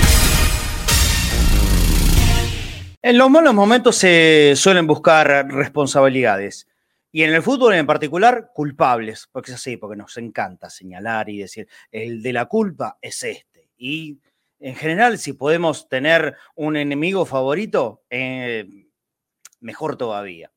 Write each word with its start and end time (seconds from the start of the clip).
En 3.02 3.18
los 3.18 3.28
malos 3.28 3.52
momentos 3.52 3.96
se 3.96 4.54
suelen 4.56 4.86
buscar 4.86 5.46
responsabilidades. 5.50 6.68
Y 7.12 7.22
en 7.22 7.34
el 7.34 7.42
fútbol 7.42 7.74
en 7.74 7.86
particular, 7.86 8.50
culpables, 8.54 9.28
porque 9.30 9.50
es 9.50 9.56
así, 9.56 9.76
porque 9.76 9.96
nos 9.96 10.16
encanta 10.16 10.70
señalar 10.70 11.28
y 11.28 11.36
decir, 11.36 11.68
el 11.92 12.22
de 12.22 12.32
la 12.32 12.46
culpa 12.46 12.96
es 13.02 13.22
este. 13.24 13.68
Y 13.76 14.20
en 14.58 14.74
general, 14.74 15.18
si 15.18 15.34
podemos 15.34 15.86
tener 15.86 16.34
un 16.54 16.78
enemigo 16.78 17.26
favorito, 17.26 18.02
eh, 18.08 18.64
mejor 19.60 19.96
todavía. 19.96 20.53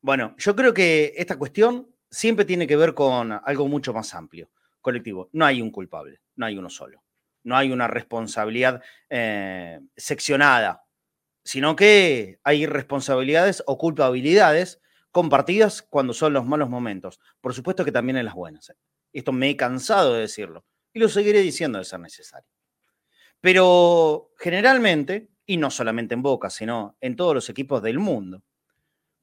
Bueno, 0.00 0.34
yo 0.38 0.54
creo 0.54 0.72
que 0.72 1.12
esta 1.16 1.36
cuestión 1.36 1.88
siempre 2.10 2.44
tiene 2.44 2.66
que 2.66 2.76
ver 2.76 2.94
con 2.94 3.32
algo 3.32 3.68
mucho 3.68 3.92
más 3.92 4.14
amplio, 4.14 4.50
colectivo. 4.80 5.28
No 5.32 5.44
hay 5.44 5.60
un 5.60 5.70
culpable, 5.70 6.20
no 6.36 6.46
hay 6.46 6.56
uno 6.56 6.70
solo. 6.70 7.02
No 7.44 7.56
hay 7.56 7.70
una 7.70 7.88
responsabilidad 7.88 8.82
eh, 9.08 9.80
seccionada, 9.96 10.84
sino 11.44 11.76
que 11.76 12.38
hay 12.44 12.66
responsabilidades 12.66 13.62
o 13.66 13.78
culpabilidades 13.78 14.80
compartidas 15.12 15.82
cuando 15.82 16.12
son 16.12 16.32
los 16.32 16.46
malos 16.46 16.68
momentos. 16.68 17.20
Por 17.40 17.54
supuesto 17.54 17.84
que 17.84 17.92
también 17.92 18.18
en 18.18 18.26
las 18.26 18.34
buenas. 18.34 18.70
¿eh? 18.70 18.74
Esto 19.12 19.32
me 19.32 19.50
he 19.50 19.56
cansado 19.56 20.14
de 20.14 20.20
decirlo 20.20 20.64
y 20.92 20.98
lo 21.00 21.08
seguiré 21.08 21.40
diciendo 21.40 21.78
de 21.78 21.84
ser 21.84 22.00
necesario. 22.00 22.48
Pero 23.40 24.32
generalmente, 24.36 25.30
y 25.46 25.56
no 25.56 25.70
solamente 25.70 26.14
en 26.14 26.22
Boca, 26.22 26.50
sino 26.50 26.96
en 27.00 27.16
todos 27.16 27.34
los 27.34 27.48
equipos 27.48 27.82
del 27.82 27.98
mundo, 27.98 28.42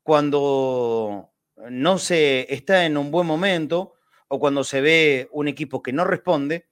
cuando 0.06 1.34
no 1.72 1.98
se 1.98 2.54
está 2.54 2.86
en 2.86 2.96
un 2.96 3.10
buen 3.10 3.26
momento 3.26 3.96
o 4.28 4.40
cuando 4.40 4.64
se 4.64 4.80
ve 4.80 5.28
un 5.32 5.48
equipo 5.48 5.82
que 5.82 5.94
no 5.94 6.04
responde, 6.04 6.68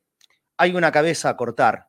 hay 0.56 0.76
una 0.76 0.92
cabeza 0.92 1.30
a 1.30 1.36
cortar 1.36 1.88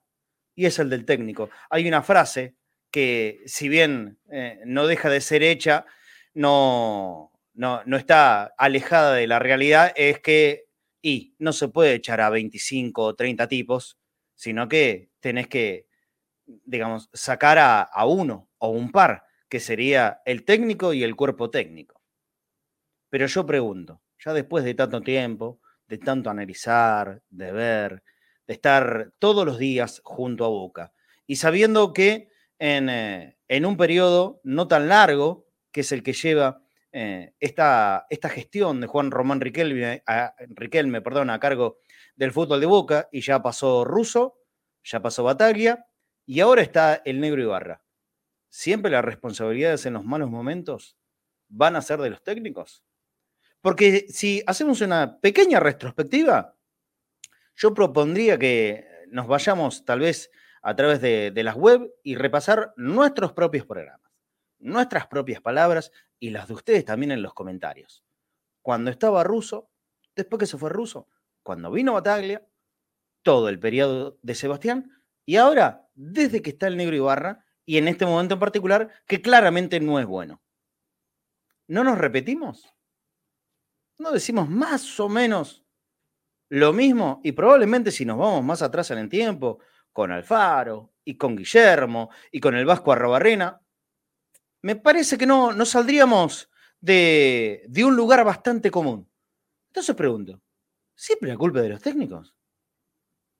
y 0.54 0.64
es 0.64 0.78
el 0.78 0.88
del 0.88 1.04
técnico. 1.04 1.50
Hay 1.68 1.86
una 1.86 2.02
frase 2.02 2.56
que 2.90 3.42
si 3.44 3.68
bien 3.68 4.18
eh, 4.30 4.58
no 4.64 4.86
deja 4.86 5.10
de 5.10 5.20
ser 5.20 5.42
hecha, 5.42 5.84
no, 6.32 7.30
no, 7.52 7.82
no, 7.84 7.98
está 7.98 8.54
alejada 8.56 9.12
de 9.12 9.26
la 9.26 9.38
realidad, 9.38 9.92
es 9.96 10.20
que 10.20 10.64
y 11.02 11.34
no 11.38 11.52
se 11.52 11.68
puede 11.68 11.92
echar 11.92 12.22
a 12.22 12.30
25 12.30 13.02
o 13.02 13.14
30 13.14 13.48
tipos, 13.48 13.98
sino 14.34 14.66
que 14.66 15.10
tenés 15.20 15.48
que, 15.48 15.88
digamos, 16.46 17.10
sacar 17.12 17.58
a, 17.58 17.82
a 17.82 18.06
uno 18.06 18.48
o 18.56 18.70
un 18.70 18.90
par, 18.90 19.24
que 19.48 19.60
sería 19.60 20.22
el 20.24 20.44
técnico 20.44 20.92
y 20.92 21.02
el 21.02 21.16
cuerpo 21.16 21.50
técnico. 21.50 22.02
Pero 23.10 23.26
yo 23.26 23.46
pregunto, 23.46 24.02
ya 24.24 24.32
después 24.32 24.64
de 24.64 24.74
tanto 24.74 25.00
tiempo, 25.00 25.60
de 25.86 25.98
tanto 25.98 26.30
analizar, 26.30 27.22
de 27.28 27.52
ver, 27.52 28.02
de 28.46 28.54
estar 28.54 29.12
todos 29.18 29.46
los 29.46 29.58
días 29.58 30.00
junto 30.04 30.44
a 30.44 30.48
Boca, 30.48 30.92
y 31.26 31.36
sabiendo 31.36 31.92
que 31.92 32.28
en, 32.58 32.88
eh, 32.88 33.38
en 33.48 33.66
un 33.66 33.76
periodo 33.76 34.40
no 34.44 34.68
tan 34.68 34.88
largo, 34.88 35.46
que 35.70 35.82
es 35.82 35.92
el 35.92 36.02
que 36.02 36.12
lleva 36.12 36.64
eh, 36.96 37.34
esta, 37.40 38.06
esta, 38.08 38.28
gestión 38.28 38.80
de 38.80 38.86
Juan 38.86 39.10
Román 39.10 39.40
Riquelme 39.40 40.02
a, 40.06 40.34
Riquelme 40.50 41.02
perdón, 41.02 41.30
a 41.30 41.40
cargo 41.40 41.78
del 42.14 42.32
fútbol 42.32 42.60
de 42.60 42.66
Boca, 42.66 43.08
y 43.10 43.20
ya 43.20 43.42
pasó 43.42 43.84
Russo, 43.84 44.38
ya 44.84 45.02
pasó 45.02 45.24
Bataglia, 45.24 45.86
y 46.24 46.40
ahora 46.40 46.62
está 46.62 47.02
el 47.04 47.20
negro 47.20 47.42
Ibarra. 47.42 47.83
¿Siempre 48.54 48.92
las 48.92 49.04
responsabilidades 49.04 49.84
en 49.84 49.94
los 49.94 50.04
malos 50.04 50.30
momentos 50.30 50.96
van 51.48 51.74
a 51.74 51.82
ser 51.82 52.00
de 52.00 52.10
los 52.10 52.22
técnicos? 52.22 52.84
Porque 53.60 54.06
si 54.10 54.44
hacemos 54.46 54.80
una 54.80 55.18
pequeña 55.18 55.58
retrospectiva, 55.58 56.54
yo 57.56 57.74
propondría 57.74 58.38
que 58.38 58.86
nos 59.08 59.26
vayamos 59.26 59.84
tal 59.84 59.98
vez 59.98 60.30
a 60.62 60.76
través 60.76 61.00
de, 61.00 61.32
las 61.42 61.56
web 61.56 61.92
y 62.04 62.14
repasar 62.14 62.72
nuestros 62.76 63.32
propios 63.32 63.66
programas, 63.66 64.12
nuestras 64.60 65.08
propias 65.08 65.40
palabras 65.40 65.90
y 66.20 66.30
las 66.30 66.46
de 66.46 66.54
ustedes 66.54 66.84
también 66.84 67.10
en 67.10 67.22
los 67.22 67.34
comentarios. 67.34 68.04
Cuando 68.62 68.92
estaba 68.92 69.24
Russo, 69.24 69.68
después 70.14 70.38
que 70.38 70.46
se 70.46 70.58
fue 70.58 70.70
Russo, 70.70 71.08
cuando 71.42 71.72
vino 71.72 71.94
Bataglia, 71.94 72.46
todo 73.24 73.48
el 73.48 73.58
periodo 73.58 74.16
de 74.22 74.36
Sebastián, 74.36 74.92
y 75.26 75.38
ahora, 75.38 75.88
desde 75.94 76.40
que 76.40 76.50
está 76.50 76.68
el 76.68 76.76
negro 76.76 76.94
Ibarra, 76.94 77.43
y 77.66 77.78
en 77.78 77.88
este 77.88 78.06
momento 78.06 78.34
en 78.34 78.40
particular, 78.40 78.90
que 79.06 79.22
claramente 79.22 79.80
no 79.80 79.98
es 79.98 80.06
bueno. 80.06 80.42
¿No 81.66 81.82
nos 81.82 81.98
repetimos? 81.98 82.74
¿No 83.98 84.12
decimos 84.12 84.48
más 84.48 85.00
o 85.00 85.08
menos 85.08 85.64
lo 86.50 86.72
mismo? 86.72 87.20
Y 87.24 87.32
probablemente 87.32 87.90
si 87.90 88.04
nos 88.04 88.18
vamos 88.18 88.44
más 88.44 88.60
atrás 88.60 88.90
en 88.90 88.98
el 88.98 89.08
tiempo, 89.08 89.60
con 89.92 90.10
Alfaro 90.10 90.92
y 91.04 91.16
con 91.16 91.36
Guillermo 91.36 92.10
y 92.30 92.40
con 92.40 92.54
el 92.54 92.66
Vasco 92.66 92.92
Arrobarrena, 92.92 93.60
me 94.62 94.76
parece 94.76 95.16
que 95.16 95.26
no, 95.26 95.52
no 95.52 95.64
saldríamos 95.64 96.50
de, 96.80 97.64
de, 97.68 97.84
un 97.84 97.96
lugar 97.96 98.24
bastante 98.24 98.70
común. 98.70 99.08
Entonces 99.68 99.94
pregunto, 99.94 100.42
¿siempre 100.94 101.30
la 101.30 101.36
culpa 101.36 101.60
de 101.60 101.70
los 101.70 101.80
técnicos? 101.80 102.34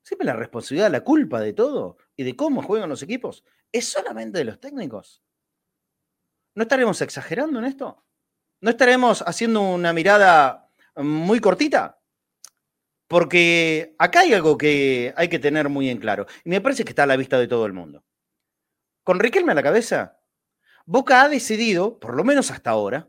¿Siempre 0.02 0.26
la 0.26 0.34
responsabilidad, 0.34 0.90
la 0.90 1.02
culpa 1.02 1.40
de 1.40 1.52
todo 1.52 1.98
y 2.16 2.24
de 2.24 2.36
cómo 2.36 2.62
juegan 2.62 2.88
los 2.88 3.02
equipos 3.02 3.44
es 3.72 3.88
solamente 3.88 4.38
de 4.38 4.44
los 4.44 4.60
técnicos? 4.60 5.22
¿No 6.54 6.62
estaremos 6.62 7.00
exagerando 7.02 7.58
en 7.58 7.64
esto? 7.64 8.04
¿No 8.60 8.70
estaremos 8.70 9.22
haciendo 9.22 9.60
una 9.60 9.92
mirada 9.92 10.70
muy 10.96 11.40
cortita? 11.40 12.00
Porque 13.08 13.94
acá 13.98 14.20
hay 14.20 14.32
algo 14.32 14.56
que 14.56 15.12
hay 15.16 15.28
que 15.28 15.38
tener 15.38 15.68
muy 15.68 15.90
en 15.90 15.98
claro. 15.98 16.26
Y 16.44 16.50
me 16.50 16.60
parece 16.60 16.84
que 16.84 16.90
está 16.90 17.02
a 17.02 17.06
la 17.06 17.16
vista 17.16 17.38
de 17.38 17.48
todo 17.48 17.66
el 17.66 17.72
mundo. 17.72 18.04
Con 19.02 19.20
Riquelme 19.20 19.52
a 19.52 19.54
la 19.54 19.62
cabeza, 19.62 20.20
Boca 20.86 21.22
ha 21.22 21.28
decidido, 21.28 21.98
por 21.98 22.14
lo 22.14 22.24
menos 22.24 22.50
hasta 22.50 22.70
ahora, 22.70 23.08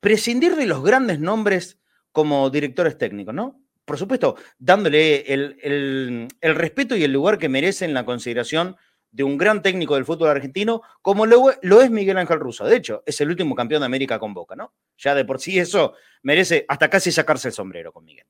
prescindir 0.00 0.56
de 0.56 0.66
los 0.66 0.82
grandes 0.82 1.20
nombres 1.20 1.78
como 2.12 2.48
directores 2.50 2.98
técnicos, 2.98 3.34
¿no? 3.34 3.65
Por 3.86 3.98
supuesto, 3.98 4.34
dándole 4.58 5.32
el, 5.32 6.28
el, 6.40 6.54
respeto 6.56 6.96
y 6.96 7.04
el 7.04 7.12
lugar 7.12 7.38
que 7.38 7.48
merece 7.48 7.84
en 7.84 7.94
la 7.94 8.04
consideración 8.04 8.76
de 9.12 9.22
un 9.22 9.38
gran 9.38 9.62
técnico 9.62 9.94
del 9.94 10.04
fútbol 10.04 10.28
argentino, 10.28 10.82
como 11.02 11.24
lo, 11.24 11.52
lo, 11.62 11.80
es 11.80 11.90
Miguel 11.90 12.18
Ángel 12.18 12.40
Russo. 12.40 12.64
De 12.64 12.76
hecho, 12.76 13.04
es 13.06 13.20
el 13.20 13.30
último 13.30 13.54
campeón 13.54 13.80
de 13.80 13.86
América 13.86 14.18
con 14.18 14.34
Boca, 14.34 14.56
¿no? 14.56 14.74
Ya 14.98 15.14
de 15.14 15.24
por 15.24 15.40
sí 15.40 15.60
eso 15.60 15.94
merece 16.22 16.64
hasta 16.68 16.90
casi 16.90 17.12
sacarse 17.12 17.46
el 17.48 17.54
sombrero 17.54 17.92
con 17.92 18.04
Miguel. 18.04 18.26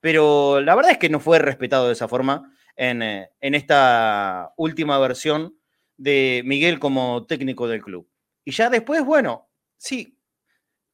Pero 0.00 0.62
la 0.62 0.74
verdad 0.74 0.92
es 0.92 0.98
que 0.98 1.10
no 1.10 1.20
fue 1.20 1.38
respetado 1.40 1.88
de 1.88 1.92
esa 1.92 2.08
forma 2.08 2.56
en, 2.74 3.02
eh, 3.02 3.30
en 3.40 3.54
esta 3.54 4.54
última 4.56 4.98
versión 4.98 5.58
de 5.98 6.40
Miguel 6.46 6.78
como 6.78 7.26
técnico 7.26 7.68
del 7.68 7.82
club. 7.82 8.08
Y 8.46 8.52
ya 8.52 8.70
después, 8.70 9.04
bueno, 9.04 9.50
sí, 9.76 10.18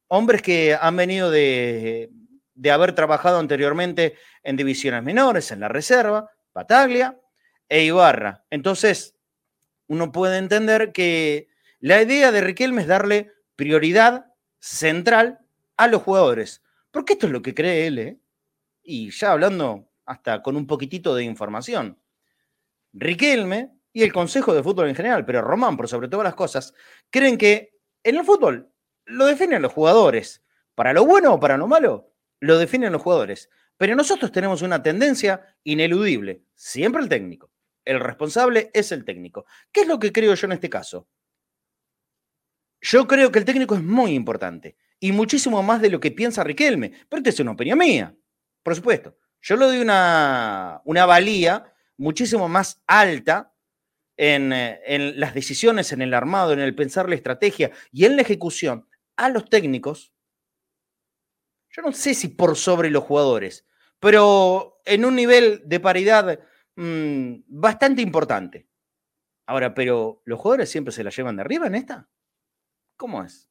hombres 0.09 0.41
que 0.41 0.77
han 0.79 0.97
venido 0.97 1.31
de, 1.31 2.11
de 2.55 2.71
haber 2.71 2.93
trabajado 2.93 3.39
anteriormente 3.39 4.15
en 4.43 4.57
divisiones 4.57 5.03
menores, 5.03 5.51
en 5.51 5.59
la 5.59 5.67
reserva, 5.67 6.29
Bataglia 6.53 7.19
e 7.67 7.83
Ibarra. 7.83 8.45
Entonces, 8.49 9.15
uno 9.87 10.11
puede 10.11 10.37
entender 10.37 10.91
que 10.91 11.49
la 11.79 12.01
idea 12.01 12.31
de 12.31 12.41
Riquelme 12.41 12.81
es 12.81 12.87
darle 12.87 13.31
prioridad 13.55 14.27
central 14.59 15.39
a 15.77 15.87
los 15.87 16.01
jugadores. 16.01 16.61
Porque 16.91 17.13
esto 17.13 17.25
es 17.25 17.31
lo 17.31 17.41
que 17.41 17.53
cree 17.53 17.87
él, 17.87 17.99
¿eh? 17.99 18.19
Y 18.83 19.11
ya 19.11 19.31
hablando 19.31 19.89
hasta 20.05 20.41
con 20.41 20.55
un 20.55 20.67
poquitito 20.67 21.15
de 21.15 21.23
información. 21.23 21.99
Riquelme 22.93 23.71
y 23.91 24.03
el 24.03 24.13
Consejo 24.13 24.53
de 24.53 24.63
Fútbol 24.63 24.89
en 24.89 24.95
general, 24.95 25.25
pero 25.25 25.41
Román 25.41 25.77
por 25.77 25.87
sobre 25.87 26.07
todas 26.07 26.23
las 26.25 26.35
cosas, 26.35 26.73
creen 27.09 27.37
que 27.37 27.79
en 28.03 28.17
el 28.17 28.25
fútbol 28.25 28.71
lo 29.05 29.25
definen 29.25 29.61
los 29.61 29.73
jugadores. 29.73 30.43
Para 30.75 30.93
lo 30.93 31.05
bueno 31.05 31.33
o 31.33 31.39
para 31.39 31.57
lo 31.57 31.67
malo, 31.67 32.12
lo 32.43 32.57
definen 32.57 32.91
los 32.91 33.01
jugadores. 33.01 33.49
Pero 33.77 33.95
nosotros 33.95 34.31
tenemos 34.31 34.61
una 34.61 34.83
tendencia 34.83 35.55
ineludible, 35.63 36.43
siempre 36.55 37.01
el 37.01 37.09
técnico. 37.09 37.51
El 37.85 37.99
responsable 37.99 38.69
es 38.73 38.91
el 38.91 39.05
técnico. 39.05 39.45
¿Qué 39.71 39.81
es 39.81 39.87
lo 39.87 39.97
que 39.97 40.11
creo 40.11 40.33
yo 40.33 40.45
en 40.47 40.51
este 40.51 40.69
caso? 40.69 41.07
Yo 42.81 43.07
creo 43.07 43.31
que 43.31 43.39
el 43.39 43.45
técnico 43.45 43.75
es 43.75 43.81
muy 43.81 44.13
importante 44.13 44.75
y 44.99 45.13
muchísimo 45.13 45.63
más 45.63 45.81
de 45.81 45.89
lo 45.89 46.01
que 46.01 46.11
piensa 46.11 46.43
Riquelme, 46.43 46.91
pero 47.07 47.19
esta 47.19 47.29
es 47.29 47.39
una 47.39 47.51
opinión 47.51 47.77
mía, 47.77 48.13
por 48.61 48.75
supuesto. 48.75 49.17
Yo 49.41 49.55
le 49.55 49.65
doy 49.65 49.79
una, 49.79 50.81
una 50.83 51.05
valía 51.05 51.73
muchísimo 51.97 52.49
más 52.49 52.83
alta 52.87 53.53
en, 54.17 54.51
eh, 54.51 54.81
en, 54.85 55.19
las 55.19 55.33
decisiones, 55.33 55.93
en 55.93 56.01
el 56.01 56.13
armado, 56.13 56.51
en 56.51 56.59
el 56.59 56.75
pensar 56.75 57.07
la 57.07 57.15
estrategia 57.15 57.71
y 57.91 58.03
en 58.03 58.17
la 58.17 58.21
ejecución 58.21 58.87
a 59.15 59.29
los 59.29 59.49
técnicos, 59.49 60.12
yo 61.75 61.81
no 61.81 61.91
sé 61.91 62.13
si 62.13 62.29
por 62.29 62.55
sobre 62.55 62.89
los 62.89 63.03
jugadores, 63.03 63.65
pero 63.99 64.79
en 64.85 65.05
un 65.05 65.15
nivel 65.15 65.63
de 65.65 65.79
paridad 65.79 66.39
mmm, 66.75 67.35
bastante 67.47 68.01
importante. 68.01 68.67
Ahora, 69.45 69.73
pero 69.73 70.21
¿los 70.25 70.39
jugadores 70.39 70.69
siempre 70.69 70.93
se 70.93 71.03
la 71.03 71.09
llevan 71.09 71.35
de 71.35 71.41
arriba 71.41 71.67
en 71.67 71.75
esta? 71.75 72.09
¿Cómo 72.95 73.23
es? 73.23 73.49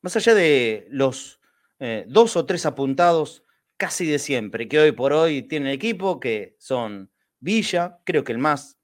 Más 0.00 0.16
allá 0.16 0.34
de 0.34 0.88
los 0.90 1.40
eh, 1.78 2.04
dos 2.08 2.36
o 2.36 2.46
tres 2.46 2.66
apuntados 2.66 3.44
casi 3.76 4.06
de 4.06 4.18
siempre 4.18 4.68
que 4.68 4.78
hoy 4.78 4.92
por 4.92 5.12
hoy 5.12 5.42
tiene 5.42 5.70
el 5.70 5.76
equipo, 5.76 6.20
que 6.20 6.56
son 6.58 7.10
Villa, 7.38 8.00
creo 8.04 8.24
que 8.24 8.32
el 8.32 8.38
más, 8.38 8.78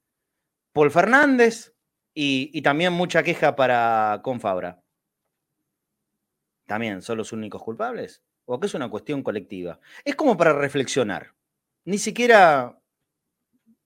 Paul 0.73 0.91
Fernández 0.91 1.75
y, 2.15 2.63
también 2.63 2.93
mucha 2.95 3.23
queja 3.23 3.57
para 3.57 4.21
Confabra. 4.23 4.83
¿También 6.67 7.03
son 7.03 7.19
los 7.19 7.33
únicos 7.33 7.63
culpables? 7.63 8.23
¿O 8.47 8.59
que 8.59 8.67
es 8.67 8.75
una 8.75 8.89
cuestión 8.89 9.23
colectiva? 9.23 9.81
Es 10.05 10.15
como 10.17 10.37
para 10.37 10.53
reflexionar. 10.53 11.35
Ni 11.85 11.99
siquiera 11.99 12.79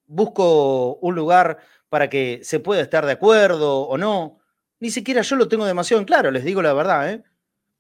busco 0.07 0.97
un 0.97 1.15
lugar 1.15 1.59
para 1.89 2.09
que 2.11 2.41
se 2.43 2.61
pueda 2.61 2.83
estar 2.83 3.07
de 3.07 3.13
acuerdo 3.13 3.83
o 3.83 3.99
no. 3.99 4.39
Ni 4.79 4.91
siquiera 4.91 5.23
yo 5.23 5.37
lo 5.37 5.49
tengo 5.49 5.65
demasiado 5.67 6.01
en 6.01 6.07
claro, 6.07 6.31
les 6.31 6.45
digo 6.45 6.63
la 6.63 6.73
verdad, 6.73 7.11
¿eh? 7.11 7.25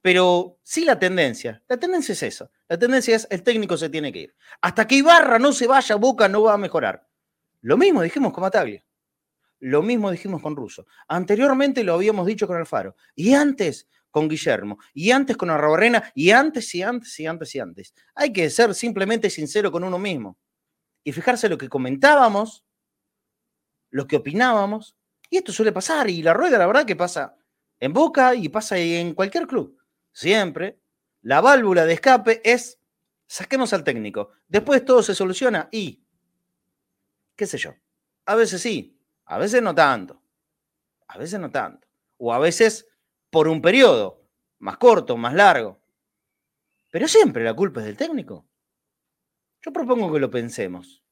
Pero 0.03 0.59
sí 0.63 0.85
la 0.85 0.99
tendencia. 0.99 1.63
La 1.69 1.77
tendencia 1.77 2.13
es 2.13 2.23
esa. 2.23 2.51
La 2.69 2.79
tendencia 2.79 3.17
es 3.17 3.27
el 3.31 3.43
técnico 3.43 3.77
se 3.77 3.91
tiene 3.91 4.13
que 4.13 4.21
ir. 4.21 4.35
Hasta 4.63 4.87
que 4.87 4.97
Ibarra 4.97 5.39
no 5.39 5.53
se 5.53 5.67
vaya, 5.67 5.97
Boca 5.97 6.29
no 6.29 6.43
va 6.43 6.55
a 6.55 6.59
mejorar. 6.59 7.07
Lo 7.61 7.77
mismo 7.77 8.01
dijimos 8.01 8.33
con 8.33 8.43
Mataglia. 8.43 8.83
Lo 9.61 9.83
mismo 9.83 10.11
dijimos 10.11 10.43
con 10.43 10.57
Russo. 10.57 10.87
Anteriormente 11.09 11.85
lo 11.85 11.95
habíamos 11.95 12.27
dicho 12.27 12.47
con 12.47 12.57
Alfaro. 12.57 12.97
Y 13.15 13.35
antes 13.35 13.89
con 14.11 14.29
Guillermo. 14.29 14.79
Y 14.93 15.11
antes 15.11 15.37
con 15.37 15.51
Arrabarrena. 15.51 16.11
Y 16.15 16.31
antes 16.31 16.75
y 16.75 16.83
antes 16.83 17.19
y 17.21 17.27
antes 17.27 17.55
y 17.55 17.61
antes. 17.61 17.95
Hay 18.15 18.33
que 18.33 18.51
ser 18.51 18.75
simplemente 18.75 19.31
sincero 19.31 19.71
con 19.71 19.85
uno 19.85 19.99
mismo. 19.99 20.39
Y 21.05 21.13
fijarse 21.13 21.49
lo 21.49 21.59
que 21.59 21.69
comentábamos, 21.69 22.65
lo 23.91 24.07
que 24.07 24.17
opinábamos. 24.17 24.97
Y 25.29 25.37
esto 25.37 25.53
suele 25.53 25.73
pasar. 25.73 26.11
Y 26.11 26.23
la 26.23 26.35
rueda, 26.35 26.59
la 26.59 26.67
verdad, 26.67 26.85
que 26.85 26.97
pasa 26.97 27.37
en 27.79 27.93
Boca 27.93 28.35
y 28.35 28.49
pasa 28.49 28.79
en 28.79 29.15
cualquier 29.15 29.47
club 29.47 29.81
siempre, 30.13 30.81
la 31.23 31.41
válvula 31.41 31.85
de 31.85 31.95
escape 31.95 32.41
es 32.45 32.79
saquemos 33.27 33.73
al 33.73 33.85
técnico. 33.85 34.31
Después 34.49 34.85
todo 34.85 35.03
se 35.03 35.15
soluciona 35.15 35.69
y, 35.71 36.03
qué 37.37 37.47
sé 37.47 37.59
yo, 37.59 37.75
a 38.27 38.35
veces 38.35 38.61
sí, 38.61 39.00
a 39.31 39.39
veces 39.39 39.63
no 39.63 39.73
tanto, 39.77 40.21
a 41.07 41.17
veces 41.17 41.39
no 41.39 41.53
tanto, 41.53 41.87
o 42.19 42.35
a 42.35 42.41
veces 42.41 42.89
por 43.31 43.47
un 43.47 43.63
periodo, 43.63 44.27
más 44.59 44.77
corto, 44.77 45.17
más 45.17 45.35
largo. 45.35 45.81
Pero 46.91 47.07
siempre 47.07 47.45
la 47.45 47.55
culpa 47.55 47.79
es 47.79 47.87
del 47.87 47.97
técnico. 47.97 48.49
Yo 49.65 49.73
propongo 49.73 50.13
que 50.13 50.19
lo 50.19 50.33
pensemos 50.33 51.05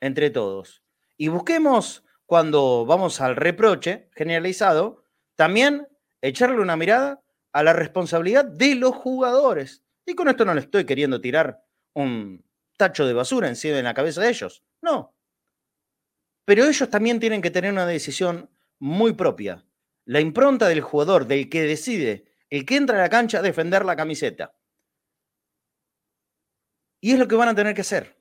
entre 0.00 0.30
todos 0.30 0.82
y 1.18 1.28
busquemos 1.28 2.02
cuando 2.24 2.86
vamos 2.86 3.20
al 3.20 3.36
reproche 3.36 4.08
generalizado, 4.14 5.04
también 5.36 5.86
echarle 6.22 6.62
una 6.62 6.76
mirada 6.76 7.22
a 7.52 7.62
la 7.62 7.74
responsabilidad 7.74 8.46
de 8.46 8.74
los 8.74 8.94
jugadores. 8.94 9.84
Y 10.06 10.14
con 10.14 10.28
esto 10.28 10.46
no 10.46 10.54
le 10.54 10.62
estoy 10.62 10.86
queriendo 10.86 11.20
tirar 11.20 11.62
un 11.92 12.42
tacho 12.78 13.06
de 13.06 13.12
basura 13.12 13.48
encima 13.48 13.76
de 13.76 13.82
la 13.82 13.92
cabeza 13.92 14.22
de 14.22 14.30
ellos. 14.30 14.64
No. 14.80 15.14
Pero 16.50 16.64
ellos 16.64 16.90
también 16.90 17.20
tienen 17.20 17.42
que 17.42 17.52
tener 17.52 17.72
una 17.72 17.86
decisión 17.86 18.50
muy 18.80 19.12
propia. 19.12 19.64
La 20.04 20.18
impronta 20.18 20.66
del 20.66 20.80
jugador, 20.80 21.28
del 21.28 21.48
que 21.48 21.62
decide, 21.62 22.24
el 22.48 22.66
que 22.66 22.74
entra 22.74 22.98
a 22.98 23.02
la 23.02 23.08
cancha 23.08 23.38
a 23.38 23.42
defender 23.42 23.84
la 23.84 23.94
camiseta. 23.94 24.56
Y 27.00 27.12
es 27.12 27.20
lo 27.20 27.28
que 27.28 27.36
van 27.36 27.50
a 27.50 27.54
tener 27.54 27.72
que 27.72 27.82
hacer. 27.82 28.16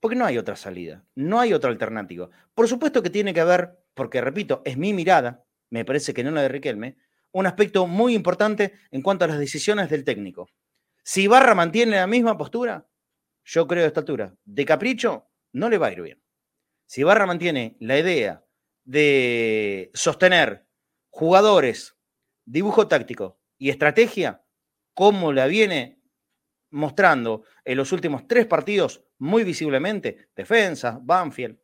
Porque 0.00 0.16
no 0.16 0.26
hay 0.26 0.36
otra 0.36 0.54
salida, 0.54 1.06
no 1.14 1.40
hay 1.40 1.54
otra 1.54 1.70
alternativa. 1.70 2.28
Por 2.54 2.68
supuesto 2.68 3.02
que 3.02 3.08
tiene 3.08 3.32
que 3.32 3.40
haber, 3.40 3.82
porque 3.94 4.20
repito, 4.20 4.60
es 4.66 4.76
mi 4.76 4.92
mirada, 4.92 5.46
me 5.70 5.86
parece 5.86 6.12
que 6.12 6.22
no 6.22 6.32
la 6.32 6.42
de 6.42 6.48
Riquelme, 6.48 6.98
un 7.32 7.46
aspecto 7.46 7.86
muy 7.86 8.14
importante 8.14 8.74
en 8.90 9.00
cuanto 9.00 9.24
a 9.24 9.28
las 9.28 9.38
decisiones 9.38 9.88
del 9.88 10.04
técnico. 10.04 10.50
Si 11.02 11.26
Barra 11.26 11.54
mantiene 11.54 11.96
la 11.96 12.06
misma 12.06 12.36
postura, 12.36 12.86
yo 13.46 13.66
creo 13.66 13.84
a 13.84 13.86
esta 13.86 14.00
altura, 14.00 14.36
de 14.44 14.66
capricho, 14.66 15.30
no 15.52 15.70
le 15.70 15.78
va 15.78 15.86
a 15.86 15.92
ir 15.92 16.02
bien. 16.02 16.25
Si 16.86 17.02
Barra 17.02 17.26
mantiene 17.26 17.76
la 17.80 17.98
idea 17.98 18.44
de 18.84 19.90
sostener 19.92 20.66
jugadores, 21.10 21.96
dibujo 22.44 22.86
táctico 22.86 23.40
y 23.58 23.70
estrategia, 23.70 24.44
como 24.94 25.32
la 25.32 25.46
viene 25.46 26.00
mostrando 26.70 27.42
en 27.64 27.76
los 27.76 27.92
últimos 27.92 28.26
tres 28.28 28.46
partidos 28.46 29.04
muy 29.18 29.44
visiblemente, 29.44 30.30
Defensa, 30.36 30.98
Banfield 31.02 31.58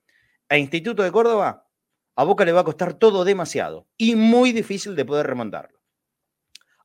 e 0.48 0.58
Instituto 0.58 1.02
de 1.02 1.12
Córdoba, 1.12 1.69
a 2.16 2.24
Boca 2.24 2.44
le 2.44 2.52
va 2.52 2.60
a 2.60 2.64
costar 2.64 2.94
todo 2.94 3.24
demasiado 3.24 3.88
y 3.96 4.16
muy 4.16 4.52
difícil 4.52 4.96
de 4.96 5.04
poder 5.04 5.26
remontarlo. 5.26 5.80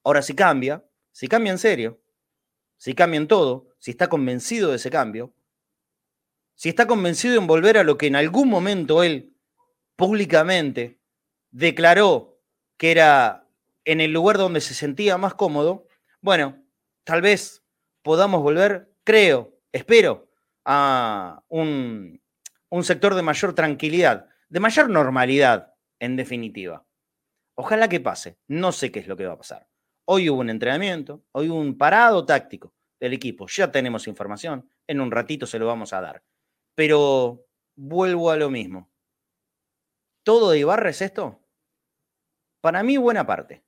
Ahora, 0.03 0.21
si 0.21 0.35
cambia, 0.35 0.85
si 1.11 1.27
cambia 1.27 1.51
en 1.51 1.57
serio, 1.57 2.01
si 2.77 2.93
cambia 2.93 3.17
en 3.17 3.27
todo, 3.27 3.75
si 3.79 3.91
está 3.91 4.07
convencido 4.07 4.69
de 4.69 4.77
ese 4.77 4.89
cambio, 4.89 5.33
si 6.57 6.69
está 6.69 6.87
convencido 6.87 7.37
en 7.37 7.45
volver 7.45 7.77
a 7.77 7.83
lo 7.83 7.97
que 7.97 8.07
en 8.07 8.15
algún 8.15 8.49
momento 8.49 9.03
él 9.03 9.35
públicamente 9.95 10.99
declaró 11.51 12.41
que 12.77 12.91
era 12.91 13.47
en 13.85 14.01
el 14.01 14.11
lugar 14.11 14.37
donde 14.37 14.59
se 14.59 14.73
sentía 14.73 15.17
más 15.17 15.35
cómodo, 15.35 15.87
bueno, 16.19 16.61
tal 17.03 17.21
vez 17.21 17.63
podamos 18.01 18.41
volver, 18.41 18.91
creo, 19.03 19.55
espero, 19.71 20.29
a 20.65 21.43
un, 21.47 22.19
sector 22.81 23.15
de 23.15 23.21
mayor 23.21 23.53
tranquilidad 23.53 24.27
de 24.49 24.59
mayor 24.59 24.89
normalidad, 24.89 25.73
en 25.99 26.15
definitiva. 26.15 26.85
Ojalá 27.55 27.89
que 27.89 27.99
pase. 27.99 28.37
No 28.47 28.71
sé 28.71 28.91
qué 28.91 28.99
es 28.99 29.07
lo 29.07 29.17
que 29.17 29.25
va 29.25 29.33
a 29.33 29.37
pasar. 29.37 29.67
Hoy 30.05 30.29
hubo 30.29 30.39
un 30.39 30.49
entrenamiento, 30.49 31.23
hoy 31.33 31.49
hubo 31.49 31.59
un 31.59 31.77
parado 31.77 32.25
táctico 32.25 32.73
del 32.99 33.13
equipo. 33.13 33.47
Ya 33.47 33.71
tenemos 33.71 34.07
información. 34.07 34.69
En 34.87 35.01
un 35.01 35.11
ratito 35.11 35.45
se 35.45 35.59
lo 35.59 35.67
vamos 35.67 35.91
a 35.91 36.01
dar. 36.01 36.23
Pero 36.77 37.47
vuelvo 37.75 38.29
a 38.29 38.37
lo 38.37 38.49
mismo. 38.51 38.91
¿Todo 40.23 40.51
de 40.51 40.59
Ibarra 40.59 40.91
es 40.91 41.01
esto? 41.01 41.43
Para 42.61 42.83
mí, 42.83 42.97
buena 42.97 43.25
parte. 43.25 43.65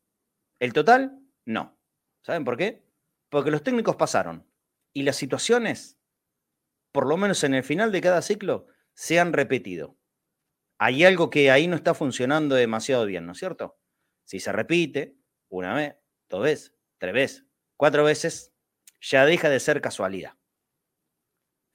El 0.59 0.71
total, 0.71 1.19
no. 1.45 1.79
¿Saben 2.21 2.45
por 2.45 2.55
qué? 2.55 2.85
Porque 3.29 3.51
los 3.51 3.63
técnicos 3.63 3.95
pasaron 3.95 4.47
y 4.93 5.03
las 5.03 5.15
situaciones, 5.15 5.99
por 6.91 7.07
lo 7.07 7.17
menos 7.17 7.43
en 7.43 7.55
el 7.55 7.63
final 7.63 7.91
de 7.91 8.01
cada 8.01 8.21
ciclo, 8.21 8.67
se 8.93 9.19
han 9.19 9.33
repetido 9.33 9.99
hay 10.79 11.03
algo 11.03 11.29
que 11.29 11.51
ahí 11.51 11.67
no 11.67 11.75
está 11.75 11.93
funcionando 11.93 12.55
demasiado 12.55 13.05
bien, 13.05 13.25
¿no 13.25 13.33
es 13.33 13.37
cierto? 13.37 13.77
Si 14.23 14.39
se 14.39 14.53
repite 14.53 15.17
una 15.49 15.75
vez, 15.75 15.95
dos 16.29 16.41
veces, 16.41 16.75
tres 16.97 17.13
veces, 17.13 17.45
cuatro 17.75 18.05
veces, 18.05 18.53
ya 19.01 19.25
deja 19.25 19.49
de 19.49 19.59
ser 19.59 19.81
casualidad. 19.81 20.37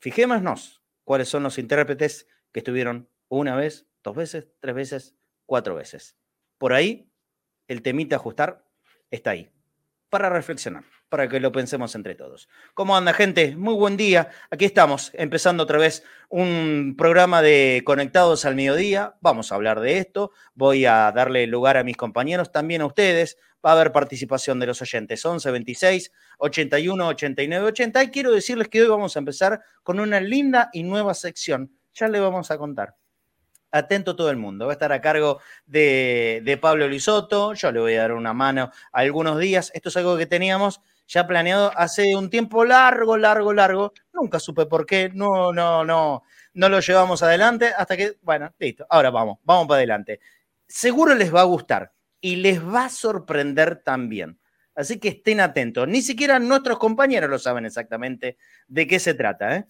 Fijémonos 0.01 0.84
cuáles 1.05 1.29
son 1.29 1.43
los 1.43 1.59
intérpretes 1.59 2.27
que 2.53 2.61
estuvieron 2.61 3.09
una 3.29 3.57
vez, 3.57 3.87
dos 4.03 4.17
veces, 4.17 4.49
tres 4.61 4.75
veces, 4.75 5.17
cuatro 5.47 5.75
veces. 5.75 6.17
Por 6.59 6.73
ahí, 6.73 7.11
el 7.69 7.83
temita 7.83 8.17
ajustar 8.17 8.65
está 9.11 9.31
ahí, 9.31 9.51
para 10.09 10.29
reflexionar 10.31 10.85
para 11.15 11.29
que 11.29 11.39
lo 11.39 11.53
pensemos 11.53 11.95
entre 11.95 12.17
todos. 12.17 12.49
¿Cómo 12.75 12.97
anda, 12.97 13.13
gente? 13.13 13.55
Muy 13.55 13.75
buen 13.75 13.97
día. 13.97 14.31
Aquí 14.51 14.65
estamos, 14.65 15.13
empezando 15.15 15.63
otra 15.63 15.79
vez 15.79 16.03
un 16.29 16.97
programa 16.99 17.41
de 17.41 17.83
Conectados 17.87 18.45
al 18.45 18.57
Mediodía. 18.57 19.15
Vamos 19.21 19.53
a 19.53 19.55
hablar 19.55 19.79
de 19.79 19.99
esto. 19.99 20.33
Voy 20.57 20.87
a 20.87 21.13
darle 21.13 21.47
lugar 21.47 21.77
a 21.77 21.85
mis 21.85 21.97
compañeros, 21.97 22.51
también 22.51 22.83
a 22.83 22.87
ustedes. 22.87 23.39
Va 23.65 23.71
a 23.71 23.75
haber 23.75 23.93
participación 23.93 24.59
de 24.59 24.67
los 24.67 24.83
oyentes. 24.83 25.25
11 25.25 25.53
26 25.53 26.11
81 26.39 27.07
89 27.07 27.67
80. 27.69 28.03
Y 28.03 28.11
quiero 28.11 28.33
decirles 28.33 28.67
que 28.67 28.83
hoy 28.83 28.89
vamos 28.89 29.15
a 29.15 29.21
empezar 29.21 29.63
con 29.85 30.01
una 30.01 30.19
linda 30.19 30.69
y 30.73 30.83
nueva 30.83 31.15
sección. 31.15 31.71
Ya 31.95 32.09
le 32.09 32.19
vamos 32.19 32.51
a 32.51 32.59
contar 32.59 32.97
atento 33.75 34.15
todo 34.15 34.31
el 34.31 34.37
mundo. 34.37 34.67
Va 34.67 34.73
a 34.73 34.75
estar 34.75 34.93
a 34.93 35.01
cargo 35.01 35.41
de, 35.67 36.59
Pablo 36.61 36.89
Lisoto. 36.89 37.55
Yo 37.55 37.73
le 37.73 37.81
voy 37.81 37.95
a 37.95 38.03
dar 38.03 38.13
una 38.13 38.33
mano 38.33 38.71
algunos 38.93 39.39
días. 39.39 39.71
Esto 39.75 39.89
es 39.89 39.97
algo 39.97 40.17
que 40.17 40.27
teníamos 40.27 40.81
ya 41.07 41.27
planeado 41.27 41.73
hace 41.77 42.17
un 42.17 42.31
tiempo 42.31 42.65
largo, 42.65 43.17
largo, 43.17 43.53
largo. 43.53 43.93
Nunca 44.13 44.39
supe 44.39 44.67
por 44.67 44.87
qué, 44.87 45.11
no, 45.13 45.53
no, 45.53 45.85
no, 45.85 46.23
no 46.55 46.69
lo 46.69 46.81
llevamos 46.81 47.23
adelante 47.23 47.73
hasta 47.77 47.97
que, 47.97 48.19
bueno, 48.23 48.53
listo, 48.59 48.87
ahora 48.89 49.11
vamos, 49.11 49.39
vamos 49.45 49.67
para 49.67 49.79
adelante. 49.79 50.21
Seguro 50.67 51.15
les 51.15 51.35
va 51.35 51.43
a 51.43 51.45
gustar 51.45 51.93
y 52.21 52.37
les 52.37 52.65
va 52.65 52.87
a 52.87 52.91
sorprender 52.91 53.83
también. 53.85 54.39
Así 54.75 54.99
que 54.99 55.09
estén 55.09 55.41
atentos. 55.41 55.87
Ni 55.87 56.03
siquiera 56.03 56.39
nuestros 56.39 56.79
compañeros 56.79 57.31
lo 57.31 57.39
saben 57.39 57.65
exactamente 57.65 58.39
de 58.67 58.87
qué 58.89 58.99
se 58.99 59.15
trata. 59.15 59.57
¿eh? 59.57 59.67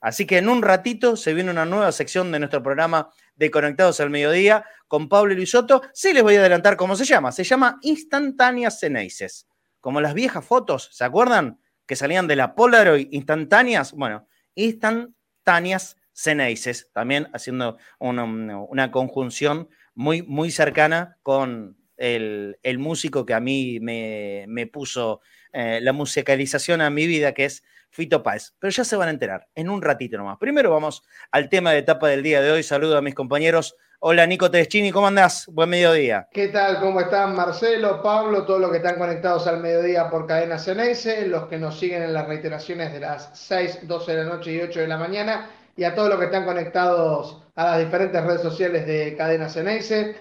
Así 0.00 0.26
que 0.26 0.38
en 0.38 0.48
un 0.48 0.62
ratito 0.62 1.16
se 1.16 1.34
viene 1.34 1.50
una 1.50 1.64
nueva 1.64 1.90
sección 1.90 2.30
de 2.30 2.38
nuestro 2.38 2.62
programa 2.62 3.10
de 3.34 3.50
Conectados 3.50 3.98
al 3.98 4.10
Mediodía 4.10 4.64
con 4.86 5.08
Pablo 5.08 5.34
Luisotto. 5.34 5.82
Sí 5.92 6.12
les 6.12 6.22
voy 6.22 6.36
a 6.36 6.40
adelantar 6.40 6.76
cómo 6.76 6.94
se 6.94 7.04
llama. 7.04 7.32
Se 7.32 7.42
llama 7.42 7.78
Instantáneas 7.82 8.78
Ceneices 8.78 9.47
como 9.80 10.00
las 10.00 10.14
viejas 10.14 10.44
fotos, 10.44 10.90
¿se 10.92 11.04
acuerdan? 11.04 11.60
Que 11.86 11.96
salían 11.96 12.26
de 12.26 12.36
la 12.36 12.54
Polaroid 12.54 13.08
instantáneas. 13.10 13.92
Bueno, 13.92 14.26
instantáneas 14.54 15.96
Ceneices, 16.12 16.90
también 16.92 17.28
haciendo 17.32 17.78
una, 18.00 18.90
conjunción 18.90 19.68
muy, 19.94 20.22
muy 20.22 20.50
cercana 20.50 21.16
con, 21.22 21.78
el, 21.98 22.78
músico 22.78 23.26
que 23.26 23.34
a 23.34 23.40
mí 23.40 23.78
me, 23.80 24.66
puso 24.72 25.20
eh, 25.52 25.80
la 25.82 25.92
musicalización 25.92 26.80
a 26.80 26.90
mi 26.90 27.06
vida, 27.06 27.34
que 27.34 27.44
es 27.44 27.64
Fito 27.90 28.22
Páez. 28.22 28.54
Pero 28.58 28.70
ya 28.70 28.84
se 28.84 28.96
van 28.96 29.08
a 29.08 29.12
enterar 29.12 29.48
en 29.54 29.68
un 29.68 29.82
ratito 29.82 30.16
nomás. 30.16 30.38
Primero 30.38 30.70
vamos 30.70 31.02
al 31.30 31.48
tema 31.48 31.72
de 31.72 31.78
etapa 31.78 32.08
del 32.08 32.22
día 32.22 32.40
de 32.40 32.50
hoy. 32.50 32.62
Saludo 32.62 32.96
a 32.96 33.02
mis 33.02 33.14
compañeros. 33.14 33.76
Hola 34.00 34.26
Nico 34.28 34.48
Tedeschini, 34.48 34.92
¿cómo 34.92 35.08
andás? 35.08 35.48
Buen 35.48 35.70
mediodía. 35.70 36.28
¿Qué 36.30 36.48
tal? 36.48 36.78
¿Cómo 36.78 37.00
están 37.00 37.34
Marcelo, 37.34 38.00
Pablo, 38.00 38.44
todos 38.46 38.60
los 38.60 38.70
que 38.70 38.76
están 38.76 38.96
conectados 38.96 39.48
al 39.48 39.58
mediodía 39.58 40.08
por 40.08 40.24
Cadena 40.24 40.56
Ceneice, 40.56 41.26
los 41.26 41.48
que 41.48 41.58
nos 41.58 41.76
siguen 41.80 42.04
en 42.04 42.12
las 42.12 42.28
reiteraciones 42.28 42.92
de 42.92 43.00
las 43.00 43.36
6, 43.36 43.88
12 43.88 44.12
de 44.12 44.24
la 44.24 44.30
noche 44.36 44.52
y 44.52 44.60
8 44.60 44.78
de 44.78 44.86
la 44.86 44.98
mañana, 44.98 45.50
y 45.76 45.82
a 45.82 45.96
todos 45.96 46.10
los 46.10 46.18
que 46.20 46.26
están 46.26 46.44
conectados 46.44 47.42
a 47.56 47.64
las 47.70 47.78
diferentes 47.80 48.24
redes 48.24 48.40
sociales 48.40 48.86
de 48.86 49.16
Cadena 49.16 49.48
Ceneice? 49.48 50.14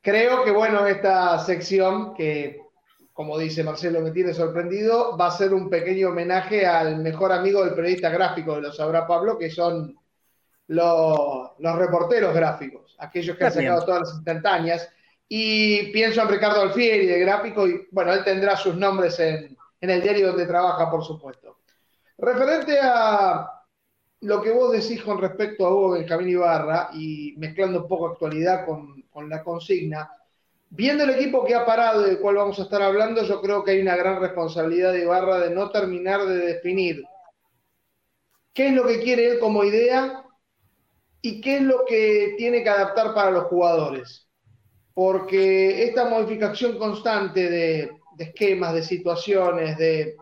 Creo 0.00 0.42
que, 0.42 0.50
bueno, 0.50 0.86
esta 0.86 1.38
sección 1.40 2.14
que, 2.14 2.62
como 3.12 3.36
dice 3.36 3.62
Marcelo, 3.62 4.00
me 4.00 4.12
tiene 4.12 4.32
sorprendido, 4.32 5.18
va 5.18 5.26
a 5.26 5.32
ser 5.32 5.52
un 5.52 5.68
pequeño 5.68 6.08
homenaje 6.08 6.64
al 6.66 6.96
mejor 6.96 7.30
amigo 7.32 7.62
del 7.62 7.74
periodista 7.74 8.08
gráfico, 8.08 8.58
lo 8.58 8.72
sabrá 8.72 9.06
Pablo, 9.06 9.36
que 9.36 9.50
son 9.50 9.98
los, 10.72 11.76
reporteros 11.76 12.34
gráficos, 12.34 12.81
aquellos 13.02 13.36
que 13.36 13.44
han 13.44 13.52
sacado 13.52 13.84
todas 13.84 14.00
las 14.00 14.14
instantáneas. 14.14 14.88
Y 15.28 15.90
pienso 15.92 16.22
en 16.22 16.28
Ricardo 16.28 16.62
Alfieri, 16.62 17.06
de 17.06 17.18
gráfico, 17.20 17.66
y 17.66 17.86
bueno, 17.90 18.12
él 18.12 18.22
tendrá 18.24 18.56
sus 18.56 18.76
nombres 18.76 19.18
en, 19.18 19.56
en 19.80 19.90
el 19.90 20.02
diario 20.02 20.28
donde 20.28 20.46
trabaja, 20.46 20.90
por 20.90 21.04
supuesto. 21.04 21.58
Referente 22.18 22.78
a 22.80 23.50
lo 24.20 24.40
que 24.40 24.50
vos 24.50 24.72
decís 24.72 25.02
con 25.02 25.20
respecto 25.20 25.66
a 25.66 25.70
Hugo 25.70 25.90
Benjamín 25.90 26.28
Ibarra, 26.28 26.90
y 26.92 27.34
mezclando 27.38 27.82
un 27.82 27.88
poco 27.88 28.08
actualidad 28.08 28.64
con, 28.64 29.02
con 29.10 29.28
la 29.28 29.42
consigna. 29.42 30.10
Viendo 30.68 31.04
el 31.04 31.10
equipo 31.10 31.44
que 31.44 31.54
ha 31.54 31.66
parado 31.66 32.02
y 32.02 32.10
del 32.10 32.18
cual 32.18 32.36
vamos 32.36 32.58
a 32.58 32.62
estar 32.62 32.80
hablando, 32.80 33.22
yo 33.24 33.40
creo 33.42 33.64
que 33.64 33.72
hay 33.72 33.82
una 33.82 33.96
gran 33.96 34.20
responsabilidad 34.20 34.92
de 34.92 35.02
Ibarra 35.02 35.38
de 35.40 35.50
no 35.50 35.70
terminar 35.70 36.24
de 36.24 36.36
definir 36.36 37.04
qué 38.54 38.68
es 38.68 38.74
lo 38.74 38.86
que 38.86 39.00
quiere 39.00 39.32
él 39.32 39.38
como 39.38 39.64
idea 39.64 40.21
y 41.22 41.40
qué 41.40 41.58
es 41.58 41.62
lo 41.62 41.84
que 41.84 42.34
tiene 42.36 42.62
que 42.62 42.68
adaptar 42.68 43.14
para 43.14 43.30
los 43.30 43.44
jugadores. 43.44 44.28
Porque 44.92 45.84
esta 45.84 46.04
modificación 46.04 46.76
constante 46.76 47.48
de, 47.48 47.92
esquemas, 48.18 48.74
de 48.74 48.82
situaciones, 48.82 49.78
de... 49.78 50.16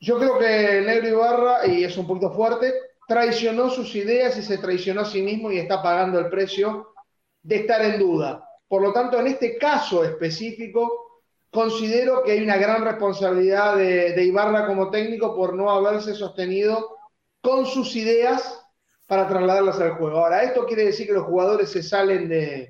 Yo 0.00 0.18
creo 0.18 0.38
que 0.38 0.82
negro 0.84 1.08
Ibarra, 1.08 1.66
y 1.66 1.84
es 1.84 1.96
un 1.96 2.06
punto 2.06 2.32
fuerte, 2.32 2.72
traicionó 3.06 3.70
sus 3.70 3.94
ideas 3.94 4.36
y 4.38 4.42
se 4.42 4.58
traicionó 4.58 5.02
a 5.02 5.06
sí 5.06 5.22
mismo 5.22 5.52
y 5.52 5.58
está 5.58 5.82
pagando 5.82 6.18
el 6.18 6.30
precio 6.30 6.94
de 7.42 7.56
estar 7.56 7.82
en 7.82 7.98
duda. 7.98 8.48
Por 8.66 8.82
lo 8.82 8.92
tanto, 8.92 9.20
en 9.20 9.28
este 9.28 9.56
caso 9.58 10.02
específico, 10.02 11.22
considero 11.50 12.22
que 12.22 12.32
hay 12.32 12.42
una 12.42 12.56
gran 12.56 12.82
responsabilidad 12.82 13.76
de, 13.76 14.24
Ibarra 14.24 14.66
como 14.66 14.90
técnico 14.90 15.36
por 15.36 15.54
no 15.54 15.70
haberse 15.70 16.14
sostenido 16.14 16.96
con 17.40 17.66
sus 17.66 17.94
ideas 17.94 18.63
para 19.06 19.28
trasladarlas 19.28 19.80
al 19.80 19.92
juego. 19.92 20.18
Ahora, 20.18 20.42
¿esto 20.42 20.66
quiere 20.66 20.86
decir 20.86 21.06
que 21.06 21.12
los 21.12 21.26
jugadores 21.26 21.70
se 21.70 21.82
salen 21.82 22.28
de, 22.28 22.68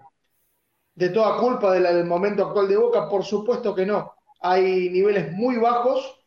de 0.94 1.08
toda 1.10 1.38
culpa 1.38 1.72
del 1.72 2.04
momento 2.04 2.46
actual 2.46 2.68
de 2.68 2.76
Boca? 2.76 3.08
Por 3.08 3.24
supuesto 3.24 3.74
que 3.74 3.86
no. 3.86 4.12
Hay 4.40 4.90
niveles 4.90 5.32
muy 5.32 5.56
bajos, 5.56 6.20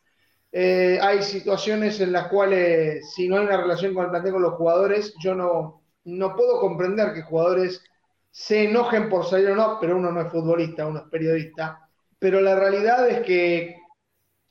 eh, 0.52 0.98
hay 1.02 1.22
situaciones 1.22 2.00
en 2.00 2.12
las 2.12 2.30
cuales 2.30 3.14
si 3.14 3.28
no 3.28 3.38
hay 3.38 3.46
una 3.46 3.58
relación 3.58 3.94
con 3.94 4.06
el 4.06 4.12
plantel 4.12 4.34
con 4.34 4.42
los 4.42 4.56
jugadores, 4.56 5.14
yo 5.22 5.36
no, 5.36 5.84
no 6.06 6.36
puedo 6.36 6.60
comprender 6.60 7.14
que 7.14 7.22
jugadores 7.22 7.84
se 8.32 8.64
enojen 8.64 9.10
por 9.10 9.26
salir 9.26 9.50
o 9.50 9.56
no, 9.56 9.78
pero 9.80 9.98
uno 9.98 10.12
no 10.12 10.22
es 10.22 10.32
futbolista, 10.32 10.88
uno 10.88 11.00
es 11.00 11.10
periodista. 11.10 11.90
Pero 12.20 12.42
la 12.42 12.56
realidad 12.56 13.08
es 13.10 13.22
que 13.22 13.76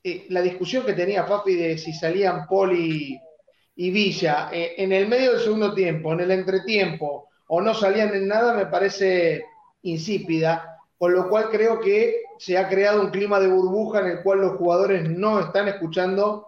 eh, 0.03 0.25
la 0.29 0.41
discusión 0.41 0.85
que 0.85 0.93
tenía 0.93 1.25
Papi 1.25 1.55
de 1.55 1.77
si 1.77 1.93
salían 1.93 2.47
Poli 2.47 3.19
y 3.77 3.91
Villa 3.91 4.49
eh, 4.51 4.73
en 4.77 4.91
el 4.91 5.07
medio 5.07 5.33
del 5.33 5.41
segundo 5.41 5.73
tiempo, 5.73 6.11
en 6.11 6.21
el 6.21 6.31
entretiempo, 6.31 7.29
o 7.47 7.61
no 7.61 7.73
salían 7.73 8.13
en 8.13 8.27
nada, 8.27 8.53
me 8.53 8.65
parece 8.65 9.45
insípida, 9.83 10.79
con 10.97 11.13
lo 11.13 11.29
cual 11.29 11.49
creo 11.49 11.79
que 11.79 12.23
se 12.39 12.57
ha 12.57 12.67
creado 12.67 13.01
un 13.01 13.11
clima 13.11 13.39
de 13.39 13.47
burbuja 13.47 13.99
en 13.99 14.07
el 14.07 14.23
cual 14.23 14.41
los 14.41 14.57
jugadores 14.57 15.07
no 15.07 15.39
están 15.39 15.67
escuchando 15.67 16.47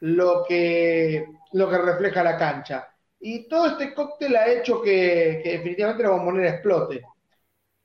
lo 0.00 0.44
que, 0.46 1.26
lo 1.52 1.70
que 1.70 1.78
refleja 1.78 2.24
la 2.24 2.36
cancha. 2.36 2.88
Y 3.20 3.48
todo 3.48 3.68
este 3.68 3.94
cóctel 3.94 4.34
ha 4.36 4.48
hecho 4.48 4.82
que, 4.82 5.40
definitivamente 5.44 6.02
la 6.02 6.10
bombonera 6.10 6.50
explote. 6.50 7.02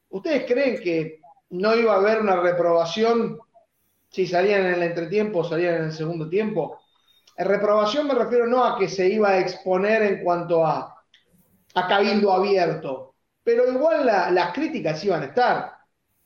¿Ustedes 0.09 0.45
creen 0.51 0.81
que 0.81 1.21
no 1.51 1.75
iba 1.75 1.93
a 1.93 1.97
haber 1.97 2.19
una 2.21 2.37
reprobación 2.37 3.37
si 4.09 4.25
salían 4.25 4.65
en 4.65 4.73
el 4.73 4.83
entretiempo 4.83 5.39
o 5.39 5.43
salían 5.43 5.75
en 5.75 5.83
el 5.83 5.93
segundo 5.93 6.27
tiempo? 6.27 6.79
Reprobación 7.45 8.07
me 8.07 8.13
refiero 8.13 8.47
no 8.47 8.63
a 8.63 8.77
que 8.77 8.87
se 8.87 9.07
iba 9.07 9.29
a 9.29 9.39
exponer 9.39 10.03
en 10.03 10.23
cuanto 10.23 10.65
a, 10.65 10.95
a 11.73 11.87
cabildo 11.87 12.31
abierto, 12.31 13.15
pero 13.43 13.71
igual 13.71 14.05
las 14.05 14.53
críticas 14.53 15.03
iban 15.03 15.23
a 15.23 15.25
estar. 15.25 15.73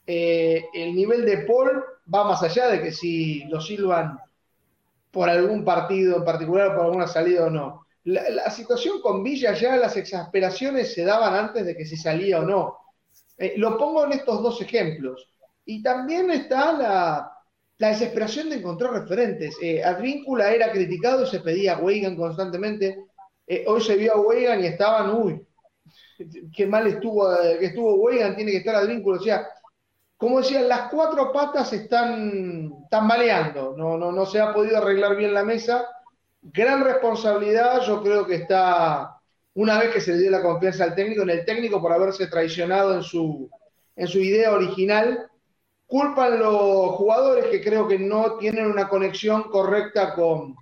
Eh, 0.06 0.66
el 0.74 0.94
nivel 0.96 1.26
de 1.26 1.40
Paul 1.40 1.84
va 2.14 2.26
más 2.26 2.44
allá 2.44 2.68
de 2.68 2.82
que 2.82 2.92
si 2.92 3.46
lo 3.46 3.62
silban 3.62 4.20
por 5.12 5.30
algún 5.30 5.64
partido 5.64 6.18
en 6.18 6.26
particular, 6.26 6.76
por 6.76 6.86
alguna 6.86 7.08
salida 7.08 7.46
o 7.46 7.50
no 7.50 7.84
la, 8.06 8.50
situación 8.50 9.02
con 9.02 9.24
Villa 9.24 9.54
ya 9.54 9.78
las 9.78 9.96
exasperaciones 9.96 10.94
se 10.94 11.04
daban 11.06 11.34
antes 11.34 11.66
de 11.66 11.76
que 11.76 11.86
se 11.86 11.98
salía 11.98 12.40
o 12.40 12.44
no. 12.44 12.78
Eh, 13.38 13.54
lo 13.58 13.78
pongo 13.78 14.06
en 14.06 14.14
estos 14.14 14.42
dos 14.42 14.62
ejemplos. 14.62 15.30
Y 15.66 15.82
también 15.82 16.30
está 16.32 16.74
la, 16.74 17.33
desesperación 17.90 18.50
de 18.50 18.58
encontrar 18.58 18.94
referentes. 18.94 19.56
Eh, 19.62 19.84
Advíncula 19.84 20.52
era 20.52 20.72
criticado 20.72 21.24
y 21.24 21.28
se 21.28 21.40
pedía 21.40 21.74
a 21.74 21.80
Weigan 21.80 22.16
constantemente. 22.16 23.06
Eh, 23.48 23.66
hoy 23.68 23.82
se 23.82 23.96
vio 23.96 24.14
a 24.14 24.22
Weigan 24.22 24.64
y 24.64 24.68
estaban, 24.68 25.16
uy, 25.16 25.46
qué 26.56 26.66
mal 26.66 26.88
estuvo, 26.88 27.28
que 27.60 27.66
estuvo 27.66 27.96
Weigan, 27.96 28.36
tiene 28.36 28.52
que 28.52 28.58
estar 28.58 28.76
Advíncula. 28.76 29.20
O 29.20 29.24
sea, 29.24 29.48
como 30.18 30.40
decían, 30.40 30.70
las 30.70 30.90
cuatro 30.90 31.32
patas 31.32 31.74
están 31.74 32.88
tambaleando. 32.90 33.76
No, 33.78 33.98
no, 33.98 34.12
no 34.12 34.26
se 34.26 34.40
ha 34.40 34.54
podido 34.54 34.78
arreglar 34.78 35.16
bien 35.16 35.34
la 35.34 35.44
mesa 35.44 35.86
gran 36.44 36.84
responsabilidad, 36.84 37.82
yo 37.82 38.04
creo 38.04 38.26
que 38.26 38.36
está, 38.36 39.18
una 39.54 39.80
vez 39.80 39.94
que 39.94 40.02
se 40.02 40.14
le 40.14 40.20
dio 40.20 40.32
la 40.32 40.42
confianza 40.42 40.84
al 40.84 40.96
técnico, 40.96 41.24
en 41.24 41.30
el 41.30 41.46
técnico 41.46 41.82
por 41.82 41.94
haberse 41.94 42.28
traicionado 42.28 42.94
en 42.96 43.04
su, 43.04 43.50
en 43.96 44.08
su 44.08 44.20
idea 44.20 44.52
original. 44.52 45.30
Culpan 45.94 46.40
los 46.40 46.96
jugadores 46.96 47.46
que 47.52 47.62
creo 47.62 47.88
que 47.88 48.00
no 48.00 48.38
tienen 48.38 48.66
una 48.66 48.90
conexión 48.90 49.44
correcta 49.44 50.16
con, 50.16 50.56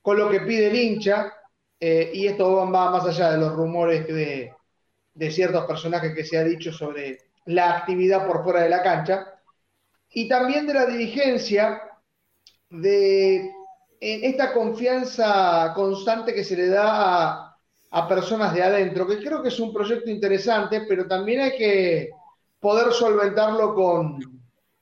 con 0.00 0.16
lo 0.16 0.30
que 0.30 0.40
pide 0.40 0.68
el 0.68 0.74
hincha, 0.74 1.34
eh, 1.78 2.10
y 2.14 2.26
esto 2.26 2.50
va 2.54 2.64
más 2.64 3.04
allá 3.04 3.32
de 3.32 3.36
los 3.36 3.52
rumores 3.52 4.06
de, 4.06 4.54
de 5.12 5.30
ciertos 5.30 5.66
personajes 5.66 6.14
que 6.14 6.24
se 6.24 6.38
ha 6.38 6.44
dicho 6.44 6.72
sobre 6.72 7.18
la 7.44 7.76
actividad 7.76 8.26
por 8.26 8.42
fuera 8.42 8.62
de 8.62 8.70
la 8.70 8.82
cancha, 8.82 9.26
y 10.14 10.26
también 10.26 10.66
de 10.66 10.72
la 10.72 10.86
dirigencia 10.86 11.82
de 12.70 13.50
esta 14.00 14.54
confianza 14.54 15.74
constante 15.74 16.32
que 16.32 16.42
se 16.42 16.56
le 16.56 16.68
da 16.68 17.54
a, 17.90 18.08
personas 18.08 18.54
de 18.54 18.62
adentro, 18.62 19.06
que 19.06 19.18
creo 19.18 19.42
que 19.42 19.48
es 19.48 19.60
un 19.60 19.74
proyecto 19.74 20.08
interesante, 20.08 20.86
pero 20.88 21.06
también 21.06 21.42
hay 21.42 21.54
que 21.58 22.08
poder 22.58 22.94
solventarlo 22.94 23.74
con, 23.74 24.39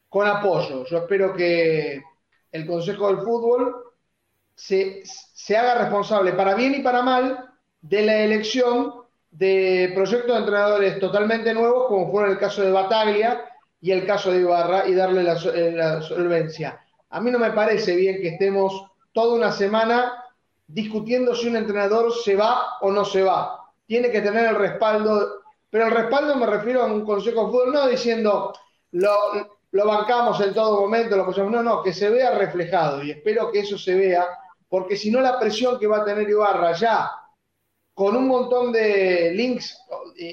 con 0.08 0.26
apoyo. 0.26 0.84
Yo 0.84 0.98
espero 0.98 1.34
que 1.34 2.02
el 2.52 2.66
Consejo 2.66 3.08
del 3.08 3.18
Fútbol 3.18 3.84
se, 4.54 5.02
se, 5.04 5.56
haga 5.56 5.82
responsable, 5.82 6.32
para 6.32 6.54
bien 6.54 6.74
y 6.74 6.80
para 6.80 7.02
mal, 7.02 7.50
de 7.80 8.02
la 8.02 8.16
elección 8.20 8.94
de 9.30 9.92
proyectos 9.94 10.32
de 10.32 10.38
entrenadores 10.38 10.98
totalmente 10.98 11.52
nuevos, 11.54 11.86
como 11.88 12.10
fueron 12.10 12.32
el 12.32 12.38
caso 12.38 12.62
de 12.62 12.72
Bataglia 12.72 13.44
y 13.80 13.92
el 13.92 14.06
caso 14.06 14.32
de 14.32 14.40
Ibarra, 14.40 14.88
y 14.88 14.94
darle 14.94 15.22
la, 15.22 15.34
la 15.34 16.02
solvencia. 16.02 16.80
A 17.10 17.20
mí 17.20 17.30
no 17.30 17.38
me 17.38 17.52
parece 17.52 17.94
bien 17.94 18.20
que 18.20 18.28
estemos 18.28 18.90
toda 19.12 19.34
una 19.34 19.52
semana 19.52 20.24
discutiendo 20.66 21.34
si 21.34 21.48
un 21.48 21.56
entrenador 21.56 22.12
se 22.12 22.34
va 22.34 22.78
o 22.80 22.90
no 22.90 23.04
se 23.04 23.22
va. 23.22 23.70
Tiene 23.86 24.10
que 24.10 24.20
tener 24.20 24.46
el 24.46 24.56
respaldo, 24.56 25.42
pero 25.70 25.86
el 25.86 25.92
respaldo 25.92 26.34
me 26.36 26.46
refiero 26.46 26.82
a 26.82 26.86
un 26.86 27.04
consejo 27.04 27.44
de 27.44 27.50
fútbol, 27.50 27.72
no 27.72 27.86
diciendo 27.86 28.52
lo, 28.92 29.57
lo 29.70 29.86
bancamos 29.86 30.40
en 30.40 30.54
todo 30.54 30.80
momento, 30.80 31.16
lo 31.16 31.22
apoyamos, 31.22 31.52
no, 31.52 31.62
no, 31.62 31.82
que 31.82 31.92
se 31.92 32.08
vea 32.08 32.30
reflejado 32.32 33.02
y 33.02 33.10
espero 33.10 33.50
que 33.52 33.60
eso 33.60 33.76
se 33.76 33.94
vea, 33.94 34.26
porque 34.68 34.96
si 34.96 35.10
no 35.10 35.20
la 35.20 35.38
presión 35.38 35.78
que 35.78 35.86
va 35.86 35.98
a 35.98 36.04
tener 36.04 36.28
Ibarra 36.28 36.72
ya 36.72 37.10
con 37.94 38.16
un 38.16 38.28
montón 38.28 38.72
de 38.72 39.32
links 39.34 39.78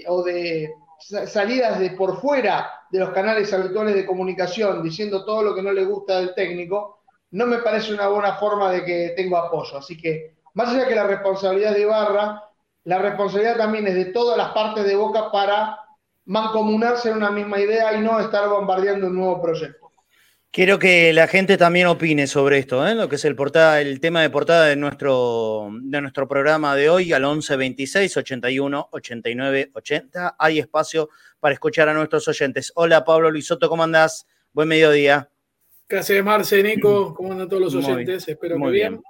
o 0.08 0.24
de 0.24 0.74
salidas 1.28 1.80
de 1.80 1.92
por 1.92 2.20
fuera 2.20 2.86
de 2.90 3.00
los 3.00 3.10
canales 3.10 3.52
habituales 3.54 3.96
de 3.96 4.06
comunicación 4.06 4.84
diciendo 4.84 5.26
todo 5.26 5.44
lo 5.44 5.56
que 5.56 5.62
no 5.62 5.72
le 5.72 5.84
gusta 5.84 6.20
del 6.20 6.34
técnico, 6.34 7.02
no 7.32 7.46
me 7.46 7.60
parece 7.60 7.94
una 7.94 8.08
buena 8.08 8.36
forma 8.36 8.72
de 8.72 8.86
que 8.86 9.14
tengo 9.16 9.38
apoyo. 9.38 9.78
Así 9.78 9.98
que, 9.98 10.38
más 10.54 10.70
allá 10.70 10.88
que 10.88 10.96
la 10.96 11.08
responsabilidad 11.08 11.74
de 11.74 11.82
Ibarra, 11.82 12.44
la 12.86 13.00
responsabilidad 13.00 13.58
también 13.58 13.88
es 13.88 13.96
de 13.96 14.06
todas 14.06 14.38
las 14.38 14.50
partes 14.52 14.86
de 14.86 14.96
Boca 14.96 15.32
para 15.32 15.80
mancomunarse 16.26 17.10
en 17.10 17.18
una 17.18 17.32
misma 17.32 17.60
idea 17.60 17.96
y 17.98 18.02
no 18.02 18.20
estar 18.20 18.50
bombardeando 18.50 19.08
un 19.08 19.16
nuevo 19.16 19.42
proyecto. 19.42 19.92
Quiero 20.52 20.80
que 20.80 21.12
la 21.12 21.28
gente 21.28 21.58
también 21.58 21.88
opine 21.88 22.28
sobre 22.28 22.60
esto, 22.60 22.88
¿eh? 22.88 22.96
lo 22.96 23.10
que 23.10 23.18
es 23.18 23.26
el, 23.26 23.36
portada, 23.36 23.82
el 23.82 24.00
tema 24.00 24.22
de 24.22 24.30
portada 24.30 24.68
de 24.68 24.78
nuestro, 24.78 25.70
de 25.82 26.00
nuestro 26.00 26.30
programa 26.30 26.78
de 26.78 26.90
hoy 26.90 27.12
al 27.12 27.26
11 27.26 27.58
26 27.58 28.16
81 28.16 28.88
89 28.90 29.72
80. 29.74 30.36
Hay 30.40 30.60
espacio 30.60 31.10
para 31.42 31.54
escuchar 31.54 31.90
a 31.90 31.94
nuestros 31.94 32.26
oyentes. 32.30 32.72
Hola 32.76 33.04
Pablo 33.04 33.30
Luisoto, 33.32 33.68
¿cómo 33.68 33.84
andás? 33.84 34.28
Buen 34.54 34.70
mediodía. 34.70 35.30
Gracias, 35.90 36.24
Marce, 36.24 36.64
Nico. 36.64 37.14
¿Cómo 37.14 37.34
andan 37.34 37.50
todos 37.50 37.62
los 37.62 37.76
oyentes? 37.76 38.26
Espero 38.26 38.58
que 38.58 38.70
bien. 38.70 39.02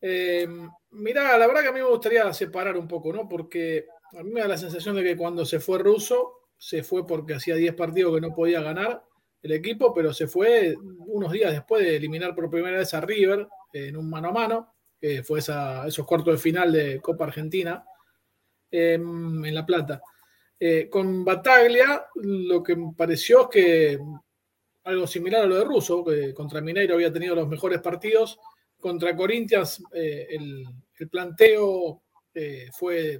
Eh, 0.00 0.46
mirá, 0.92 1.36
la 1.38 1.46
verdad 1.48 1.62
que 1.62 1.68
a 1.68 1.72
mí 1.72 1.80
me 1.80 1.88
gustaría 1.88 2.32
separar 2.32 2.76
un 2.76 2.86
poco, 2.86 3.12
¿no? 3.12 3.28
Porque 3.28 3.86
a 4.18 4.22
mí 4.22 4.30
me 4.30 4.40
da 4.40 4.48
la 4.48 4.58
sensación 4.58 4.96
de 4.96 5.04
que 5.04 5.16
cuando 5.16 5.44
se 5.44 5.60
fue 5.60 5.78
Russo, 5.78 6.40
se 6.56 6.82
fue 6.82 7.06
porque 7.06 7.34
hacía 7.34 7.56
10 7.56 7.74
partidos 7.74 8.14
que 8.14 8.20
no 8.20 8.34
podía 8.34 8.60
ganar 8.60 9.02
el 9.42 9.52
equipo, 9.52 9.92
pero 9.92 10.12
se 10.12 10.28
fue 10.28 10.76
unos 11.06 11.32
días 11.32 11.52
después 11.52 11.82
de 11.82 11.96
eliminar 11.96 12.34
por 12.34 12.48
primera 12.48 12.78
vez 12.78 12.94
a 12.94 13.00
River 13.00 13.48
en 13.72 13.96
un 13.96 14.08
mano 14.08 14.28
a 14.28 14.32
mano, 14.32 14.74
que 15.00 15.22
fue 15.24 15.40
esos 15.40 16.06
cuartos 16.06 16.34
de 16.34 16.38
final 16.38 16.72
de 16.72 17.00
Copa 17.00 17.24
Argentina 17.24 17.84
em, 18.70 19.44
en 19.44 19.54
La 19.54 19.66
Plata. 19.66 20.00
Eh, 20.60 20.88
con 20.88 21.24
Bataglia, 21.24 22.06
lo 22.14 22.62
que 22.62 22.76
me 22.76 22.92
pareció 22.96 23.42
es 23.42 23.48
que 23.48 23.98
algo 24.84 25.06
similar 25.08 25.42
a 25.42 25.46
lo 25.46 25.56
de 25.56 25.64
Russo, 25.64 26.04
que 26.04 26.32
contra 26.32 26.60
Mineiro 26.60 26.94
había 26.94 27.12
tenido 27.12 27.34
los 27.34 27.48
mejores 27.48 27.80
partidos, 27.80 28.38
contra 28.78 29.16
Corinthians 29.16 29.82
eh, 29.92 30.28
el, 30.30 30.66
planteo 31.10 32.02
eh, 32.32 32.68
fue 32.72 33.18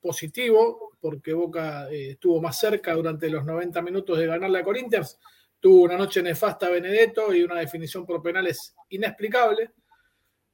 positivo, 0.00 0.96
porque 1.00 1.32
Boca 1.32 1.88
estuvo 1.90 2.40
más 2.40 2.58
cerca 2.58 2.94
durante 2.94 3.28
los 3.28 3.44
90 3.44 3.82
minutos 3.82 4.18
de 4.18 4.26
ganarle 4.26 4.58
a 4.58 4.64
Corinthians 4.64 5.18
Tuvo 5.60 5.82
una 5.82 5.98
noche 5.98 6.22
nefasta 6.22 6.70
Benedetto 6.70 7.34
y 7.34 7.42
una 7.42 7.60
definición 7.60 8.06
por 8.06 8.22
penales 8.22 8.74
inexplicable. 8.88 9.72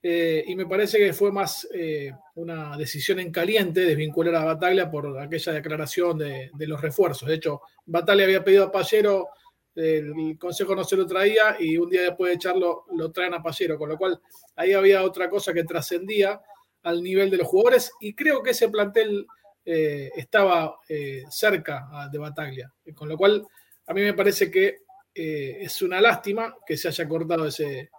Eh, 0.03 0.45
y 0.47 0.57
me 0.57 0.67
parece 0.67 0.99
que 0.99 1.13
fue 1.13 1.31
más 1.31 1.67
eh, 1.73 2.13
una 2.35 2.77
decisión 2.77 3.21
en 3.21 3.31
caliente 3.31 3.81
desvincular 3.81 4.35
a 4.35 4.45
Bataglia 4.45 4.91
por 4.91 5.19
aquella 5.19 5.53
declaración 5.53 6.19
de, 6.19 6.51
los 6.59 6.81
refuerzos. 6.81 7.29
De 7.29 7.37
hecho, 7.37 7.63
Bataglia 7.87 8.27
había 8.27 8.45
pedido 8.45 8.65
a 8.65 8.73
Pallero, 8.73 9.29
el 9.77 10.39
consejo 10.39 10.75
no 10.75 10.85
se 10.85 10.97
lo 10.97 11.07
traía 11.07 11.57
y 11.59 11.77
un 11.77 11.91
día 11.91 12.03
después 12.03 12.31
de 12.31 12.37
echarlo 12.37 12.87
lo 12.97 13.13
traen 13.13 13.35
a 13.35 13.43
Pallero, 13.43 13.79
con 13.79 13.91
lo 13.91 13.99
cual 13.99 14.21
ahí 14.57 14.73
había 14.73 15.03
otra 15.03 15.29
cosa 15.29 15.53
que 15.53 15.65
trascendía 15.65 16.41
al 16.83 17.03
nivel 17.03 17.31
de 17.31 17.39
los 17.39 17.49
jugadores 17.49 17.93
y 18.01 18.15
creo 18.15 18.43
que 18.43 18.51
ese 18.51 18.69
plantel 18.69 19.27
eh, 19.67 20.11
estaba 20.17 20.79
cerca 21.29 22.09
de 22.11 22.19
Bataglia, 22.19 22.73
con 22.95 23.09
lo 23.09 23.17
cual 23.17 23.45
a 23.87 23.95
mí 23.95 24.01
me 24.01 24.15
parece 24.15 24.51
que 24.51 24.87
eh, 25.19 25.59
es 25.63 25.81
una 25.81 25.99
lástima 25.99 26.55
que 26.67 26.77
se 26.77 26.89
haya 26.89 27.09
cortado 27.09 27.47
ese, 27.47 27.91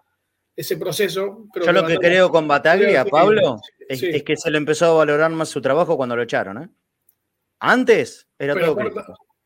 ese 0.56 0.78
proceso. 0.78 1.48
Yo 1.56 1.72
lo 1.72 1.88
que 1.88 1.98
creo 1.98 2.30
con 2.30 2.48
Bataglia, 2.48 3.06
Pablo, 3.06 3.60
es, 3.88 4.24
que 4.24 4.38
se 4.38 4.52
le 4.52 4.60
empezó 4.60 4.86
a 4.86 4.94
valorar 4.94 5.32
más 5.32 5.50
su 5.50 5.60
trabajo 5.60 5.98
cuando 5.98 6.16
lo 6.16 6.22
echaron. 6.22 6.62
¿eh? 6.62 6.70
Antes 7.60 8.28
era 8.38 8.54
todo 8.54 8.78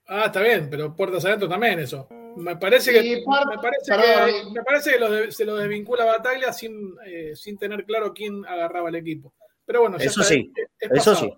Ah, 0.08 0.26
está 0.26 0.42
bien, 0.42 0.68
pero 0.70 0.94
puertas 0.94 1.24
adentro 1.24 1.48
también 1.48 1.80
eso. 1.80 2.10
Me 2.36 2.58
parece 2.58 2.92
que, 2.92 3.02
me 3.02 3.58
parece 3.62 3.92
que, 3.94 4.52
me 4.52 4.64
parece 4.64 4.92
que 4.98 5.32
se 5.32 5.46
lo 5.46 5.56
desvincula 5.56 6.04
Bataglia 6.04 6.52
sin, 6.52 6.96
eh, 7.06 7.34
sin 7.36 7.58
tener 7.58 7.86
claro 7.86 8.14
quién 8.14 8.46
agarraba 8.46 8.90
el 8.90 8.96
equipo. 8.96 9.34
Pero 9.66 9.82
bueno, 9.82 9.96
eso 9.98 10.22
sí, 10.24 10.52
eso 10.78 11.16
sí. 11.16 11.34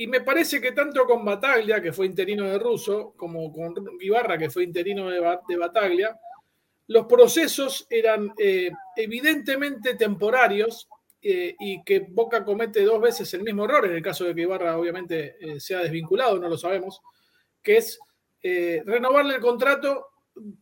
Y 0.00 0.06
me 0.06 0.22
parece 0.22 0.62
que 0.62 0.72
tanto 0.72 1.04
con 1.04 1.22
Bataglia, 1.26 1.82
que 1.82 1.92
fue 1.92 2.06
interino 2.06 2.44
de 2.44 2.58
Russo, 2.58 3.12
como 3.18 3.52
con 3.52 3.74
Ibarra, 4.00 4.38
que 4.38 4.48
fue 4.48 4.64
interino 4.64 5.10
de, 5.10 5.56
Bataglia, 5.58 6.18
los 6.86 7.04
procesos 7.04 7.86
eran 7.90 8.32
eh, 8.38 8.70
evidentemente 8.96 9.96
temporarios 9.96 10.88
eh, 11.20 11.54
y 11.60 11.84
que 11.84 12.06
Boca 12.08 12.42
comete 12.46 12.82
dos 12.82 12.98
veces 12.98 13.34
el 13.34 13.42
mismo 13.42 13.66
error, 13.66 13.84
en 13.84 13.96
el 13.96 14.02
caso 14.02 14.24
de 14.24 14.34
que 14.34 14.40
Ibarra 14.40 14.78
obviamente 14.78 15.36
eh, 15.38 15.60
sea 15.60 15.80
desvinculado, 15.80 16.38
no 16.38 16.48
lo 16.48 16.56
sabemos, 16.56 17.02
que 17.62 17.76
es 17.76 17.98
renovarle 18.42 19.34
el 19.34 19.40
contrato 19.42 20.06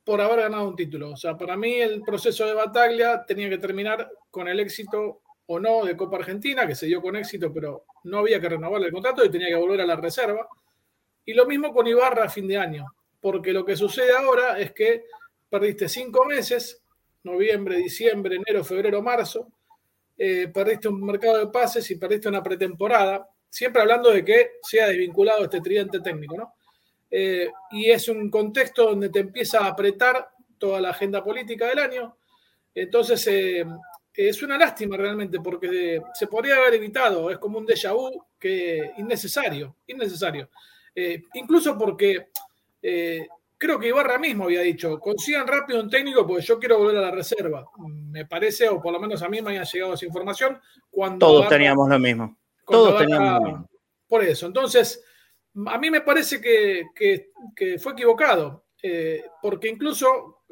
por 0.02 0.20
haber 0.20 0.40
ganado 0.40 0.66
un 0.66 0.74
título. 0.74 1.12
O 1.12 1.16
sea, 1.16 1.38
para 1.38 1.56
mí 1.56 1.74
el 1.74 2.02
proceso 2.02 2.44
de 2.44 2.54
Bataglia 2.54 3.24
tenía 3.24 3.48
que 3.48 3.58
terminar 3.58 4.10
con 4.32 4.48
el 4.48 4.58
éxito 4.58 5.20
o 5.46 5.60
no 5.60 5.84
de 5.84 5.96
Copa 5.96 6.16
Argentina, 6.16 6.66
que 6.66 6.74
se 6.74 6.86
dio 6.86 7.00
con 7.00 7.14
éxito, 7.14 7.52
pero 7.52 7.84
no 8.04 8.18
había 8.18 8.40
que 8.40 8.48
renovarle 8.48 8.86
el 8.86 8.92
contrato 8.92 9.24
y 9.24 9.30
tenía 9.30 9.48
que 9.48 9.54
volver 9.54 9.80
a 9.80 9.86
la 9.86 9.96
reserva. 9.96 10.48
Y 11.24 11.34
lo 11.34 11.46
mismo 11.46 11.72
con 11.72 11.86
Ibarra 11.86 12.24
a 12.24 12.28
fin 12.28 12.48
de 12.48 12.56
año, 12.56 12.86
porque 13.20 13.52
lo 13.52 13.64
que 13.64 13.76
sucede 13.76 14.12
ahora 14.16 14.58
es 14.58 14.72
que 14.72 15.04
perdiste 15.48 15.88
cinco 15.88 16.24
meses, 16.24 16.82
noviembre, 17.24 17.76
diciembre, 17.76 18.36
enero, 18.36 18.64
febrero, 18.64 19.02
marzo, 19.02 19.52
eh, 20.16 20.48
perdiste 20.48 20.88
un 20.88 21.04
mercado 21.04 21.38
de 21.38 21.46
pases 21.46 21.90
y 21.90 21.96
perdiste 21.96 22.28
una 22.28 22.42
pretemporada, 22.42 23.28
siempre 23.48 23.82
hablando 23.82 24.10
de 24.10 24.24
que 24.24 24.52
sea 24.62 24.88
desvinculado 24.88 25.44
este 25.44 25.60
tridente 25.60 26.00
técnico, 26.00 26.36
¿no? 26.36 26.54
Eh, 27.10 27.50
y 27.70 27.90
es 27.90 28.08
un 28.08 28.30
contexto 28.30 28.84
donde 28.84 29.08
te 29.08 29.20
empieza 29.20 29.60
a 29.60 29.68
apretar 29.68 30.28
toda 30.58 30.80
la 30.80 30.90
agenda 30.90 31.22
política 31.22 31.66
del 31.66 31.78
año. 31.78 32.16
Entonces, 32.74 33.26
eh, 33.28 33.64
es 34.26 34.42
una 34.42 34.58
lástima 34.58 34.96
realmente 34.96 35.38
porque 35.38 36.02
se 36.12 36.26
podría 36.26 36.56
haber 36.56 36.74
evitado, 36.74 37.30
es 37.30 37.38
como 37.38 37.58
un 37.58 37.66
déjà 37.66 37.92
vu 37.92 38.26
que 38.36 38.90
innecesario, 38.98 39.76
innecesario. 39.86 40.50
Eh, 40.92 41.22
incluso 41.34 41.78
porque 41.78 42.30
eh, 42.82 43.28
creo 43.56 43.78
que 43.78 43.86
Ibarra 43.86 44.18
mismo 44.18 44.44
había 44.44 44.62
dicho, 44.62 44.98
consigan 44.98 45.46
rápido 45.46 45.80
un 45.80 45.88
técnico 45.88 46.26
porque 46.26 46.44
yo 46.44 46.58
quiero 46.58 46.78
volver 46.78 46.96
a 46.96 47.02
la 47.02 47.10
reserva. 47.12 47.64
Me 47.78 48.26
parece, 48.26 48.68
o 48.68 48.82
por 48.82 48.92
lo 48.92 48.98
menos 48.98 49.22
a 49.22 49.28
mí 49.28 49.40
me 49.40 49.50
había 49.50 49.62
llegado 49.62 49.94
esa 49.94 50.06
información. 50.06 50.60
Cuando 50.90 51.24
Todos 51.24 51.48
teníamos 51.48 51.88
lo 51.88 51.98
mismo. 52.00 52.36
Todos 52.66 52.98
teníamos 52.98 53.40
lo 53.40 53.40
mismo. 53.40 53.68
Por 54.08 54.24
eso, 54.24 54.46
entonces, 54.46 55.04
a 55.66 55.78
mí 55.78 55.90
me 55.92 56.00
parece 56.00 56.40
que, 56.40 56.86
fue 57.78 57.92
equivocado, 57.92 58.64
eh, 58.82 59.22
porque 59.40 59.68
incluso 59.68 60.42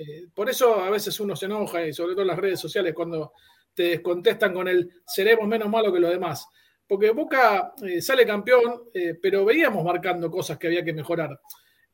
eh, 0.00 0.28
por 0.34 0.48
eso 0.48 0.80
a 0.80 0.88
veces 0.88 1.18
uno 1.20 1.36
se 1.36 1.44
enoja, 1.46 1.86
y 1.86 1.92
sobre 1.92 2.12
todo 2.12 2.22
en 2.22 2.28
las 2.28 2.38
redes 2.38 2.58
sociales, 2.58 2.94
cuando 2.94 3.34
te 3.74 4.00
contestan 4.00 4.54
con 4.54 4.66
el 4.66 4.90
seremos 5.06 5.46
menos 5.46 5.68
malos 5.68 5.92
que 5.92 6.00
los 6.00 6.10
demás. 6.10 6.46
Porque 6.86 7.10
Boca 7.10 7.74
eh, 7.82 8.00
sale 8.00 8.26
campeón, 8.26 8.84
eh, 8.94 9.14
pero 9.20 9.44
veíamos 9.44 9.84
marcando 9.84 10.30
cosas 10.30 10.58
que 10.58 10.68
había 10.68 10.84
que 10.84 10.94
mejorar. 10.94 11.38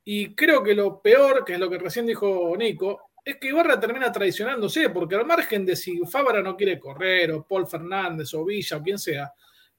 Y 0.05 0.35
creo 0.35 0.63
que 0.63 0.75
lo 0.75 1.03
peor, 1.03 1.45
que 1.45 1.55
es 1.55 1.59
lo 1.59 1.69
que 1.69 1.79
recién 1.79 2.07
dijo 2.07 2.55
Nico, 2.57 3.11
es 3.25 3.37
que 3.39 3.49
Ibarra 3.49 3.81
termina 3.81 4.13
traicionándose, 4.13 4.91
porque 4.91 5.17
al 5.17 5.27
margen 5.27 5.67
de 5.67 5.75
si 5.75 5.99
Fabra 6.07 6.41
no 6.41 6.57
quiere 6.57 6.79
correr, 6.79 7.33
o 7.33 7.45
Paul 7.45 7.67
Fernández, 7.67 8.33
o 8.35 8.45
Villa, 8.45 8.77
o 8.77 8.83
quien 8.83 8.99
sea, 8.99 9.33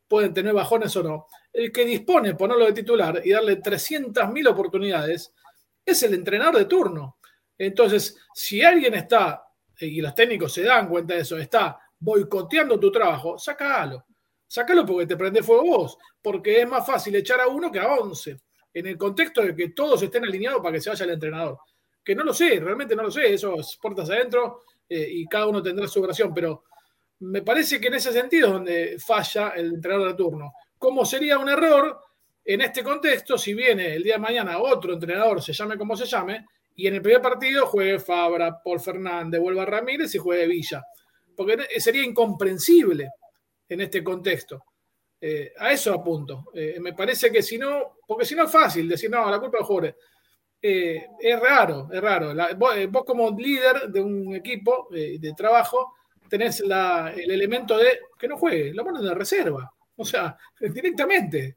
pueden 0.06 0.34
tener 0.34 0.54
bajones 0.54 0.94
o 0.98 1.04
no, 1.04 1.28
el 1.54 1.72
que 1.72 1.86
dispone 1.86 2.36
ponerlo 2.36 2.66
de 2.66 2.74
titular 2.74 3.22
y 3.24 3.32
darle 3.32 3.62
300.000 3.62 4.50
oportunidades 4.50 5.34
es 5.86 6.04
el 6.04 6.14
entrenador 6.14 6.58
de 6.58 6.66
turno. 6.66 7.17
Entonces, 7.58 8.18
si 8.34 8.62
alguien 8.62 8.94
está, 8.94 9.44
y 9.80 10.02
los 10.02 10.14
técnicos 10.14 10.54
se 10.54 10.64
dan 10.64 10.88
cuenta 10.88 11.16
de 11.16 11.22
eso, 11.22 11.38
está 11.38 11.80
boicoteando 12.00 12.80
tu 12.80 12.92
trabajo, 12.92 13.38
sácalo. 13.38 14.06
Sácalo 14.48 14.86
porque 14.86 15.06
te 15.06 15.18
prende 15.18 15.44
fuego 15.44 15.64
vos, 15.64 15.98
porque 16.22 16.62
es 16.62 16.68
más 16.68 16.86
fácil 16.86 17.16
echar 17.16 17.42
a 17.42 17.48
uno 17.48 17.72
que 17.72 17.80
a 17.80 17.88
once, 17.88 18.38
en 18.74 18.88
el 18.88 18.98
contexto 18.98 19.42
de 19.42 19.56
que 19.56 19.70
todos 19.70 20.02
estén 20.02 20.24
alineados 20.24 20.62
para 20.62 20.74
que 20.74 20.82
se 20.82 20.90
vaya 20.90 21.06
el 21.06 21.12
entrenador. 21.12 21.60
Que 22.04 22.16
no 22.16 22.24
lo 22.24 22.34
sé, 22.34 22.60
realmente 22.60 22.96
no 22.96 23.04
lo 23.04 23.12
sé, 23.12 23.34
eso 23.34 23.60
es 23.60 23.78
puertas 23.82 24.10
adentro 24.10 24.64
eh, 24.88 25.08
y 25.10 25.28
cada 25.28 25.48
uno 25.48 25.62
tendrá 25.62 25.88
su 25.88 26.02
versión, 26.02 26.34
pero 26.34 26.64
me 27.20 27.42
parece 27.42 27.82
que 27.82 27.88
en 27.88 27.96
ese 27.96 28.14
sentido 28.14 28.48
es 28.48 28.54
donde 28.54 28.98
falla 29.00 29.50
el 29.50 29.74
entrenador 29.74 30.10
de 30.10 30.14
turno. 30.14 30.54
¿Cómo 30.78 31.04
sería 31.04 31.40
un 31.40 31.50
error 31.50 32.00
en 32.46 32.62
este 32.62 32.84
contexto 32.84 33.38
si 33.38 33.54
viene 33.54 33.96
el 33.96 34.04
día 34.04 34.14
de 34.14 34.20
mañana 34.20 34.60
otro 34.60 34.94
entrenador, 34.94 35.42
se 35.42 35.52
llame 35.52 35.78
como 35.78 35.98
se 35.98 36.06
llame, 36.06 36.46
y 36.80 36.86
en 36.86 36.94
el 36.94 37.02
primer 37.02 37.24
partido 37.24 37.66
juegue 37.66 37.98
Fabra, 37.98 38.62
Paul 38.64 38.80
Fernández, 38.80 39.42
vuelva 39.42 39.66
Ramírez 39.66 40.14
y 40.14 40.20
juegue 40.20 40.46
Villa. 40.46 40.84
Porque 41.36 41.58
sería 41.80 42.04
incomprensible 42.04 43.10
en 43.68 43.82
este 43.82 44.04
contexto. 44.04 44.64
Eh, 45.20 45.54
a 45.58 45.72
eso 45.72 45.92
apunto. 45.92 46.46
Eh, 46.54 46.78
me 46.80 46.94
parece 46.94 47.32
que 47.32 47.42
si 47.42 47.58
no, 47.58 47.98
porque 48.06 48.26
si 48.26 48.36
no 48.36 48.44
es 48.44 48.52
fácil 48.52 48.88
decir, 48.88 49.10
no, 49.10 49.28
la 49.28 49.40
culpa 49.40 49.58
del 49.58 49.66
jugador. 49.66 49.98
Eh, 50.62 51.08
es 51.20 51.40
raro, 51.40 51.90
es 51.92 52.00
raro. 52.00 52.34
vos, 52.56 53.04
como 53.04 53.32
líder 53.32 53.90
de 53.90 54.00
un 54.00 54.36
equipo 54.36 54.88
de 54.92 55.34
trabajo 55.36 55.96
tenés 56.30 56.60
el 56.62 57.32
elemento 57.32 57.76
de 57.76 58.02
que 58.20 58.28
no 58.28 58.38
juegue, 58.38 58.72
lo 58.72 58.84
pones 58.84 59.02
de 59.02 59.16
reserva. 59.16 59.74
O 59.96 60.06
sea, 60.06 60.38
directamente. 60.60 61.56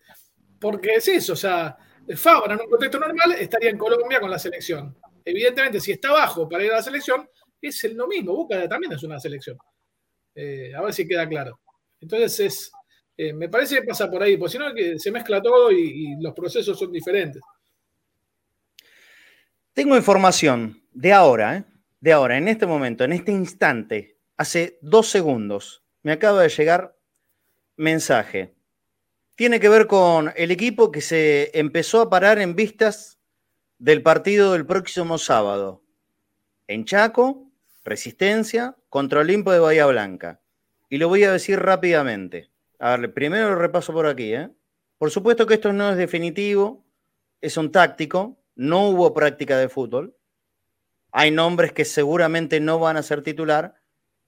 Porque 0.58 0.94
es 0.94 1.08
eso, 1.08 1.34
o 1.34 1.36
sea, 1.36 1.76
Fabra 2.16 2.54
en 2.54 2.60
un 2.62 2.70
contexto 2.70 2.98
normal 2.98 3.32
estaría 3.32 3.68
en 3.68 3.76
Colombia 3.76 4.18
con 4.18 4.30
la 4.30 4.38
selección. 4.38 4.96
Evidentemente, 5.24 5.80
si 5.80 5.92
está 5.92 6.12
bajo 6.12 6.48
para 6.48 6.64
ir 6.64 6.72
a 6.72 6.76
la 6.76 6.82
selección, 6.82 7.28
es 7.60 7.84
lo 7.94 8.06
mismo. 8.06 8.34
Boca 8.34 8.68
también 8.68 8.92
es 8.92 9.02
una 9.02 9.18
selección. 9.18 9.56
Eh, 10.34 10.72
a 10.74 10.82
ver 10.82 10.92
si 10.92 11.06
queda 11.06 11.28
claro. 11.28 11.60
Entonces, 12.00 12.40
es, 12.40 12.72
Eh, 13.22 13.34
me 13.34 13.50
parece 13.50 13.74
que 13.74 13.82
pasa 13.82 14.10
por 14.10 14.22
ahí, 14.22 14.38
porque 14.38 14.52
si 14.52 14.58
no 14.58 14.74
que 14.74 14.98
se 14.98 15.10
mezcla 15.10 15.42
todo 15.42 15.70
y, 15.70 16.16
los 16.22 16.32
procesos 16.32 16.78
son 16.78 16.90
diferentes. 16.90 17.42
Tengo 19.74 19.94
información 19.94 20.82
de 20.90 21.12
ahora, 21.12 21.58
¿eh? 21.58 21.64
de 22.00 22.12
ahora, 22.14 22.38
en 22.38 22.48
este 22.48 22.64
momento, 22.64 23.04
en 23.04 23.12
este 23.12 23.30
instante, 23.30 24.16
hace 24.38 24.78
dos 24.80 25.10
segundos, 25.10 25.84
me 26.02 26.12
acaba 26.12 26.40
de 26.40 26.48
llegar 26.48 26.96
mensaje. 27.76 28.54
Tiene 29.34 29.60
que 29.60 29.68
ver 29.68 29.86
con 29.86 30.32
el 30.34 30.50
equipo 30.50 30.90
que 30.90 31.02
se 31.02 31.50
empezó 31.52 32.00
a 32.00 32.08
parar 32.08 32.38
en 32.38 32.56
vistas 32.56 33.19
del 33.80 34.02
partido 34.02 34.52
del 34.52 34.66
próximo 34.66 35.16
sábado. 35.16 35.82
En 36.68 36.84
Chaco, 36.84 37.50
Resistencia 37.82 38.76
contra 38.90 39.20
Olimpo 39.20 39.52
de 39.52 39.58
Bahía 39.58 39.86
Blanca. 39.86 40.38
Y 40.90 40.98
lo 40.98 41.08
voy 41.08 41.24
a 41.24 41.32
decir 41.32 41.58
rápidamente. 41.58 42.50
A 42.78 42.96
ver, 42.96 43.14
primero 43.14 43.48
lo 43.48 43.54
repaso 43.54 43.94
por 43.94 44.06
aquí. 44.06 44.34
¿eh? 44.34 44.50
Por 44.98 45.10
supuesto 45.10 45.46
que 45.46 45.54
esto 45.54 45.72
no 45.72 45.90
es 45.90 45.96
definitivo, 45.96 46.84
es 47.40 47.56
un 47.56 47.72
táctico, 47.72 48.36
no 48.54 48.90
hubo 48.90 49.14
práctica 49.14 49.56
de 49.56 49.70
fútbol. 49.70 50.14
Hay 51.10 51.30
nombres 51.30 51.72
que 51.72 51.86
seguramente 51.86 52.60
no 52.60 52.78
van 52.78 52.98
a 52.98 53.02
ser 53.02 53.22
titular, 53.22 53.76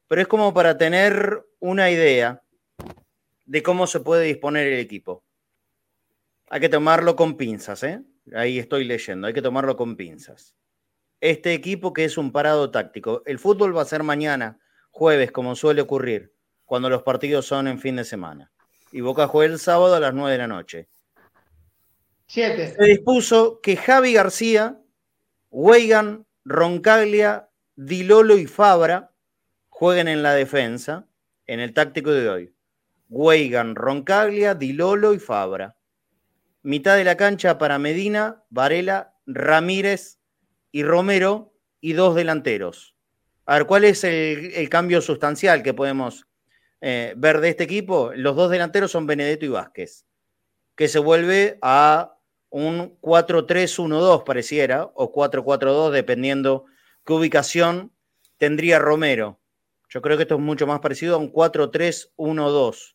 pero 0.08 0.22
es 0.22 0.28
como 0.28 0.54
para 0.54 0.78
tener 0.78 1.44
una 1.60 1.90
idea 1.90 2.42
de 3.44 3.62
cómo 3.62 3.86
se 3.86 4.00
puede 4.00 4.24
disponer 4.24 4.66
el 4.66 4.80
equipo. 4.80 5.22
Hay 6.48 6.60
que 6.60 6.70
tomarlo 6.70 7.16
con 7.16 7.36
pinzas, 7.36 7.82
¿eh? 7.82 8.02
Ahí 8.34 8.58
estoy 8.58 8.84
leyendo, 8.84 9.26
hay 9.26 9.34
que 9.34 9.42
tomarlo 9.42 9.76
con 9.76 9.96
pinzas. 9.96 10.54
Este 11.20 11.54
equipo 11.54 11.92
que 11.92 12.04
es 12.04 12.18
un 12.18 12.32
parado 12.32 12.70
táctico. 12.70 13.22
El 13.26 13.38
fútbol 13.38 13.76
va 13.76 13.82
a 13.82 13.86
ser 13.86 14.02
mañana, 14.02 14.58
jueves, 14.90 15.32
como 15.32 15.54
suele 15.54 15.82
ocurrir, 15.82 16.32
cuando 16.64 16.90
los 16.90 17.02
partidos 17.02 17.46
son 17.46 17.68
en 17.68 17.78
fin 17.78 17.96
de 17.96 18.04
semana. 18.04 18.52
Y 18.92 19.00
Boca 19.00 19.26
juega 19.26 19.52
el 19.52 19.58
sábado 19.58 19.94
a 19.94 20.00
las 20.00 20.14
9 20.14 20.32
de 20.32 20.38
la 20.38 20.48
noche. 20.48 20.88
Siete. 22.26 22.74
Se 22.74 22.84
dispuso 22.84 23.60
que 23.60 23.76
Javi 23.76 24.14
García, 24.14 24.80
Weigan, 25.50 26.26
Roncaglia, 26.44 27.50
Dilolo 27.76 28.38
y 28.38 28.46
Fabra 28.46 29.12
jueguen 29.68 30.08
en 30.08 30.22
la 30.22 30.34
defensa 30.34 31.06
en 31.46 31.60
el 31.60 31.74
táctico 31.74 32.10
de 32.10 32.28
hoy. 32.28 32.54
Weigan, 33.08 33.74
Roncaglia, 33.74 34.54
Dilolo 34.54 35.12
y 35.12 35.18
Fabra. 35.18 35.76
Mitad 36.62 36.96
de 36.96 37.04
la 37.04 37.16
cancha 37.16 37.58
para 37.58 37.78
Medina, 37.78 38.44
Varela, 38.48 39.14
Ramírez 39.26 40.20
y 40.70 40.84
Romero 40.84 41.52
y 41.80 41.94
dos 41.94 42.14
delanteros. 42.14 42.94
A 43.46 43.54
ver, 43.54 43.66
¿cuál 43.66 43.84
es 43.84 44.04
el, 44.04 44.68
cambio 44.68 45.00
sustancial 45.00 45.62
que 45.64 45.74
podemos 45.74 46.28
eh, 46.80 47.14
ver 47.16 47.40
de 47.40 47.48
este 47.48 47.64
equipo? 47.64 48.12
Los 48.14 48.36
dos 48.36 48.50
delanteros 48.50 48.92
son 48.92 49.06
Benedetto 49.06 49.44
y 49.44 49.48
Vázquez, 49.48 50.06
que 50.76 50.86
se 50.86 51.00
vuelve 51.00 51.58
a 51.62 52.16
un 52.50 52.96
4-3-1-2 53.00 54.24
pareciera, 54.24 54.84
o 54.94 55.12
4-4-2, 55.12 55.90
dependiendo 55.90 56.66
qué 57.04 57.12
ubicación 57.12 57.92
tendría 58.38 58.78
Romero. 58.78 59.40
Yo 59.88 60.00
creo 60.00 60.16
que 60.16 60.22
esto 60.22 60.36
es 60.36 60.40
mucho 60.40 60.66
más 60.66 60.80
parecido 60.80 61.16
a 61.16 61.18
un 61.18 61.32
4-3-1-2. 61.32 62.94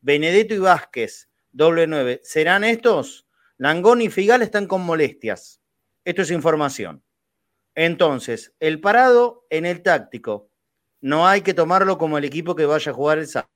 Benedetto 0.00 0.54
y 0.54 0.58
Vázquez, 0.58 1.27
doble 1.58 1.88
9. 1.88 2.20
¿Serán 2.22 2.62
estos? 2.62 3.26
Langón 3.56 4.00
y 4.00 4.10
Figal 4.10 4.42
están 4.42 4.68
con 4.68 4.80
molestias. 4.82 5.60
Esto 6.04 6.22
es 6.22 6.30
información. 6.30 7.02
Entonces, 7.74 8.54
el 8.60 8.80
parado 8.80 9.44
en 9.50 9.66
el 9.66 9.82
táctico, 9.82 10.50
no 11.00 11.26
hay 11.26 11.42
que 11.42 11.54
tomarlo 11.54 11.98
como 11.98 12.16
el 12.16 12.24
equipo 12.24 12.54
que 12.54 12.64
vaya 12.64 12.92
a 12.92 12.94
jugar 12.94 13.18
el 13.18 13.26
sábado. 13.26 13.50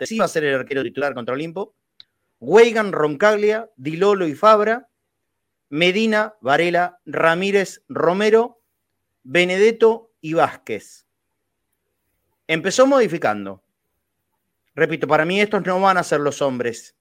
Sí 0.00 0.18
va 0.18 0.24
a 0.24 0.28
ser 0.28 0.42
el 0.44 0.56
arquero 0.56 0.82
titular 0.82 1.14
contra 1.14 1.34
Olimpo. 1.34 1.76
Weigan, 2.40 2.90
Roncaglia, 2.90 3.70
Dilolo 3.76 4.26
y 4.26 4.34
Fabra. 4.34 4.88
Medina, 5.68 6.34
Varela, 6.40 6.98
Ramírez, 7.06 7.84
Romero, 7.88 8.60
Benedetto 9.22 10.10
y 10.20 10.34
Vázquez. 10.34 11.06
Empezó 12.48 12.86
modificando. 12.88 13.62
Repito, 14.74 15.06
para 15.06 15.24
mí 15.24 15.40
estos 15.40 15.64
no 15.64 15.80
van 15.80 15.98
a 15.98 16.02
ser 16.02 16.20
los 16.20 16.42
hombres, 16.42 16.96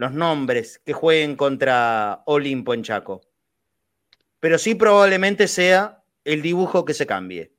los 0.00 0.14
nombres 0.14 0.80
que 0.86 0.94
jueguen 0.94 1.36
contra 1.36 2.22
Olimpo 2.24 2.72
en 2.72 2.82
Chaco. 2.82 3.20
Pero 4.40 4.56
sí 4.56 4.74
probablemente 4.74 5.46
sea 5.46 6.02
el 6.24 6.40
dibujo 6.40 6.86
que 6.86 6.94
se 6.94 7.06
cambie. 7.06 7.52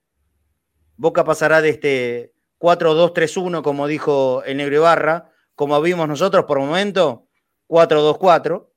Boca 0.98 1.24
pasará 1.24 1.62
de 1.62 1.70
este 1.70 2.34
4-2-3-1, 2.58 3.62
como 3.62 3.86
dijo 3.86 4.42
el 4.44 4.58
Negro 4.58 4.78
Ibarra, 4.78 5.32
como 5.54 5.80
vimos 5.82 6.08
nosotros 6.08 6.46
por 6.46 6.58
momento, 6.58 7.28
4-2-4, 7.68 8.70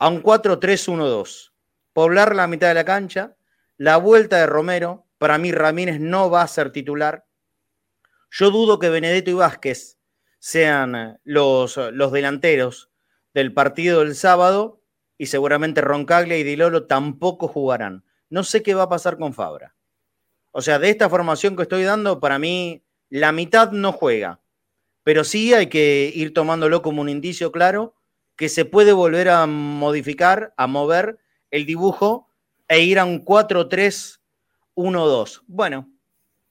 a 0.00 0.08
un 0.08 0.22
4-3-1-2. 0.22 1.52
Poblar 1.94 2.36
la 2.36 2.46
mitad 2.46 2.68
de 2.68 2.74
la 2.74 2.84
cancha, 2.84 3.34
la 3.78 3.96
vuelta 3.96 4.36
de 4.36 4.46
Romero, 4.46 5.06
para 5.16 5.38
mí 5.38 5.52
Ramírez 5.52 6.00
no 6.00 6.28
va 6.28 6.42
a 6.42 6.48
ser 6.48 6.70
titular, 6.70 7.24
yo 8.30 8.50
dudo 8.50 8.78
que 8.78 8.90
Benedetto 8.90 9.30
y 9.30 9.34
Vázquez 9.34 9.96
sean 10.44 10.94
eh, 10.94 11.16
los, 11.24 11.80
los 11.92 12.12
delanteros 12.12 12.90
del 13.32 13.54
partido 13.54 14.00
del 14.00 14.14
sábado 14.14 14.82
y 15.16 15.24
seguramente 15.24 15.80
Roncaglia 15.80 16.36
y 16.36 16.42
Dilolo 16.42 16.86
tampoco 16.86 17.48
jugarán. 17.48 18.04
No 18.28 18.44
sé 18.44 18.62
qué 18.62 18.74
va 18.74 18.82
a 18.82 18.90
pasar 18.90 19.16
con 19.16 19.32
Fabra. 19.32 19.74
O 20.52 20.60
sea, 20.60 20.78
de 20.78 20.90
esta 20.90 21.08
formación 21.08 21.56
que 21.56 21.62
estoy 21.62 21.84
dando, 21.84 22.20
para 22.20 22.38
mí 22.38 22.84
la 23.08 23.32
mitad 23.32 23.72
no 23.72 23.92
juega. 23.92 24.42
Pero 25.02 25.24
sí 25.24 25.54
hay 25.54 25.68
que 25.68 26.12
ir 26.14 26.34
tomándolo 26.34 26.82
como 26.82 27.00
un 27.00 27.08
indicio 27.08 27.50
claro 27.50 27.94
que 28.36 28.50
se 28.50 28.66
puede 28.66 28.92
volver 28.92 29.30
a 29.30 29.46
modificar, 29.46 30.52
a 30.58 30.66
mover 30.66 31.20
el 31.50 31.64
dibujo 31.64 32.28
e 32.68 32.80
ir 32.80 32.98
a 32.98 33.06
un 33.06 33.24
4-3-1-2. 33.24 35.40
Bueno, 35.46 35.90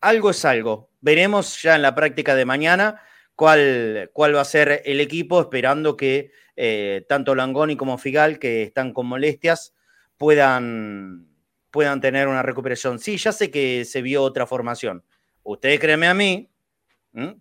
algo 0.02 0.32
es 0.32 0.44
algo. 0.46 0.90
Veremos 1.00 1.62
ya 1.62 1.76
en 1.76 1.84
la 1.84 1.94
práctica 1.94 2.34
de 2.34 2.46
mañana 2.46 3.00
cuál, 3.36 4.10
va 4.18 4.42
a 4.42 4.46
ser 4.46 4.82
el 4.86 5.00
equipo, 5.00 5.42
esperando 5.42 5.98
que 5.98 6.32
eh, 6.56 7.06
tanto 7.08 7.36
Langoni 7.36 7.76
como 7.76 7.98
Figal, 7.98 8.40
que 8.40 8.64
están 8.64 8.94
con 8.94 9.08
molestias, 9.08 9.74
puedan, 10.18 11.28
puedan 11.72 12.02
tener 12.02 12.28
una 12.28 12.44
recuperación. 12.44 13.00
Sí, 13.00 13.18
ya 13.18 13.32
sé 13.32 13.52
que 13.52 13.86
se 13.86 14.02
vio 14.02 14.24
otra 14.24 14.46
formación. 14.46 15.04
Ustedes 15.44 15.80
créanme 15.80 16.08
a 16.08 16.14
mí, 16.14 16.50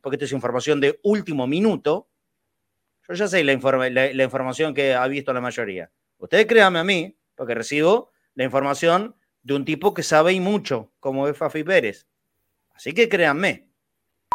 porque 0.00 0.16
esto 0.16 0.24
es 0.24 0.32
información 0.32 0.80
de 0.80 0.98
último 1.02 1.46
minuto. 1.46 2.08
Yo 3.08 3.14
ya 3.14 3.28
sé 3.28 3.42
la, 3.44 3.54
la, 3.90 4.24
información 4.24 4.74
que 4.74 4.94
ha 4.94 5.06
visto 5.06 5.32
la 5.32 5.40
mayoría. 5.40 5.90
Ustedes 6.18 6.46
créanme 6.46 6.78
a 6.78 6.84
mí, 6.84 7.16
porque 7.34 7.54
recibo 7.54 8.10
la 8.34 8.44
información 8.44 9.16
de 9.42 9.54
un 9.54 9.64
tipo 9.64 9.92
que 9.92 10.02
sabe 10.02 10.32
y 10.32 10.40
mucho, 10.40 10.92
como 11.00 11.28
es 11.28 11.36
Fafi 11.36 11.64
Pérez. 11.64 12.06
Así 12.74 12.92
que 12.92 13.08
créanme, 13.08 13.71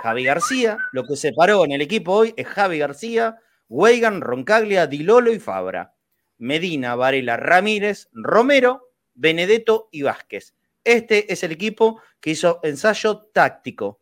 Javi 0.01 0.23
García, 0.23 0.77
lo 0.91 1.03
que 1.03 1.15
se 1.15 1.33
paró 1.33 1.65
en 1.65 1.71
el 1.71 1.81
equipo 1.81 2.13
hoy 2.13 2.33
es 2.37 2.47
Javi 2.47 2.77
García, 2.77 3.37
Weigan, 3.69 4.21
Roncaglia, 4.21 4.87
Dilolo 4.87 5.31
y 5.31 5.39
Fabra. 5.39 5.93
Medina, 6.37 6.95
Varela, 6.95 7.37
Ramírez, 7.37 8.09
Romero, 8.13 8.91
Benedetto 9.15 9.89
y 9.91 10.03
Vázquez. 10.03 10.53
Este 10.83 11.33
es 11.33 11.43
el 11.43 11.51
equipo 11.51 12.01
que 12.19 12.31
hizo 12.31 12.59
ensayo 12.63 13.29
táctico. 13.33 13.99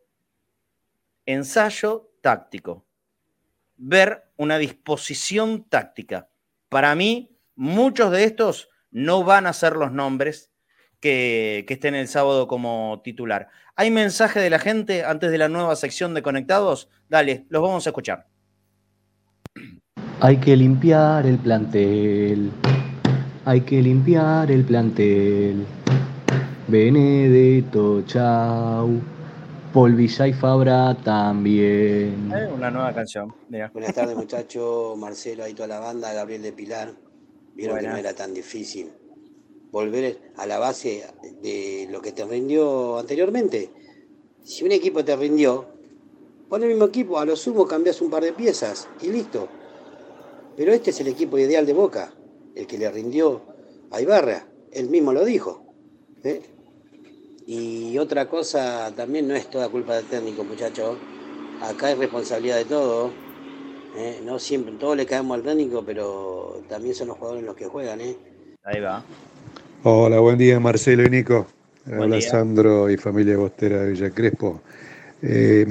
Ensayo 1.26 2.12
táctico. 2.22 2.86
Ver 3.78 4.26
una 4.38 4.58
disposición 4.58 5.64
táctica. 5.70 6.30
Para 6.70 6.94
mí, 6.96 7.38
muchos 7.56 8.12
de 8.12 8.26
estos 8.26 8.70
no 8.92 9.24
van 9.24 9.48
a 9.48 9.54
ser 9.54 9.76
los 9.76 9.92
nombres 9.92 10.52
que 11.00 11.66
estén 11.68 11.94
el 11.96 12.08
sábado 12.08 12.48
como 12.48 13.02
titular. 13.04 13.50
¿Hay 13.78 13.92
mensaje 13.92 14.40
de 14.40 14.50
la 14.50 14.58
gente 14.58 15.04
antes 15.04 15.32
de 15.32 15.38
la 15.38 15.50
nueva 15.50 15.76
sección 15.76 16.14
de 16.14 16.22
Conectados? 16.22 16.88
Dale, 17.10 17.46
los 17.50 17.62
vamos 17.62 17.86
a 17.86 17.90
escuchar. 17.90 18.26
Hay 20.22 20.38
que 20.38 20.56
limpiar 20.56 21.26
el 21.26 21.38
plantel. 21.38 22.52
Hay 23.44 23.62
que 23.62 23.82
limpiar 23.82 24.50
el 24.50 24.64
plantel. 24.64 25.66
Benedetto, 26.70 28.04
chau. 28.04 29.02
Paul 29.74 30.00
y 30.00 30.08
Fabra 30.08 30.96
también. 31.04 32.32
Eh, 32.34 32.48
una 32.56 32.72
nueva 32.72 32.94
canción. 32.94 33.36
Buenas 33.74 33.94
tardes, 33.94 34.16
muchachos. 34.16 34.98
Marcelo, 34.98 35.44
ahí 35.44 35.54
toda 35.54 35.68
la 35.68 35.80
banda, 35.82 36.14
Gabriel 36.14 36.44
de 36.44 36.54
Pilar. 36.54 36.94
Vieron 37.54 37.78
que 37.78 37.88
no 37.88 37.98
era 37.98 38.14
tan 38.14 38.34
difícil 38.34 38.90
volver 39.76 40.18
a 40.38 40.46
la 40.46 40.58
base 40.58 41.04
de 41.42 41.86
lo 41.92 42.02
que 42.02 42.14
te 42.14 42.24
rindió 42.24 42.98
anteriormente. 42.98 43.70
Si 44.42 44.64
un 44.64 44.72
equipo 44.72 45.04
te 45.04 45.18
rindió, 45.18 45.66
pon 46.48 46.64
el 46.64 46.70
mismo 46.70 46.86
equipo, 46.86 47.20
a 47.20 47.26
lo 47.26 47.36
sumo 47.36 47.68
cambias 47.68 48.00
un 48.00 48.10
par 48.10 48.24
de 48.24 48.32
piezas 48.32 48.88
y 49.02 49.10
listo. 49.10 49.50
Pero 50.56 50.72
este 50.72 50.92
es 50.92 51.02
el 51.02 51.10
equipo 51.10 51.38
ideal 51.38 51.66
de 51.66 51.74
Boca, 51.74 52.14
el 52.56 52.66
que 52.68 52.78
le 52.78 52.90
rindió 52.90 53.42
a 53.92 54.00
Ibarra, 54.00 54.48
él 54.72 54.90
mismo 54.90 55.12
lo 55.12 55.26
dijo. 55.26 55.66
¿eh? 56.24 56.42
Y 57.46 57.98
otra 57.98 58.30
cosa, 58.30 58.94
también 58.96 59.28
no 59.28 59.36
es 59.36 59.50
toda 59.50 59.68
culpa 59.68 59.98
del 59.98 60.06
técnico, 60.06 60.46
muchachos. 60.46 60.98
Acá 61.62 61.88
hay 61.88 61.96
responsabilidad 61.96 62.56
de 62.60 62.66
todo. 62.66 63.12
¿eh? 63.98 64.22
No 64.24 64.40
siempre, 64.40 64.76
todos 64.76 64.96
le 64.96 65.06
caemos 65.06 65.36
al 65.36 65.44
técnico, 65.44 65.84
pero 65.86 66.64
también 66.70 66.96
son 66.96 67.10
los 67.10 67.18
jugadores 67.18 67.44
los 67.44 67.58
que 67.58 67.66
juegan, 67.66 68.00
¿eh? 68.00 68.16
Ahí 68.64 68.80
va. 68.80 69.04
Hola, 69.84 70.20
buen 70.20 70.38
día 70.38 70.60
Marcelo 70.60 71.04
y 71.06 71.10
Nico. 71.10 71.48
Buen 71.86 72.12
Hola 72.12 72.16
día. 72.16 72.22
Sandro 72.22 72.90
y 72.90 72.98
familia 72.98 73.38
Bostera 73.38 73.82
de 73.84 73.90
Villa 73.92 74.12
Crespo. 74.14 74.64
Eh, 75.22 75.66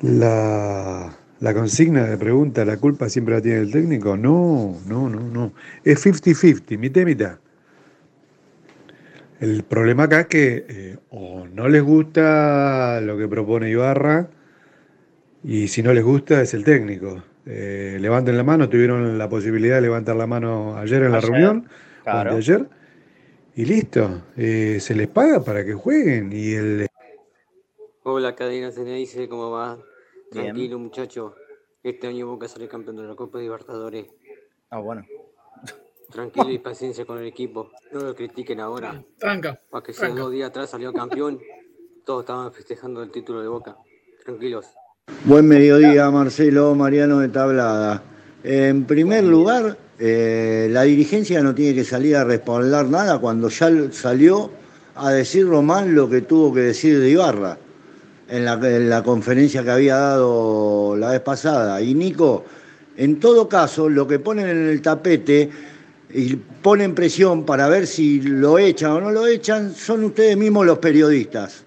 la, 0.00 1.18
la 1.38 1.54
consigna 1.54 2.06
de 2.06 2.18
pregunta, 2.18 2.64
¿la 2.64 2.78
culpa 2.78 3.08
siempre 3.08 3.34
la 3.34 3.42
tiene 3.42 3.58
el 3.60 3.70
técnico? 3.72 4.16
No, 4.16 4.80
no, 4.86 5.08
no, 5.08 5.20
no. 5.30 5.54
Es 5.84 6.00
50-50, 6.00 6.78
mitad 6.78 7.02
y 7.02 7.04
mitad. 7.06 7.38
El 9.40 9.64
problema 9.64 10.04
acá 10.04 10.20
es 10.20 10.26
que 10.26 10.66
eh, 10.68 10.98
o 11.08 11.46
no 11.46 11.68
les 11.68 11.82
gusta 11.82 13.00
lo 13.00 13.16
que 13.18 13.26
propone 13.28 13.70
Ibarra 13.70 14.30
y 15.42 15.68
si 15.68 15.82
no 15.82 15.92
les 15.92 16.04
gusta 16.04 16.40
es 16.42 16.54
el 16.54 16.64
técnico. 16.64 17.22
Eh, 17.46 17.98
levanten 18.00 18.36
la 18.36 18.44
mano, 18.44 18.68
tuvieron 18.68 19.16
la 19.18 19.28
posibilidad 19.28 19.76
de 19.76 19.80
levantar 19.82 20.16
la 20.16 20.26
mano 20.26 20.76
ayer 20.76 21.02
en 21.02 21.12
la 21.12 21.18
Ayer, 21.18 21.20
reunión, 21.20 21.68
o 22.06 22.10
anteayer, 22.10 22.68
y 23.54 23.64
listo. 23.64 24.22
Eh, 24.36 24.78
se 24.80 24.94
les 24.94 25.08
paga 25.08 25.42
para 25.42 25.64
que 25.64 25.74
jueguen 25.74 26.32
y 26.32 26.52
el 26.52 26.86
Hola, 28.02 28.34
cadena 28.34 28.70
dice 28.70 29.28
¿cómo 29.28 29.50
va? 29.50 29.76
Bien. 30.32 30.46
Tranquilo, 30.46 30.78
muchacho. 30.78 31.34
Este 31.82 32.06
año 32.06 32.26
Boca 32.26 32.48
sale 32.48 32.66
campeón 32.68 32.96
de 32.96 33.04
la 33.04 33.14
Copa 33.14 33.38
Libertadores. 33.38 34.06
Ah, 34.70 34.78
bueno. 34.78 35.04
Tranquilo 36.10 36.50
y 36.50 36.58
paciencia 36.58 37.04
con 37.04 37.18
el 37.18 37.26
equipo. 37.26 37.70
No 37.92 38.00
lo 38.00 38.14
critiquen 38.14 38.60
ahora. 38.60 39.02
Tranca. 39.18 39.60
Para 39.70 39.82
que 39.84 39.92
Tranca. 39.92 40.20
dos 40.20 40.32
días 40.32 40.50
atrás 40.50 40.70
salió 40.70 40.92
campeón, 40.92 41.40
todos 42.04 42.22
estaban 42.22 42.52
festejando 42.52 43.02
el 43.02 43.10
título 43.10 43.42
de 43.42 43.48
Boca. 43.48 43.76
Tranquilos. 44.24 44.66
Buen 45.24 45.46
mediodía, 45.46 46.10
Marcelo 46.10 46.74
Mariano 46.74 47.18
de 47.18 47.28
Tablada. 47.28 48.02
En 48.42 48.86
primer 48.86 49.24
lugar, 49.24 49.76
eh, 50.00 50.68
la 50.70 50.82
dirigencia 50.82 51.42
no 51.42 51.54
tiene 51.54 51.74
que 51.74 51.84
salir 51.84 52.16
a 52.16 52.24
respaldar 52.24 52.86
nada 52.86 53.18
cuando 53.18 53.48
ya 53.48 53.70
salió 53.92 54.50
a 54.96 55.10
decir 55.10 55.46
Román 55.46 55.94
lo 55.94 56.08
que 56.08 56.22
tuvo 56.22 56.52
que 56.54 56.60
decir 56.60 56.98
de 56.98 57.10
Ibarra 57.10 57.58
la, 58.28 58.54
en 58.54 58.88
la 58.88 59.02
conferencia 59.02 59.62
que 59.62 59.70
había 59.70 59.96
dado 59.96 60.96
la 60.96 61.10
vez 61.10 61.20
pasada. 61.20 61.80
Y 61.82 61.94
Nico, 61.94 62.44
en 62.96 63.20
todo 63.20 63.48
caso, 63.48 63.88
lo 63.88 64.06
que 64.06 64.18
ponen 64.18 64.48
en 64.48 64.68
el 64.68 64.82
tapete 64.82 65.50
y 66.12 66.34
ponen 66.36 66.94
presión 66.94 67.44
para 67.44 67.68
ver 67.68 67.86
si 67.86 68.20
lo 68.20 68.58
echan 68.58 68.92
o 68.92 69.00
no 69.00 69.10
lo 69.10 69.26
echan 69.26 69.74
son 69.74 70.04
ustedes 70.04 70.36
mismos 70.36 70.66
los 70.66 70.78
periodistas 70.78 71.64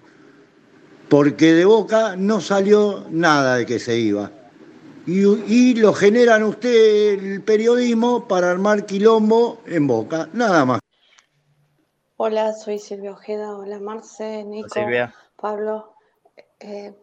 porque 1.08 1.54
de 1.54 1.64
Boca 1.64 2.16
no 2.16 2.40
salió 2.40 3.06
nada 3.10 3.56
de 3.56 3.66
que 3.66 3.78
se 3.78 3.96
iba. 3.98 4.30
Y, 5.06 5.22
y 5.22 5.74
lo 5.74 5.92
generan 5.92 6.42
usted 6.44 7.18
el 7.22 7.42
periodismo 7.42 8.26
para 8.26 8.50
armar 8.50 8.86
quilombo 8.86 9.60
en 9.66 9.86
Boca, 9.86 10.28
nada 10.32 10.64
más. 10.64 10.80
Hola, 12.16 12.54
soy 12.54 12.78
Silvia 12.78 13.12
Ojeda. 13.12 13.56
Hola, 13.56 13.80
Marce, 13.80 14.44
Nico, 14.44 14.68
Silvia. 14.70 15.14
Pablo. 15.36 15.94
Eh, 16.58 16.94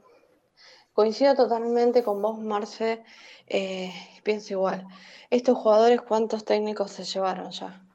coincido 0.93 1.35
totalmente 1.35 2.01
con 2.01 2.21
vos, 2.21 2.39
Marce. 2.39 3.03
eh, 3.45 3.93
pienso 4.23 4.53
igual. 4.53 4.87
Estos 5.29 5.57
jugadores, 5.57 6.01
¿cuántos 6.01 6.43
técnicos 6.43 6.91
se 6.91 7.03
llevaron 7.03 7.51
ya? 7.51 7.85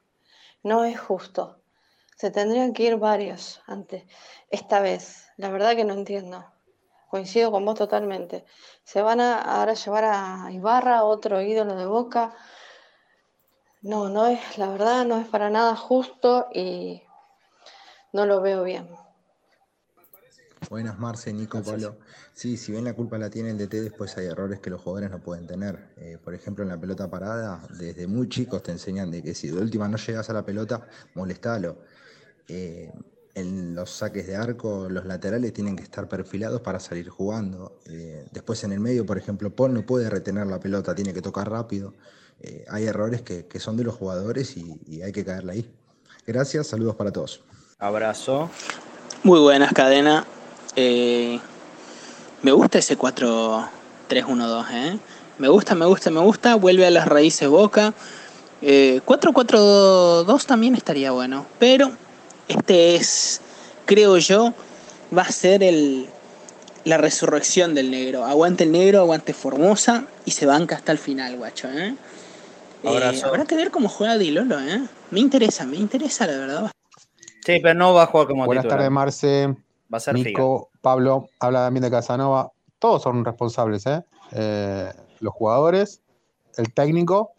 No 0.63 0.85
es 0.85 0.99
justo. 0.99 1.59
Se 2.15 2.31
tendrían 2.31 2.73
que 2.73 2.83
ir 2.83 2.97
varios 2.97 3.61
antes. 3.67 4.03
Esta 4.49 4.79
vez, 4.79 5.27
la 5.35 5.49
verdad 5.49 5.75
que 5.75 5.83
no 5.83 5.93
entiendo. 5.93 6.45
Coincido 7.09 7.51
con 7.51 7.65
vos 7.65 7.75
totalmente. 7.75 8.45
Se 8.83 9.01
van 9.01 9.21
a 9.21 9.41
ahora 9.41 9.73
llevar 9.73 10.05
a 10.05 10.51
Ibarra, 10.51 11.03
otro 11.03 11.41
ídolo 11.41 11.75
de 11.75 11.85
Boca. 11.85 12.35
No, 13.81 14.09
no 14.09 14.27
es, 14.27 14.57
la 14.57 14.67
verdad, 14.69 15.05
no 15.05 15.17
es 15.17 15.27
para 15.27 15.49
nada 15.49 15.75
justo 15.75 16.47
y 16.53 17.01
no 18.11 18.25
lo 18.25 18.41
veo 18.41 18.63
bien. 18.63 18.89
Buenas, 20.69 20.99
Marce, 20.99 21.31
Nico, 21.31 21.61
Pablo. 21.63 21.97
Sí, 22.33 22.57
si 22.57 22.73
bien 22.73 22.83
la 22.83 22.93
culpa 22.93 23.17
la 23.17 23.29
tiene 23.29 23.51
el 23.51 23.57
DT, 23.57 23.81
después 23.81 24.17
hay 24.17 24.25
errores 24.25 24.59
que 24.59 24.69
los 24.69 24.81
jugadores 24.81 25.09
no 25.09 25.21
pueden 25.21 25.47
tener. 25.47 25.93
Eh, 25.97 26.17
por 26.21 26.33
ejemplo, 26.33 26.63
en 26.63 26.69
la 26.69 26.79
pelota 26.79 27.09
parada, 27.09 27.65
desde 27.69 28.07
muy 28.07 28.27
chicos 28.27 28.63
te 28.63 28.71
enseñan 28.71 29.09
de 29.09 29.23
que 29.23 29.33
si 29.33 29.47
de 29.47 29.61
última 29.61 29.87
no 29.87 29.97
llegas 29.97 30.29
a 30.29 30.33
la 30.33 30.43
pelota, 30.43 30.87
molestalo. 31.13 31.77
Eh, 32.49 32.91
en 33.37 33.75
los 33.75 33.91
saques 33.91 34.25
de 34.25 34.35
arco, 34.35 34.87
los 34.89 35.05
laterales 35.05 35.53
tienen 35.53 35.75
que 35.75 35.83
estar 35.83 36.07
perfilados 36.07 36.61
para 36.61 36.79
salir 36.79 37.07
jugando. 37.09 37.79
Eh, 37.85 38.25
después 38.31 38.63
en 38.63 38.71
el 38.71 38.79
medio, 38.79 39.05
por 39.05 39.19
ejemplo, 39.19 39.55
Paul 39.55 39.75
no 39.75 39.85
puede 39.85 40.09
retener 40.09 40.47
la 40.47 40.59
pelota, 40.59 40.95
tiene 40.95 41.13
que 41.13 41.21
tocar 41.21 41.49
rápido. 41.49 41.93
Eh, 42.41 42.65
hay 42.67 42.85
errores 42.85 43.21
que, 43.21 43.45
que 43.45 43.59
son 43.59 43.77
de 43.77 43.83
los 43.83 43.95
jugadores 43.95 44.57
y, 44.57 44.79
y 44.87 45.03
hay 45.03 45.11
que 45.11 45.23
caerle 45.23 45.53
ahí. 45.53 45.71
Gracias, 46.25 46.67
saludos 46.67 46.95
para 46.95 47.11
todos. 47.11 47.41
Abrazo. 47.77 48.49
Muy 49.21 49.39
buenas, 49.39 49.71
cadena. 49.71 50.25
Eh, 50.75 51.39
me 52.41 52.51
gusta 52.51 52.79
ese 52.79 52.97
4-3-1-2, 52.97 54.65
¿eh? 54.71 54.99
Me 55.37 55.47
gusta, 55.47 55.75
me 55.75 55.85
gusta, 55.85 56.09
me 56.09 56.21
gusta. 56.21 56.55
Vuelve 56.55 56.87
a 56.87 56.89
las 56.89 57.07
raíces 57.07 57.47
Boca. 57.47 57.93
Eh, 58.63 59.01
4-4-2 59.05 60.45
también 60.45 60.73
estaría 60.73 61.11
bueno. 61.11 61.45
Pero 61.59 61.91
este 62.47 62.95
es, 62.95 63.41
creo 63.85 64.17
yo, 64.17 64.53
va 65.15 65.23
a 65.23 65.31
ser 65.31 65.63
el, 65.63 66.07
la 66.83 66.97
resurrección 66.97 67.75
del 67.75 67.91
negro. 67.91 68.25
Aguante 68.25 68.63
el 68.63 68.71
negro, 68.71 68.99
aguante 68.99 69.33
Formosa 69.33 70.07
y 70.25 70.31
se 70.31 70.45
banca 70.45 70.75
hasta 70.75 70.91
el 70.91 70.97
final, 70.97 71.37
guacho, 71.37 71.69
¿eh? 71.69 71.95
Eh, 72.83 73.21
habrá 73.23 73.45
que 73.45 73.55
ver 73.55 73.71
cómo 73.71 73.89
juega 73.89 74.17
Dilolo, 74.17 74.59
¿eh? 74.59 74.81
Me 75.11 75.19
interesa, 75.19 75.65
me 75.65 75.77
interesa, 75.77 76.27
la 76.27 76.37
verdad. 76.37 76.71
Sí, 77.45 77.59
pero 77.61 77.73
no 77.73 77.93
va 77.93 78.03
a 78.03 78.05
jugar 78.07 78.27
como 78.27 78.45
Buenas 78.45 78.67
tardes, 78.67 78.91
Marce. 78.91 79.47
Va 79.91 79.97
a 79.97 79.99
ser 79.99 80.13
Nico, 80.13 80.69
Pablo, 80.81 81.29
habla 81.39 81.65
también 81.65 81.83
de 81.83 81.91
Casanova. 81.91 82.51
Todos 82.79 83.03
son 83.03 83.23
responsables, 83.25 83.85
¿eh? 83.85 84.03
Eh, 84.33 84.91
los 85.19 85.33
jugadores, 85.33 86.01
el 86.57 86.73
técnico 86.73 87.31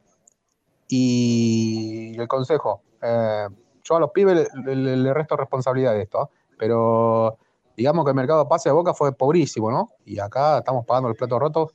y 0.88 2.18
el 2.18 2.27
consejo. 2.27 2.83
Eh, 3.03 3.47
yo 3.88 3.96
a 3.96 4.01
los 4.01 4.11
pibes 4.11 4.48
le, 4.64 4.74
le- 4.77 4.96
le 4.96 5.14
resto 5.14 5.37
responsabilidad 5.37 5.92
de 5.94 6.03
esto, 6.03 6.22
¿eh? 6.31 6.55
pero 6.59 7.38
digamos 7.77 8.05
que 8.05 8.11
el 8.11 8.16
mercado 8.16 8.42
de 8.44 8.48
pase 8.48 8.68
de 8.68 8.72
Boca 8.74 8.92
fue 8.92 9.14
pobrísimo, 9.14 9.70
¿no? 9.70 9.90
Y 10.05 10.18
acá 10.18 10.59
estamos 10.59 10.85
pagando 10.85 11.09
los 11.09 11.16
platos 11.16 11.38
rotos 11.38 11.74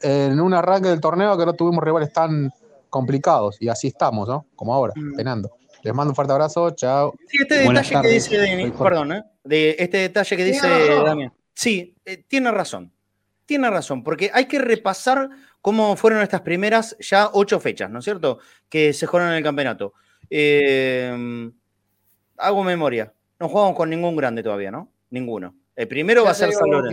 en 0.00 0.40
un 0.40 0.54
arranque 0.54 0.88
del 0.88 1.00
torneo 1.00 1.36
que 1.38 1.46
no 1.46 1.52
tuvimos 1.54 1.82
rivales 1.82 2.12
tan 2.12 2.50
complicados 2.90 3.56
y 3.60 3.68
así 3.68 3.88
estamos, 3.88 4.28
¿no? 4.28 4.46
Como 4.56 4.74
ahora, 4.74 4.92
penando. 5.16 5.50
Les 5.82 5.94
mando 5.94 6.10
un 6.10 6.16
fuerte 6.16 6.32
abrazo, 6.32 6.70
chao. 6.72 7.14
Sí, 7.28 7.38
este 7.40 7.64
Buenas 7.64 7.88
detalle 7.88 7.88
que 7.88 8.08
tardes, 8.08 8.30
dice 8.30 8.36
Dani- 8.42 8.62
soy 8.62 8.70
Jorge. 8.72 8.84
perdón, 8.84 9.12
¿eh? 9.12 9.24
de 9.44 9.76
este 9.78 9.98
detalle 9.98 10.36
que 10.36 10.44
dice. 10.44 10.68
Damián. 11.04 11.32
Sí, 11.54 11.94
eh, 12.04 12.24
tiene 12.26 12.50
razón. 12.50 12.92
Tiene 13.46 13.70
razón, 13.70 14.02
porque 14.04 14.30
hay 14.34 14.46
que 14.46 14.58
repasar 14.58 15.30
cómo 15.62 15.96
fueron 15.96 16.20
estas 16.22 16.40
primeras 16.42 16.96
ya 17.00 17.30
ocho 17.32 17.58
fechas, 17.60 17.88
¿no 17.90 18.00
es 18.00 18.04
cierto? 18.04 18.38
Que 18.68 18.92
se 18.92 19.06
jugaron 19.06 19.30
en 19.30 19.36
el 19.38 19.42
campeonato. 19.44 19.94
Eh, 20.30 21.50
hago 22.36 22.64
memoria. 22.64 23.12
No 23.40 23.48
jugamos 23.48 23.76
con 23.76 23.90
ningún 23.90 24.16
grande 24.16 24.42
todavía, 24.42 24.70
¿no? 24.70 24.90
Ninguno. 25.10 25.54
El 25.76 25.88
primero 25.88 26.24
va 26.24 26.30
a 26.30 26.34
ser 26.34 26.52
San 26.52 26.70
Lorenzo. 26.70 26.90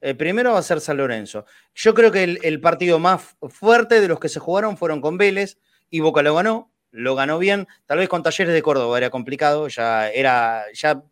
El 0.00 0.16
primero 0.16 0.52
va 0.52 0.58
a 0.58 0.62
ser 0.62 0.80
San 0.80 0.96
Lorenzo. 0.96 1.44
Yo 1.74 1.94
creo 1.94 2.10
que 2.12 2.22
el, 2.24 2.38
el 2.42 2.60
partido 2.60 2.98
más 2.98 3.36
fuerte 3.48 4.00
de 4.00 4.08
los 4.08 4.20
que 4.20 4.28
se 4.28 4.38
jugaron 4.40 4.76
fueron 4.76 5.00
con 5.00 5.18
Vélez 5.18 5.58
y 5.90 6.00
Boca 6.00 6.22
lo 6.22 6.34
ganó, 6.34 6.70
lo 6.90 7.14
ganó 7.14 7.38
bien. 7.38 7.66
Tal 7.86 7.98
vez 7.98 8.08
con 8.08 8.22
Talleres 8.22 8.52
de 8.54 8.62
Córdoba 8.62 8.96
era 8.98 9.10
complicado, 9.10 9.68
ya 9.68 10.08
era, 10.10 10.64
ya 10.72 11.02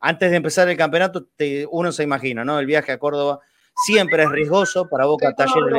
antes 0.00 0.30
de 0.30 0.36
empezar 0.36 0.68
el 0.68 0.76
campeonato 0.76 1.24
te- 1.24 1.66
uno 1.70 1.92
se 1.92 2.02
imagina, 2.02 2.44
¿no? 2.44 2.58
El 2.58 2.66
viaje 2.66 2.92
a 2.92 2.98
Córdoba 2.98 3.40
siempre 3.84 4.24
es 4.24 4.30
riesgoso 4.30 4.88
para 4.88 5.06
Boca. 5.06 5.28
Talleres 5.34 5.72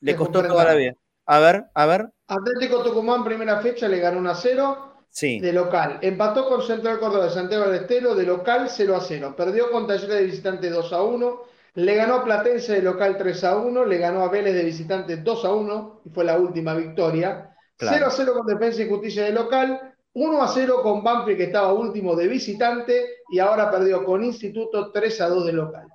le, 0.00 0.16
costó 0.16 0.42
toda 0.48 0.64
la 0.64 0.74
vida. 0.74 0.94
A 1.30 1.38
ver, 1.40 1.66
a 1.74 1.84
ver, 1.84 2.08
Atlético 2.26 2.82
Tucumán, 2.82 3.22
primera 3.22 3.60
fecha, 3.60 3.86
le 3.86 4.00
ganó 4.00 4.18
1 4.18 4.30
a 4.30 4.34
0 4.34 4.94
sí. 5.10 5.38
de 5.40 5.52
local. 5.52 5.98
Empató 6.00 6.48
con 6.48 6.62
Central 6.62 6.98
Córdoba 6.98 7.24
de 7.24 7.30
Santiago 7.30 7.64
del 7.66 7.82
Estero 7.82 8.14
de 8.14 8.24
local 8.24 8.68
0 8.68 8.96
a 8.96 9.00
0. 9.00 9.34
Perdió 9.36 9.70
con 9.70 9.86
Talleres 9.86 10.16
de 10.16 10.24
visitante 10.24 10.70
2 10.70 10.92
a 10.92 11.02
1. 11.02 11.40
Le 11.74 11.94
ganó 11.94 12.14
a 12.16 12.24
Platense 12.24 12.72
de 12.72 12.82
local 12.82 13.16
3 13.18 13.44
a 13.44 13.56
1. 13.56 13.84
Le 13.84 13.98
ganó 13.98 14.22
a 14.22 14.30
Vélez 14.30 14.54
de 14.54 14.64
visitante 14.64 15.18
2 15.18 15.44
a 15.44 15.52
1. 15.52 16.02
Y 16.06 16.10
fue 16.10 16.24
la 16.24 16.38
última 16.38 16.74
victoria. 16.74 17.54
Claro. 17.76 17.96
0 17.96 18.06
a 18.06 18.10
0 18.10 18.32
con 18.34 18.46
Defensa 18.46 18.82
y 18.82 18.88
Justicia 18.88 19.24
de 19.24 19.32
local. 19.32 19.94
1 20.14 20.42
a 20.42 20.48
0 20.48 20.80
con 20.82 21.04
Banfield, 21.04 21.38
que 21.38 21.44
estaba 21.44 21.72
último 21.74 22.16
de 22.16 22.26
visitante. 22.26 23.06
Y 23.30 23.38
ahora 23.38 23.70
perdió 23.70 24.04
con 24.04 24.24
Instituto 24.24 24.90
3 24.90 25.20
a 25.20 25.28
2 25.28 25.46
de 25.46 25.52
local. 25.52 25.86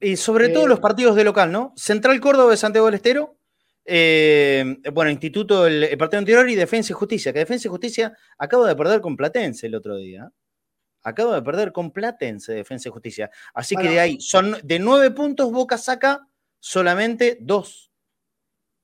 Y 0.00 0.16
sobre 0.16 0.48
todo 0.50 0.64
Eh, 0.64 0.68
los 0.68 0.80
partidos 0.80 1.16
de 1.16 1.24
local, 1.24 1.50
¿no? 1.50 1.72
Central 1.76 2.20
Córdoba 2.20 2.50
de 2.50 2.56
Santiago 2.56 2.86
del 2.86 2.96
Estero, 2.96 3.36
eh, 3.84 4.76
bueno, 4.92 5.10
Instituto, 5.10 5.66
el, 5.66 5.84
el 5.84 5.98
partido 5.98 6.18
anterior 6.18 6.48
y 6.48 6.54
Defensa 6.54 6.92
y 6.92 6.94
Justicia, 6.94 7.32
que 7.32 7.40
Defensa 7.40 7.68
y 7.68 7.70
Justicia 7.70 8.16
acaba 8.38 8.68
de 8.68 8.76
perder 8.76 9.00
con 9.00 9.16
Platense 9.16 9.66
el 9.66 9.74
otro 9.74 9.96
día. 9.96 10.30
Acaba 11.04 11.34
de 11.34 11.42
perder 11.42 11.72
con 11.72 11.90
Platense 11.90 12.52
Defensa 12.52 12.88
y 12.88 12.92
Justicia. 12.92 13.30
Así 13.54 13.74
que 13.74 13.88
de 13.90 14.00
ahí, 14.00 14.20
son 14.20 14.56
de 14.62 14.78
nueve 14.78 15.10
puntos, 15.10 15.50
Boca 15.50 15.76
saca 15.76 16.28
solamente 16.60 17.38
dos. 17.40 17.90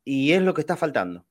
Y 0.04 0.32
es 0.32 0.42
lo 0.42 0.52
que 0.52 0.62
está 0.62 0.76
faltando. 0.76 1.26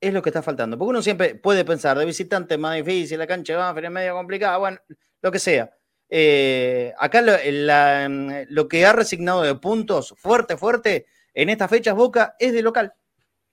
Es 0.00 0.14
lo 0.14 0.22
que 0.22 0.30
está 0.30 0.40
faltando. 0.40 0.78
Porque 0.78 0.90
uno 0.90 1.02
siempre 1.02 1.34
puede 1.34 1.64
pensar, 1.64 1.98
de 1.98 2.06
visitante 2.06 2.54
es 2.54 2.60
más 2.60 2.74
difícil, 2.76 3.18
la 3.18 3.26
cancha 3.26 3.52
de 3.52 3.58
Banfield 3.58 3.86
es 3.86 3.92
medio 3.92 4.14
complicada, 4.14 4.56
bueno, 4.56 4.78
lo 5.20 5.30
que 5.30 5.38
sea. 5.38 5.70
Eh, 6.08 6.94
acá 6.98 7.20
lo, 7.20 7.34
la- 7.44 8.08
lo 8.48 8.66
que 8.66 8.86
ha 8.86 8.92
resignado 8.94 9.42
de 9.42 9.54
puntos 9.56 10.14
fuerte, 10.16 10.56
fuerte, 10.56 11.06
en 11.34 11.50
estas 11.50 11.68
fechas 11.70 11.94
Boca 11.94 12.34
es 12.38 12.52
de 12.54 12.62
local. 12.62 12.94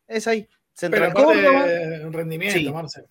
Es 0.07 0.27
ahí. 0.27 0.47
Central 0.73 1.11
Pero 1.13 1.21
aparte, 1.27 1.43
Córdoba. 1.43 1.65
eh, 1.67 2.09
rendimiento, 2.11 2.57
Sí. 2.59 2.69
Marce. 2.71 3.03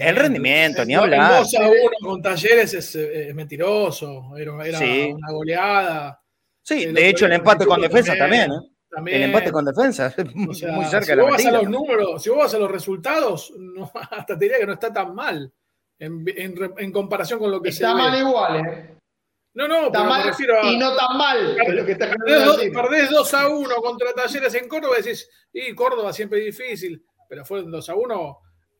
El 0.00 0.16
rendimiento, 0.16 0.84
ni 0.84 0.94
El 0.94 1.00
hablar. 1.00 1.42
2 1.42 1.54
a 1.56 1.68
1 1.68 1.76
con 2.00 2.22
Talleres 2.22 2.72
es, 2.74 2.94
eh, 2.96 3.28
es 3.28 3.34
mentiroso. 3.34 4.34
Era, 4.36 4.66
era 4.66 4.78
Sí. 4.78 5.12
una 5.14 5.30
goleada. 5.32 6.22
Sí, 6.62 6.84
El 6.84 6.94
de 6.94 7.00
otro 7.00 7.10
hecho 7.10 7.26
el 7.26 7.32
empate 7.32 7.66
con 7.66 7.80
defensa 7.80 8.16
también. 8.16 8.50
¿eh? 8.52 8.56
también. 8.90 9.16
El 9.18 9.22
empate 9.24 9.52
con 9.52 9.64
defensa, 9.64 10.14
O 10.48 10.54
sea, 10.54 10.72
muy 10.72 10.84
cerca 10.86 11.04
si 11.04 11.10
de 11.10 11.16
la 11.16 11.22
vos 11.24 11.32
vas 11.32 11.46
a 11.46 11.50
los 11.52 11.68
números, 11.68 12.22
si 12.22 12.30
vos 12.30 12.38
vas 12.38 12.54
a 12.54 12.58
los 12.58 12.70
resultados, 12.70 13.52
no, 13.58 13.90
hasta 14.10 14.38
te 14.38 14.44
diría 14.46 14.58
que 14.58 14.66
no 14.66 14.72
está 14.72 14.90
tan 14.92 15.14
mal 15.14 15.52
en, 15.98 16.24
en 16.36 16.72
en 16.78 16.92
comparación 16.92 17.38
con 17.38 17.50
lo 17.50 17.60
que 17.60 17.68
Está 17.70 17.88
se 17.90 17.94
mal 17.94 18.12
ve. 18.12 18.18
igual, 18.18 18.66
¿eh? 18.66 18.97
No, 19.58 19.66
no, 19.66 19.86
Está 19.86 19.90
pero 19.92 20.04
me 20.04 20.08
mal 20.10 20.24
refiero 20.24 20.60
a. 20.62 20.66
y 20.66 20.76
no 20.78 20.94
tan 20.94 21.16
mal, 21.18 21.56
es 21.60 21.74
lo 21.74 21.84
que 21.84 21.92
está 21.92 22.08
Perdés, 22.10 22.44
dos- 22.44 22.60
perdés 22.72 23.10
2 23.10 23.34
a 23.34 23.48
1 23.48 23.74
contra 23.76 24.12
Talleres 24.12 24.54
en 24.54 24.68
Córdoba 24.68 24.94
y 24.98 25.02
decís, 25.02 25.28
y 25.52 25.74
Córdoba 25.74 26.12
siempre 26.12 26.38
es 26.46 26.56
difícil, 26.56 27.04
pero 27.28 27.44
fue 27.44 27.62
2 27.62 27.88
a 27.88 27.94
1 27.96 28.38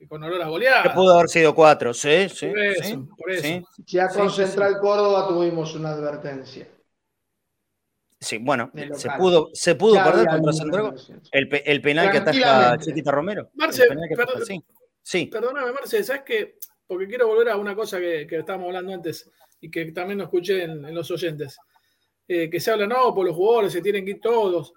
con 0.09 0.23
olor 0.23 0.41
a 0.43 0.47
goleada. 0.49 0.95
Pudo 0.95 1.15
haber 1.17 1.29
sido 1.29 1.53
cuatro, 1.55 1.93
sí, 1.93 2.29
sí. 2.29 2.47
Por 2.47 2.59
eso, 2.61 2.83
sí, 2.85 2.97
por 3.19 3.31
eso. 3.33 3.43
sí. 3.43 3.63
Ya 3.87 4.09
con 4.09 4.31
Sí. 4.31 4.37
Central 4.45 4.79
Córdoba 4.81 5.27
tuvimos 5.27 5.75
una 5.75 5.91
advertencia. 5.91 6.69
Sí, 8.21 8.39
bueno, 8.39 8.71
se 8.95 9.11
pudo, 9.19 9.51
se 9.53 9.75
pudo 9.77 9.95
Ya 9.95 10.05
perder 10.05 10.27
contra 10.29 10.53
Central. 10.53 10.95
El, 11.31 11.63
el 11.65 11.81
penal 11.83 12.11
que 12.11 12.21
Tranquilamente. 12.21 12.85
Chiquita 12.87 13.11
Romero. 13.13 13.51
Marce, 13.55 13.87
que 13.89 14.17
perdón- 14.17 14.45
sí. 14.47 14.65
Sí, 15.03 15.27
Perdóname, 15.27 15.73
Marce, 15.73 16.03
¿sabes 16.05 16.23
qué? 16.27 16.59
Porque 16.87 17.07
quiero 17.09 17.29
volver 17.29 17.49
a 17.51 17.57
una 17.57 17.75
cosa 17.75 17.99
que, 17.99 18.27
que 18.29 18.39
estábamos 18.39 18.67
hablando 18.69 18.93
antes 18.93 19.31
y 19.61 19.71
que 19.71 19.91
también 19.93 20.19
lo 20.19 20.25
escuché 20.25 20.65
en, 20.65 20.85
en 20.85 20.95
los 20.95 21.11
oyentes. 21.11 21.59
Eh, 22.27 22.51
que 22.51 22.61
se 22.61 22.71
habla, 22.71 22.87
no, 22.87 23.15
por 23.15 23.27
los 23.27 23.35
jugadores 23.35 23.73
se 23.73 23.81
tienen 23.81 24.05
que 24.05 24.13
ir 24.13 24.21
todos. 24.21 24.73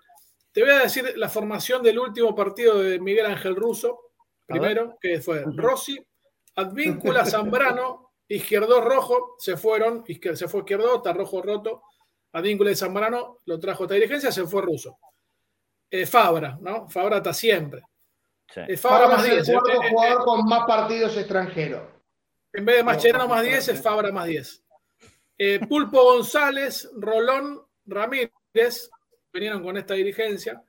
Te 0.52 0.62
voy 0.62 0.72
a 0.72 0.80
decir 0.80 1.13
la 1.17 1.30
formación 1.30 1.84
del 1.84 2.00
último 2.00 2.34
partido 2.36 2.80
de 2.80 3.00
Miguel 3.00 3.26
Ángel 3.26 3.56
Russo, 3.56 4.12
primero, 4.46 4.98
que 5.00 5.20
fue 5.22 5.44
Rossi, 5.56 5.98
Advíncula, 6.56 7.26
Zambrano, 7.26 8.12
Izquierdo 8.28 8.82
Rojo, 8.82 9.36
se 9.38 9.58
fueron, 9.58 10.04
se 10.34 10.48
fue 10.48 10.62
Izquierdo, 10.62 10.98
está 10.98 11.12
Rojo 11.13 11.41
roto, 11.41 11.84
Advíncula 12.34 12.72
y 12.72 12.76
Zambrano 12.76 13.39
lo 13.46 13.60
trajo 13.60 13.84
esta 13.84 13.96
dirigencia, 13.96 14.32
se 14.32 14.46
fue 14.46 14.62
Russo. 14.62 14.98
Eh, 15.89 16.06
Fabra, 16.06 16.58
¿no? 16.62 16.88
Fabra 16.89 17.17
está 17.17 17.34
siempre. 17.34 17.82
sí. 18.54 18.62
Eh, 18.67 18.78
Fabra 18.78 19.10
Fabra 19.10 19.17
más 19.17 19.26
es 19.26 19.32
el 19.32 19.36
10. 19.46 19.50
eh, 19.50 19.52
cuarto 19.54 19.72
eh, 19.72 19.88
eh, 19.88 19.89
jugador 19.91 20.24
con 20.24 20.46
más 20.46 20.65
partidos 20.65 21.17
extranjeros. 21.17 21.84
en 22.54 22.65
vez 22.65 22.78
de 22.78 22.84
No, 22.84 22.86
Mascherano 22.86 23.24
no, 23.26 23.30
más 23.30 23.44
no, 23.44 23.50
10, 23.50 23.67
no. 23.67 23.74
es 23.74 23.82
Fabra 23.82 24.12
más 24.13 24.28
10. 24.28 24.61
Eh, 25.43 25.60
Pulpo 25.67 26.04
González, 26.04 26.88
Rolón 26.95 27.60
Ramírez, 27.88 28.91
vinieron 29.34 29.63
con 29.63 29.75
esta 29.75 29.95
dirigencia. 29.95 30.62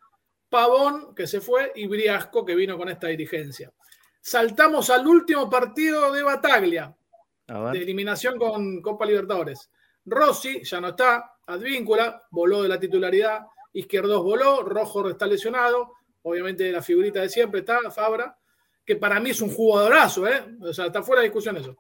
Pavón, 0.48 1.14
que 1.14 1.26
se 1.26 1.42
fue, 1.42 1.72
y 1.74 1.86
Briasco, 1.86 2.42
que 2.42 2.54
vino 2.54 2.78
con 2.78 2.88
esta 2.88 3.08
dirigencia. 3.08 3.70
Saltamos 4.18 4.88
al 4.88 5.06
último 5.06 5.50
partido 5.50 6.10
de 6.10 6.22
Bataglia, 6.22 6.96
de 7.46 7.82
eliminación 7.82 8.38
con 8.38 8.80
Copa 8.80 9.04
Libertadores. 9.04 9.68
Rossi 10.06 10.64
ya 10.64 10.80
no 10.80 10.88
está, 10.88 11.34
Advíncula 11.48 12.22
voló 12.30 12.62
de 12.62 12.70
la 12.70 12.80
titularidad, 12.80 13.42
Izquierdos 13.74 14.22
voló, 14.22 14.62
Rojo 14.62 15.10
está 15.10 15.26
lesionado, 15.26 15.92
obviamente 16.22 16.72
la 16.72 16.80
figurita 16.80 17.20
de 17.20 17.28
siempre 17.28 17.60
está, 17.60 17.90
Fabra, 17.90 18.38
que 18.86 18.96
para 18.96 19.20
mí 19.20 19.28
es 19.28 19.42
un 19.42 19.50
jugadorazo, 19.50 20.26
¿eh? 20.26 20.56
o 20.62 20.72
sea, 20.72 20.86
está 20.86 21.02
fuera 21.02 21.20
de 21.20 21.28
discusión 21.28 21.58
eso. 21.58 21.76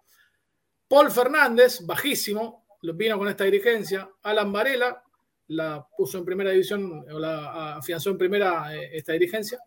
Paul 0.86 1.10
Fernández, 1.10 1.86
bajísimo, 1.86 2.61
vino 2.82 3.18
con 3.18 3.28
esta 3.28 3.44
dirigencia. 3.44 4.10
Alan 4.22 4.52
Varela, 4.52 5.02
la 5.48 5.86
puso 5.96 6.18
en 6.18 6.24
primera 6.24 6.50
división, 6.50 7.04
o 7.10 7.18
la 7.18 7.76
afianzó 7.76 8.10
en 8.10 8.18
primera 8.18 8.74
eh, 8.74 8.90
esta 8.92 9.12
dirigencia. 9.12 9.58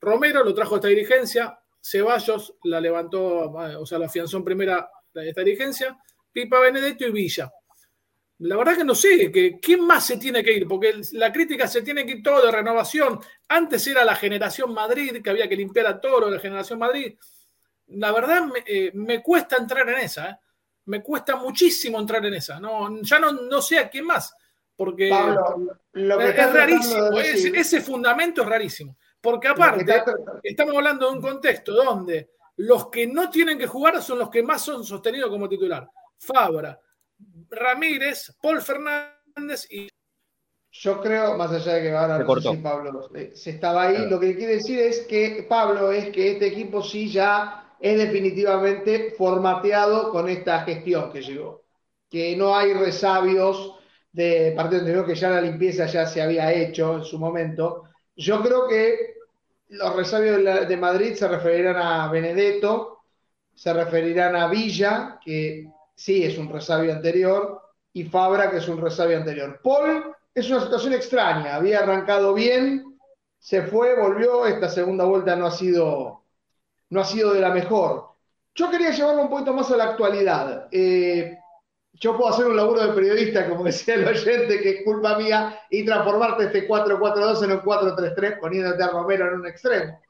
Romero 0.00 0.44
lo 0.44 0.54
trajo 0.54 0.74
a 0.74 0.78
esta 0.78 0.88
dirigencia. 0.88 1.58
Ceballos 1.80 2.56
la 2.64 2.80
levantó, 2.80 3.44
eh, 3.66 3.76
o 3.76 3.86
sea, 3.86 3.98
la 3.98 4.06
afianzó 4.06 4.36
en 4.36 4.44
primera 4.44 4.90
esta 5.14 5.42
dirigencia. 5.42 5.98
Pipa 6.32 6.60
Benedetto 6.60 7.06
y 7.06 7.12
Villa. 7.12 7.50
La 8.38 8.56
verdad 8.56 8.76
que 8.76 8.84
no 8.84 8.94
sé, 8.94 9.30
que, 9.30 9.58
¿quién 9.60 9.86
más 9.86 10.06
se 10.06 10.16
tiene 10.16 10.42
que 10.42 10.52
ir? 10.52 10.66
Porque 10.66 10.98
la 11.12 11.30
crítica 11.30 11.66
se 11.66 11.82
tiene 11.82 12.06
que 12.06 12.12
ir 12.12 12.22
todo 12.22 12.46
de 12.46 12.52
renovación. 12.52 13.20
Antes 13.48 13.86
era 13.86 14.02
la 14.02 14.16
generación 14.16 14.72
Madrid, 14.72 15.22
que 15.22 15.28
había 15.28 15.48
que 15.48 15.56
limpiar 15.56 15.86
a 15.86 16.00
Toro, 16.00 16.30
la 16.30 16.38
generación 16.38 16.78
Madrid. 16.78 17.18
La 17.88 18.12
verdad 18.12 18.46
me, 18.46 18.62
eh, 18.66 18.92
me 18.94 19.22
cuesta 19.22 19.56
entrar 19.56 19.86
en 19.90 19.98
esa, 19.98 20.30
¿eh? 20.30 20.36
Me 20.90 21.02
cuesta 21.02 21.36
muchísimo 21.36 21.98
entrar 22.00 22.24
en 22.26 22.34
esa. 22.34 22.58
No, 22.60 23.00
ya 23.02 23.18
no, 23.20 23.30
no 23.32 23.62
sé 23.62 23.78
a 23.78 23.88
quién 23.88 24.04
más, 24.06 24.34
porque 24.76 25.08
Pablo, 25.08 25.78
lo 25.92 26.18
que 26.18 26.28
es, 26.30 26.52
rarísimo. 26.52 27.10
de 27.10 27.20
es- 27.20 27.32
decir- 27.44 27.56
ese 27.56 27.80
fundamento 27.80 28.42
es 28.42 28.48
rarísimo. 28.48 28.96
Porque 29.20 29.48
aparte, 29.48 29.84
estamos 30.42 30.74
hablando 30.74 31.06
de 31.08 31.12
un 31.16 31.20
contexto 31.22 31.72
donde 31.74 32.30
los 32.56 32.88
que 32.88 33.06
no 33.06 33.30
tienen 33.30 33.58
que 33.58 33.66
jugar 33.66 34.02
son 34.02 34.18
los 34.18 34.30
que 34.30 34.42
más 34.42 34.62
son 34.62 34.84
sostenidos 34.84 35.30
como 35.30 35.48
titular. 35.48 35.88
Fabra, 36.18 36.78
Ramírez, 37.50 38.34
Paul 38.42 38.60
Fernández 38.62 39.66
y 39.70 39.88
Yo 40.72 41.00
creo, 41.00 41.36
más 41.36 41.50
allá 41.52 41.74
de 41.74 41.82
que 41.82 41.90
ahora 41.92 42.18
Se 42.18 42.24
no 42.24 42.40
sé 42.40 42.50
si 42.50 42.56
Pablo 42.58 43.10
eh, 43.14 43.32
se 43.34 43.50
estaba 43.50 43.82
ahí, 43.84 43.94
Claro. 43.96 44.10
lo 44.10 44.20
que 44.20 44.36
quiere 44.36 44.54
decir 44.56 44.78
es 44.78 45.00
que 45.00 45.44
Pablo 45.48 45.90
es 45.92 46.10
que 46.10 46.32
este 46.32 46.46
equipo 46.46 46.82
sí 46.82 47.10
ya 47.10 47.69
es 47.80 47.98
definitivamente 47.98 49.14
formateado 49.16 50.10
con 50.10 50.28
esta 50.28 50.60
gestión 50.60 51.10
que 51.10 51.22
llegó. 51.22 51.64
Que 52.08 52.36
no 52.36 52.54
hay 52.54 52.74
resabios 52.74 53.76
de 54.12 54.52
partido 54.56 54.80
anterior, 54.80 55.06
que 55.06 55.14
ya 55.14 55.30
la 55.30 55.40
limpieza 55.40 55.86
ya 55.86 56.06
se 56.06 56.20
había 56.20 56.52
hecho 56.52 56.96
en 56.96 57.04
su 57.04 57.18
momento. 57.18 57.84
Yo 58.16 58.42
creo 58.42 58.68
que 58.68 59.14
los 59.68 59.96
resabios 59.96 60.44
de, 60.44 60.66
de 60.66 60.76
Madrid 60.76 61.14
se 61.14 61.28
referirán 61.28 61.76
a 61.76 62.10
Benedetto, 62.10 62.98
se 63.54 63.72
referirán 63.72 64.36
a 64.36 64.48
Villa, 64.48 65.18
que 65.24 65.66
sí 65.94 66.24
es 66.24 66.38
un 66.38 66.48
resabio 66.48 66.92
anterior, 66.92 67.60
y 67.92 68.04
Fabra, 68.04 68.50
que 68.50 68.58
es 68.58 68.68
un 68.68 68.80
resabio 68.80 69.16
anterior. 69.18 69.60
Paul 69.62 70.14
es 70.34 70.48
una 70.50 70.60
situación 70.60 70.94
extraña, 70.94 71.56
había 71.56 71.80
arrancado 71.80 72.34
bien, 72.34 72.98
se 73.38 73.62
fue, 73.62 73.98
volvió, 73.98 74.46
esta 74.46 74.68
segunda 74.68 75.04
vuelta 75.04 75.36
no 75.36 75.46
ha 75.46 75.50
sido, 75.50 76.24
no 76.90 77.00
ha 77.00 77.04
sido 77.04 77.32
de 77.32 77.40
la 77.40 77.50
mejor. 77.50 78.10
Yo 78.54 78.70
quería 78.70 78.90
llevarlo 78.90 79.22
un 79.22 79.30
poquito 79.30 79.52
más 79.52 79.70
a 79.70 79.76
la 79.76 79.84
actualidad. 79.84 80.68
Eh, 80.70 81.38
yo 81.92 82.16
puedo 82.16 82.30
hacer 82.30 82.46
un 82.46 82.56
laburo 82.56 82.86
de 82.86 82.92
periodista, 82.92 83.48
como 83.48 83.64
decía 83.64 83.94
el 83.94 84.06
oyente, 84.06 84.60
que 84.60 84.70
es 84.70 84.84
culpa 84.84 85.16
mía, 85.16 85.60
y 85.70 85.84
transformarte 85.84 86.44
este 86.44 86.68
4-4-2 86.68 87.44
en 87.44 87.52
un 87.52 87.60
4-3-3 87.60 88.38
poniéndote 88.40 88.82
a 88.82 88.88
Romero 88.88 89.28
en 89.28 89.40
un 89.40 89.46
extremo. 89.46 90.00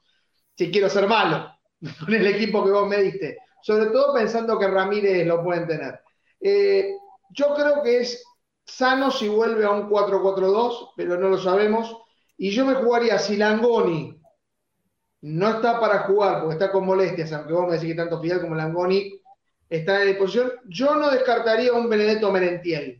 Si 0.56 0.70
quiero 0.70 0.88
ser 0.88 1.06
malo, 1.06 1.52
con 2.04 2.14
el 2.14 2.26
equipo 2.26 2.64
que 2.64 2.70
vos 2.70 2.88
me 2.88 2.98
diste. 2.98 3.38
Sobre 3.62 3.86
todo 3.86 4.14
pensando 4.14 4.58
que 4.58 4.68
Ramírez 4.68 5.26
lo 5.26 5.42
pueden 5.44 5.66
tener. 5.66 6.00
Eh, 6.40 6.94
yo 7.30 7.54
creo 7.54 7.82
que 7.82 7.98
es 7.98 8.24
sano 8.64 9.10
si 9.10 9.28
vuelve 9.28 9.64
a 9.64 9.70
un 9.70 9.88
4-4-2, 9.90 10.92
pero 10.96 11.18
no 11.18 11.28
lo 11.28 11.38
sabemos. 11.38 11.94
Y 12.38 12.50
yo 12.50 12.64
me 12.64 12.74
jugaría 12.74 13.18
si 13.18 13.36
Langoni 13.36 14.19
no 15.22 15.50
está 15.50 15.78
para 15.78 16.00
jugar 16.00 16.40
porque 16.40 16.54
está 16.54 16.72
con 16.72 16.86
molestias, 16.86 17.32
aunque 17.32 17.52
vos 17.52 17.66
me 17.66 17.74
decís 17.74 17.90
que 17.90 17.94
tanto 17.94 18.20
Fidel 18.20 18.40
como 18.40 18.54
Langoni 18.54 19.20
está 19.68 20.02
en 20.02 20.08
disposición. 20.08 20.52
Yo 20.66 20.96
no 20.96 21.10
descartaría 21.10 21.72
un 21.72 21.88
Benedetto 21.88 22.30
Merentiel 22.32 22.98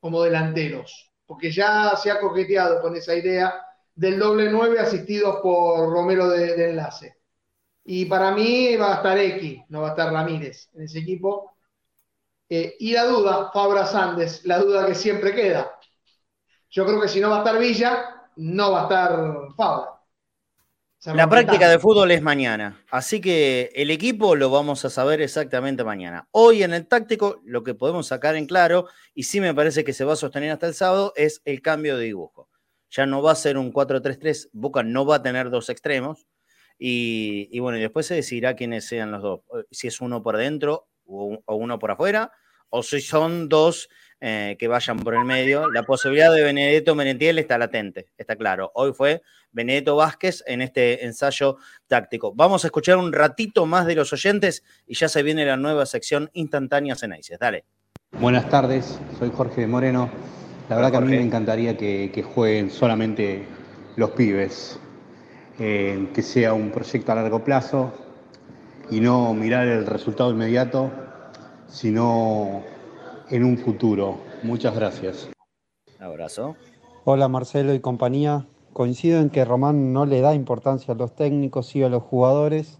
como 0.00 0.22
delanteros, 0.22 1.12
porque 1.26 1.50
ya 1.50 1.96
se 1.96 2.10
ha 2.10 2.20
coqueteado 2.20 2.80
con 2.80 2.96
esa 2.96 3.14
idea 3.14 3.62
del 3.94 4.18
doble 4.18 4.50
9 4.50 4.78
asistidos 4.78 5.40
por 5.42 5.90
Romero 5.90 6.28
de, 6.28 6.70
enlace. 6.70 7.16
Y 7.84 8.04
para 8.04 8.32
mí 8.32 8.76
va 8.76 8.92
a 8.92 8.96
estar 8.96 9.18
X, 9.18 9.60
no 9.68 9.82
va 9.82 9.88
a 9.88 9.90
estar 9.90 10.12
Ramírez 10.12 10.68
en 10.74 10.82
ese 10.82 11.00
equipo. 11.00 11.52
Eh, 12.48 12.76
y 12.78 12.92
la 12.92 13.04
duda, 13.04 13.50
Fabra 13.52 13.86
Sandes, 13.86 14.44
la 14.44 14.58
duda 14.58 14.86
que 14.86 14.94
siempre 14.94 15.34
queda. 15.34 15.78
Yo 16.70 16.84
creo 16.86 17.00
que 17.00 17.08
si 17.08 17.20
no 17.20 17.30
va 17.30 17.36
a 17.36 17.38
estar 17.38 17.58
Villa, 17.58 18.28
no 18.36 18.72
va 18.72 18.80
a 18.80 18.82
estar 18.84 19.54
Fabra. 19.56 19.97
La 21.04 21.28
práctica 21.28 21.68
de 21.68 21.78
fútbol 21.78 22.10
es 22.10 22.22
mañana, 22.22 22.84
así 22.90 23.20
que 23.20 23.70
el 23.76 23.92
equipo 23.92 24.34
lo 24.34 24.50
vamos 24.50 24.84
a 24.84 24.90
saber 24.90 25.22
exactamente 25.22 25.84
mañana. 25.84 26.28
Hoy 26.32 26.64
en 26.64 26.74
el 26.74 26.88
táctico 26.88 27.40
lo 27.44 27.62
que 27.62 27.74
podemos 27.74 28.08
sacar 28.08 28.34
en 28.34 28.46
claro, 28.46 28.88
y 29.14 29.22
sí 29.22 29.40
me 29.40 29.54
parece 29.54 29.84
que 29.84 29.92
se 29.92 30.04
va 30.04 30.14
a 30.14 30.16
sostener 30.16 30.50
hasta 30.50 30.66
el 30.66 30.74
sábado, 30.74 31.12
es 31.14 31.40
el 31.44 31.62
cambio 31.62 31.96
de 31.96 32.06
dibujo. 32.06 32.48
Ya 32.90 33.06
no 33.06 33.22
va 33.22 33.30
a 33.30 33.36
ser 33.36 33.58
un 33.58 33.72
4-3-3, 33.72 34.50
Boca 34.52 34.82
no 34.82 35.06
va 35.06 35.16
a 35.16 35.22
tener 35.22 35.50
dos 35.50 35.68
extremos, 35.68 36.26
y, 36.80 37.48
y 37.52 37.60
bueno, 37.60 37.78
y 37.78 37.82
después 37.82 38.06
se 38.06 38.16
decidirá 38.16 38.56
quiénes 38.56 38.84
sean 38.84 39.12
los 39.12 39.22
dos, 39.22 39.40
eh, 39.56 39.64
si 39.70 39.86
es 39.86 40.00
uno 40.00 40.24
por 40.24 40.36
dentro 40.36 40.88
o, 41.06 41.38
o 41.44 41.54
uno 41.54 41.78
por 41.78 41.92
afuera, 41.92 42.32
o 42.70 42.82
si 42.82 43.00
son 43.00 43.48
dos 43.48 43.88
eh, 44.20 44.56
que 44.58 44.68
vayan 44.68 44.98
por 44.98 45.14
el 45.14 45.24
medio. 45.24 45.70
La 45.70 45.84
posibilidad 45.84 46.32
de 46.32 46.42
Benedetto 46.42 46.94
Menetiel 46.94 47.38
está 47.38 47.56
latente, 47.58 48.08
está 48.16 48.36
claro. 48.36 48.72
Hoy 48.74 48.92
fue 48.92 49.22
Benedetto 49.52 49.96
Vázquez 49.96 50.42
en 50.46 50.62
este 50.62 51.04
ensayo 51.04 51.56
táctico. 51.86 52.34
Vamos 52.34 52.64
a 52.64 52.68
escuchar 52.68 52.96
un 52.96 53.12
ratito 53.12 53.66
más 53.66 53.86
de 53.86 53.94
los 53.94 54.12
oyentes 54.12 54.64
y 54.86 54.94
ya 54.94 55.08
se 55.08 55.22
viene 55.22 55.44
la 55.44 55.56
nueva 55.56 55.86
sección 55.86 56.30
instantánea 56.32 56.96
Ceneices. 56.96 57.38
Dale. 57.38 57.64
Buenas 58.12 58.48
tardes, 58.48 58.98
soy 59.18 59.30
Jorge 59.30 59.66
Moreno. 59.66 60.10
La 60.68 60.76
verdad 60.76 60.90
que 60.90 60.96
a 60.96 61.00
mí 61.00 61.08
me 61.08 61.22
encantaría 61.22 61.76
que, 61.76 62.10
que 62.12 62.22
jueguen 62.22 62.70
solamente 62.70 63.46
los 63.96 64.10
pibes, 64.10 64.78
eh, 65.58 66.08
que 66.14 66.22
sea 66.22 66.54
un 66.54 66.70
proyecto 66.70 67.12
a 67.12 67.14
largo 67.16 67.42
plazo 67.42 67.92
y 68.90 69.00
no 69.00 69.34
mirar 69.34 69.66
el 69.66 69.86
resultado 69.86 70.30
inmediato, 70.30 70.90
sino 71.68 72.64
en 73.30 73.44
un 73.44 73.58
futuro. 73.58 74.18
Muchas 74.42 74.74
gracias. 74.74 75.28
Abrazo. 75.98 76.56
Hola 77.04 77.28
Marcelo 77.28 77.74
y 77.74 77.80
compañía. 77.80 78.46
Coincido 78.72 79.20
en 79.20 79.30
que 79.30 79.44
Román 79.44 79.92
no 79.92 80.06
le 80.06 80.20
da 80.20 80.34
importancia 80.34 80.94
a 80.94 80.96
los 80.96 81.14
técnicos 81.14 81.74
y 81.74 81.82
a 81.82 81.88
los 81.88 82.02
jugadores. 82.02 82.78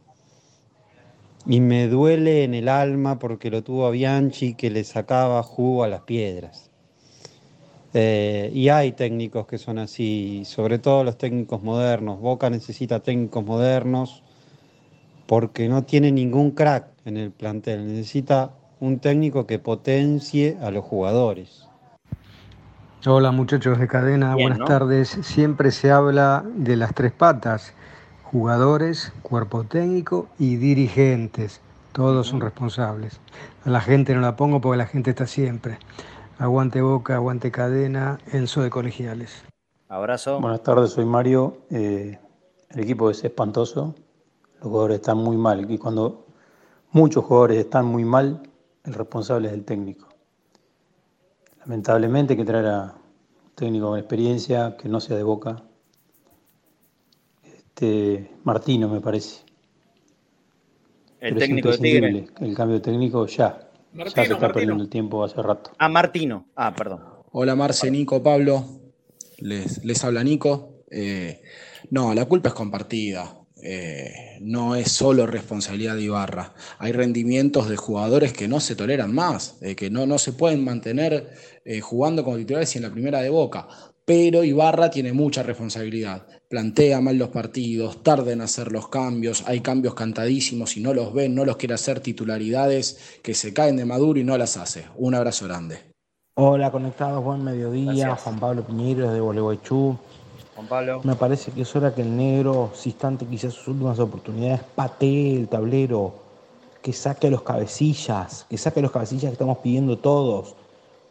Y 1.46 1.61
me 1.61 1.88
duele 1.88 2.44
en 2.44 2.55
el 2.55 2.68
alma 2.68 3.18
porque 3.18 3.51
lo 3.51 3.62
tuvo 3.62 3.86
a 3.86 3.90
Bianchi 3.90 4.55
que 4.55 4.70
le 4.70 4.84
sacaba 4.84 5.42
jugo 5.42 5.82
a 5.82 5.88
las 5.88 6.03
piedras. 6.03 6.70
Eh, 7.94 8.51
y 8.53 8.68
hay 8.68 8.92
técnicos 8.92 9.46
que 9.46 9.57
son 9.57 9.78
así, 9.78 10.42
sobre 10.44 10.78
todo 10.78 11.05
los 11.05 11.16
técnicos 11.16 11.62
modernos. 11.62 12.20
Boca 12.20 12.51
necesita 12.51 13.01
técnicos 13.01 13.44
modernos 13.44 14.22
porque 15.26 15.68
no 15.68 15.84
tiene 15.84 16.12
ningún 16.12 16.51
crack 16.51 16.88
en 17.07 17.16
el 17.16 17.30
plantel. 17.30 17.86
Necesita 17.86 18.53
un 18.81 18.99
técnico 19.01 19.47
que 19.47 19.59
potencie 19.59 20.57
a 20.62 20.70
los 20.70 20.85
jugadores. 20.85 21.66
Hola 23.07 23.31
muchachos 23.31 23.79
de 23.79 23.89
cadena, 23.89 24.35
Bien, 24.35 24.49
buenas 24.49 24.59
¿no? 24.59 24.64
tardes. 24.66 25.09
Siempre 25.22 25.70
se 25.70 25.91
habla 25.91 26.45
de 26.57 26.76
las 26.76 26.95
tres 26.95 27.12
patas, 27.12 27.72
jugadores, 28.24 29.12
cuerpo 29.22 29.64
técnico 29.64 30.29
y 30.39 30.57
dirigentes. 30.57 31.61
Todos 31.93 32.26
son 32.29 32.41
responsables. 32.41 33.20
A 33.64 33.70
la 33.70 33.81
gente 33.81 34.14
no 34.14 34.20
la 34.20 34.37
pongo 34.37 34.61
porque 34.61 34.79
la 34.79 34.87
gente 34.87 35.11
está 35.11 35.26
siempre. 35.26 35.79
Aguante 36.39 36.81
boca, 36.83 37.14
aguante 37.16 37.51
cadena, 37.51 38.18
Enzo 38.33 38.62
de 38.62 38.70
Colegiales. 38.70 39.45
Abrazo. 39.89 40.41
Buenas 40.41 40.62
tardes, 40.62 40.91
soy 40.91 41.05
Mario. 41.05 41.59
Eh, 41.70 42.18
el 42.70 42.81
equipo 42.81 43.11
es 43.11 43.24
espantoso. 43.24 43.95
Los 44.61 44.64
jugadores 44.64 44.97
están 44.97 45.18
muy 45.18 45.37
mal. 45.37 45.70
Y 45.70 45.79
cuando 45.79 46.26
muchos 46.93 47.24
jugadores 47.24 47.59
están 47.59 47.87
muy 47.87 48.05
mal, 48.05 48.43
el 48.89 48.95
responsable 48.95 49.49
es 49.49 49.55
el 49.55 49.64
técnico. 49.64 50.09
Lamentablemente 51.61 52.32
hay 52.32 52.39
que 52.39 52.45
traer 52.45 52.66
a 52.66 52.95
un 52.95 53.55
técnico 53.55 53.91
con 53.91 53.99
experiencia, 53.99 54.76
que 54.76 54.89
no 54.89 55.01
sea 55.01 55.16
de 55.16 55.22
boca. 55.22 55.62
Este, 57.45 58.30
Martino, 58.45 58.89
me 58.89 59.01
parece. 59.01 59.45
El 61.20 61.34
Pero 61.34 61.39
técnico 61.39 61.70
de 61.70 61.78
Tigre. 61.78 62.26
El 62.41 62.55
cambio 62.55 62.76
de 62.76 62.80
técnico 62.80 63.26
ya. 63.26 63.36
ya 63.36 64.11
se 64.11 64.16
Martino, 64.16 64.34
está 64.34 64.53
perdiendo 64.53 64.82
el 64.82 64.89
tiempo 64.89 65.22
hace 65.22 65.43
rato. 65.43 65.72
Ah, 65.78 65.89
Martino. 65.89 66.47
Ah, 66.57 66.74
perdón. 66.74 67.03
Hola 67.32 67.55
Marce, 67.55 67.91
Nico, 67.91 68.22
Pablo. 68.22 68.64
Les, 69.39 69.84
les 69.84 70.05
habla 70.05 70.24
Nico. 70.24 70.84
Eh, 70.91 71.43
no, 71.91 72.14
la 72.14 72.24
culpa 72.24 72.49
es 72.49 72.55
compartida. 72.55 73.38
Eh, 73.62 74.38
no 74.40 74.76
es 74.76 74.92
solo 74.92 75.26
responsabilidad 75.26 75.96
de 75.96 76.02
Ibarra. 76.02 76.54
Hay 76.78 76.92
rendimientos 76.92 77.68
de 77.68 77.76
jugadores 77.76 78.32
que 78.32 78.48
no 78.48 78.61
se 78.61 78.76
toleran 78.76 79.12
más, 79.12 79.56
eh, 79.61 79.74
que 79.74 79.90
no, 79.90 80.06
no 80.06 80.18
se 80.18 80.32
pueden 80.32 80.64
mantener 80.64 81.30
eh, 81.64 81.80
jugando 81.80 82.22
como 82.22 82.36
titulares 82.36 82.74
y 82.74 82.78
en 82.78 82.84
la 82.84 82.90
primera 82.90 83.20
de 83.20 83.30
boca. 83.30 83.66
Pero 84.04 84.42
Ibarra 84.42 84.90
tiene 84.90 85.12
mucha 85.12 85.42
responsabilidad. 85.42 86.26
Plantea 86.48 87.00
mal 87.00 87.18
los 87.18 87.28
partidos, 87.28 88.02
tarda 88.02 88.32
en 88.32 88.40
hacer 88.40 88.72
los 88.72 88.88
cambios, 88.88 89.44
hay 89.46 89.61
cambios 89.61 89.94
cantadísimos 89.94 90.76
y 90.78 90.80
no 90.80 90.94
los 90.94 91.12
ven, 91.12 91.34
no 91.34 91.44
los 91.44 91.59
quiere 91.59 91.74
hacer 91.74 92.00
titularidades 92.00 93.18
que 93.22 93.34
se 93.34 93.52
caen 93.52 93.76
de 93.76 93.84
Maduro 93.84 94.18
y 94.18 94.24
no 94.24 94.38
las 94.38 94.56
hace. 94.56 94.86
Un 94.96 95.14
abrazo 95.14 95.44
grande. 95.44 95.88
Hola, 96.34 96.70
conectados, 96.70 97.22
buen 97.22 97.44
mediodía. 97.44 98.14
Juan 98.14 98.38
Pablo 98.38 98.64
Piñeiro 98.64 99.09
desde 99.09 99.20
Gualeguaychú. 99.20 99.98
Juan 100.59 100.66
Pablo. 100.66 101.00
Me 101.04 101.14
parece 101.14 101.52
que 101.52 101.62
es 101.62 101.76
hora 101.76 101.94
que 101.94 102.02
el 102.02 102.16
negro, 102.16 102.70
si 102.74 102.88
instante 102.88 103.24
quizás 103.24 103.54
sus 103.54 103.68
últimas 103.68 104.00
oportunidades, 104.00 104.61
patee 104.74 105.36
el 105.36 105.46
tablero, 105.46 106.12
que 106.82 106.92
saque 106.92 107.28
a 107.28 107.30
los 107.30 107.42
cabecillas, 107.42 108.44
que 108.50 108.59
saque 108.59 108.80
a 108.80 108.82
los 108.82 108.90
cabecillas 108.90 109.26
que 109.26 109.34
estamos 109.34 109.59
pidiendo 109.59 109.98
todos, 109.98 110.56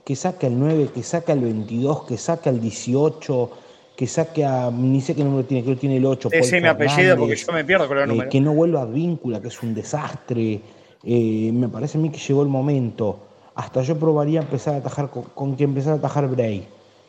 que 0.03 0.17
saque 0.17 0.47
al 0.47 0.59
9, 0.59 0.89
que 0.93 1.01
saque 1.01 1.31
al 1.31 1.39
22, 1.39 2.03
que 2.03 2.17
saque 2.17 2.49
al 2.49 2.59
18, 2.59 3.51
que 3.95 4.05
saque 4.05 4.43
a. 4.43 4.69
Ni 4.69 4.99
sé 4.99 5.15
qué 5.15 5.23
número 5.23 5.45
tiene, 5.45 5.63
creo 5.63 5.75
que 5.75 5.81
tiene 5.81 5.95
el 5.95 6.05
8. 6.05 6.29
Paul 6.29 6.41
Decime 6.41 6.67
apellido 6.67 7.17
porque 7.17 7.37
yo 7.37 7.53
me 7.53 7.63
pierdo 7.63 7.87
con 7.87 7.95
los 7.95 8.03
eh, 8.03 8.07
números. 8.07 8.29
que 8.29 8.41
no 8.41 8.53
vuelva 8.53 8.81
a 8.81 8.85
Víncula, 8.85 9.41
que 9.41 9.47
es 9.47 9.63
un 9.63 9.73
desastre. 9.73 10.59
Eh, 11.05 11.51
me 11.53 11.69
parece 11.69 11.97
a 11.97 12.01
mí 12.01 12.09
que 12.09 12.19
llegó 12.19 12.41
el 12.41 12.49
momento. 12.49 13.19
Hasta 13.55 13.81
yo 13.81 13.97
probaría 13.97 14.41
empezar 14.41 14.73
a 14.73 14.77
atajar 14.77 15.09
con, 15.09 15.23
con 15.23 15.55
que 15.55 15.63
empezar 15.63 15.93
a 15.93 15.95
atajar 15.95 16.27
Bray, 16.27 16.67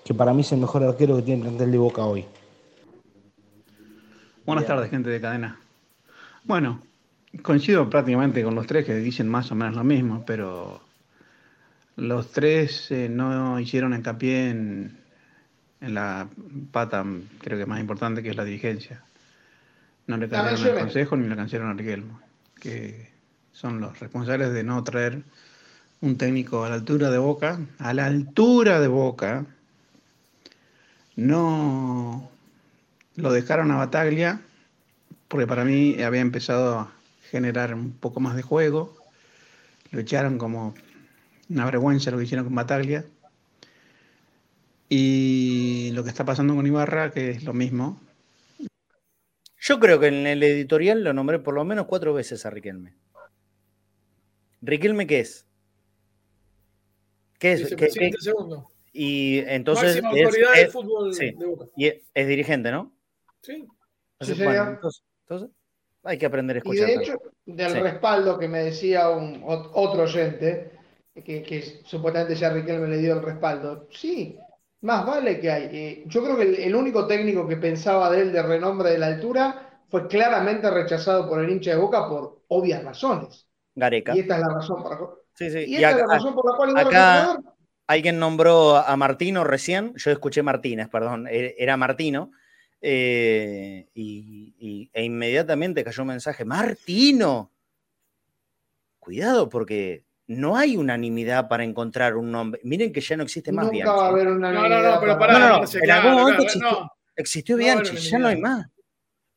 que 0.09 0.15
para 0.15 0.33
mí 0.33 0.41
es 0.41 0.51
el 0.53 0.59
mejor 0.61 0.83
arquero 0.85 1.17
que 1.17 1.23
tiene 1.23 1.43
el 1.43 1.49
plantel 1.49 1.71
de 1.71 1.77
Boca 1.77 2.03
hoy. 2.03 2.25
Buenas 4.47 4.65
tardes, 4.65 4.89
gente 4.89 5.11
de 5.11 5.21
cadena. 5.21 5.61
Bueno, 6.45 6.81
coincido 7.43 7.91
prácticamente 7.91 8.43
con 8.43 8.55
los 8.55 8.67
tres 8.67 8.87
que 8.87 8.95
dicen 8.95 9.29
más 9.29 9.53
o 9.53 9.55
menos 9.55 9.77
lo 9.77 9.85
mismo, 9.85 10.25
pero 10.27 10.81
los 11.97 12.33
tres 12.33 12.91
eh, 12.91 13.11
no 13.11 13.61
hicieron 13.61 13.93
hincapié 13.93 14.49
en, 14.49 14.97
en 15.83 15.93
la 15.93 16.27
pata, 16.73 17.05
creo 17.43 17.59
que 17.59 17.67
más 17.67 17.79
importante, 17.79 18.23
que 18.23 18.31
es 18.31 18.37
la 18.37 18.47
dirigencia. 18.47 19.03
No 20.07 20.17
le 20.17 20.25
el 20.25 20.31
mencioné. 20.31 20.81
consejo 20.81 21.19
ni 21.19 21.29
le 21.29 21.37
cancelaron 21.37 21.73
a 21.73 21.75
Riquelmo, 21.75 22.19
que 22.59 23.11
son 23.53 23.79
los 23.79 24.01
responsables 24.01 24.55
de 24.55 24.65
no 24.65 24.83
traer 24.85 25.21
un 26.01 26.17
técnico 26.17 26.65
a 26.65 26.71
la 26.71 26.77
altura 26.77 27.11
de 27.11 27.19
Boca, 27.19 27.61
a 27.79 27.93
la 27.93 28.07
altura 28.07 28.81
de 28.81 28.89
Boca, 28.89 29.45
no 31.19 32.31
lo 33.17 33.33
dejaron 33.33 33.73
a 33.73 33.77
Bataglia, 33.77 34.41
porque 35.27 35.49
para 35.49 35.65
mí 35.65 36.01
había 36.01 36.21
empezado 36.21 36.79
a 36.79 36.93
generar 37.29 37.75
un 37.75 37.91
poco 37.91 38.21
más 38.21 38.37
de 38.37 38.43
juego. 38.43 38.97
Lo 39.91 39.99
echaron 39.99 40.39
como 40.39 40.75
una 41.51 41.65
vergüenza 41.65 42.13
lo 42.13 42.19
que 42.19 42.25
hicieron 42.25 42.47
con 42.47 42.55
Bataglia. 42.55 43.05
Y 44.89 45.91
lo 45.93 46.05
que 46.05 46.11
está 46.11 46.25
pasando 46.25 46.55
con 46.55 46.65
Ibarra, 46.67 47.11
que 47.11 47.31
es 47.31 47.43
lo 47.43 47.53
mismo. 47.53 48.01
Yo 49.61 49.81
creo 49.81 49.99
que 49.99 50.07
en 50.07 50.25
el 50.25 50.41
editorial 50.45 51.03
lo 51.03 51.13
nombré 51.13 51.41
por 51.41 51.55
lo 51.55 51.65
menos 51.65 51.87
cuatro 51.87 52.15
veces 52.15 52.47
a 52.47 52.51
Riquelme. 52.51 52.95
¿Riquelme 54.63 55.09
qué 55.09 55.19
es? 55.19 55.47
¿Qué 57.41 57.55
es? 57.55 57.75
¿Qué- 57.75 57.89
qué- 57.89 58.13
segundo. 58.21 58.71
Y 58.93 59.39
entonces. 59.47 60.03
Máxima 60.03 60.13
es- 60.21 60.25
autoridad 60.27 60.53
es- 60.55 60.61
del 60.61 60.71
fútbol 60.71 61.15
sí, 61.15 61.31
de 61.33 61.47
Boca. 61.47 61.67
Y 61.77 61.87
es, 61.87 62.03
es 62.15 62.29
dirigente, 62.29 62.71
¿no? 62.71 62.93
Sí. 63.43 63.67
Entonces, 64.21 64.37
Sí, 64.37 64.45
bueno, 64.45 64.59
señor. 64.61 64.75
entonces, 64.75 65.03
entonces 65.29 65.51
hay 66.05 66.19
que 66.19 66.27
aprender 66.27 66.57
a 66.57 66.59
Y 66.59 66.61
escuchar. 66.61 66.87
de 66.87 66.93
también. 66.95 67.13
hecho, 67.15 67.33
del 67.47 67.73
Sí. 67.73 67.79
respaldo 67.81 68.39
que 68.39 68.49
me 68.49 68.59
decía 68.65 69.11
un, 69.11 69.43
ot- 69.43 69.71
otro 69.75 70.03
oyente, 70.05 70.73
que, 71.15 71.43
que 71.43 71.63
supuestamente 71.85 72.35
ya 72.35 72.51
Riquelme 72.51 72.89
le 72.89 72.99
dio 72.99 73.15
el 73.15 73.23
respaldo, 73.23 73.89
sí, 73.91 74.39
más 74.83 75.05
vale 75.07 75.41
que 75.41 75.51
hay. 75.51 75.63
Eh, 75.73 76.05
yo 76.07 76.23
creo 76.23 76.37
que 76.37 76.43
el, 76.45 76.55
el 76.57 76.75
único 76.75 77.07
técnico 77.07 77.47
que 77.49 77.57
pensaba 77.57 78.11
de 78.11 78.23
él 78.23 78.33
de 78.33 78.43
renombre 78.43 78.91
de 78.91 78.99
la 78.99 79.07
altura 79.09 79.81
fue 79.89 80.07
claramente 80.07 80.71
rechazado 80.71 81.29
por 81.29 81.43
el 81.43 81.51
hincha 81.51 81.71
de 81.73 81.77
Boca 81.79 82.09
por 82.09 82.43
obvias 82.49 82.85
razones. 82.85 83.47
Gareca. 83.75 84.15
Y 84.17 84.21
esta 84.21 84.37
es 84.37 84.41
la 84.43 84.55
razón 84.55 84.83
por 84.83 84.91
la 84.93 84.99
cual. 84.99 85.11
Sí, 85.35 85.51
sí. 85.51 85.59
Y 85.67 85.73
Y 85.73 85.77
esta 85.77 85.91
es 85.91 85.97
la 85.99 86.07
razón 86.15 86.35
por 86.35 86.51
la 86.51 86.57
cual 86.57 86.77
acá. 86.79 87.41
Alguien 87.89 88.19
nombró 88.21 88.77
a 88.77 88.97
Martino 88.97 89.43
recién. 89.43 89.93
Yo 89.97 90.11
escuché 90.13 90.43
Martínez, 90.43 90.89
perdón. 90.89 91.27
e- 91.29 91.57
Era 91.59 91.77
Martino. 91.77 92.31
eh, 92.81 93.89
y, 93.95 94.55
y- 94.61 94.91
e 94.93 95.03
inmediatamente 95.03 95.83
cayó 95.83 96.03
un 96.05 96.11
mensaje. 96.11 96.45
Martino. 96.45 97.51
Cuidado, 99.01 99.49
porque 99.49 100.05
no 100.29 100.57
hay 100.57 100.77
unanimidad 100.77 101.49
para 101.49 101.65
encontrar 101.65 102.15
un 102.17 102.31
nombre. 102.31 102.61
Miren 102.63 102.93
que 102.93 103.01
ya 103.01 103.17
no 103.17 103.25
existe 103.25 103.51
más 103.51 103.65
Nunca 103.65 103.73
Bianchi. 103.75 103.91
va 103.99 104.05
a 104.05 104.09
haber 104.11 104.29
una 104.29 104.53
No, 104.53 104.69
no, 104.69 104.83
no, 104.83 105.01
pero 105.01 105.19
para- 105.19 105.19
pará, 105.19 105.33
No, 105.33 105.39
no, 105.41 105.49
no, 105.55 105.59
Marce, 105.61 105.79
en 105.83 105.91
algún 105.91 106.13
momento 106.13 106.43
existió, 106.43 106.71
no. 106.71 106.93
existió 107.17 107.57
Bianchi, 107.57 107.97
ya 107.97 108.19
no 108.19 108.29
hay 108.29 108.35
unanimidad. 108.37 108.59
más. 108.59 108.71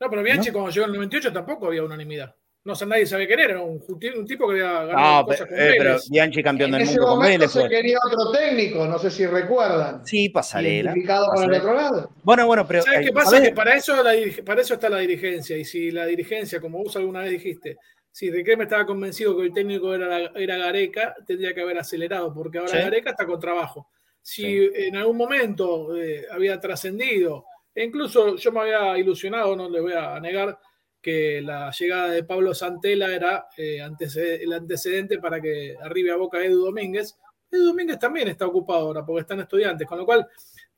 No, 0.02 0.10
pero 0.10 0.24
Bianchi 0.24 0.52
cuando 0.52 0.70
llegó 0.72 0.86
en 0.86 0.90
el 0.92 0.96
98 0.98 1.34
tampoco 1.34 1.68
había 1.68 1.84
unanimidad. 1.84 2.36
No, 2.64 2.76
sea, 2.76 2.86
nadie 2.86 3.08
sabía 3.08 3.26
quién 3.26 3.40
era, 3.40 3.60
un, 3.60 3.80
tipo 4.28 4.48
que 4.48 4.62
había 4.62 4.84
ganado 4.86 5.22
No, 5.22 5.26
cosas 5.26 5.48
pero, 5.50 5.58
con 5.58 5.60
eh, 5.60 5.76
pero. 5.80 5.98
Bianchi 6.12 6.44
campeón 6.44 6.68
En 6.68 6.74
del 6.74 6.82
ese 6.84 6.92
mundo 6.92 7.08
con 7.08 7.16
momento 7.18 7.40
Vélez. 7.40 7.52
se 7.52 7.70
quería 7.70 7.98
otro 8.06 8.32
técnico, 8.32 8.86
no 8.86 9.00
sé 9.00 9.10
si 9.10 9.26
recuerdan. 9.26 10.06
Sí, 10.06 10.30
pasarela. 10.30 10.92
Identificado 10.92 11.28
con 11.34 11.44
el 11.44 11.60
otro 11.60 11.74
lado. 11.74 12.12
Bueno, 12.24 12.46
bueno, 12.46 12.68
pero. 12.68 12.84
¿Sabes 12.84 13.02
eh, 13.02 13.06
qué 13.06 13.12
pasa? 13.12 13.42
Que 13.42 13.52
para 13.52 13.76
eso, 13.76 14.04
la 14.04 14.14
para 14.46 14.62
eso 14.62 14.76
está 14.76 14.90
la 14.90 15.00
dirigencia. 15.00 15.58
Y 15.58 15.66
si 15.66 15.90
la 15.90 16.06
dirigencia, 16.06 16.62
como 16.62 16.84
vos 16.84 16.96
alguna 16.98 17.22
vez 17.22 17.32
dijiste, 17.32 17.78
si 18.12 18.30
Riquelme 18.30 18.66
estaba 18.66 18.86
convencido 18.86 19.36
que 19.38 19.46
el 19.46 19.54
técnico 19.54 19.96
era, 19.96 20.32
era 20.36 20.58
Gareca, 20.58 21.16
tendría 21.26 21.56
que 21.56 21.62
haber 21.62 21.80
acelerado, 21.80 22.32
porque 22.32 22.60
ahora 22.60 22.74
Sí. 22.74 22.78
Gareca 22.78 23.10
está 23.12 23.26
con 23.26 23.40
trabajo. 23.40 23.88
Si 24.22 24.70
en 24.76 24.98
algún 24.98 25.18
momento 25.18 25.96
eh, 25.98 26.28
había 26.30 26.60
trascendido, 26.60 27.46
e 27.74 27.86
incluso 27.86 28.36
yo 28.36 28.52
me 28.52 28.60
había 28.60 28.98
ilusionado, 29.00 29.56
no 29.56 29.68
le 29.68 29.82
voy 29.82 29.94
a 29.94 30.20
negar, 30.20 30.60
que 31.02 31.42
la 31.42 31.72
llegada 31.72 32.10
de 32.10 32.24
Pablo 32.24 32.54
Santela 32.54 33.14
era 33.14 33.48
eh, 33.58 33.80
el 34.42 34.54
antecedente 34.54 35.18
para 35.18 35.42
que 35.42 35.76
arribe 35.82 36.12
a 36.12 36.16
boca 36.16 36.44
Edu 36.44 36.66
Domínguez. 36.66 37.18
Edu 37.50 37.66
Domínguez 37.66 37.98
también 37.98 38.28
está 38.28 38.46
ocupado 38.46 38.88
ahora 38.88 39.06
porque 39.06 39.22
están 39.22 39.40
estudiantes, 39.40 39.88
con 39.88 39.98
lo 39.98 40.06
cual 40.06 40.28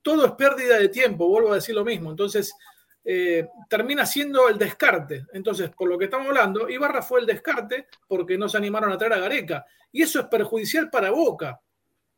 todo 0.01 0.25
es 0.25 0.31
pérdida 0.33 0.77
de 0.77 0.89
tiempo, 0.89 1.27
vuelvo 1.27 1.51
a 1.51 1.55
decir 1.55 1.75
lo 1.75 1.83
mismo. 1.83 2.11
Entonces, 2.11 2.53
eh, 3.05 3.47
termina 3.69 4.05
siendo 4.05 4.47
el 4.47 4.57
descarte. 4.57 5.25
Entonces, 5.33 5.69
por 5.71 5.89
lo 5.89 5.97
que 5.97 6.05
estamos 6.05 6.27
hablando, 6.27 6.69
Ibarra 6.69 7.01
fue 7.01 7.19
el 7.19 7.25
descarte 7.25 7.87
porque 8.07 8.37
no 8.37 8.47
se 8.47 8.57
animaron 8.57 8.91
a 8.91 8.97
traer 8.97 9.13
a 9.13 9.19
Gareca. 9.19 9.65
Y 9.91 10.01
eso 10.01 10.21
es 10.21 10.25
perjudicial 10.27 10.89
para 10.89 11.11
Boca, 11.11 11.61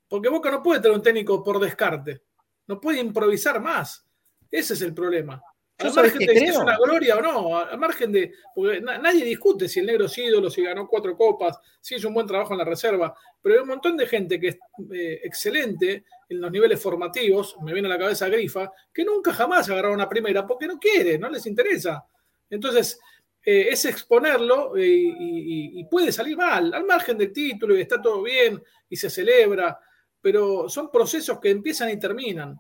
porque 0.08 0.30
Boca 0.30 0.52
no 0.52 0.62
puede 0.62 0.80
tener 0.80 0.96
un 0.96 1.04
técnico 1.04 1.44
por 1.44 1.60
descarte, 1.60 2.22
no 2.68 2.80
puede 2.80 3.00
improvisar 3.00 3.60
más. 3.60 4.06
Ese 4.50 4.76
es 4.76 4.82
el 4.82 4.94
problema. 4.94 5.42
Yo 5.78 5.90
Al 5.90 5.94
margen 5.96 6.20
que 6.20 6.26
de 6.28 6.40
si 6.40 6.46
es 6.46 6.52
creo. 6.52 6.62
una 6.62 6.78
gloria 6.78 7.18
o 7.18 7.22
no, 7.22 7.58
al 7.58 7.78
margen 7.78 8.12
de. 8.12 8.32
Porque 8.56 8.80
na- 8.80 8.98
nadie 8.98 9.26
discute 9.26 9.68
si 9.68 9.82
el 9.82 9.88
negro 9.88 10.06
es 10.06 10.18
ídolo, 10.18 10.50
si 10.50 10.64
ganó 10.64 10.88
cuatro 10.88 11.18
copas, 11.18 11.60
si 11.82 11.96
hizo 11.96 12.08
un 12.08 12.14
buen 12.14 12.26
trabajo 12.26 12.54
en 12.54 12.60
la 12.60 12.64
reserva, 12.66 13.14
pero 13.42 13.56
hay 13.56 13.62
un 13.62 13.68
montón 13.68 13.98
de 13.98 14.08
gente 14.08 14.40
que 14.40 14.48
es 14.50 14.58
eh, 14.94 15.20
excelente 15.24 16.06
en 16.30 16.40
los 16.40 16.50
niveles 16.50 16.82
formativos, 16.82 17.58
me 17.62 17.74
viene 17.74 17.90
a 17.90 17.92
la 17.92 18.00
cabeza 18.00 18.30
Grifa, 18.30 18.72
que 18.94 19.04
nunca 19.04 19.34
jamás 19.34 19.70
agarraron 19.70 19.96
una 19.98 20.08
primera 20.08 20.48
porque 20.48 20.66
no 20.66 20.80
quiere, 20.80 21.18
no 21.20 21.30
les 21.30 21.46
interesa. 21.46 22.06
Entonces, 22.50 22.98
eh, 23.46 23.68
es 23.70 23.84
exponerlo 23.84 24.78
eh, 24.78 24.88
y, 24.88 25.10
y- 25.20 25.80
y 25.82 25.86
puede 25.88 26.14
salir 26.14 26.38
mal, 26.38 26.74
al 26.74 26.86
margen 26.86 27.18
del 27.18 27.34
título 27.34 27.78
y 27.78 27.82
está 27.82 28.02
todo 28.02 28.24
bien 28.24 28.64
y 28.90 28.96
se 28.96 29.10
celebra, 29.10 29.78
pero 30.22 30.70
son 30.70 30.90
procesos 30.90 31.38
que 31.42 31.50
empiezan 31.50 31.90
y 31.90 32.00
terminan. 32.00 32.58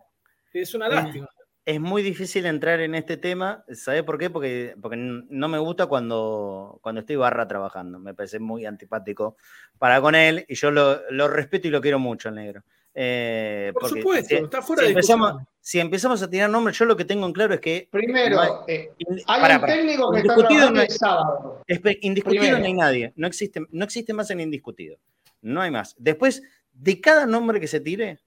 Es 0.51 0.73
una 0.73 0.89
lástima. 0.89 1.29
Es 1.65 1.79
muy 1.81 2.03
difícil 2.03 2.45
entrar 2.45 2.79
en 2.81 2.93
este 2.93 3.17
tema, 3.17 3.63
¿sabes 3.73 4.03
por 4.03 4.19
qué? 4.19 4.29
Porque, 4.29 4.75
porque 4.79 4.97
no 4.97 5.47
me 5.47 5.57
gusta 5.57 5.87
cuando, 5.87 6.77
cuando 6.83 7.01
estoy 7.01 7.15
barra 7.15 7.47
trabajando, 7.47 7.97
me 7.97 8.13
parece 8.13 8.37
muy 8.37 8.67
antipático 8.67 9.35
para 9.79 9.99
con 9.99 10.13
él 10.13 10.45
y 10.47 10.53
yo 10.53 10.69
lo, 10.69 11.01
lo 11.09 11.27
respeto 11.27 11.67
y 11.67 11.71
lo 11.71 11.81
quiero 11.81 11.97
mucho 11.97 12.29
al 12.29 12.35
negro. 12.35 12.61
Eh, 12.93 13.71
Por 13.73 13.81
porque 13.81 13.99
supuesto, 13.99 14.37
si- 14.37 14.43
está 14.43 14.61
fuera 14.61 14.81
si 14.81 14.85
de 14.85 14.91
empezamos, 14.91 15.27
discusión. 15.31 15.47
si 15.59 15.79
empezamos 15.79 16.21
a 16.21 16.29
tirar 16.29 16.49
nombres, 16.51 16.77
yo 16.77 16.85
lo 16.85 16.95
que 16.95 17.03
tengo 17.03 17.25
en 17.25 17.33
claro 17.33 17.55
es 17.55 17.59
que... 17.59 17.87
Primero, 17.91 18.35
no 18.35 18.41
hay- 18.43 18.49
eh, 18.67 18.91
in- 18.99 19.21
hay 19.25 19.41
pará, 19.41 19.59
un 19.59 19.65
técnico 19.65 20.11
que 20.11 20.17
está 20.19 20.33
Indiscutido 20.33 20.47
trabajando 20.47 20.71
no 20.75 20.79
hay- 20.81 20.85
el 20.87 20.91
sábado. 20.93 21.61
Espe- 21.67 21.99
Indiscutido 22.03 22.41
Primero. 22.41 22.59
no 22.59 22.65
hay 22.67 22.73
nadie, 22.73 23.13
no 23.15 23.25
existe, 23.27 23.61
no 23.71 23.83
existe 23.83 24.13
más 24.13 24.29
en 24.29 24.39
indiscutido, 24.39 24.97
no 25.41 25.61
hay 25.61 25.71
más. 25.71 25.95
Después, 25.97 26.43
de 26.73 27.01
cada 27.01 27.25
nombre 27.25 27.59
que 27.59 27.67
se 27.67 27.79
tire, 27.79 28.19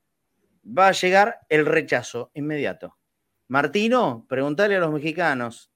va 0.67 0.89
a 0.89 0.93
llegar 0.93 1.39
el 1.49 1.65
rechazo 1.65 2.31
inmediato. 2.35 2.97
Martino, 3.49 4.27
preguntale 4.29 4.77
a 4.77 4.81
los 4.81 4.93
mexicanos, 4.93 5.71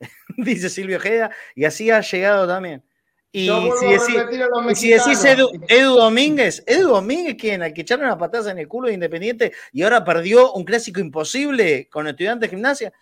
dice 0.36 0.68
Silvio 0.68 0.96
Ojeda, 0.96 1.30
y 1.54 1.64
así 1.64 1.90
ha 1.90 2.00
llegado 2.00 2.46
también. 2.46 2.82
Y 3.30 3.46
Yo 3.46 3.70
si, 3.78 4.16
a 4.16 4.70
y 4.70 4.74
si 4.74 4.88
decís 4.88 5.22
Edu. 5.22 5.50
Edu 5.68 5.96
Domínguez, 5.96 6.64
Edu 6.66 6.88
Domínguez, 6.88 7.36
quien 7.38 7.62
al 7.62 7.74
que 7.74 7.82
echaron 7.82 8.08
las 8.08 8.16
patadas 8.16 8.46
en 8.46 8.58
el 8.58 8.66
culo 8.66 8.88
de 8.88 8.94
Independiente 8.94 9.52
y 9.70 9.82
ahora 9.82 10.02
perdió 10.02 10.54
un 10.54 10.64
clásico 10.64 11.00
imposible 11.00 11.88
con 11.90 12.08
estudiantes 12.08 12.50
de 12.50 12.56
gimnasia. 12.56 12.92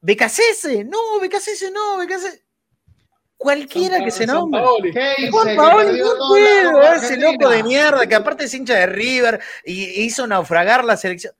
Becasese, 0.00 0.84
no, 0.84 1.20
Becasese 1.20 1.70
no, 1.70 1.98
Becasese. 1.98 2.42
Cualquiera 3.36 4.02
que 4.02 4.10
se 4.10 4.26
nombre. 4.26 4.62
Juan 5.30 5.56
Paoli, 5.56 6.00
no 6.00 6.28
puedo, 6.28 6.92
ese 6.94 7.18
loco 7.18 7.50
de 7.50 7.62
mierda, 7.62 8.06
que 8.06 8.14
aparte 8.14 8.44
es 8.44 8.54
hincha 8.54 8.74
de 8.74 8.86
River 8.86 9.40
y 9.66 10.02
hizo 10.04 10.26
naufragar 10.26 10.82
la 10.84 10.96
selección. 10.96 11.34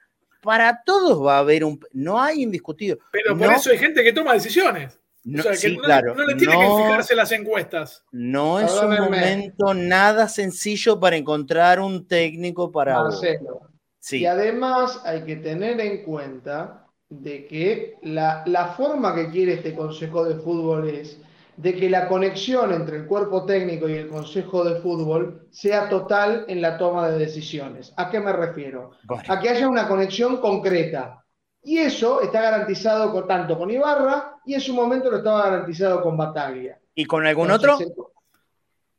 Para 0.45 0.83
todos 0.85 1.25
va 1.25 1.37
a 1.37 1.41
haber 1.41 1.65
un. 1.65 1.81
No 1.93 2.21
hay 2.23 2.43
indiscutido. 2.43 2.99
Pero 3.11 3.37
por 3.37 3.49
No- 3.49 3.53
eso 3.57 3.71
hay 3.71 3.79
gente 3.79 4.05
que 4.05 4.13
toma 4.13 4.35
decisiones. 4.35 4.99
No, 5.25 5.41
o 5.41 5.43
sea, 5.43 5.53
que 5.53 5.57
sí, 5.59 5.75
no, 5.77 5.83
claro, 5.83 6.15
no 6.15 6.27
le 6.27 6.35
tiene 6.35 6.53
no- 6.53 6.61
que 6.77 6.83
fijarse 6.85 7.15
las 7.17 7.33
encuestas. 7.33 8.05
No 8.13 8.61
es 8.61 8.71
un 8.75 8.91
momento 8.95 9.73
nada 9.73 10.29
sencillo 10.29 11.01
para 11.01 11.17
encontrar 11.17 11.81
un 11.81 12.07
técnico 12.07 12.71
para. 12.71 13.03
Marcelo. 13.03 13.63
Sí. 13.99 14.19
Y 14.19 14.27
además 14.27 15.01
hay 15.07 15.23
que 15.23 15.37
tener 15.37 15.81
en 15.81 16.03
cuenta 16.05 16.87
de 17.09 17.47
que 17.47 17.95
la, 18.03 18.43
la 18.47 18.67
forma 18.75 19.15
que 19.15 19.31
quiere 19.31 19.55
este 19.55 19.75
Consejo 19.75 20.25
de 20.27 20.35
Fútbol 20.35 20.91
es 20.91 21.19
de 21.57 21.75
que 21.75 21.89
la 21.89 22.09
conexión 22.09 22.73
entre 22.73 22.97
el 22.97 23.07
cuerpo 23.07 23.45
técnico 23.45 23.89
y 23.89 23.95
el 23.95 24.09
Consejo 24.09 24.65
de 24.65 24.81
Fútbol 24.81 25.47
sea 25.51 25.89
total 25.89 26.45
en 26.49 26.61
la 26.61 26.77
toma 26.77 27.09
de 27.09 27.19
decisiones. 27.19 27.93
¿A 27.97 28.11
qué 28.11 28.21
me 28.21 28.33
refiero? 28.33 28.93
A 29.29 29.41
que 29.41 29.49
haya 29.49 29.69
una 29.69 29.87
conexión 29.87 30.39
concreta. 30.39 31.25
Y 31.63 31.79
eso 31.79 32.21
está 32.21 32.43
garantizado 32.43 33.11
con, 33.13 33.27
tanto 33.27 33.57
con 33.57 33.71
Ibarra 33.71 34.37
y 34.45 34.55
en 34.55 34.61
su 34.61 34.75
momento 34.75 35.11
lo 35.11 35.19
estaba 35.19 35.45
garantizado 35.45 36.03
con 36.03 36.17
Bataglia. 36.17 36.79
¿Y 36.95 37.05
con 37.07 37.27
algún 37.27 37.51
Entonces, 37.51 37.89
otro? 37.91 38.13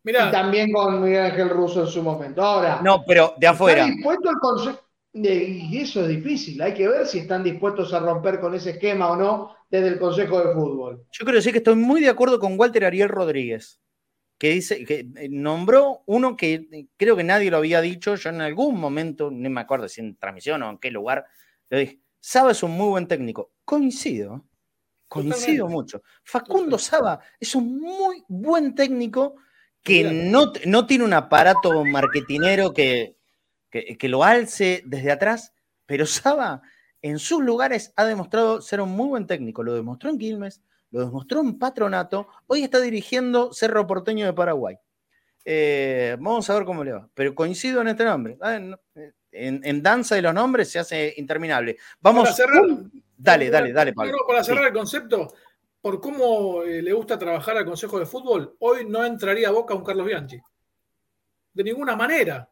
Y 0.03 0.13
también 0.13 0.71
con 0.71 1.01
Miguel 1.03 1.31
Ángel 1.31 1.49
Russo 1.49 1.81
en 1.81 1.87
su 1.87 2.01
momento. 2.01 2.43
Ahora, 2.43 2.79
No, 2.83 3.03
pero 3.05 3.33
de 3.37 3.47
afuera. 3.47 3.81
¿Está 3.83 3.93
dispuesto 3.93 4.29
el 4.29 4.37
consejo? 4.37 4.79
Y 5.13 5.79
eso 5.79 6.01
es 6.01 6.09
difícil. 6.09 6.61
Hay 6.61 6.73
que 6.73 6.87
ver 6.87 7.07
si 7.07 7.19
están 7.19 7.43
dispuestos 7.43 7.93
a 7.93 7.99
romper 7.99 8.39
con 8.39 8.53
ese 8.53 8.71
esquema 8.71 9.09
o 9.11 9.15
no 9.15 9.55
desde 9.75 9.89
el 9.89 9.99
Consejo 9.99 10.39
de 10.39 10.53
Fútbol. 10.53 11.05
Yo 11.11 11.25
quiero 11.25 11.37
decir 11.37 11.51
que 11.51 11.59
estoy 11.59 11.75
muy 11.75 12.01
de 12.01 12.09
acuerdo 12.09 12.39
con 12.39 12.59
Walter 12.59 12.85
Ariel 12.85 13.09
Rodríguez, 13.09 13.81
que 14.37 14.49
dice 14.49 14.83
que 14.85 15.07
nombró 15.29 16.03
uno 16.05 16.35
que 16.35 16.67
eh, 16.71 16.87
creo 16.97 17.15
que 17.15 17.23
nadie 17.23 17.51
lo 17.51 17.57
había 17.57 17.81
dicho. 17.81 18.15
Yo 18.15 18.29
en 18.29 18.41
algún 18.41 18.79
momento, 18.79 19.31
no 19.31 19.49
me 19.49 19.61
acuerdo 19.61 19.87
si 19.87 20.01
en 20.01 20.15
transmisión 20.17 20.63
o 20.63 20.69
en 20.69 20.77
qué 20.77 20.91
lugar, 20.91 21.25
le 21.69 21.79
dije: 21.79 21.99
Saba 22.19 22.51
es 22.51 22.63
un 22.63 22.71
muy 22.71 22.89
buen 22.89 23.07
técnico. 23.07 23.53
Coincido, 23.63 24.45
coincido 25.07 25.67
mucho. 25.67 26.01
Facundo 26.23 26.77
Saba 26.77 27.19
es 27.39 27.55
un 27.55 27.79
muy 27.79 28.23
buen 28.27 28.75
técnico 28.75 29.35
que 29.81 30.03
no, 30.03 30.51
no 30.65 30.87
tiene 30.87 31.03
un 31.03 31.13
aparato 31.13 31.85
marketinero 31.85 32.73
que, 32.73 33.17
que, 33.69 33.97
que 33.97 34.09
lo 34.09 34.23
alce 34.23 34.81
desde 34.85 35.11
atrás, 35.11 35.53
pero 35.85 36.07
Saba 36.07 36.63
en 37.01 37.19
sus 37.19 37.43
lugares 37.43 37.93
ha 37.95 38.05
demostrado 38.05 38.61
ser 38.61 38.81
un 38.81 38.89
muy 38.89 39.07
buen 39.07 39.27
técnico. 39.27 39.63
Lo 39.63 39.73
demostró 39.73 40.09
en 40.09 40.17
Quilmes, 40.17 40.61
lo 40.91 41.01
demostró 41.05 41.41
en 41.41 41.57
Patronato, 41.59 42.27
hoy 42.47 42.63
está 42.63 42.79
dirigiendo 42.79 43.53
Cerro 43.53 43.85
Porteño 43.85 44.25
de 44.25 44.33
Paraguay. 44.33 44.77
Eh, 45.43 46.15
vamos 46.19 46.49
a 46.49 46.55
ver 46.55 46.65
cómo 46.65 46.83
le 46.83 46.93
va. 46.93 47.07
Pero 47.13 47.35
coincido 47.35 47.81
en 47.81 47.89
este 47.89 48.03
nombre. 48.05 48.37
Ah, 48.41 48.55
En, 49.37 49.59
en 49.65 49.83
danza 49.83 50.15
de 50.15 50.21
los 50.21 50.33
nombres 50.33 50.69
se 50.71 50.79
hace 50.79 51.13
interminable. 51.17 51.77
Vamos. 51.99 52.23
Para 52.23 52.35
cerrar- 52.35 52.89
dale, 53.17 53.49
dale, 53.49 53.73
dale, 53.73 53.91
Pablo. 53.93 54.17
para 54.25 54.41
cerrar 54.45 54.63
Sí. 54.63 54.67
el 54.69 54.73
concepto, 54.73 55.33
por 55.81 55.99
cómo 55.99 56.63
eh, 56.63 56.81
le 56.81 56.93
gusta 56.93 57.19
trabajar 57.19 57.57
al 57.57 57.65
Consejo 57.65 57.99
de 57.99 58.05
Fútbol, 58.05 58.55
hoy 58.59 58.85
no 58.87 59.03
entraría 59.03 59.49
a 59.49 59.51
Boca 59.51 59.73
un 59.75 59.83
Carlos 59.83 60.05
Bianchi. 60.07 60.39
De 61.53 61.63
ninguna 61.65 61.95
manera. 61.97 62.49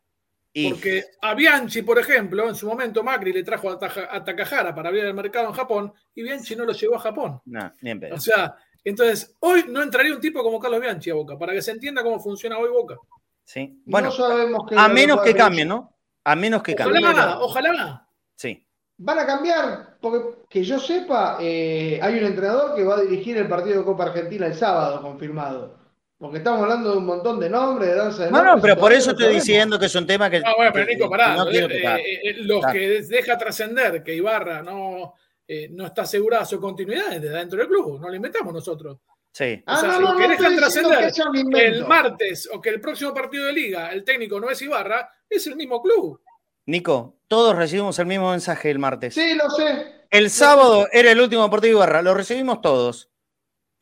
Y- 0.55 0.69
Porque 0.69 1.03
a 1.21 1.33
Bianchi, 1.33 1.81
por 1.81 1.97
ejemplo, 1.97 2.47
en 2.47 2.55
su 2.55 2.67
momento 2.67 3.03
Macri 3.03 3.33
le 3.33 3.43
trajo 3.43 3.71
a, 3.71 3.79
Taja- 3.79 4.07
a 4.11 4.23
Takahara 4.23 4.73
para 4.75 4.89
abrir 4.89 5.03
el 5.05 5.13
mercado 5.13 5.47
en 5.47 5.53
Japón 5.53 5.91
y 6.13 6.21
Bianchi 6.21 6.55
no 6.55 6.63
lo 6.65 6.73
llevó 6.73 6.95
a 6.95 6.99
Japón. 6.99 7.41
No, 7.45 7.73
ni 7.81 7.89
en 7.89 7.99
pedo. 7.99 8.15
O 8.15 8.19
sea, 8.19 8.55
entonces, 8.83 9.35
hoy 9.39 9.65
no 9.69 9.81
entraría 9.81 10.13
un 10.13 10.21
tipo 10.21 10.43
como 10.43 10.59
Carlos 10.59 10.79
Bianchi 10.79 11.09
a 11.09 11.15
Boca, 11.15 11.37
para 11.39 11.53
que 11.53 11.61
se 11.63 11.71
entienda 11.71 12.03
cómo 12.03 12.19
funciona 12.19 12.57
hoy 12.59 12.69
Boca. 12.69 12.97
Sí. 13.43 13.81
Bueno, 13.85 14.09
no 14.09 14.13
sabemos 14.13 14.65
qué 14.69 14.75
a 14.77 14.87
menos 14.89 15.21
que 15.21 15.31
a 15.31 15.35
cambien, 15.35 15.67
¿no? 15.67 15.97
A 16.23 16.35
menos 16.35 16.61
que 16.61 16.75
cambien. 16.75 17.03
Ojalá, 17.03 17.39
ojalá. 17.39 18.07
Sí. 18.35 18.65
Van 18.97 19.17
a 19.19 19.25
cambiar, 19.25 19.97
porque 19.99 20.19
que 20.49 20.63
yo 20.63 20.79
sepa, 20.79 21.37
eh, 21.41 21.99
hay 22.01 22.19
un 22.19 22.25
entrenador 22.25 22.75
que 22.75 22.83
va 22.83 22.97
a 22.97 23.01
dirigir 23.01 23.37
el 23.37 23.47
partido 23.47 23.79
de 23.79 23.85
Copa 23.85 24.03
Argentina 24.05 24.45
el 24.45 24.53
sábado, 24.53 25.01
confirmado. 25.01 25.79
Porque 26.23 26.37
estamos 26.37 26.61
hablando 26.61 26.91
de 26.91 26.97
un 26.99 27.05
montón 27.05 27.37
de 27.37 27.49
nombres, 27.49 27.89
de 27.89 27.95
danza 27.95 28.23
de 28.25 28.31
No, 28.31 28.41
no, 28.41 28.61
pero 28.61 28.77
por 28.77 28.93
eso 28.93 29.07
no 29.07 29.11
estoy 29.11 29.25
sabemos. 29.25 29.43
diciendo 29.45 29.77
que 29.79 29.85
es 29.87 29.95
un 29.95 30.07
tema 30.07 30.29
que. 30.29 30.37
Ah, 30.37 30.53
bueno, 30.55 30.71
pero 30.73 30.85
Nico, 30.85 31.09
pará. 31.09 31.35
no 31.35 31.49
eh, 31.49 31.67
eh, 31.69 32.19
eh, 32.23 32.33
los 32.37 32.59
Claro. 32.61 32.73
que 32.79 33.01
deja 33.01 33.37
trascender 33.37 34.01
que 34.03 34.15
Ibarra 34.15 34.61
no, 34.63 35.15
eh, 35.45 35.67
no 35.69 35.85
está 35.85 36.03
asegurada 36.03 36.45
su 36.45 36.61
continuidad 36.61 37.09
desde 37.19 37.27
dentro 37.29 37.59
del 37.59 37.67
club, 37.67 37.99
no 37.99 38.07
lo 38.07 38.15
inventamos 38.15 38.53
nosotros. 38.53 38.99
Sí. 39.33 39.61
O 39.67 39.71
Ah, 39.71 39.77
sea, 39.77 39.89
no, 39.91 39.99
los 39.99 40.11
no, 40.13 40.17
que 40.17 40.23
no 40.23 40.29
dejan 40.29 40.55
trascender 40.55 41.11
que 41.51 41.65
el 41.67 41.85
martes 41.85 42.49
o 42.53 42.61
que 42.61 42.69
el 42.69 42.79
próximo 42.79 43.13
partido 43.13 43.43
de 43.45 43.51
liga 43.51 43.91
el 43.91 44.05
técnico 44.05 44.39
no 44.39 44.49
es 44.49 44.61
Ibarra, 44.61 45.09
es 45.29 45.45
el 45.47 45.57
mismo 45.57 45.81
club. 45.81 46.21
Nico, 46.67 47.17
todos 47.27 47.53
recibimos 47.57 47.99
el 47.99 48.05
mismo 48.05 48.31
mensaje 48.31 48.71
el 48.71 48.79
martes. 48.79 49.13
Sí, 49.13 49.33
lo 49.35 49.49
sé. 49.49 50.05
El 50.09 50.29
sábado 50.29 50.87
era 50.93 51.11
el 51.11 51.19
último 51.19 51.49
partido 51.49 51.71
de 51.73 51.77
Ibarra, 51.79 52.01
lo 52.01 52.13
recibimos 52.13 52.61
todos. 52.61 53.09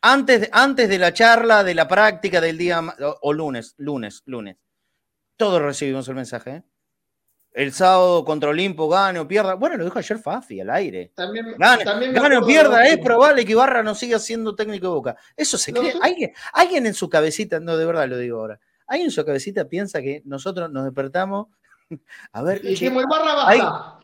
Antes, 0.02 0.50
antes 0.52 0.90
de 0.90 0.98
la 0.98 1.14
charla, 1.14 1.64
de 1.64 1.76
la 1.76 1.88
práctica 1.88 2.42
del 2.42 2.58
día, 2.58 2.80
o, 2.80 3.18
o 3.22 3.34
lunes, 3.34 3.76
lunes, 3.78 4.24
lunes. 4.26 4.58
Todos 5.38 5.62
recibimos 5.62 6.08
el 6.08 6.16
mensaje. 6.16 6.52
¿eh? 6.52 6.64
el 7.54 7.74
sábado 7.74 8.24
contra 8.24 8.50
Olimpo 8.50 8.88
gane 8.88 9.20
o 9.20 9.28
pierda. 9.28 9.56
Bueno, 9.56 9.78
lo 9.78 9.84
dijo 9.84 10.00
ayer 10.00 10.18
Fafi 10.18 10.62
al 10.62 10.70
aire. 10.70 11.12
También, 11.16 11.54
Gane, 11.58 11.84
también 11.84 12.14
me 12.14 12.20
gane 12.20 12.38
o 12.38 12.46
pierda, 12.46 12.86
es 12.88 12.98
probable 13.00 13.46
que 13.46 13.52
Ibarra 13.52 13.84
no 13.84 13.94
siga 13.96 14.20
siendo 14.20 14.56
técnico 14.56 14.88
de 14.88 14.94
Boca. 14.94 15.18
Eso 15.36 15.58
se 15.58 15.74
cree. 15.74 15.94
¿Alguien, 16.02 16.32
alguien 16.54 16.86
en 16.86 16.94
su 16.94 17.10
cabecita, 17.10 17.60
no, 17.60 17.78
de 17.78 17.86
verdad 17.86 18.08
lo 18.08 18.18
digo 18.18 18.40
ahora, 18.40 18.60
alguien 18.88 19.08
en 19.08 19.12
su 19.12 19.26
cabecita 19.26 19.66
piensa 19.68 20.02
que 20.02 20.22
nosotros 20.26 20.72
nos 20.72 20.86
despertamos. 20.86 21.48
A 22.34 22.42
ver, 22.42 22.62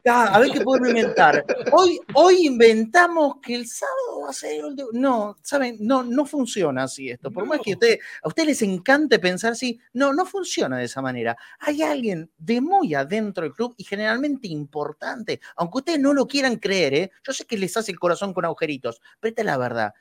ah, 0.09 0.25
a 0.35 0.39
ver 0.39 0.51
qué 0.51 0.61
podemos 0.61 0.89
inventar. 0.89 1.45
Hoy, 1.71 1.99
hoy 2.13 2.45
inventamos 2.47 3.35
que 3.41 3.55
el 3.55 3.67
sábado 3.67 4.21
va 4.23 4.29
a 4.29 4.33
ser 4.33 4.63
el 4.63 4.75
de- 4.75 4.85
No, 4.93 5.35
¿saben? 5.41 5.77
No, 5.79 6.03
no 6.03 6.25
funciona 6.25 6.83
así 6.83 7.09
esto. 7.09 7.31
Por 7.31 7.45
más 7.45 7.59
que 7.61 7.73
usted, 7.73 7.99
a 8.23 8.27
ustedes 8.27 8.47
les 8.47 8.61
encante 8.61 9.19
pensar 9.19 9.53
así, 9.53 9.79
no, 9.93 10.13
no 10.13 10.25
funciona 10.25 10.77
de 10.77 10.85
esa 10.85 11.01
manera. 11.01 11.35
Hay 11.59 11.81
alguien 11.81 12.31
de 12.37 12.61
muy 12.61 12.93
adentro 12.95 13.43
del 13.43 13.53
club 13.53 13.73
y 13.77 13.83
generalmente 13.83 14.47
importante, 14.47 15.39
aunque 15.55 15.77
ustedes 15.79 15.99
no 15.99 16.13
lo 16.13 16.27
quieran 16.27 16.57
creer, 16.57 16.93
¿eh? 16.93 17.11
yo 17.25 17.33
sé 17.33 17.45
que 17.45 17.57
les 17.57 17.75
hace 17.77 17.91
el 17.91 17.99
corazón 17.99 18.33
con 18.33 18.45
agujeritos, 18.45 19.01
pero 19.19 19.29
esta 19.29 19.41
es 19.41 19.45
la 19.45 19.57
verdad. 19.57 19.93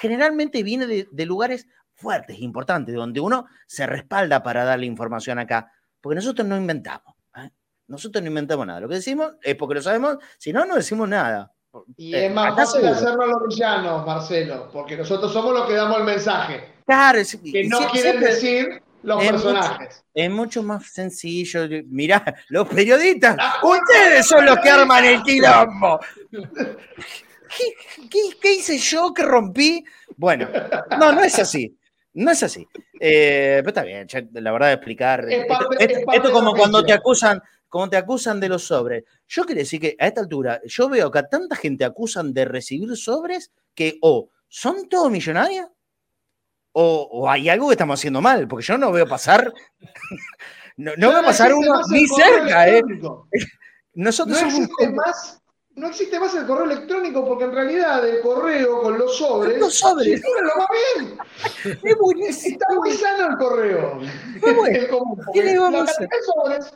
Generalmente 0.00 0.62
viene 0.62 0.86
de, 0.86 1.08
de 1.10 1.26
lugares 1.26 1.66
fuertes, 1.94 2.38
importantes, 2.40 2.94
donde 2.94 3.20
uno 3.20 3.46
se 3.66 3.86
respalda 3.86 4.42
para 4.42 4.64
darle 4.64 4.86
información 4.86 5.38
acá, 5.38 5.72
porque 6.00 6.16
nosotros 6.16 6.46
no 6.46 6.56
inventamos. 6.56 7.14
Nosotros 7.90 8.22
no 8.22 8.28
inventamos 8.28 8.66
nada. 8.66 8.80
Lo 8.80 8.88
que 8.88 8.94
decimos 8.94 9.32
es 9.42 9.54
porque 9.56 9.74
lo 9.74 9.82
sabemos, 9.82 10.16
si 10.38 10.52
no, 10.52 10.64
no 10.64 10.76
decimos 10.76 11.08
nada. 11.08 11.52
Y 11.96 12.14
Eh, 12.14 12.26
es 12.26 12.32
más 12.32 12.54
fácil 12.54 12.86
a 12.86 12.90
los 13.26 13.48
villanos, 13.48 14.06
Marcelo, 14.06 14.70
porque 14.72 14.96
nosotros 14.96 15.32
somos 15.32 15.52
los 15.52 15.66
que 15.68 15.74
damos 15.74 15.98
el 15.98 16.04
mensaje. 16.04 16.64
Claro, 16.86 17.18
es- 17.18 17.36
Que 17.36 17.64
no 17.64 17.78
quieren 17.90 18.20
decir 18.20 18.82
los 19.02 19.22
es 19.22 19.30
personajes. 19.30 19.88
Mucho, 19.96 20.04
es 20.14 20.30
mucho 20.30 20.62
más 20.62 20.86
sencillo. 20.92 21.66
Mirá, 21.88 22.24
los 22.48 22.68
periodistas, 22.68 23.36
ustedes 23.62 24.26
son 24.26 24.44
los 24.46 24.58
que 24.58 24.70
arman 24.70 25.04
el 25.04 25.22
quilombo. 25.22 26.00
¿Qué, 26.30 27.74
qué- 28.08 28.36
qué 28.40 28.52
hice 28.54 28.78
yo 28.78 29.12
que 29.12 29.22
rompí? 29.24 29.84
Bueno, 30.16 30.48
no, 30.98 31.12
no 31.12 31.22
es 31.22 31.38
así. 31.38 31.76
No 32.14 32.30
es 32.32 32.42
así. 32.42 32.66
Eh, 33.00 33.62
pero 33.64 33.68
está 33.68 33.82
bien, 33.82 34.06
la 34.32 34.52
verdad 34.52 34.72
explicar. 34.72 35.24
Es 35.28 35.42
esto, 35.42 35.48
parte- 35.54 35.76
esto- 35.84 35.98
es 35.98 36.04
parte 36.04 36.16
esto 36.18 36.32
como 36.32 36.54
cuando 36.54 36.84
te 36.84 36.92
acusan, 36.92 37.40
como 37.70 37.88
te 37.88 37.96
acusan 37.96 38.38
de 38.40 38.48
los 38.50 38.64
sobres. 38.64 39.04
Yo 39.26 39.44
quiero 39.46 39.60
decir 39.60 39.80
que 39.80 39.96
a 39.98 40.08
esta 40.08 40.20
altura, 40.20 40.60
yo 40.66 40.88
veo 40.90 41.10
que 41.10 41.20
a 41.20 41.28
tanta 41.28 41.56
gente 41.56 41.84
acusan 41.86 42.34
de 42.34 42.44
recibir 42.44 42.94
sobres 42.96 43.50
que 43.74 43.96
o 44.02 44.28
son 44.48 44.88
todos 44.88 45.10
millonarios 45.10 45.68
o, 46.72 47.08
o 47.10 47.30
hay 47.30 47.48
algo 47.48 47.68
que 47.68 47.74
estamos 47.74 47.98
haciendo 47.98 48.20
mal, 48.20 48.46
porque 48.46 48.66
yo 48.66 48.76
no 48.76 48.92
veo 48.92 49.06
pasar. 49.06 49.52
no, 50.76 50.92
no 50.98 51.08
veo 51.12 51.22
pasar 51.22 51.54
uno 51.54 51.80
ni 51.90 52.06
cerca, 52.06 52.68
¿eh? 52.68 52.82
Nosotros 53.94 54.40
No 54.42 54.50
somos. 54.50 54.60
existe 54.68 54.90
más. 54.90 55.36
No 55.76 55.86
existe 55.86 56.18
más 56.20 56.34
el 56.34 56.46
correo 56.46 56.64
electrónico 56.64 57.24
porque 57.24 57.44
en 57.44 57.52
realidad 57.52 58.06
el 58.06 58.20
correo 58.20 58.82
con 58.82 58.98
los 58.98 59.16
sobres, 59.16 59.58
Los 59.58 59.74
sobres. 59.78 60.20
lo 60.20 60.56
más 60.58 60.68
bien. 61.64 61.78
Es 61.84 61.96
buenísimo. 61.96 62.58
Está 62.60 62.74
muy 62.74 62.92
sano 62.92 63.30
el 63.30 63.36
correo. 63.38 63.98
Bueno. 64.40 64.66
El 64.66 64.88
común, 64.88 65.20
¿Qué 65.32 65.42
le 65.44 65.58
vamos 65.58 65.88
a 65.88 65.92
hacer? 65.92 66.08
sobres 66.34 66.74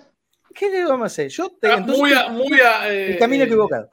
¿Qué 0.55 0.71
le 0.71 0.85
vamos 0.85 1.03
a 1.03 1.07
hacer? 1.07 1.29
Yo 1.29 1.51
te, 1.61 1.69
Ah, 1.69 1.75
entonces, 1.79 1.99
muy 1.99 2.13
a- 2.13 2.29
muy 2.29 2.61
a, 2.61 2.93
eh, 2.93 3.13
el 3.13 3.19
camino 3.19 3.45
eh, 3.45 3.47
equivocado. 3.47 3.91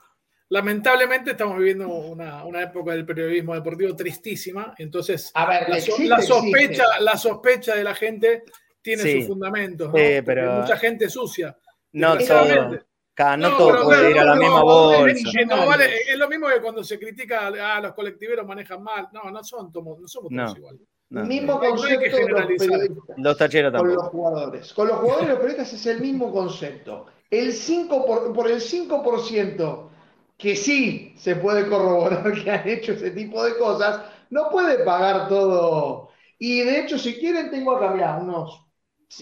Lamentablemente 0.50 1.32
estamos 1.32 1.58
viviendo 1.58 1.88
una, 1.88 2.44
una 2.44 2.62
época 2.62 2.92
del 2.92 3.06
periodismo 3.06 3.56
deportivo 3.56 3.96
tristísima, 3.96 4.76
entonces 4.78 5.32
A 5.34 5.46
ver, 5.46 5.70
la, 5.70 5.80
so- 5.80 5.92
existe, 5.94 6.06
la 6.08 6.22
sospecha, 6.22 6.60
existe. 6.84 6.84
la 7.04 7.18
sospecha 7.18 7.76
de 7.76 7.84
la 7.86 7.96
gente 7.96 8.44
tiene 8.82 9.04
Sí. 9.04 9.20
sus 9.20 9.28
fundamentos, 9.30 9.88
¿no? 9.94 9.98
Sí, 9.98 10.22
pero- 10.26 10.52
mucha 10.62 10.78
gente 10.78 11.10
sucia. 11.10 11.58
No 11.94 12.18
todo. 12.18 12.46
No 12.48 13.38
No, 13.38 13.58
todo 13.58 13.72
pero 13.72 13.84
puede 13.84 14.00
claro, 14.00 14.10
ir 14.12 14.20
a 14.20 14.24
la 14.24 14.36
no, 14.36 14.42
misma 14.42 14.60
no, 14.60 14.66
bolsa. 14.66 15.30
no 15.48 15.68
vale- 15.68 15.92
es 16.10 16.18
lo 16.18 16.28
mismo 16.28 16.48
que 16.48 16.62
cuando 16.62 16.84
se 16.84 16.98
critica 16.98 17.48
a 17.48 17.78
ah, 17.78 17.82
los 17.82 17.94
colectiveros 17.94 18.48
manejan 18.48 18.82
mal. 18.82 19.10
No, 19.14 19.30
no 19.30 19.44
son 19.44 19.72
tomo- 19.72 19.98
no 20.00 20.08
somos 20.08 20.32
todos 20.32 20.52
No. 20.54 20.58
iguales. 20.58 20.82
No. 21.12 21.26
mismo 21.26 21.54
No 21.56 21.62
hay 21.62 22.00
que 22.00 22.10
concepto 22.10 22.18
de 22.18 22.30
los 22.30 22.46
periodistas 22.58 23.18
Los 23.18 23.38
tacheros 23.38 23.74
con 23.74 23.94
los 23.94 24.04
jugadores. 24.08 24.74
Con 24.74 24.88
los 24.88 24.98
jugadores 24.98 25.28
y 25.28 25.30
los 25.30 25.40
periodistas 25.40 25.74
es 25.74 25.86
el 25.86 26.02
mismo 26.02 26.32
concepto. 26.32 27.06
El 27.30 27.52
5 27.54 28.06
por, 28.06 28.34
por 28.34 28.50
el 28.50 28.62
5% 28.62 29.90
que 30.38 30.56
sí 30.56 31.14
se 31.18 31.36
puede 31.36 31.68
corroborar 31.68 32.32
que 32.44 32.50
han 32.50 32.68
hecho 32.68 32.94
ese 32.94 33.12
tipo 33.12 33.44
de 33.44 33.58
cosas, 33.58 34.02
no 34.30 34.50
puede 34.50 34.84
pagar 34.86 35.28
todo. 35.28 36.10
Y 36.40 36.62
de 36.62 36.80
hecho, 36.80 36.98
si 36.98 37.16
quieren, 37.16 37.52
tengo 37.52 37.76
acá, 37.76 37.92
mirá, 37.92 38.18
unos 38.18 38.66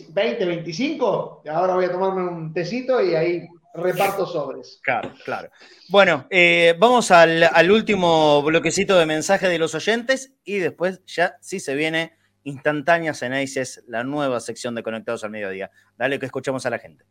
20, 0.10 0.46
25. 0.46 1.44
Ahora 1.50 1.76
voy 1.76 1.86
a 1.86 1.92
tomarme 1.92 2.24
un 2.24 2.54
tecito 2.54 3.04
y 3.04 3.16
ahí 3.16 3.48
reparto 3.82 4.26
sobres. 4.26 4.80
Claro, 4.84 5.14
claro. 5.24 5.50
Bueno, 5.90 6.28
eh, 6.30 6.76
vamos 6.80 7.12
al, 7.12 7.44
al 7.44 7.72
último 7.72 8.42
bloquecito 8.44 8.98
de 8.98 9.06
mensajes 9.06 9.50
de 9.50 9.60
los 9.60 9.76
oyentes 9.76 10.34
y 10.44 10.58
después 10.58 11.02
ya 11.06 11.36
sí 11.42 11.60
se 11.60 11.76
viene 11.76 12.14
instantáneas 12.44 13.22
en 13.22 13.34
ACES, 13.34 13.84
la 13.88 14.04
nueva 14.04 14.40
sección 14.40 14.76
de 14.76 14.84
Conectados 14.84 15.24
al 15.24 15.32
Mediodía. 15.32 15.72
Dale 15.98 16.20
que 16.20 16.26
escuchemos 16.26 16.66
a 16.66 16.70
la 16.70 16.80
gente. 16.80 17.06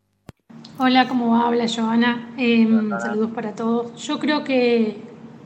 Hola, 0.77 1.07
¿cómo 1.07 1.31
va? 1.31 1.47
Habla 1.47 1.65
Joana. 1.67 2.33
Em, 2.37 2.89
saludos 2.99 3.31
para 3.31 3.53
todos. 3.53 4.01
Yo 4.01 4.19
creo 4.19 4.43
que 4.43 4.97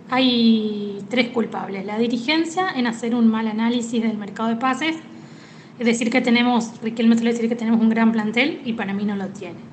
hay 0.10 1.04
tres 1.10 1.30
culpables. 1.30 1.86
La 1.86 1.98
dirigencia 1.98 2.70
en 2.76 2.88
hacer 2.88 3.16
un 3.16 3.28
mal 3.28 3.48
análisis 3.48 4.02
del 4.02 4.18
mercado 4.18 4.50
de 4.50 4.56
pases. 4.56 4.96
Es 5.80 5.86
decir, 5.86 6.12
que 6.12 6.22
tenemos, 6.22 6.80
Riquelme 6.82 7.16
suele 7.16 7.34
decir 7.34 7.50
que 7.50 7.56
tenemos 7.56 7.82
un 7.82 7.90
gran 7.90 8.12
plantel 8.12 8.62
y 8.64 8.74
para 8.74 8.94
mí 8.94 9.06
no 9.06 9.16
lo 9.16 9.28
tiene. 9.30 9.73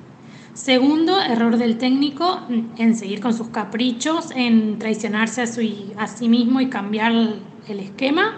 Segundo, 0.53 1.21
error 1.21 1.57
del 1.57 1.77
técnico 1.77 2.41
en 2.77 2.95
seguir 2.95 3.21
con 3.21 3.33
sus 3.33 3.49
caprichos, 3.49 4.31
en 4.35 4.79
traicionarse 4.79 5.41
a, 5.41 5.47
su, 5.47 5.61
a 5.97 6.07
sí 6.07 6.27
mismo 6.27 6.59
y 6.59 6.69
cambiar 6.69 7.13
el 7.13 7.79
esquema, 7.79 8.37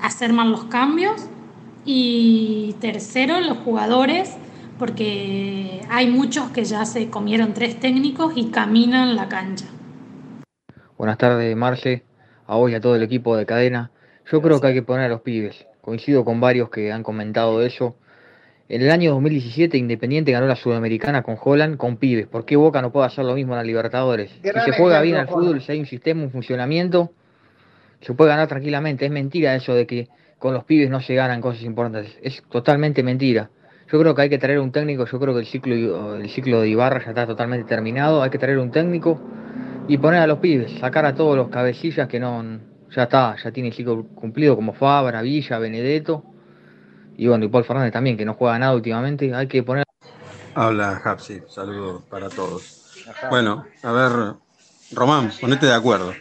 hacer 0.00 0.32
mal 0.32 0.50
los 0.50 0.64
cambios. 0.64 1.28
Y 1.84 2.74
tercero, 2.80 3.40
los 3.40 3.58
jugadores, 3.58 4.36
porque 4.78 5.82
hay 5.88 6.08
muchos 6.08 6.50
que 6.50 6.64
ya 6.64 6.84
se 6.84 7.10
comieron 7.10 7.54
tres 7.54 7.78
técnicos 7.78 8.32
y 8.36 8.50
caminan 8.50 9.14
la 9.14 9.28
cancha. 9.28 9.66
Buenas 10.98 11.18
tardes, 11.18 11.54
Marce, 11.54 12.04
a 12.46 12.56
vos 12.56 12.70
y 12.70 12.74
a 12.74 12.80
todo 12.80 12.96
el 12.96 13.02
equipo 13.02 13.36
de 13.36 13.46
cadena. 13.46 13.90
Yo 14.32 14.42
creo 14.42 14.60
que 14.60 14.68
hay 14.68 14.74
que 14.74 14.82
poner 14.82 15.04
a 15.04 15.08
los 15.08 15.20
pibes. 15.20 15.66
Coincido 15.82 16.24
con 16.24 16.40
varios 16.40 16.70
que 16.70 16.90
han 16.90 17.02
comentado 17.02 17.62
eso. 17.62 17.94
En 18.68 18.82
el 18.82 18.90
año 18.90 19.12
2017 19.12 19.78
Independiente 19.78 20.32
ganó 20.32 20.46
la 20.46 20.56
Sudamericana 20.56 21.22
con 21.22 21.36
Holland 21.40 21.76
con 21.76 21.98
pibes. 21.98 22.26
¿Por 22.26 22.44
qué 22.44 22.56
Boca 22.56 22.82
no 22.82 22.90
puede 22.90 23.06
hacer 23.06 23.24
lo 23.24 23.34
mismo 23.34 23.52
en 23.52 23.58
la 23.58 23.62
Libertadores? 23.62 24.32
Gran 24.42 24.64
si 24.64 24.72
se 24.72 24.76
juega 24.76 25.00
bien 25.02 25.16
al 25.16 25.28
fútbol, 25.28 25.62
si 25.62 25.70
hay 25.70 25.78
un 25.78 25.86
sistema, 25.86 26.22
un 26.22 26.32
funcionamiento, 26.32 27.12
se 28.00 28.12
puede 28.14 28.30
ganar 28.30 28.48
tranquilamente. 28.48 29.06
Es 29.06 29.12
mentira 29.12 29.54
eso 29.54 29.72
de 29.72 29.86
que 29.86 30.08
con 30.40 30.52
los 30.52 30.64
pibes 30.64 30.90
no 30.90 31.00
se 31.00 31.14
ganan 31.14 31.40
cosas 31.40 31.62
importantes. 31.62 32.18
Es 32.20 32.42
totalmente 32.50 33.04
mentira. 33.04 33.50
Yo 33.92 34.00
creo 34.00 34.16
que 34.16 34.22
hay 34.22 34.28
que 34.28 34.38
traer 34.38 34.58
un 34.58 34.72
técnico, 34.72 35.06
yo 35.06 35.20
creo 35.20 35.32
que 35.32 35.40
el 35.40 35.46
ciclo, 35.46 36.16
el 36.16 36.28
ciclo 36.28 36.60
de 36.60 36.68
Ibarra 36.68 37.04
ya 37.04 37.10
está 37.10 37.24
totalmente 37.24 37.68
terminado. 37.68 38.20
Hay 38.20 38.30
que 38.30 38.38
traer 38.38 38.58
un 38.58 38.72
técnico 38.72 39.20
y 39.86 39.96
poner 39.98 40.18
a 40.20 40.26
los 40.26 40.40
pibes, 40.40 40.72
sacar 40.80 41.06
a 41.06 41.14
todos 41.14 41.36
los 41.36 41.50
cabecillas 41.50 42.08
que 42.08 42.18
no, 42.18 42.42
ya 42.90 43.04
está, 43.04 43.36
ya 43.36 43.52
tiene 43.52 43.68
el 43.68 43.74
ciclo 43.76 44.04
cumplido 44.16 44.56
como 44.56 44.72
Fabra, 44.72 45.22
Villa, 45.22 45.60
Benedetto 45.60 46.24
y 47.16 47.26
bueno, 47.26 47.44
y 47.44 47.48
Paul 47.48 47.64
Fernández 47.64 47.92
también, 47.92 48.16
que 48.16 48.24
no 48.24 48.34
juega 48.34 48.58
nada 48.58 48.74
últimamente, 48.74 49.34
hay 49.34 49.48
que 49.48 49.62
poner 49.62 49.86
Habla 50.56 51.02
Hapsi, 51.04 51.42
saludos 51.50 52.02
para 52.08 52.30
todos. 52.30 53.04
Bueno, 53.28 53.66
a 53.82 53.92
ver, 53.92 54.34
Román, 54.92 55.30
ponete 55.38 55.66
de 55.66 55.74
acuerdo. 55.74 56.14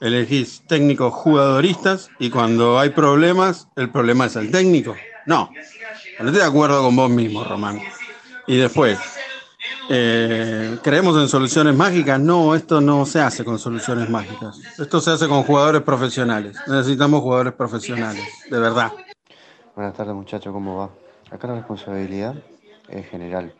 Elegís 0.00 0.62
técnicos 0.66 1.12
jugadoristas 1.12 2.10
y 2.18 2.30
cuando 2.30 2.78
hay 2.78 2.88
problemas, 2.88 3.68
¿el 3.76 3.90
problema 3.90 4.24
es 4.24 4.36
el 4.36 4.50
técnico? 4.50 4.96
No. 5.26 5.50
Ponete 6.16 6.38
de 6.38 6.44
acuerdo 6.44 6.82
con 6.82 6.96
vos 6.96 7.10
mismo, 7.10 7.44
Román. 7.44 7.80
Y 8.46 8.56
después, 8.56 8.98
eh, 9.90 10.78
¿creemos 10.82 11.20
en 11.20 11.28
soluciones 11.28 11.76
mágicas? 11.76 12.18
No, 12.18 12.54
esto 12.54 12.80
no 12.80 13.04
se 13.04 13.20
hace 13.20 13.44
con 13.44 13.58
soluciones 13.58 14.08
mágicas. 14.08 14.58
Esto 14.78 15.02
se 15.02 15.10
hace 15.10 15.28
con 15.28 15.42
jugadores 15.42 15.82
profesionales. 15.82 16.56
Necesitamos 16.66 17.20
jugadores 17.20 17.52
profesionales, 17.52 18.24
de 18.50 18.58
verdad. 18.58 18.90
Buenas 19.74 19.94
tardes 19.94 20.14
muchachos, 20.14 20.52
¿cómo 20.52 20.76
va? 20.76 20.90
Acá 21.30 21.48
la 21.48 21.54
responsabilidad 21.54 22.34
es 22.90 23.08
general. 23.08 23.54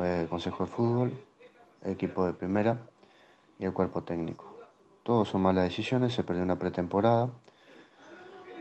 Eh, 0.00 0.28
Consejo 0.30 0.64
de 0.64 0.70
Fútbol, 0.70 1.12
equipo 1.84 2.24
de 2.24 2.32
primera 2.32 2.78
y 3.58 3.64
el 3.64 3.72
cuerpo 3.72 4.04
técnico. 4.04 4.44
Todos 5.02 5.28
son 5.28 5.42
malas 5.42 5.64
decisiones, 5.64 6.14
se 6.14 6.22
perdió 6.22 6.44
una 6.44 6.56
pretemporada, 6.56 7.30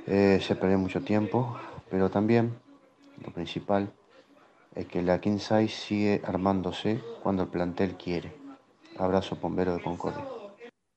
eh, 0.07 0.39
se 0.41 0.55
perdió 0.55 0.79
mucho 0.79 1.03
tiempo, 1.03 1.55
pero 1.91 2.09
también 2.09 2.55
lo 3.23 3.31
principal 3.31 3.93
es 4.73 4.87
que 4.87 5.03
la 5.03 5.21
King 5.21 5.37
Size 5.37 5.67
sigue 5.67 6.21
armándose 6.25 7.03
cuando 7.21 7.43
el 7.43 7.49
plantel 7.49 7.97
quiere. 7.97 8.33
Abrazo 8.97 9.37
bombero 9.39 9.75
de 9.75 9.83
Concordia. 9.83 10.34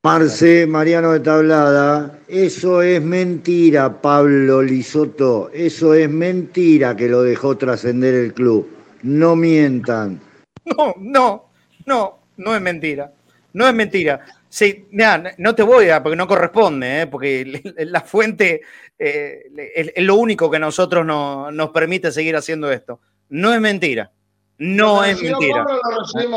Marce, 0.05 0.65
Mariano 0.69 1.11
de 1.11 1.19
Tablada, 1.19 2.21
eso 2.29 2.83
es 2.83 3.03
mentira, 3.03 4.01
Pablo 4.01 4.63
Lisoto, 4.63 5.51
eso 5.53 5.93
es 5.93 6.09
mentira 6.09 6.95
que 6.95 7.09
lo 7.09 7.25
dejó 7.25 7.57
trascender 7.57 8.15
el 8.15 8.33
club. 8.33 8.71
No 9.03 9.35
mientan, 9.35 10.21
no, 10.65 10.95
no, 10.99 11.51
no, 11.85 12.19
no 12.37 12.55
es 12.55 12.61
mentira. 12.61 13.13
No 13.53 13.67
es 13.67 13.75
mentira. 13.75 14.21
Sí, 14.49 14.87
mira, 14.93 15.35
no 15.39 15.55
te 15.57 15.65
voy 15.65 15.89
a, 15.89 16.01
porque 16.01 16.15
no 16.15 16.29
corresponde, 16.29 17.03
¿eh? 17.03 17.07
porque 17.09 17.61
la 17.79 18.01
fuente 18.03 18.61
eh, 18.97 19.51
es, 19.75 20.05
lo 20.05 20.15
único 20.15 20.49
que 20.49 20.59
a 20.59 20.61
nosotros 20.61 21.05
no, 21.05 21.51
nos 21.51 21.71
permite 21.71 22.13
seguir 22.13 22.37
haciendo 22.37 22.71
esto. 22.71 23.01
No 23.31 23.53
es 23.53 23.61
mentira. 23.61 24.13
No 24.59 25.03
es 25.03 25.21
mentira. 25.21 25.67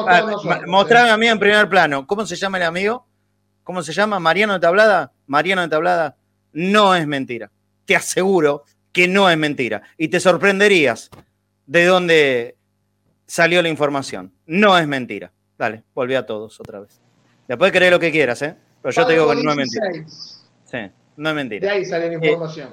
Ah, 0.07 0.37
mostrame 0.65 1.11
a 1.11 1.17
mí 1.17 1.27
en 1.27 1.39
primer 1.39 1.69
plano. 1.69 2.07
¿Cómo 2.07 2.25
se 2.25 2.35
llama 2.35 2.57
el 2.57 2.63
amigo? 2.63 3.05
¿Cómo 3.63 3.83
se 3.83 3.93
llama? 3.93 4.19
Mariano 4.19 4.53
de 4.53 4.59
Tablada. 4.59 5.11
Mariano 5.27 5.61
de 5.61 5.67
Tablada. 5.69 6.15
No 6.53 6.95
es 6.95 7.07
mentira. 7.07 7.51
Te 7.85 7.95
aseguro 7.95 8.63
que 8.91 9.07
no 9.07 9.29
es 9.29 9.37
mentira. 9.37 9.81
Y 9.97 10.09
te 10.09 10.19
sorprenderías 10.19 11.09
de 11.65 11.85
dónde 11.85 12.55
salió 13.25 13.61
la 13.61 13.69
información. 13.69 14.33
No 14.45 14.77
es 14.77 14.87
mentira. 14.87 15.31
Dale, 15.57 15.83
volví 15.93 16.15
a 16.15 16.25
todos 16.25 16.59
otra 16.59 16.79
vez. 16.79 16.99
Después 17.47 17.71
creer 17.71 17.91
lo 17.91 17.99
que 17.99 18.11
quieras, 18.11 18.41
¿eh? 18.41 18.55
Pero 18.81 18.93
yo 18.93 19.05
te 19.05 19.13
digo 19.13 19.29
que 19.29 19.43
no 19.43 19.51
es 19.51 19.57
mentira. 19.57 19.85
Sí, 20.65 20.77
no 21.17 21.29
es 21.29 21.35
mentira. 21.35 21.67
De 21.67 21.73
ahí 21.73 21.85
sale 21.85 22.07
la 22.07 22.13
información. 22.13 22.69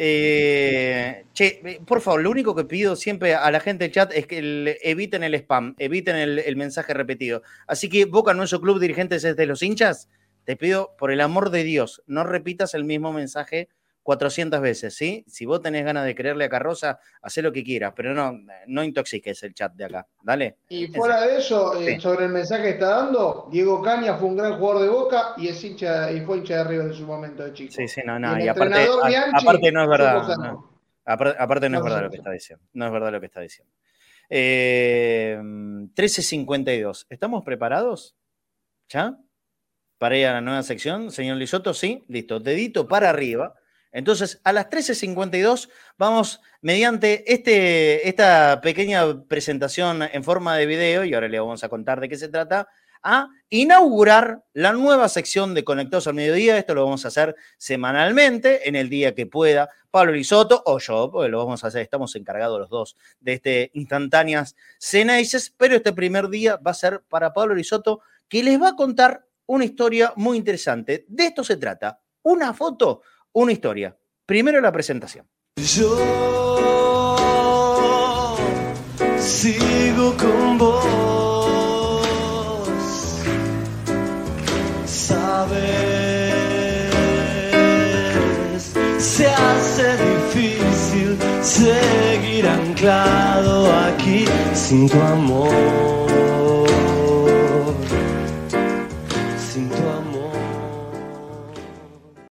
Eh, 0.00 1.24
che, 1.32 1.80
por 1.84 2.00
favor, 2.00 2.22
lo 2.22 2.30
único 2.30 2.54
que 2.54 2.64
pido 2.64 2.94
siempre 2.94 3.34
a 3.34 3.50
la 3.50 3.58
gente 3.58 3.84
del 3.84 3.92
chat 3.92 4.12
es 4.14 4.28
que 4.28 4.78
eviten 4.82 5.24
el 5.24 5.34
spam, 5.34 5.74
eviten 5.76 6.14
el, 6.14 6.56
mensaje 6.56 6.94
repetido. 6.94 7.42
Así 7.66 7.88
que 7.88 8.04
Boca, 8.04 8.32
nuestro 8.32 8.60
club 8.60 8.78
dirigentes 8.78 9.24
es 9.24 9.34
de 9.34 9.46
los 9.46 9.60
hinchas, 9.60 10.08
te 10.48 10.56
pido, 10.56 10.96
por 10.96 11.12
el 11.12 11.20
amor 11.20 11.50
de 11.50 11.62
Dios, 11.62 12.02
no 12.06 12.24
repitas 12.24 12.72
el 12.72 12.86
mismo 12.86 13.12
mensaje 13.12 13.68
400 14.02 14.62
veces, 14.62 14.96
¿sí? 14.96 15.26
Si 15.28 15.44
vos 15.44 15.60
tenés 15.60 15.84
ganas 15.84 16.06
de 16.06 16.14
creerle 16.14 16.46
a 16.46 16.48
Carroza, 16.48 17.00
haz 17.20 17.36
lo 17.36 17.52
que 17.52 17.62
quieras, 17.62 17.92
pero 17.94 18.14
no, 18.14 18.32
no 18.66 18.82
intoxiques 18.82 19.42
el 19.42 19.52
chat 19.52 19.74
de 19.74 19.84
acá, 19.84 20.06
¿dale? 20.22 20.56
Y 20.70 20.86
fuera 20.86 21.20
de 21.20 21.36
eso, 21.36 21.78
eh, 21.78 22.00
sobre 22.00 22.24
el 22.24 22.32
mensaje 22.32 22.62
que 22.62 22.70
está 22.70 22.88
dando, 22.88 23.50
Diego 23.52 23.82
Caña 23.82 24.16
fue 24.16 24.28
un 24.28 24.38
gran 24.38 24.58
jugador 24.58 24.84
de 24.84 24.88
Boca 24.88 25.34
y 25.36 25.48
es 25.48 25.62
hincha 25.62 26.10
y 26.10 26.22
fue 26.22 26.38
hincha 26.38 26.56
de 26.56 26.64
River 26.64 26.86
en 26.86 26.94
su 26.94 27.04
momento 27.04 27.44
de 27.44 27.52
chico. 27.52 27.74
Sí, 27.74 27.86
sí, 27.86 28.00
no, 28.06 28.18
no, 28.18 28.42
y, 28.42 28.48
aparte, 28.48 28.88
aparte, 29.34 29.70
no 29.70 29.82
es 29.82 29.88
verdad. 29.90 30.16
Aparte, 31.04 31.68
no, 31.68 31.76
es 31.76 31.84
verdad 31.84 32.04
lo 32.04 32.10
que 32.10 32.16
está 32.16 32.30
diciendo. 32.30 32.64
No 32.72 32.86
es 32.86 32.92
verdad 32.92 33.12
lo 33.12 33.20
que 33.20 33.26
está 33.26 33.42
diciendo. 33.42 33.70
13.52. 34.30 37.02
Eh, 37.02 37.06
¿Estamos 37.10 37.44
preparados? 37.44 38.16
¿Ya? 38.88 39.18
Para 39.98 40.16
ir 40.16 40.26
a 40.26 40.34
la 40.34 40.40
nueva 40.40 40.62
sección, 40.62 41.10
señor 41.10 41.36
Lisoto, 41.36 41.74
sí, 41.74 42.04
listo. 42.08 42.38
Dedito 42.38 42.86
para 42.86 43.10
arriba. 43.10 43.54
Entonces, 43.90 44.40
a 44.44 44.52
las 44.52 44.68
13.52 44.70 45.68
vamos, 45.96 46.40
mediante 46.60 47.32
este, 47.32 48.08
esta 48.08 48.60
pequeña 48.60 49.24
presentación 49.24 50.02
en 50.02 50.22
forma 50.22 50.56
de 50.56 50.66
video, 50.66 51.04
y 51.04 51.14
ahora 51.14 51.28
le 51.28 51.40
vamos 51.40 51.64
a 51.64 51.68
contar 51.68 52.00
de 52.00 52.08
qué 52.08 52.16
se 52.16 52.28
trata, 52.28 52.68
a 53.02 53.28
inaugurar 53.48 54.44
la 54.52 54.72
nueva 54.72 55.08
sección 55.08 55.54
de 55.54 55.64
Conectados 55.64 56.06
al 56.06 56.14
Mediodía. 56.14 56.58
Esto 56.58 56.74
lo 56.74 56.84
vamos 56.84 57.04
a 57.04 57.08
hacer 57.08 57.34
semanalmente, 57.56 58.68
en 58.68 58.76
el 58.76 58.88
día 58.88 59.14
que 59.14 59.26
pueda. 59.26 59.70
Pablo 59.90 60.12
Lisoto 60.12 60.62
o 60.66 60.78
yo, 60.78 61.10
porque 61.10 61.30
lo 61.30 61.38
vamos 61.38 61.64
a 61.64 61.68
hacer, 61.68 61.80
estamos 61.80 62.14
encargados 62.14 62.60
los 62.60 62.68
dos 62.68 62.96
de 63.20 63.32
este 63.32 63.70
instantáneas 63.72 64.54
Ceneices, 64.78 65.52
pero 65.56 65.76
este 65.76 65.92
primer 65.92 66.28
día 66.28 66.56
va 66.56 66.72
a 66.72 66.74
ser 66.74 67.02
para 67.08 67.32
Pablo 67.32 67.54
Lisoto, 67.54 68.00
que 68.28 68.42
les 68.42 68.60
va 68.60 68.70
a 68.70 68.76
contar 68.76 69.24
una 69.48 69.64
historia 69.64 70.12
muy 70.16 70.38
interesante. 70.38 71.04
De 71.08 71.26
esto 71.26 71.42
se 71.42 71.56
trata. 71.56 72.00
Una 72.22 72.54
foto 72.54 73.02
una 73.32 73.52
historia. 73.52 73.96
Primero 74.26 74.60
la 74.60 74.72
presentación. 74.72 75.26
Yo 75.56 75.96
sigo 79.18 80.16
con 80.16 80.58
vos. 80.58 80.84
Sabes, 84.86 85.62
se 88.98 89.26
hace 89.26 89.96
difícil 89.96 91.16
seguir 91.42 92.46
anclado 92.46 93.72
aquí 93.72 94.26
sin 94.52 94.88
tu 94.88 95.00
amor. 95.00 96.07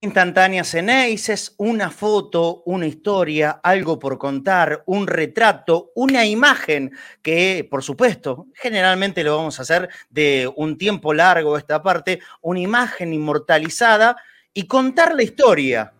Instantáneas 0.03 0.75
en 0.75 0.91
es 0.91 1.55
una 1.59 1.89
foto, 1.89 2.65
una 2.67 2.89
historia, 2.89 3.61
algo 3.63 4.01
por 4.01 4.19
contar, 4.19 4.83
un 4.87 5.07
retrato, 5.07 5.93
una 5.95 6.27
imagen 6.27 6.91
que, 7.23 7.67
por 7.71 7.85
supuesto, 7.85 8.49
generalmente 8.53 9.23
lo 9.23 9.37
vamos 9.37 9.59
a 9.59 9.63
hacer 9.63 9.89
de 10.11 10.53
un 10.57 10.77
tiempo 10.77 11.15
largo 11.15 11.57
esta 11.57 11.81
parte, 11.85 12.19
una 12.41 12.59
imagen 12.59 13.15
inmortalizada 13.15 14.17
y 14.53 14.67
contar 14.67 15.15
la 15.15 15.23
historia 15.23 15.93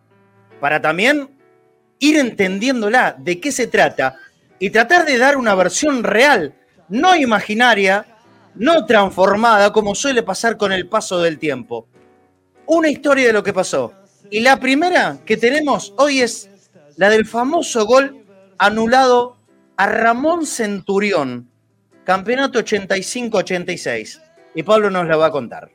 para 0.59 0.81
también 0.81 1.29
ir 1.99 2.17
entendiéndola, 2.17 3.15
de 3.17 3.39
qué 3.39 3.53
se 3.53 3.67
trata 3.67 4.17
y 4.59 4.69
tratar 4.69 5.05
de 5.05 5.17
dar 5.17 5.37
una 5.37 5.55
versión 5.55 6.03
real, 6.03 6.53
no 6.89 7.15
imaginaria, 7.15 8.05
no 8.55 8.85
transformada 8.85 9.71
como 9.71 9.95
suele 9.95 10.23
pasar 10.23 10.57
con 10.57 10.73
el 10.73 10.89
paso 10.89 11.21
del 11.21 11.39
tiempo 11.39 11.87
una 12.67 12.89
historia 12.89 13.27
de 13.27 13.33
lo 13.33 13.43
que 13.43 13.53
pasó. 13.53 13.93
Y 14.29 14.39
la 14.39 14.59
primera 14.59 15.19
que 15.25 15.37
tenemos 15.37 15.93
hoy 15.97 16.21
es 16.21 16.49
la 16.97 17.09
del 17.09 17.25
famoso 17.25 17.85
gol 17.85 18.25
anulado 18.57 19.37
a 19.77 19.87
Ramón 19.87 20.45
Centurión, 20.45 21.49
campeonato 22.03 22.59
85-86. 22.59 24.21
Y 24.55 24.63
Pablo 24.63 24.89
nos 24.89 25.07
la 25.07 25.17
va 25.17 25.27
a 25.27 25.31
contar. 25.31 25.71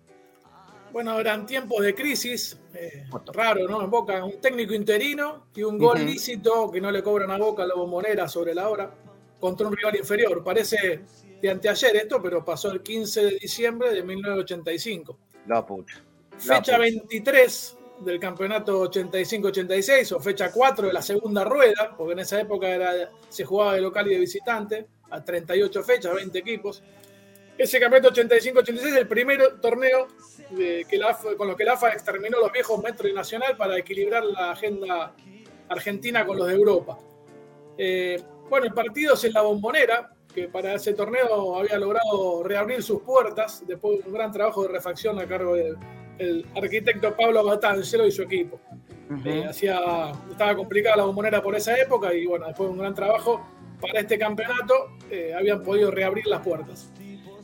Bueno, 0.92 1.18
eran 1.20 1.46
tiempos 1.46 1.82
de 1.82 1.94
crisis, 1.94 2.58
eh, 2.74 3.04
raro, 3.32 3.68
¿no? 3.68 3.82
En 3.82 3.90
Boca, 3.90 4.24
un 4.24 4.40
técnico 4.40 4.72
interino 4.72 5.46
y 5.54 5.62
un 5.62 5.78
gol 5.78 6.04
lícito 6.04 6.70
que 6.70 6.80
no 6.80 6.90
le 6.90 7.02
cobran 7.02 7.30
a 7.30 7.36
Boca 7.36 7.66
la 7.66 7.74
bombonera 7.74 8.28
sobre 8.28 8.54
la 8.54 8.68
hora 8.68 8.90
contra 9.38 9.66
un 9.68 9.76
rival 9.76 9.96
inferior. 9.96 10.42
Parece 10.42 11.02
de 11.40 11.50
anteayer 11.50 11.96
esto, 11.96 12.20
pero 12.22 12.44
pasó 12.44 12.70
el 12.72 12.82
15 12.82 13.24
de 13.24 13.30
diciembre 13.40 13.92
de 13.92 14.02
1985. 14.02 15.18
La 15.46 15.64
pucha. 15.64 16.02
Fecha 16.38 16.78
23 16.78 17.76
del 18.00 18.20
campeonato 18.20 18.90
85-86 18.90 20.12
o 20.12 20.20
fecha 20.20 20.52
4 20.52 20.86
de 20.86 20.92
la 20.92 21.02
segunda 21.02 21.44
rueda, 21.44 21.94
porque 21.96 22.12
en 22.12 22.20
esa 22.20 22.40
época 22.40 22.68
era, 22.68 23.10
se 23.28 23.44
jugaba 23.44 23.74
de 23.74 23.80
local 23.80 24.06
y 24.06 24.14
de 24.14 24.20
visitante, 24.20 24.86
a 25.10 25.24
38 25.24 25.82
fechas, 25.82 26.14
20 26.14 26.38
equipos. 26.38 26.82
Ese 27.56 27.80
campeonato 27.80 28.14
85-86 28.14 28.74
es 28.74 28.96
el 28.96 29.08
primer 29.08 29.60
torneo 29.60 30.06
que 30.56 31.00
con 31.36 31.48
lo 31.48 31.56
que 31.56 31.64
la 31.64 31.72
AFA 31.72 31.90
exterminó 31.90 32.38
los 32.38 32.52
viejos 32.52 32.80
Metro 32.82 33.08
y 33.08 33.12
Nacional 33.12 33.56
para 33.56 33.76
equilibrar 33.76 34.24
la 34.24 34.52
agenda 34.52 35.14
argentina 35.68 36.24
con 36.24 36.38
los 36.38 36.46
de 36.46 36.54
Europa. 36.54 36.98
Eh, 37.76 38.22
bueno, 38.48 38.66
el 38.66 38.72
partido 38.72 39.14
es 39.14 39.24
en 39.24 39.32
la 39.32 39.42
bombonera, 39.42 40.12
que 40.32 40.48
para 40.48 40.74
ese 40.74 40.94
torneo 40.94 41.56
había 41.56 41.78
logrado 41.78 42.42
reabrir 42.44 42.82
sus 42.82 43.02
puertas 43.02 43.64
después 43.66 43.98
de 43.98 44.08
un 44.08 44.14
gran 44.14 44.30
trabajo 44.30 44.62
de 44.62 44.68
refacción 44.68 45.18
a 45.18 45.26
cargo 45.26 45.54
de 45.54 45.76
el 46.18 46.46
arquitecto 46.54 47.16
Pablo 47.16 47.44
Batangelo 47.44 48.06
y 48.06 48.10
su 48.10 48.22
equipo. 48.22 48.60
Eh, 49.24 49.44
hacía, 49.48 50.12
estaba 50.30 50.54
complicada 50.54 50.96
la 50.96 51.04
bombonera 51.04 51.42
por 51.42 51.54
esa 51.56 51.74
época 51.76 52.12
y 52.12 52.26
bueno, 52.26 52.46
después 52.46 52.68
de 52.68 52.72
un 52.72 52.78
gran 52.78 52.94
trabajo 52.94 53.46
para 53.80 54.00
este 54.00 54.18
campeonato 54.18 54.98
eh, 55.10 55.32
habían 55.34 55.62
podido 55.62 55.90
reabrir 55.90 56.26
las 56.26 56.42
puertas. 56.42 56.92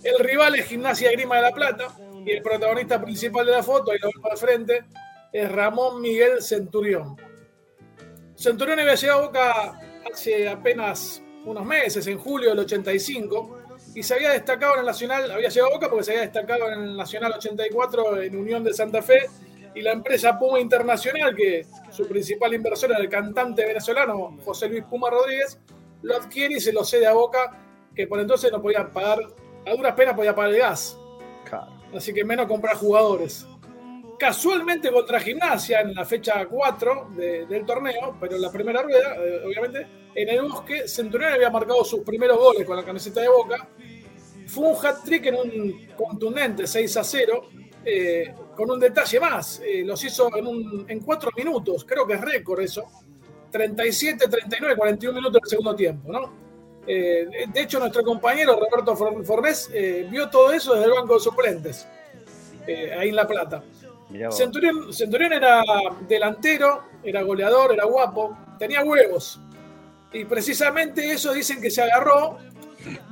El 0.02 0.18
rival 0.18 0.54
es 0.56 0.66
Gimnasia 0.66 1.10
Grima 1.12 1.36
de 1.36 1.42
la 1.42 1.52
Plata 1.52 1.96
y 2.24 2.30
el 2.32 2.42
protagonista 2.42 3.02
principal 3.02 3.46
de 3.46 3.52
la 3.52 3.62
foto, 3.62 3.92
ahí 3.92 3.98
lo 4.02 4.10
vemos 4.14 4.30
al 4.30 4.36
frente, 4.36 4.84
es 5.32 5.50
Ramón 5.50 6.02
Miguel 6.02 6.42
Centurión. 6.42 7.16
Centurión 8.34 8.80
había 8.80 8.94
llegado 8.94 9.20
a 9.20 9.26
Boca 9.26 9.80
hace 10.12 10.48
apenas 10.48 11.22
unos 11.46 11.64
meses, 11.64 12.06
en 12.06 12.18
julio 12.18 12.50
del 12.50 12.58
85, 12.60 13.63
y 13.94 14.02
se 14.02 14.14
había 14.14 14.30
destacado 14.30 14.74
en 14.74 14.80
el 14.80 14.86
Nacional, 14.86 15.30
había 15.30 15.48
llegado 15.48 15.70
a 15.70 15.74
Boca 15.74 15.88
porque 15.88 16.04
se 16.04 16.10
había 16.12 16.22
destacado 16.22 16.68
en 16.68 16.82
el 16.82 16.96
Nacional 16.96 17.32
84 17.36 18.22
en 18.22 18.36
Unión 18.36 18.64
de 18.64 18.74
Santa 18.74 19.00
Fe 19.02 19.28
y 19.74 19.82
la 19.82 19.92
empresa 19.92 20.38
Puma 20.38 20.60
Internacional, 20.60 21.34
que 21.34 21.66
su 21.90 22.06
principal 22.06 22.54
inversor 22.54 22.90
era 22.90 23.00
el 23.00 23.08
cantante 23.08 23.64
venezolano 23.64 24.36
José 24.44 24.68
Luis 24.68 24.84
Puma 24.84 25.10
Rodríguez, 25.10 25.58
lo 26.02 26.16
adquiere 26.16 26.56
y 26.56 26.60
se 26.60 26.72
lo 26.72 26.84
cede 26.84 27.06
a 27.06 27.12
Boca, 27.12 27.56
que 27.94 28.06
por 28.06 28.20
entonces 28.20 28.50
no 28.50 28.60
podía 28.60 28.88
pagar, 28.88 29.20
a 29.66 29.70
duras 29.74 29.94
penas 29.94 30.14
podía 30.14 30.34
pagar 30.34 30.52
el 30.52 30.58
gas. 30.58 30.98
Así 31.94 32.12
que 32.12 32.24
menos 32.24 32.46
comprar 32.46 32.76
jugadores. 32.76 33.46
Casualmente 34.18 34.90
contra 34.92 35.18
Gimnasia 35.20 35.80
en 35.80 35.94
la 35.94 36.04
fecha 36.04 36.46
4 36.46 37.08
del 37.16 37.66
torneo, 37.66 38.16
pero 38.20 38.36
en 38.36 38.42
la 38.42 38.50
primera 38.52 38.82
rueda, 38.82 39.16
eh, 39.16 39.42
obviamente, 39.44 39.86
en 40.14 40.28
el 40.28 40.42
bosque, 40.42 40.86
Centurión 40.88 41.32
había 41.32 41.50
marcado 41.50 41.84
sus 41.84 42.00
primeros 42.00 42.38
goles 42.38 42.64
con 42.66 42.76
la 42.76 42.84
camiseta 42.84 43.20
de 43.20 43.28
Boca 43.28 43.68
fue 44.46 44.68
un 44.68 44.76
hat-trick 44.86 45.26
en 45.26 45.34
un 45.36 45.86
contundente 45.96 46.66
6 46.66 46.96
a 46.98 47.02
0, 47.04 47.48
eh, 47.84 48.32
con 48.54 48.70
un 48.70 48.78
detalle 48.78 49.18
más. 49.18 49.60
Eh, 49.64 49.82
los 49.84 50.04
hizo 50.04 50.28
en, 50.36 50.84
en 50.88 51.00
cuatro 51.00 51.30
minutos, 51.36 51.84
creo 51.84 52.06
que 52.06 52.12
es 52.14 52.20
récord 52.20 52.60
eso. 52.60 52.84
37, 53.50 54.28
39, 54.28 54.76
41 54.76 55.14
minutos 55.16 55.40
del 55.42 55.48
segundo 55.48 55.74
tiempo, 55.74 56.12
¿no? 56.12 56.44
De 56.86 57.50
hecho, 57.56 57.78
nuestro 57.78 58.02
compañero 58.04 58.58
Roberto 58.60 58.94
For- 58.94 59.24
Fornés 59.24 59.70
vio 60.10 60.28
todo 60.28 60.52
eso 60.52 60.74
desde 60.74 60.86
el 60.86 60.92
banco 60.92 61.14
de 61.14 61.20
suplentes, 61.20 61.88
ahí 62.98 63.08
en 63.08 63.16
La 63.16 63.26
Plata. 63.26 63.62
Centurión, 64.32 64.92
Centurión 64.92 65.32
era 65.32 65.62
delantero, 66.08 66.84
era 67.02 67.22
goleador, 67.22 67.72
era 67.72 67.84
guapo, 67.84 68.36
tenía 68.58 68.82
huevos. 68.82 69.40
Y 70.12 70.24
precisamente 70.24 71.10
eso 71.12 71.32
dicen 71.32 71.60
que 71.60 71.70
se 71.70 71.82
agarró 71.82 72.38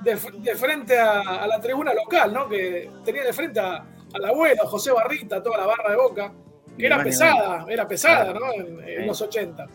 de, 0.05 0.19
de 0.39 0.55
frente 0.55 0.99
a, 0.99 1.21
a 1.21 1.47
la 1.47 1.61
tribuna 1.61 1.93
local, 1.95 2.33
¿no? 2.33 2.49
Que 2.49 2.91
tenía 3.05 3.25
de 3.25 3.33
frente 3.33 3.59
a- 3.61 3.85
al 4.15 4.25
abuelo, 4.27 4.67
José 4.67 4.93
Barrita, 4.93 5.43
toda 5.43 5.59
la 5.59 5.67
barra 5.67 5.91
de 5.91 5.97
boca, 5.97 6.33
que 6.79 6.87
era 6.87 6.97
pesada, 7.03 7.65
era 7.69 7.89
pesada. 7.89 8.33
¿no? 8.35 8.53
En, 8.53 9.07
los 9.07 9.21
80. 9.21 9.67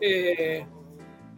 Eh, 0.00 0.66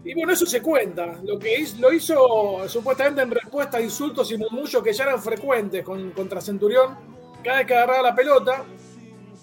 y 0.04 0.14
bueno, 0.14 0.32
eso 0.32 0.46
se 0.46 0.60
cuenta. 0.62 1.20
Lo 1.22 1.38
que 1.38 1.58
hizo, 1.60 1.76
lo 1.80 1.92
hizo 1.92 2.68
supuestamente 2.68 3.22
en 3.22 3.30
respuesta 3.30 3.78
a 3.78 3.80
insultos 3.80 4.30
y 4.32 4.38
murmullos 4.38 4.82
que 4.82 4.92
ya 4.92 5.04
eran 5.04 5.22
frecuentes 5.22 5.84
con, 5.84 6.10
contra 6.12 6.40
Centurión 6.40 6.96
cada 7.42 7.58
vez 7.58 7.66
que 7.66 7.74
agarraba 7.74 8.02
la 8.02 8.14
pelota. 8.14 8.64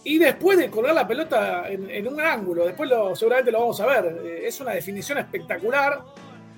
Y 0.04 0.18
después 0.18 0.58
de 0.58 0.70
colgar 0.70 0.95
la 0.95 1.08
pelota 1.08 1.70
en, 1.70 2.08
un 2.08 2.20
ángulo, 2.20 2.66
después 2.66 2.89
lo, 2.89 3.16
seguramente 3.16 3.52
lo 3.52 3.60
vamos 3.60 3.80
a 3.82 3.86
ver. 3.86 4.20
Eh, 4.26 4.47
es 4.47 4.60
una 4.60 4.72
definición 4.72 5.20
espectacular. 5.20 6.02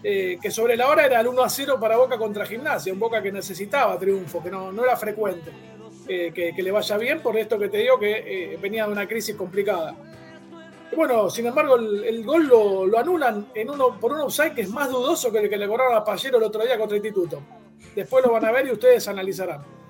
eh, 0.06 0.38
que 0.41 0.52
sobre 0.52 0.76
la 0.76 0.89
hora 0.89 1.06
era 1.06 1.22
el 1.22 1.28
1 1.28 1.44
a 1.44 1.50
0 1.50 1.78
para 1.80 1.96
Boca 1.96 2.18
contra 2.18 2.46
Gimnasia, 2.46 2.91
un 2.91 3.00
Boca 3.00 3.22
que 3.22 3.32
necesitaba 3.32 3.98
triunfo, 3.98 4.44
que 4.44 4.52
no, 4.52 4.84
era 4.84 4.98
frecuente 4.98 5.50
eh, 6.10 6.32
que, 6.34 6.62
le 6.62 6.72
vaya 6.72 6.98
bien, 6.98 7.22
por 7.22 7.38
esto 7.38 7.58
que 7.58 7.70
te 7.70 7.78
digo 7.78 7.98
que 7.98 8.58
venía 8.62 8.86
de 8.86 8.91
una 8.91 9.08
crisis 9.08 9.36
complicada. 9.36 9.96
Y 10.91 10.96
bueno, 10.96 11.30
sin 11.30 11.46
embargo, 11.46 11.76
el, 11.76 12.24
gol 12.26 12.48
lo, 12.48 12.86
lo 12.86 13.00
anulan 13.00 13.48
en 13.56 13.70
uno, 13.70 13.98
por 14.00 14.12
un 14.12 14.22
offside 14.22 14.54
que 14.54 14.62
es 14.62 14.70
más 14.70 14.89
dudoso 14.89 15.32
que 15.32 15.39
el 15.39 15.50
que 15.50 15.58
le 15.58 15.68
cobraron 15.68 15.96
a 15.96 16.04
Pallero 16.04 16.38
el 16.38 16.44
otro 16.44 16.64
día 16.64 16.78
contra 16.78 16.98
Instituto. 16.98 17.41
Después 17.96 18.26
lo 18.26 18.32
van 18.32 18.46
a 18.46 18.52
ver 18.52 18.68
y 18.68 18.72
ustedes 18.72 19.08
analizarán. 19.08 19.83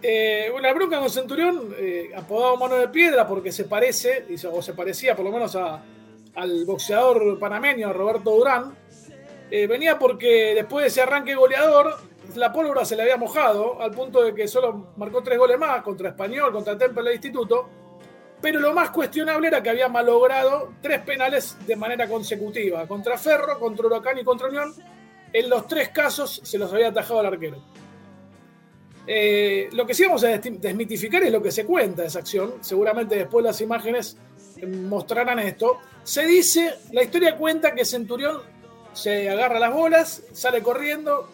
Eh, 0.00 0.50
una 0.56 0.72
bronca 0.72 1.00
con 1.00 1.10
Centurión, 1.10 1.74
eh, 1.76 2.10
apodado 2.16 2.56
Mano 2.56 2.76
de 2.76 2.88
Piedra, 2.88 3.26
porque 3.26 3.50
se 3.50 3.64
parece, 3.64 4.26
o 4.50 4.62
se 4.62 4.72
parecía 4.72 5.16
por 5.16 5.24
lo 5.24 5.32
menos 5.32 5.56
al 5.56 6.64
boxeador 6.64 7.38
panameño 7.38 7.92
Roberto 7.92 8.30
Durán, 8.30 8.76
eh, 9.50 9.66
venía 9.66 9.98
porque 9.98 10.54
después 10.54 10.84
de 10.84 10.88
ese 10.88 11.02
arranque 11.02 11.34
goleador, 11.34 11.96
la 12.36 12.52
pólvora 12.52 12.84
se 12.84 12.94
le 12.94 13.02
había 13.02 13.16
mojado, 13.16 13.80
al 13.82 13.90
punto 13.90 14.22
de 14.22 14.34
que 14.34 14.46
solo 14.46 14.92
marcó 14.96 15.22
tres 15.22 15.38
goles 15.38 15.58
más 15.58 15.82
contra 15.82 16.10
Español, 16.10 16.52
contra 16.52 16.78
Temple 16.78 17.10
e 17.10 17.14
Instituto, 17.14 17.68
pero 18.40 18.60
lo 18.60 18.72
más 18.72 18.90
cuestionable 18.90 19.48
era 19.48 19.62
que 19.62 19.70
había 19.70 19.88
malogrado 19.88 20.74
tres 20.80 21.00
penales 21.00 21.56
de 21.66 21.74
manera 21.74 22.06
consecutiva, 22.06 22.86
contra 22.86 23.18
Ferro, 23.18 23.58
contra 23.58 23.86
Huracán 23.86 24.18
y 24.18 24.24
contra 24.24 24.46
Unión. 24.46 24.72
En 25.32 25.50
los 25.50 25.66
tres 25.66 25.88
casos 25.88 26.40
se 26.44 26.56
los 26.56 26.72
había 26.72 26.88
atajado 26.88 27.20
al 27.20 27.26
arquero. 27.26 27.58
Eh, 29.10 29.70
lo 29.72 29.86
que 29.86 29.94
sí 29.94 30.04
vamos 30.04 30.22
a 30.22 30.36
desmitificar 30.36 31.22
es 31.22 31.32
lo 31.32 31.42
que 31.42 31.50
se 31.50 31.64
cuenta 31.64 32.02
de 32.02 32.08
esa 32.08 32.18
acción. 32.18 32.54
Seguramente 32.60 33.16
después 33.16 33.42
las 33.42 33.58
imágenes 33.62 34.18
mostrarán 34.66 35.38
esto. 35.38 35.78
Se 36.04 36.26
dice, 36.26 36.74
la 36.92 37.02
historia 37.02 37.36
cuenta 37.36 37.74
que 37.74 37.86
Centurión 37.86 38.38
se 38.92 39.30
agarra 39.30 39.58
las 39.58 39.72
bolas, 39.72 40.22
sale 40.32 40.62
corriendo, 40.62 41.28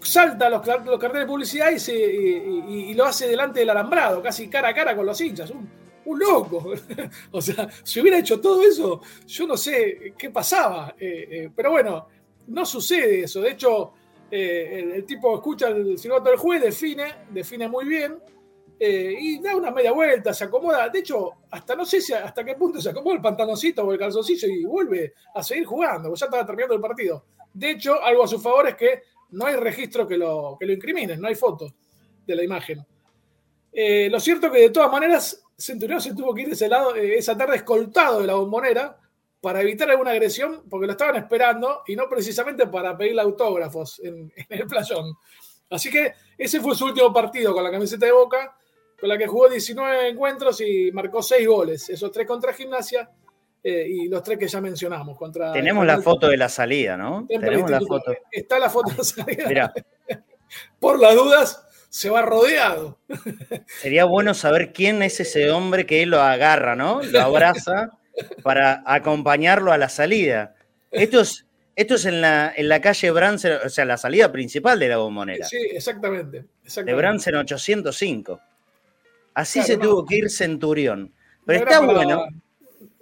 salta 0.00 0.48
los, 0.48 0.66
los 0.66 0.98
carteles 0.98 1.26
de 1.26 1.26
publicidad 1.26 1.70
y, 1.70 2.94
lo 2.94 3.04
hace 3.04 3.28
delante 3.28 3.60
del 3.60 3.70
alambrado, 3.70 4.22
casi 4.22 4.48
cara 4.48 4.68
a 4.68 4.74
cara 4.74 4.96
con 4.96 5.04
los 5.04 5.20
hinchas. 5.20 5.50
Un, 5.50 5.68
un 6.06 6.18
loco. 6.18 6.72
o 7.32 7.42
sea, 7.42 7.68
si 7.82 8.00
hubiera 8.00 8.18
hecho 8.18 8.40
todo 8.40 8.62
eso, 8.62 9.02
yo 9.26 9.46
no 9.46 9.56
sé 9.56 10.14
qué 10.16 10.30
pasaba. 10.30 10.94
Eh, 10.98 11.28
eh, 11.30 11.50
pero 11.54 11.72
bueno, 11.72 12.08
no 12.46 12.64
sucede 12.64 13.24
eso. 13.24 13.42
De 13.42 13.50
hecho, 13.50 13.92
eh, 14.30 14.92
el, 14.96 15.04
tipo 15.04 15.34
escucha 15.34 15.68
el 15.68 15.98
silbato 15.98 16.30
del 16.30 16.38
juez, 16.38 16.62
define, 16.62 17.26
define 17.30 17.68
muy 17.68 17.86
bien. 17.86 18.18
eh, 18.78 19.14
y 19.18 19.40
da 19.40 19.56
una 19.56 19.70
media 19.70 19.92
vuelta, 19.92 20.34
se 20.34 20.44
acomoda. 20.44 20.88
De 20.88 20.98
hecho, 20.98 21.32
hasta 21.50 21.74
no 21.74 21.84
sé 21.84 21.98
hasta 22.14 22.44
qué 22.44 22.54
punto 22.54 22.80
se 22.80 22.90
acomoda 22.90 23.16
el 23.16 23.22
pantaloncito 23.22 23.82
o 23.84 23.92
el 23.92 23.98
calzoncillo 23.98 24.48
y 24.48 24.64
vuelve 24.64 25.14
a 25.34 25.42
seguir 25.42 25.64
jugando, 25.64 26.14
ya 26.14 26.26
estaba 26.26 26.44
terminando 26.44 26.74
el 26.74 26.80
partido. 26.80 27.24
De 27.52 27.70
hecho, 27.70 28.02
algo 28.02 28.24
a 28.24 28.28
su 28.28 28.38
favor 28.38 28.68
es 28.68 28.74
que 28.74 29.02
no 29.30 29.46
hay 29.46 29.56
registro 29.56 30.06
que 30.06 30.18
lo, 30.18 30.56
que 30.60 30.66
lo 30.66 30.72
incriminen, 30.72 31.20
no 31.20 31.28
hay 31.28 31.34
fotos 31.34 31.72
de 32.26 32.36
la 32.36 32.44
imagen. 32.44 32.84
Eh, 33.72 34.08
lo 34.10 34.20
cierto 34.20 34.50
que 34.50 34.60
de 34.60 34.70
todas 34.70 34.90
maneras, 34.90 35.42
Centurión 35.56 36.00
se 36.00 36.14
tuvo 36.14 36.34
que 36.34 36.42
ir 36.42 36.50
ese 36.50 36.68
lado, 36.68 36.94
esa 36.94 37.36
tarde 37.36 37.56
escoltado 37.56 38.20
de 38.20 38.26
la 38.26 38.34
bombonera 38.34 38.98
para 39.46 39.62
evitar 39.62 39.88
alguna 39.88 40.10
agresión, 40.10 40.64
porque 40.68 40.86
lo 40.86 40.92
estaban 40.94 41.14
esperando 41.14 41.84
y 41.86 41.94
no 41.94 42.08
precisamente 42.08 42.66
para 42.66 42.98
pedirle 42.98 43.22
autógrafos 43.22 44.00
en, 44.02 44.32
en 44.36 44.60
el 44.60 44.66
playón. 44.66 45.16
Así 45.70 45.88
que 45.88 46.14
ese 46.36 46.58
fue 46.58 46.74
su 46.74 46.86
último 46.86 47.12
partido 47.12 47.54
con 47.54 47.62
la 47.62 47.70
camiseta 47.70 48.06
de 48.06 48.10
Boca, 48.10 48.56
con 48.98 49.08
la 49.08 49.16
que 49.16 49.28
jugó 49.28 49.48
19 49.48 50.08
encuentros 50.08 50.60
y 50.62 50.90
marcó 50.90 51.22
6 51.22 51.46
goles. 51.46 51.88
Esos 51.88 52.10
tres 52.10 52.26
contra 52.26 52.52
Gimnasia 52.54 53.08
eh, 53.62 53.86
y 53.88 54.08
los 54.08 54.20
tres 54.24 54.36
que 54.36 54.48
ya 54.48 54.60
mencionamos. 54.60 55.16
Contra 55.16 55.52
Tenemos 55.52 55.86
la 55.86 56.00
foto 56.00 56.26
de 56.26 56.38
la 56.38 56.48
salida, 56.48 56.96
¿no? 56.96 57.24
Tenemos 57.28 57.70
la 57.70 57.80
foto. 57.82 58.16
Está 58.32 58.58
la 58.58 58.68
foto 58.68 58.94
de 58.96 59.04
salida. 59.04 59.44
Mira, 59.46 59.72
Por 60.80 60.98
las 60.98 61.14
dudas, 61.14 61.68
se 61.88 62.10
va 62.10 62.22
rodeado. 62.22 62.98
sería 63.80 64.06
bueno 64.06 64.34
saber 64.34 64.72
quién 64.72 65.04
es 65.04 65.20
ese 65.20 65.52
hombre 65.52 65.86
que 65.86 66.02
él 66.02 66.10
lo 66.10 66.20
agarra, 66.20 66.74
¿no? 66.74 67.00
Lo 67.00 67.20
abraza 67.20 67.92
para 68.42 68.82
acompañarlo 68.86 69.72
a 69.72 69.78
la 69.78 69.88
salida. 69.88 70.54
Esto 70.90 71.20
es, 71.20 71.46
esto 71.74 71.94
es 71.96 72.04
en, 72.06 72.20
la, 72.20 72.52
en 72.56 72.68
la 72.68 72.80
calle 72.80 73.10
Bransen, 73.10 73.58
o 73.64 73.68
sea, 73.68 73.84
la 73.84 73.96
salida 73.96 74.30
principal 74.32 74.78
de 74.78 74.88
la 74.88 74.96
bombonera. 74.98 75.46
Sí, 75.46 75.58
exactamente. 75.72 76.40
De 76.42 76.46
exactamente. 76.64 76.94
Bransen 76.96 77.34
805. 77.36 78.40
Así 79.34 79.58
Claro, 79.60 79.66
se 79.66 79.76
no. 79.76 79.82
tuvo 79.82 80.06
que 80.06 80.16
ir 80.16 80.30
Centurión. 80.30 81.12
Pero 81.44 81.60
No 81.60 81.64
está 81.70 81.80
para- 81.86 81.92
bueno. 81.92 82.26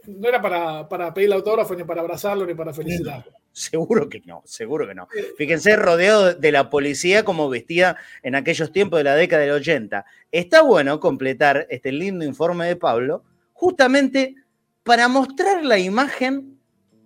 No 0.06 0.28
era 0.28 0.42
para, 0.42 0.86
para 0.86 1.14
pedirle 1.14 1.34
autógrafo, 1.34 1.74
ni 1.74 1.82
para 1.82 2.02
abrazarlo, 2.02 2.44
ni 2.44 2.52
para 2.54 2.74
felicitarlo. 2.74 3.32
Seguro 3.52 4.06
que 4.06 4.20
no, 4.26 4.42
seguro 4.44 4.86
que 4.86 4.94
no. 4.94 5.08
Fíjense, 5.38 5.76
rodeado 5.76 6.34
de 6.34 6.52
la 6.52 6.68
policía 6.68 7.24
como 7.24 7.48
vestía 7.48 7.96
en 8.22 8.34
aquellos 8.34 8.70
tiempos 8.70 8.98
de 8.98 9.04
la 9.04 9.14
década 9.14 9.40
del 9.42 9.52
80. 9.52 10.04
Está 10.30 10.60
bueno 10.60 11.00
completar 11.00 11.66
este 11.70 11.90
lindo 11.90 12.22
informe 12.26 12.66
de 12.66 12.76
Pablo, 12.76 13.24
justamente 13.54 14.34
para 14.84 15.08
mostrar 15.08 15.64
la 15.64 15.78
imagen 15.78 16.60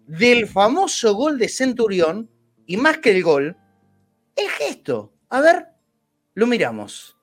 del 0.06 0.46
famoso 0.46 1.14
gol 1.14 1.38
de 1.38 1.48
Centurión, 1.48 2.28
y 2.66 2.76
más 2.76 2.98
que 2.98 3.12
el 3.12 3.22
gol, 3.22 3.56
el 4.36 4.48
gesto. 4.50 5.12
A 5.30 5.40
ver, 5.40 5.68
lo 6.34 6.46
miramos. 6.46 7.16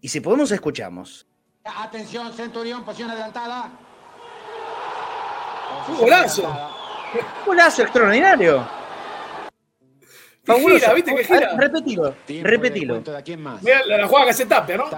Y 0.00 0.08
si 0.08 0.20
podemos, 0.20 0.50
escuchamos. 0.52 1.26
Atención, 1.64 2.32
Centurión, 2.32 2.84
posición 2.84 3.10
adelantada. 3.10 3.70
¡Un 5.88 5.96
golazo! 5.96 6.72
Golazo 7.44 7.82
extraordinario. 7.82 8.66
Y 10.48 10.52
gira, 10.52 10.94
¿viste 10.94 11.14
que 11.14 11.24
gira? 11.24 11.54
Ver, 11.54 11.58
Repetilo, 11.58 12.14
repetilo. 12.42 13.02
Mira 13.62 13.84
la, 13.84 13.98
la 13.98 14.06
jugada 14.06 14.26
que 14.26 14.30
hace 14.30 14.46
Tapia, 14.46 14.76
¿no? 14.76 14.88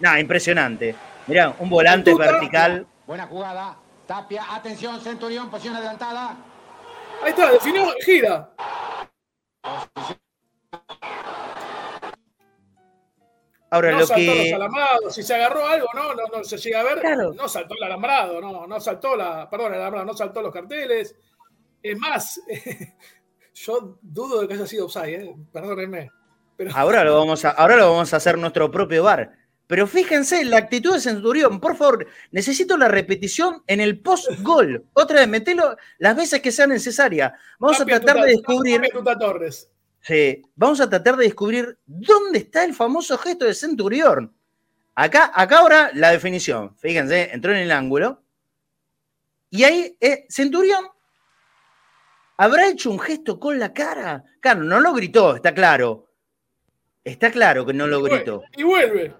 No, 0.00 0.18
impresionante. 0.18 0.94
Mirá, 1.26 1.54
un 1.58 1.68
volante 1.68 2.10
Tuta. 2.12 2.24
vertical. 2.32 2.86
Buena 3.06 3.26
jugada. 3.26 3.78
Tapia, 4.06 4.54
atención, 4.54 5.00
Centurión, 5.00 5.50
posición 5.50 5.76
adelantada. 5.76 6.36
Ahí 7.22 7.30
está, 7.30 7.50
definió, 7.50 7.86
gira. 8.04 8.50
Ahora, 13.70 13.90
no 13.90 13.98
lo 14.00 14.06
saltó 14.06 14.24
los 14.24 14.34
que. 14.36 14.54
alambrados, 14.54 15.14
si 15.14 15.22
se 15.22 15.34
agarró 15.34 15.66
algo, 15.66 15.88
no, 15.94 16.14
no, 16.14 16.26
no 16.32 16.44
se 16.44 16.58
llega 16.58 16.80
a 16.80 16.84
ver. 16.84 17.18
No 17.34 17.48
saltó 17.48 17.74
el 17.74 17.82
alambrado, 17.82 18.40
no, 18.40 18.66
no 18.66 18.78
saltó 18.78 19.16
la, 19.16 19.50
perdón, 19.50 19.74
el 19.74 19.80
alambrado, 19.80 20.06
no 20.06 20.14
saltó 20.14 20.42
los 20.42 20.52
carteles. 20.52 21.16
Es 21.82 21.98
más, 21.98 22.40
yo 23.54 23.98
dudo 24.00 24.42
de 24.42 24.48
que 24.48 24.54
haya 24.54 24.66
sido 24.66 24.84
offside, 24.84 25.24
¿eh? 25.24 25.34
perdónenme. 25.52 26.10
Pero, 26.56 26.70
Ahora 26.72 27.02
lo, 27.02 27.16
vamos 27.16 27.44
a, 27.44 27.50
ahora 27.50 27.76
lo 27.76 27.90
vamos 27.90 28.14
a 28.14 28.18
hacer 28.18 28.38
nuestro 28.38 28.70
propio 28.70 29.02
bar. 29.02 29.32
Pero 29.66 29.86
fíjense, 29.86 30.44
la 30.44 30.58
actitud 30.58 30.92
de 30.92 31.00
Centurión, 31.00 31.58
por 31.58 31.76
favor, 31.76 32.06
necesito 32.30 32.76
la 32.76 32.88
repetición 32.88 33.62
en 33.66 33.80
el 33.80 33.98
post-gol. 34.00 34.84
Otra 34.92 35.20
vez, 35.20 35.28
metelo 35.28 35.76
las 35.98 36.14
veces 36.16 36.42
que 36.42 36.52
sea 36.52 36.66
necesaria. 36.66 37.34
Vamos 37.58 37.78
Tapia 37.78 37.96
a 37.96 38.00
tratar 38.00 38.16
Tuta- 38.16 38.26
de 38.26 38.32
descubrir. 38.32 38.80
Tapia 38.92 39.18
Torres. 39.18 39.70
Sí, 40.02 40.42
vamos 40.54 40.80
a 40.82 40.90
tratar 40.90 41.16
de 41.16 41.24
descubrir 41.24 41.78
dónde 41.86 42.40
está 42.40 42.62
el 42.64 42.74
famoso 42.74 43.16
gesto 43.16 43.46
de 43.46 43.54
Centurión. 43.54 44.34
Acá, 44.94 45.32
acá 45.34 45.58
ahora 45.60 45.90
la 45.94 46.10
definición. 46.10 46.76
Fíjense, 46.76 47.30
entró 47.32 47.52
en 47.52 47.58
el 47.58 47.72
ángulo. 47.72 48.22
Y 49.48 49.64
ahí, 49.64 49.96
eh, 49.98 50.26
Centurión 50.28 50.84
habrá 52.36 52.68
hecho 52.68 52.90
un 52.90 52.98
gesto 53.00 53.40
con 53.40 53.58
la 53.58 53.72
cara. 53.72 54.24
Claro, 54.40 54.62
no 54.62 54.78
lo 54.78 54.92
gritó, 54.92 55.36
está 55.36 55.54
claro. 55.54 56.10
Está 57.02 57.30
claro 57.30 57.64
que 57.64 57.72
no 57.72 57.86
lo 57.86 58.02
gritó. 58.02 58.42
Y 58.56 58.62
vuelve. 58.62 59.14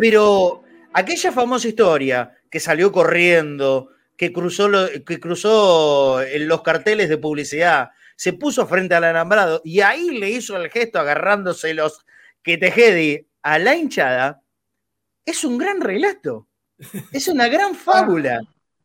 Pero 0.00 0.62
aquella 0.92 1.30
famosa 1.32 1.68
historia 1.68 2.34
que 2.50 2.58
salió 2.60 2.90
corriendo, 2.90 3.90
que 4.16 4.32
cruzó, 4.32 4.68
lo- 4.68 4.88
que 5.06 5.20
cruzó 5.20 6.20
en 6.22 6.48
los 6.48 6.62
carteles 6.62 7.08
de 7.08 7.18
publicidad, 7.18 7.90
se 8.16 8.32
puso 8.32 8.66
frente 8.66 8.94
al 8.94 9.04
alambrado 9.04 9.62
y 9.64 9.80
ahí 9.80 10.10
le 10.18 10.30
hizo 10.30 10.56
el 10.56 10.70
gesto 10.70 10.98
agarrándose 10.98 11.72
los 11.74 12.04
que 12.42 12.58
Tejedi 12.58 13.26
a 13.42 13.58
la 13.58 13.74
hinchada, 13.76 14.42
es 15.24 15.44
un 15.44 15.58
gran 15.58 15.80
relato. 15.80 16.46
Es 17.12 17.28
una 17.28 17.48
gran 17.48 17.74
fábula. 17.74 18.40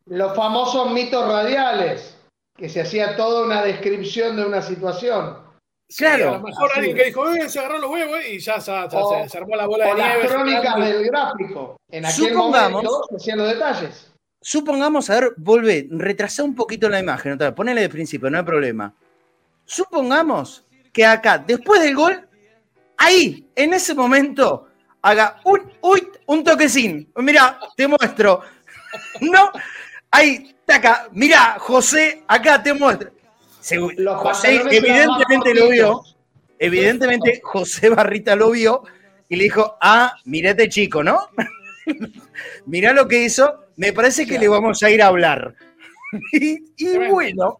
Los 0.05 0.35
famosos 0.35 0.91
mitos 0.91 1.25
radiales, 1.27 2.17
que 2.57 2.69
se 2.69 2.81
hacía 2.81 3.15
toda 3.15 3.45
una 3.45 3.63
descripción 3.63 4.35
de 4.35 4.45
una 4.45 4.61
situación. 4.61 5.37
Claro. 5.97 6.29
a 6.29 6.37
lo 6.37 6.43
mejor 6.43 6.71
alguien 6.75 6.95
es. 6.97 7.03
que 7.03 7.07
dijo, 7.09 7.29
eh, 7.33 7.47
se 7.49 7.59
agarró 7.59 7.77
los 7.77 7.89
huevos 7.91 8.19
y 8.27 8.39
ya, 8.39 8.57
ya- 8.57 8.87
ya 8.89 8.97
O- 8.99 9.29
se, 9.29 9.37
armó 9.37 9.55
la 9.55 9.65
bola 9.67 9.85
de 9.85 9.91
O 9.91 9.95
las 9.97 10.07
nieve. 10.15 10.27
crónicas 10.27 10.75
del 10.77 11.05
gráfico. 11.05 11.77
En 11.91 12.05
aquel 12.05 12.27
Supongamos- 12.29 12.83
momento 12.83 13.05
se 13.09 13.15
hacían 13.17 13.37
los 13.37 13.49
detalles. 13.49 14.11
Supongamos, 14.41 15.09
a 15.09 15.19
ver, 15.19 15.33
volvé, 15.37 15.87
retrasá 15.91 16.43
un 16.43 16.55
poquito 16.55 16.87
la 16.89 16.99
imagen, 16.99 17.33
otra 17.33 17.47
vez, 17.47 17.55
ponele 17.55 17.81
de 17.81 17.89
principio, 17.89 18.29
no 18.29 18.37
hay 18.37 18.43
problema. 18.43 18.93
Supongamos 19.65 20.65
que 20.93 21.05
acá, 21.05 21.37
después 21.39 21.81
del 21.81 21.95
gol, 21.95 22.27
ahí, 22.97 23.47
en 23.55 23.73
ese 23.73 23.93
momento, 23.95 24.67
haga 25.01 25.39
un, 25.45 25.71
uy, 25.81 26.07
un 26.27 26.43
toquecín. 26.43 27.11
Mira, 27.17 27.59
te 27.75 27.87
muestro. 27.87 28.41
No, 29.19 29.51
ahí, 30.09 30.55
taca, 30.65 31.09
mira, 31.11 31.57
José, 31.59 32.23
acá 32.27 32.63
te 32.63 32.73
muestro. 32.73 33.11
Los 33.97 34.21
José 34.21 34.55
evidentemente 34.69 35.53
lo 35.53 35.69
vio, 35.69 36.01
evidentemente 36.59 37.39
José 37.43 37.89
Barrita 37.89 38.35
lo 38.35 38.51
vio 38.51 38.83
y 39.29 39.35
le 39.35 39.45
dijo, 39.45 39.77
ah, 39.81 40.13
mirate 40.25 40.69
chico, 40.69 41.03
¿no? 41.03 41.19
Mirá 42.65 42.93
lo 42.93 43.07
que 43.07 43.23
hizo, 43.23 43.65
me 43.75 43.93
parece 43.93 44.25
que 44.25 44.39
le 44.39 44.47
vamos 44.47 44.81
a 44.83 44.89
ir 44.89 45.01
a 45.01 45.07
hablar. 45.07 45.55
y, 46.31 46.73
y 46.77 46.97
bueno, 47.09 47.59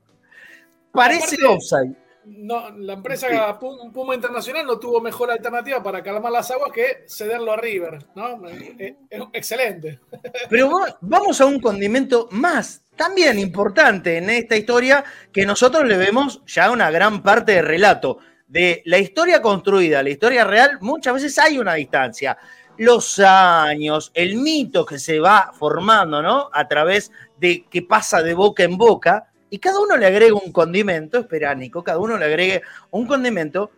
parece 0.91 1.35
Aparte- 1.35 1.45
offside. 1.45 1.95
No, 2.27 2.71
la 2.71 2.93
empresa 2.93 3.59
Pum- 3.59 3.91
Puma 3.93 4.15
Internacional 4.15 4.65
no 4.65 4.79
tuvo 4.79 4.99
mejor 4.99 5.29
alternativa 5.29 5.83
para 5.83 6.01
calmar 6.01 6.31
las 6.31 6.49
aguas 6.49 6.71
que 6.71 7.03
cederlo 7.07 7.51
a 7.51 7.57
River, 7.57 7.99
¿no? 8.15 8.47
Eh, 8.49 8.95
eh, 9.11 9.19
excelente. 9.31 9.99
Pero 10.49 10.71
va- 10.71 10.97
vamos 11.01 11.39
a 11.39 11.45
un 11.45 11.59
condimento 11.59 12.27
más, 12.31 12.81
también 12.95 13.39
importante 13.39 14.17
en 14.17 14.29
esta 14.29 14.55
historia, 14.55 15.03
que 15.31 15.45
nosotros 15.45 15.85
le 15.85 15.97
vemos 15.97 16.41
ya 16.45 16.71
una 16.71 16.89
gran 16.91 17.21
parte 17.21 17.53
de 17.53 17.61
relato. 17.61 18.19
De 18.47 18.81
la 18.85 18.97
historia 18.97 19.41
construida, 19.41 20.03
la 20.03 20.09
historia 20.09 20.43
real, 20.45 20.77
muchas 20.81 21.15
veces 21.15 21.37
hay 21.39 21.57
una 21.57 21.73
distancia. 21.73 22.37
Los 22.77 23.19
años, 23.19 24.11
el 24.13 24.35
mito 24.35 24.85
que 24.85 24.99
se 24.99 25.19
va 25.19 25.51
formando, 25.57 26.21
¿no? 26.21 26.49
A 26.53 26.67
través 26.67 27.11
de 27.37 27.65
que 27.69 27.81
pasa 27.81 28.21
de 28.21 28.33
boca 28.33 28.63
en 28.63 28.77
boca, 28.77 29.31
y 29.49 29.59
cada 29.59 29.79
uno 29.79 29.95
le 29.97 30.05
agrega 30.05 30.35
un 30.35 30.51
condimento, 30.51 31.19
espera, 31.19 31.55
Nico, 31.55 31.83
cada 31.83 31.97
uno 31.97 32.17
le 32.17 32.25
agregue 32.25 32.61
un 32.91 33.07
condimento, 33.07 33.71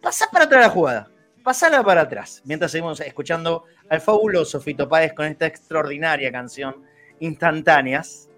pasa 0.00 0.28
para 0.30 0.44
atrás 0.44 0.62
la 0.62 0.70
jugada, 0.70 1.10
pasala 1.42 1.82
para 1.82 2.02
atrás, 2.02 2.42
mientras 2.44 2.70
seguimos 2.70 3.00
escuchando 3.00 3.64
al 3.88 4.00
fabuloso 4.00 4.60
Fito 4.60 4.88
Páez 4.88 5.12
con 5.12 5.26
esta 5.26 5.46
extraordinaria 5.46 6.30
canción, 6.30 6.84
Instantáneas. 7.20 8.29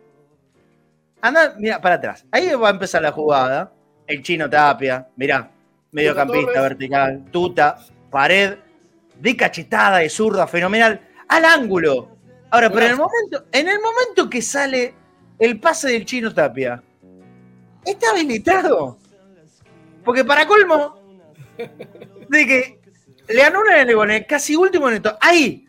Anda, 1.22 1.54
mira, 1.56 1.80
para 1.80 1.94
atrás. 1.94 2.26
Ahí 2.32 2.52
va 2.54 2.68
a 2.68 2.72
empezar 2.72 3.00
la 3.00 3.12
jugada. 3.12 3.72
El 4.06 4.22
chino 4.22 4.50
Tapia, 4.50 5.08
mirá, 5.16 5.48
mediocampista 5.92 6.60
vertical, 6.60 7.24
tuta, 7.30 7.78
pared, 8.10 8.58
de 9.20 9.36
cachetada, 9.36 9.98
de 9.98 10.10
zurda, 10.10 10.48
fenomenal, 10.48 11.00
al 11.28 11.44
ángulo. 11.44 12.16
Ahora, 12.50 12.68
pero 12.68 12.86
en 12.86 12.90
el 12.90 12.96
momento, 12.96 13.44
en 13.52 13.68
el 13.68 13.78
momento 13.80 14.28
que 14.28 14.42
sale 14.42 14.94
el 15.38 15.60
pase 15.60 15.90
del 15.90 16.04
chino 16.04 16.34
Tapia, 16.34 16.82
está 17.84 18.10
habilitado. 18.10 18.98
Porque 20.04 20.24
para 20.24 20.44
colmo, 20.44 20.98
de 22.28 22.46
que 22.46 22.80
le 23.28 23.42
anulan 23.44 23.88
el 23.88 23.94
gol 23.94 24.10
en 24.10 24.16
el 24.16 24.26
casi 24.26 24.56
último 24.56 24.88
minuto. 24.88 25.16
Ahí, 25.20 25.64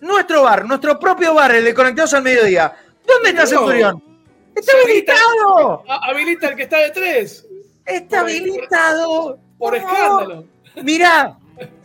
nuestro 0.00 0.44
bar, 0.44 0.64
nuestro 0.64 0.98
propio 1.00 1.34
bar, 1.34 1.52
el 1.52 1.64
de 1.64 1.74
Conectados 1.74 2.14
al 2.14 2.22
Mediodía. 2.22 2.72
¿Dónde 3.04 3.30
está. 3.30 3.46
Centurión? 3.46 4.13
¡Está 4.54 4.72
habilitado! 4.84 5.84
Ah, 5.88 6.00
Habilita 6.10 6.48
el 6.48 6.56
que 6.56 6.62
está 6.64 6.78
de 6.78 6.90
tres. 6.90 7.46
¡Está 7.86 8.20
Por- 8.20 8.30
habilitado! 8.30 9.38
Por 9.58 9.76
escándalo. 9.76 10.44
Mirá, 10.82 11.36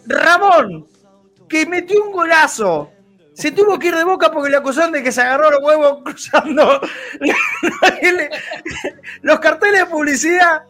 Ramón, 0.07 0.87
que 1.47 1.65
metió 1.65 2.03
un 2.03 2.11
golazo. 2.11 2.89
Se 3.33 3.51
tuvo 3.51 3.79
que 3.79 3.87
ir 3.87 3.95
de 3.95 4.03
boca 4.03 4.29
porque 4.31 4.49
le 4.49 4.57
acusaron 4.57 4.91
de 4.91 5.01
que 5.01 5.13
se 5.13 5.21
agarró 5.21 5.49
los 5.51 5.61
huevos 5.63 5.99
cruzando 6.03 6.81
los 9.21 9.39
carteles 9.39 9.81
de 9.81 9.85
publicidad. 9.85 10.63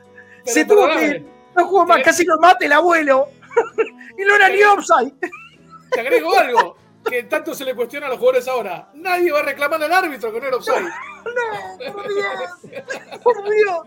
Pero 0.44 0.54
se 0.54 0.66
tuvo 0.66 0.88
que 0.96 1.06
ir. 1.06 1.26
No 1.56 1.66
jugó 1.66 1.86
más, 1.86 2.02
casi 2.04 2.26
lo 2.26 2.38
mata 2.38 2.66
el 2.66 2.74
abuelo. 2.74 3.30
y 4.18 4.22
no 4.24 4.36
era 4.36 4.50
ni 4.50 4.62
offside. 4.64 5.14
Te 5.92 6.02
agrego 6.02 6.38
algo, 6.38 6.78
que 7.08 7.24
tanto 7.24 7.54
se 7.56 7.66
le 7.66 7.76
cuestiona 7.76 8.08
a 8.08 8.10
los 8.10 8.18
jugadores 8.20 8.48
ahora. 8.48 8.90
Nadie 8.94 9.32
va 9.32 9.40
a 9.40 9.44
reclamar 9.44 9.82
al 9.84 9.92
árbitro 9.94 10.32
que 10.34 10.40
no 10.42 10.48
era 10.48 10.58
offside. 10.58 10.88
Por 13.24 13.36
Dios. 13.44 13.78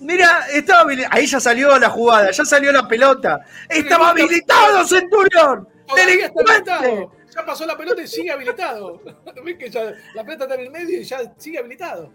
Mira, 0.00 0.46
estaba 0.52 0.90
ahí 1.10 1.26
ya 1.26 1.40
salió 1.40 1.78
la 1.78 1.90
jugada, 1.90 2.30
ya 2.30 2.44
salió 2.44 2.72
la 2.72 2.86
pelota. 2.86 3.40
Estaba 3.68 4.10
habilitado, 4.10 4.84
Centurión. 4.86 5.68
Todavía 5.86 6.26
está 6.26 6.42
Delincuente. 6.42 6.70
habilitado. 6.72 7.12
Ya 7.34 7.44
pasó 7.46 7.66
la 7.66 7.76
pelota 7.76 8.02
y 8.02 8.08
sigue 8.08 8.30
habilitado. 8.30 9.00
¿Ves 9.44 9.56
que 9.58 9.70
ya 9.70 9.92
la 10.14 10.24
pelota 10.24 10.44
está 10.44 10.54
en 10.56 10.60
el 10.62 10.70
medio 10.70 11.00
y 11.00 11.04
ya 11.04 11.18
sigue 11.36 11.58
habilitado? 11.58 12.10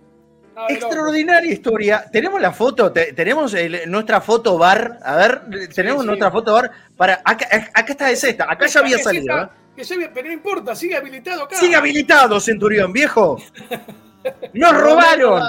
Ah. 0.55 0.67
Extraordinaria 0.69 1.51
historia. 1.51 2.05
Tenemos 2.11 2.39
la 2.39 2.51
foto, 2.51 2.91
te- 2.91 3.13
tenemos 3.13 3.53
el- 3.55 3.89
nuestra 3.89 4.21
foto 4.21 4.57
bar. 4.57 4.99
A 5.03 5.15
ver, 5.15 5.41
tenemos 5.73 6.01
sí. 6.01 6.07
nuestra 6.07 6.29
foto 6.29 6.53
bar. 6.53 6.71
Para, 6.95 7.21
acá, 7.25 7.47
acá 7.73 7.91
está, 7.91 8.11
es 8.11 8.23
esta. 8.23 8.51
Acá 8.51 8.67
ya 8.67 8.79
había 8.81 8.97
salido. 8.99 9.41
¿eh? 9.41 9.49
Que 9.75 9.83
sigue- 9.83 10.09
pero 10.13 10.27
no 10.27 10.33
importa, 10.33 10.75
sigue 10.75 10.95
habilitado 10.95 11.43
acá. 11.43 11.55
Sigue 11.57 11.75
habilitado, 11.75 12.39
Centurión, 12.39 12.91
viejo. 12.93 13.37
Nos 14.53 14.77
robaron. 14.79 15.41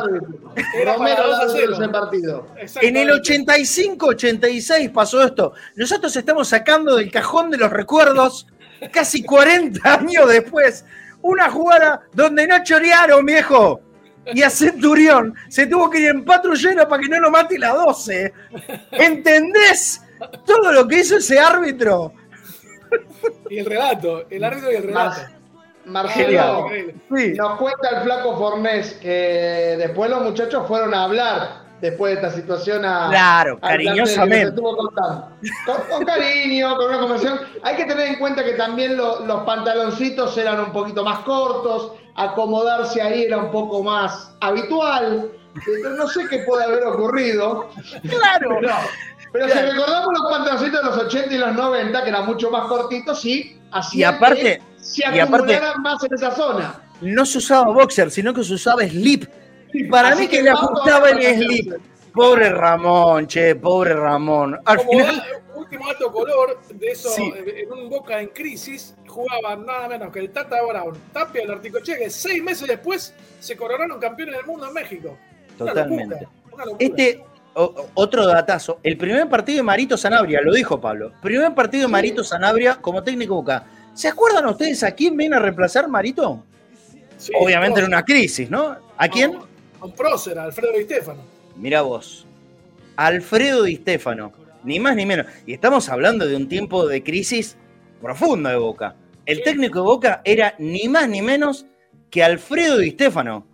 Romero 0.84 1.26
2 1.28 1.34
a 1.38 1.42
árbitro 1.42 1.46
de 1.46 1.60
0. 1.60 1.74
ese 1.74 1.88
partido. 1.88 2.46
En 2.82 2.96
el 2.96 3.08
85-86 3.10 4.90
pasó 4.92 5.22
esto. 5.22 5.52
Nosotros 5.76 6.16
estamos 6.16 6.48
sacando 6.48 6.96
del 6.96 7.10
cajón 7.10 7.50
de 7.50 7.58
los 7.58 7.70
recuerdos, 7.70 8.48
casi 8.92 9.22
40 9.22 9.80
años 9.94 10.28
después, 10.28 10.84
una 11.22 11.50
jugada 11.50 12.02
donde 12.12 12.46
no 12.48 12.62
chorearon, 12.64 13.24
viejo. 13.24 13.80
Y 14.32 14.42
a 14.42 14.50
Centurión 14.50 15.34
se 15.48 15.66
tuvo 15.66 15.88
que 15.90 16.00
ir 16.00 16.08
en 16.08 16.24
patrullero 16.24 16.88
para 16.88 17.00
que 17.02 17.08
no 17.08 17.20
lo 17.20 17.30
mate 17.30 17.58
la 17.58 17.74
12. 17.74 18.32
¿Entendés 18.92 20.00
todo 20.46 20.72
lo 20.72 20.88
que 20.88 21.00
hizo 21.00 21.18
ese 21.18 21.38
árbitro? 21.38 22.12
Y 23.50 23.58
el 23.58 23.66
relato, 23.66 24.24
el 24.30 24.42
árbitro 24.44 24.72
y 24.72 24.76
el 24.76 24.82
relato. 24.84 25.20
Marcelo, 25.86 26.60
Increíble. 26.66 27.34
nos 27.36 27.58
cuenta 27.58 27.88
el 27.90 28.02
flaco 28.04 28.38
Fornés 28.38 28.94
que 29.02 29.76
después 29.78 30.08
los 30.10 30.22
muchachos 30.22 30.66
fueron 30.66 30.94
a 30.94 31.04
hablar 31.04 31.64
después 31.82 32.14
de 32.14 32.22
esta 32.26 32.34
situación 32.34 32.84
a. 32.86 33.08
Claro, 33.10 33.58
cariñosamente. 33.60 34.44
nos 34.46 34.54
estuvo 34.54 34.76
contando. 34.78 35.28
Con, 35.66 35.76
con 35.90 36.04
cariño, 36.06 36.74
con 36.76 36.86
una 36.86 36.98
conversación. 37.00 37.38
Hay 37.62 37.76
que 37.76 37.84
tener 37.84 38.08
en 38.08 38.18
cuenta 38.18 38.42
que 38.42 38.52
también 38.52 38.96
lo- 38.96 39.26
los 39.26 39.42
pantaloncitos 39.42 40.38
eran 40.38 40.58
un 40.60 40.72
poquito 40.72 41.04
más 41.04 41.18
cortos, 41.18 41.92
acomodarse 42.14 43.02
ahí 43.02 43.24
era 43.24 43.36
un 43.36 43.50
poco 43.50 43.82
más 43.82 44.34
habitual. 44.40 45.32
No 45.98 46.08
sé 46.08 46.26
qué 46.30 46.38
puede 46.46 46.64
haber 46.64 46.82
ocurrido. 46.84 47.68
Claro. 48.08 48.56
Pero, 48.60 48.72
pero 49.34 49.48
si 49.48 49.58
recordamos 49.58 50.12
los 50.18 50.30
pantaloncitos 50.30 50.80
de 50.80 50.86
los 50.88 50.96
80 50.96 51.34
y 51.34 51.38
los 51.38 51.54
90, 51.54 52.02
que 52.04 52.08
eran 52.08 52.24
mucho 52.26 52.50
más 52.50 52.66
cortitos, 52.68 53.20
sí, 53.20 53.60
hacía 53.72 54.00
Y 54.00 54.04
aparte- 54.14 54.60
que 54.76 54.82
se 54.82 55.04
acumularan 55.04 55.82
más 55.82 56.02
en 56.04 56.14
esa 56.14 56.30
zona. 56.30 56.80
No 57.00 57.26
se 57.26 57.38
usaba 57.38 57.72
boxer, 57.72 58.10
sino 58.10 58.32
que 58.32 58.44
se 58.44 58.54
usaba 58.54 58.82
slip. 58.86 59.24
Y 59.72 59.84
para 59.88 60.10
Así 60.10 60.22
mí 60.22 60.28
que 60.28 60.36
que 60.36 60.42
le 60.44 60.50
ajustaba 60.50 61.10
el 61.10 61.20
slip. 61.36 61.72
Pobre 62.12 62.48
Ramón, 62.50 63.26
che, 63.26 63.56
pobre 63.56 63.94
Ramón. 63.94 64.56
Al 64.64 64.76
Como 64.78 64.90
final, 64.92 65.16
da- 65.16 65.56
último 65.56 65.86
dato 65.88 66.12
color 66.12 66.60
de 66.72 66.86
eso, 66.92 67.08
Sí. 67.10 67.32
eh, 67.34 67.64
en 67.64 67.72
un 67.72 67.90
Boca 67.90 68.20
en 68.20 68.28
crisis, 68.28 68.94
jugaban 69.08 69.66
nada 69.66 69.88
menos 69.88 70.12
que 70.12 70.20
el 70.20 70.30
Tata 70.30 70.62
Brown, 70.64 70.96
Tapia 71.12 71.42
el 71.42 71.50
Articoche, 71.50 71.98
que 71.98 72.08
seis 72.10 72.40
meses 72.40 72.68
después 72.68 73.12
se 73.40 73.56
coronaron 73.56 73.98
campeones 73.98 74.36
del 74.36 74.46
mundo 74.46 74.68
en 74.68 74.74
México. 74.74 75.18
Una 75.58 75.72
Totalmente. 75.72 76.14
locura, 76.20 76.30
una 76.52 76.64
locura. 76.66 76.86
Este, 76.86 77.24
o- 77.54 77.86
otro 77.94 78.26
datazo. 78.26 78.78
El 78.82 78.96
primer 78.96 79.28
partido 79.28 79.56
de 79.58 79.62
Marito 79.62 79.96
Sanabria, 79.96 80.40
lo 80.42 80.52
dijo 80.52 80.80
Pablo. 80.80 81.12
Primer 81.22 81.54
partido 81.54 81.82
de 81.86 81.88
Marito 81.92 82.22
Sanabria 82.24 82.76
como 82.76 83.02
técnico 83.02 83.34
Boca. 83.36 83.64
¿Se 83.94 84.08
acuerdan 84.08 84.46
ustedes 84.46 84.82
a 84.82 84.90
quién 84.92 85.16
viene 85.16 85.36
a 85.36 85.38
reemplazar 85.38 85.88
Marito? 85.88 86.42
Sí, 87.16 87.32
Obviamente 87.40 87.80
en 87.80 87.86
una 87.86 88.04
crisis, 88.04 88.50
¿no? 88.50 88.76
¿A 88.96 89.08
quién? 89.08 89.38
Con 89.78 89.92
Prócer, 89.92 90.38
Alfredo 90.38 90.72
Di 90.76 90.84
Stefano. 90.84 91.20
Mira 91.56 91.82
vos. 91.82 92.26
Alfredo 92.96 93.62
Di 93.62 93.76
Stefano. 93.76 94.32
Ni 94.64 94.80
más 94.80 94.96
ni 94.96 95.06
menos. 95.06 95.26
Y 95.46 95.52
estamos 95.52 95.88
hablando 95.88 96.26
de 96.26 96.36
un 96.36 96.48
tiempo 96.48 96.86
de 96.86 97.02
crisis 97.02 97.56
profunda 98.00 98.50
de 98.50 98.56
Boca. 98.56 98.96
El 99.26 99.42
técnico 99.42 99.78
de 99.80 99.84
Boca 99.84 100.20
era 100.24 100.54
ni 100.58 100.88
más 100.88 101.08
ni 101.08 101.22
menos 101.22 101.66
que 102.10 102.22
Alfredo 102.24 102.78
Di 102.78 102.90
Stefano. 102.90 103.46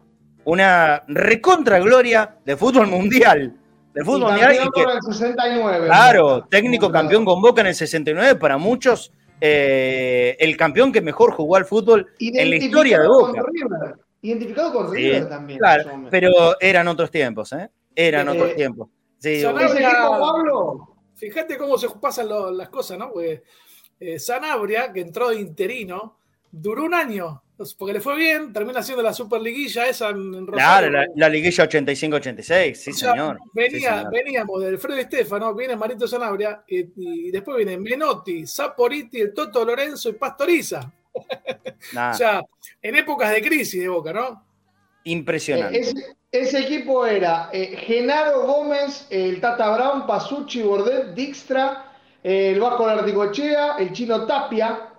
Una 0.45 1.03
recontra 1.07 1.79
gloria 1.81 2.37
de 2.45 2.57
fútbol 2.57 2.87
mundial. 2.87 3.55
Del 3.95 4.05
fútbol 4.05 4.37
y 4.37 4.41
campeón 4.41 4.71
que- 4.75 4.85
con 4.85 4.93
el 4.93 5.03
69. 5.03 5.87
Claro, 5.87 6.47
técnico 6.49 6.91
campeón 6.91 7.25
con 7.25 7.41
Boca 7.43 7.61
en 7.63 7.69
el 7.69 7.75
69, 7.75 8.37
para 8.37 8.57
muchos 8.59 9.13
eh, 9.41 10.37
el 10.39 10.57
campeón 10.57 10.93
que 10.93 11.01
mejor 11.01 11.33
jugó 11.33 11.57
al 11.57 11.65
fútbol 11.65 12.07
en 12.19 12.51
la 12.51 12.57
historia 12.57 12.99
de 13.01 13.05
Identificado 13.07 13.21
Boca. 13.27 13.43
con 13.43 13.53
River. 13.55 13.97
Identificado 14.23 14.73
con 14.73 14.91
Sí, 14.91 14.97
River 14.97 15.29
también. 15.31 15.59
claro, 15.59 15.91
pero 16.11 16.31
eran 16.61 16.89
otros 16.89 17.11
tiempos, 17.11 17.53
¿eh? 17.55 17.71
Eran 17.95 18.29
Eh, 18.29 18.33
otros 18.33 18.55
tiempos. 18.55 18.89
Sí, 19.19 19.41
Sanabria- 19.41 19.67
Ese 19.69 19.79
equipo, 19.85 20.19
Pablo, 20.21 20.87
Fíjate 21.17 21.59
cómo 21.59 21.77
se 21.77 21.89
pasan 21.91 22.29
lo- 22.29 22.51
las 22.51 22.69
cosas, 22.71 22.97
¿no? 22.99 23.11
Porque 23.13 23.43
eh, 23.99 24.19
Sanabria, 24.19 24.91
que 24.93 25.01
entró 25.03 25.29
de 25.29 25.37
interino, 25.41 26.17
duró 26.51 26.85
un 26.85 26.95
año, 26.95 27.43
porque 27.79 27.93
le 27.95 28.01
fue 28.01 28.17
bien, 28.17 28.53
termina 28.53 28.83
siendo 28.83 29.03
la 29.03 29.13
Superliguilla 29.13 29.89
esa 29.89 30.11
en 30.11 30.35
en 30.35 30.47
claro, 30.51 30.89
Rosario. 30.89 30.91
la, 30.91 31.07
la 31.15 31.29
liguilla 31.29 31.65
85-86, 31.69 32.75
sí, 32.75 32.91
O 32.91 32.95
sea, 32.95 33.13
señor. 33.13 33.43
Sí, 33.45 33.51
Venía, 33.53 33.81
señor. 33.81 34.11
veníamos 34.11 34.63
del 34.63 34.79
Freddy 34.79 35.03
Stefano, 35.05 35.55
viene 35.55 35.77
Marito 35.77 36.09
Sanabria, 36.09 36.65
y, 36.67 36.87
y 37.29 37.31
después 37.31 37.57
viene 37.59 37.79
Menotti, 37.79 38.47
Saporiti, 38.47 39.21
el 39.21 39.35
Toto 39.35 39.65
Lorenzo 39.65 40.09
y 40.09 40.15
Pastoriza. 40.15 40.93
Nah, 41.93 42.11
O 42.11 42.15
sea, 42.15 42.43
en 42.83 42.97
épocas 42.97 43.31
de 43.33 43.43
crisis 43.43 43.81
de 43.81 43.89
Boca, 43.89 44.13
¿no? 44.13 44.45
impresionante. 45.05 45.79
eh, 45.79 45.81
ese, 45.81 46.17
ese 46.31 46.59
equipo 46.61 47.07
era 47.07 47.49
eh, 47.53 47.77
Genaro 47.87 48.43
Gómez, 48.47 49.07
el 49.11 49.41
Tata 49.41 49.75
Brown, 49.77 50.07
Pasucci, 50.07 50.63
Bordet, 50.63 51.15
Dijkstra, 51.15 51.93
eh, 52.23 52.51
el 52.53 52.61
Vasco 52.61 52.87
Larticochea, 52.87 53.77
el 53.79 53.93
Chino 53.93 54.27
Tapia, 54.27 54.91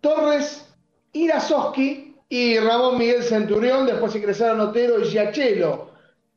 Torres, 0.00 0.64
Irasoski 1.12 2.07
y 2.28 2.58
Ramón 2.58 2.98
Miguel 2.98 3.22
Centurión. 3.22 3.86
Después 3.86 4.14
ingresaron 4.16 4.60
Otero 4.60 5.00
y 5.00 5.04
Giachelo. 5.06 5.90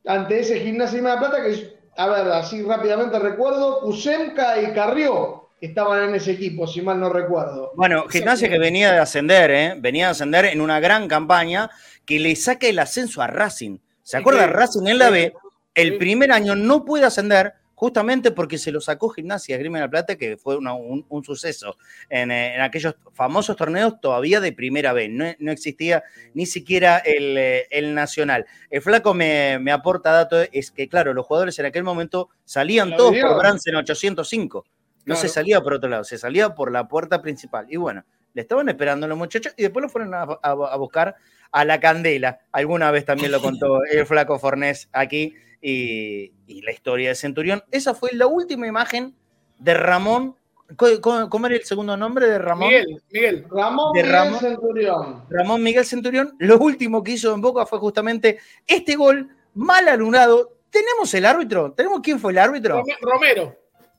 Ante 0.05 0.39
ese 0.39 0.59
gimnasio 0.59 0.97
de 0.97 1.03
La 1.09 1.19
Plata, 1.19 1.41
que, 1.43 1.51
es- 1.51 1.67
a 1.97 2.07
ver, 2.07 2.27
así 2.31 2.61
rápidamente 2.63 3.19
recuerdo, 3.19 3.81
Kusemka 3.81 4.59
y 4.61 4.73
Carrió 4.73 5.49
estaban 5.59 6.09
en 6.09 6.15
ese 6.15 6.31
equipo, 6.31 6.65
si 6.65 6.81
mal 6.81 6.99
no 6.99 7.09
recuerdo. 7.09 7.71
Bueno, 7.75 8.07
Gimnasia 8.07 8.49
que 8.49 8.57
venía 8.57 8.91
de 8.93 8.97
ascender, 8.99 9.51
¿eh? 9.51 9.75
Venía 9.77 10.05
de 10.05 10.11
ascender 10.11 10.45
en 10.45 10.59
una 10.61 10.79
gran 10.79 11.07
campaña 11.07 11.69
que 12.05 12.17
le 12.19 12.35
saca 12.35 12.65
el 12.67 12.79
ascenso 12.79 13.21
a 13.21 13.27
Racing. 13.27 13.77
¿Se 14.01 14.17
acuerda? 14.17 14.47
Racing 14.47 14.87
en 14.87 14.97
la 14.97 15.09
B, 15.11 15.33
el 15.75 15.91
sí. 15.91 15.97
primer 15.97 16.31
año 16.31 16.55
no 16.55 16.83
puede 16.83 17.05
ascender 17.05 17.53
justamente 17.81 18.29
porque 18.29 18.59
se 18.59 18.71
lo 18.71 18.79
sacó 18.79 19.09
Gimnasia 19.09 19.57
Grima 19.57 19.79
de 19.79 19.85
la 19.85 19.89
Plata, 19.89 20.15
que 20.15 20.37
fue 20.37 20.55
una- 20.55 20.75
un, 20.75 21.03
un 21.09 21.23
suceso 21.23 21.77
en, 22.11 22.29
eh, 22.29 22.53
en 22.53 22.61
aquellos 22.61 22.93
famosos 23.11 23.55
torneos 23.57 23.99
todavía 23.99 24.39
de 24.39 24.53
primera 24.53 24.93
B. 24.93 25.09
No, 25.09 25.25
no 25.39 25.51
existía 25.51 26.03
ni 26.35 26.45
siquiera 26.45 26.99
el, 26.99 27.35
eh, 27.39 27.65
el 27.71 27.95
Nacional. 27.95 28.45
El 28.69 28.83
flaco 28.83 29.15
me, 29.15 29.57
me 29.59 29.71
aporta 29.71 30.11
dato, 30.11 30.43
es 30.51 30.69
que 30.69 30.87
claro, 30.87 31.15
los 31.15 31.25
jugadores 31.25 31.57
en 31.57 31.65
aquel 31.65 31.83
momento 31.83 32.29
salían 32.45 32.95
todos 32.95 33.13
por 33.29 33.39
Bransen 33.39 33.75
805. 33.75 34.63
No 35.07 35.15
se 35.15 35.27
salía 35.27 35.59
por 35.61 35.73
otro 35.73 35.89
lado, 35.89 36.03
se 36.03 36.19
salía 36.19 36.53
por 36.53 36.71
la 36.71 36.87
puerta 36.87 37.19
principal. 37.19 37.65
Y 37.67 37.77
bueno, 37.77 38.05
le 38.35 38.43
estaban 38.43 38.69
esperando 38.69 39.07
los 39.07 39.17
muchachos 39.17 39.55
y 39.57 39.63
después 39.63 39.81
lo 39.81 39.89
fueron 39.89 40.13
a, 40.13 40.21
a- 40.21 40.37
a 40.43 40.75
buscar 40.77 41.15
a 41.51 41.65
la 41.65 41.79
candela. 41.79 42.41
Alguna 42.51 42.91
vez 42.91 43.05
también 43.05 43.31
lo 43.31 43.41
contó 43.41 43.83
el 43.85 44.05
flaco 44.05 44.37
Fornés 44.37 44.87
aquí 44.93 45.33
y, 45.61 46.33
y 46.47 46.61
la 46.61 46.71
historia 46.71 47.09
de 47.09 47.15
Centurión. 47.15 47.63
Esa 47.71 47.93
fue 47.93 48.09
la 48.13 48.27
última 48.27 48.67
imagen 48.67 49.15
de 49.59 49.73
Ramón. 49.73 50.35
¿Cómo, 50.77 51.45
era 51.47 51.55
el 51.55 51.63
segundo 51.65 51.97
nombre 51.97 52.27
de 52.27 52.37
Ramón? 52.39 52.69
Miguel, 52.69 53.01
Miguel. 53.11 53.45
Ramón 53.51 53.91
De 53.93 54.03
Miguel 54.03 54.15
Ramón. 54.15 54.39
Centurión. 54.39 55.25
Ramón 55.29 55.63
Miguel 55.63 55.85
Centurión. 55.85 56.35
Lo 56.39 56.57
último 56.59 57.03
que 57.03 57.11
hizo 57.11 57.33
en 57.33 57.41
Boca 57.41 57.65
fue 57.65 57.77
justamente 57.79 58.39
este 58.65 58.95
gol 58.95 59.29
mal 59.53 59.87
alunado. 59.89 60.57
¿Tenemos 60.69 61.13
el 61.13 61.25
árbitro? 61.25 61.73
¿Tenemos 61.73 61.99
quién 62.01 62.19
fue 62.19 62.31
el 62.31 62.37
árbitro? 62.37 62.77
Rome- 62.81 62.97
Romero. 63.01 63.55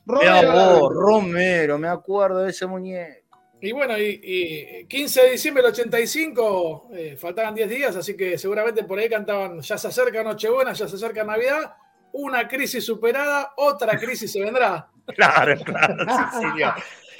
Romero. 0.06 0.52
vos, 0.80 0.92
Romero, 0.94 1.78
me 1.78 1.88
acuerdo 1.88 2.38
de 2.40 2.50
ese 2.50 2.66
muñeco. 2.66 3.21
Y 3.64 3.70
bueno, 3.70 3.96
y, 3.96 4.20
y 4.20 4.86
15 4.86 5.22
de 5.22 5.30
diciembre 5.30 5.62
del 5.62 5.70
85, 5.70 6.88
eh, 6.94 7.16
faltaban 7.16 7.54
10 7.54 7.70
días, 7.70 7.94
así 7.94 8.16
que 8.16 8.36
seguramente 8.36 8.82
por 8.82 8.98
ahí 8.98 9.08
cantaban, 9.08 9.60
ya 9.60 9.78
se 9.78 9.86
acerca 9.86 10.24
Nochebuena, 10.24 10.72
ya 10.72 10.88
se 10.88 10.96
acerca 10.96 11.22
Navidad, 11.22 11.76
una 12.12 12.48
crisis 12.48 12.84
superada, 12.84 13.52
otra 13.56 13.96
crisis 13.98 14.32
se 14.32 14.40
vendrá. 14.40 14.88
Claro, 15.16 15.60
claro, 15.64 15.96
sí, 16.04 16.40
señor. 16.40 16.74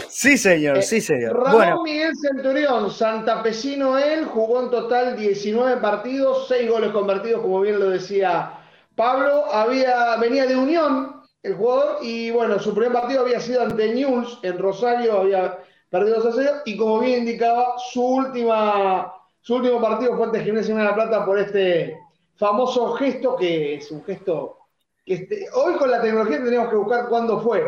Sí, 0.08 0.38
señor, 0.38 0.82
sí, 0.82 1.00
señor. 1.00 1.34
Ramón 1.34 1.52
Bueno, 1.52 1.82
Miguel 1.82 2.12
Centurión, 2.16 2.90
santapecino 2.92 3.98
él, 3.98 4.24
jugó 4.24 4.62
en 4.62 4.70
total 4.70 5.16
19 5.16 5.80
partidos, 5.80 6.46
6 6.46 6.70
goles 6.70 6.92
convertidos, 6.92 7.42
como 7.42 7.60
bien 7.60 7.80
lo 7.80 7.90
decía 7.90 8.52
Pablo. 8.94 9.46
Había, 9.52 10.16
venía 10.16 10.46
de 10.46 10.54
Unión 10.54 11.22
el 11.42 11.54
jugador 11.54 11.98
y 12.02 12.30
bueno, 12.30 12.60
su 12.60 12.72
primer 12.72 12.92
partido 12.92 13.22
había 13.22 13.40
sido 13.40 13.62
ante 13.62 13.92
Newell's 13.92 14.38
en 14.42 14.58
Rosario, 14.58 15.18
había 15.18 15.58
perdido 15.92 16.20
2 16.22 16.26
a 16.26 16.32
0 16.42 16.50
y 16.64 16.76
como 16.76 16.98
bien 17.00 17.18
indicaba, 17.20 17.74
su, 17.78 18.02
última, 18.02 19.12
su 19.42 19.56
último 19.56 19.78
partido 19.80 20.16
fue 20.16 20.24
ante 20.26 20.42
Gimnasia 20.42 20.74
de 20.74 20.84
la 20.84 20.94
Plata 20.94 21.24
por 21.26 21.38
este 21.38 21.98
famoso 22.36 22.94
gesto 22.94 23.36
que 23.36 23.74
es 23.74 23.90
un 23.90 24.02
gesto 24.02 24.56
que 25.04 25.14
este- 25.14 25.46
hoy 25.54 25.74
con 25.74 25.90
la 25.90 26.00
tecnología 26.00 26.38
tendríamos 26.38 26.70
que 26.70 26.76
buscar 26.76 27.08
cuándo 27.08 27.40
fue. 27.40 27.62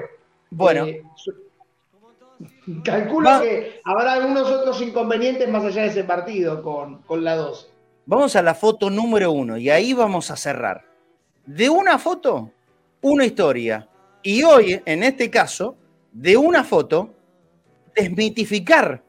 bueno, 0.50 0.86
Eh, 0.86 1.02
Calculo 2.82 3.28
Va- 3.28 3.40
que 3.42 3.80
habrá 3.84 4.14
algunos 4.14 4.50
otros 4.50 4.80
inconvenientes 4.80 5.48
más 5.48 5.64
allá 5.64 5.82
de 5.82 5.88
ese 5.88 6.04
partido 6.04 6.62
con, 6.62 7.02
con 7.02 7.22
la 7.22 7.36
2. 7.36 7.70
vamos 8.06 8.34
a 8.36 8.42
la 8.42 8.54
foto 8.54 8.88
número 8.90 9.32
uno 9.32 9.56
y 9.58 9.68
ahí 9.70 9.92
vamos 9.92 10.30
a 10.30 10.36
cerrar. 10.36 10.82
De 11.46 11.68
una 11.68 11.98
foto, 11.98 12.50
una 13.02 13.24
historia. 13.26 13.86
Y 14.22 14.42
hoy, 14.42 14.80
en 14.86 15.02
este 15.02 15.30
caso, 15.30 15.76
de 16.10 16.36
una 16.38 16.64
foto, 16.64 17.10
desmitificar 17.94 19.02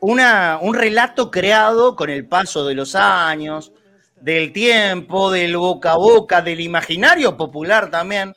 una, 0.00 0.58
un 0.60 0.74
relato 0.74 1.30
creado 1.30 1.94
con 1.94 2.10
el 2.10 2.26
paso 2.26 2.66
de 2.66 2.74
los 2.74 2.94
años, 2.94 3.72
del 4.20 4.52
tiempo, 4.52 5.30
del 5.30 5.56
boca 5.56 5.92
a 5.92 5.96
boca, 5.96 6.42
del 6.42 6.60
imaginario 6.60 7.36
popular 7.36 7.90
también. 7.90 8.34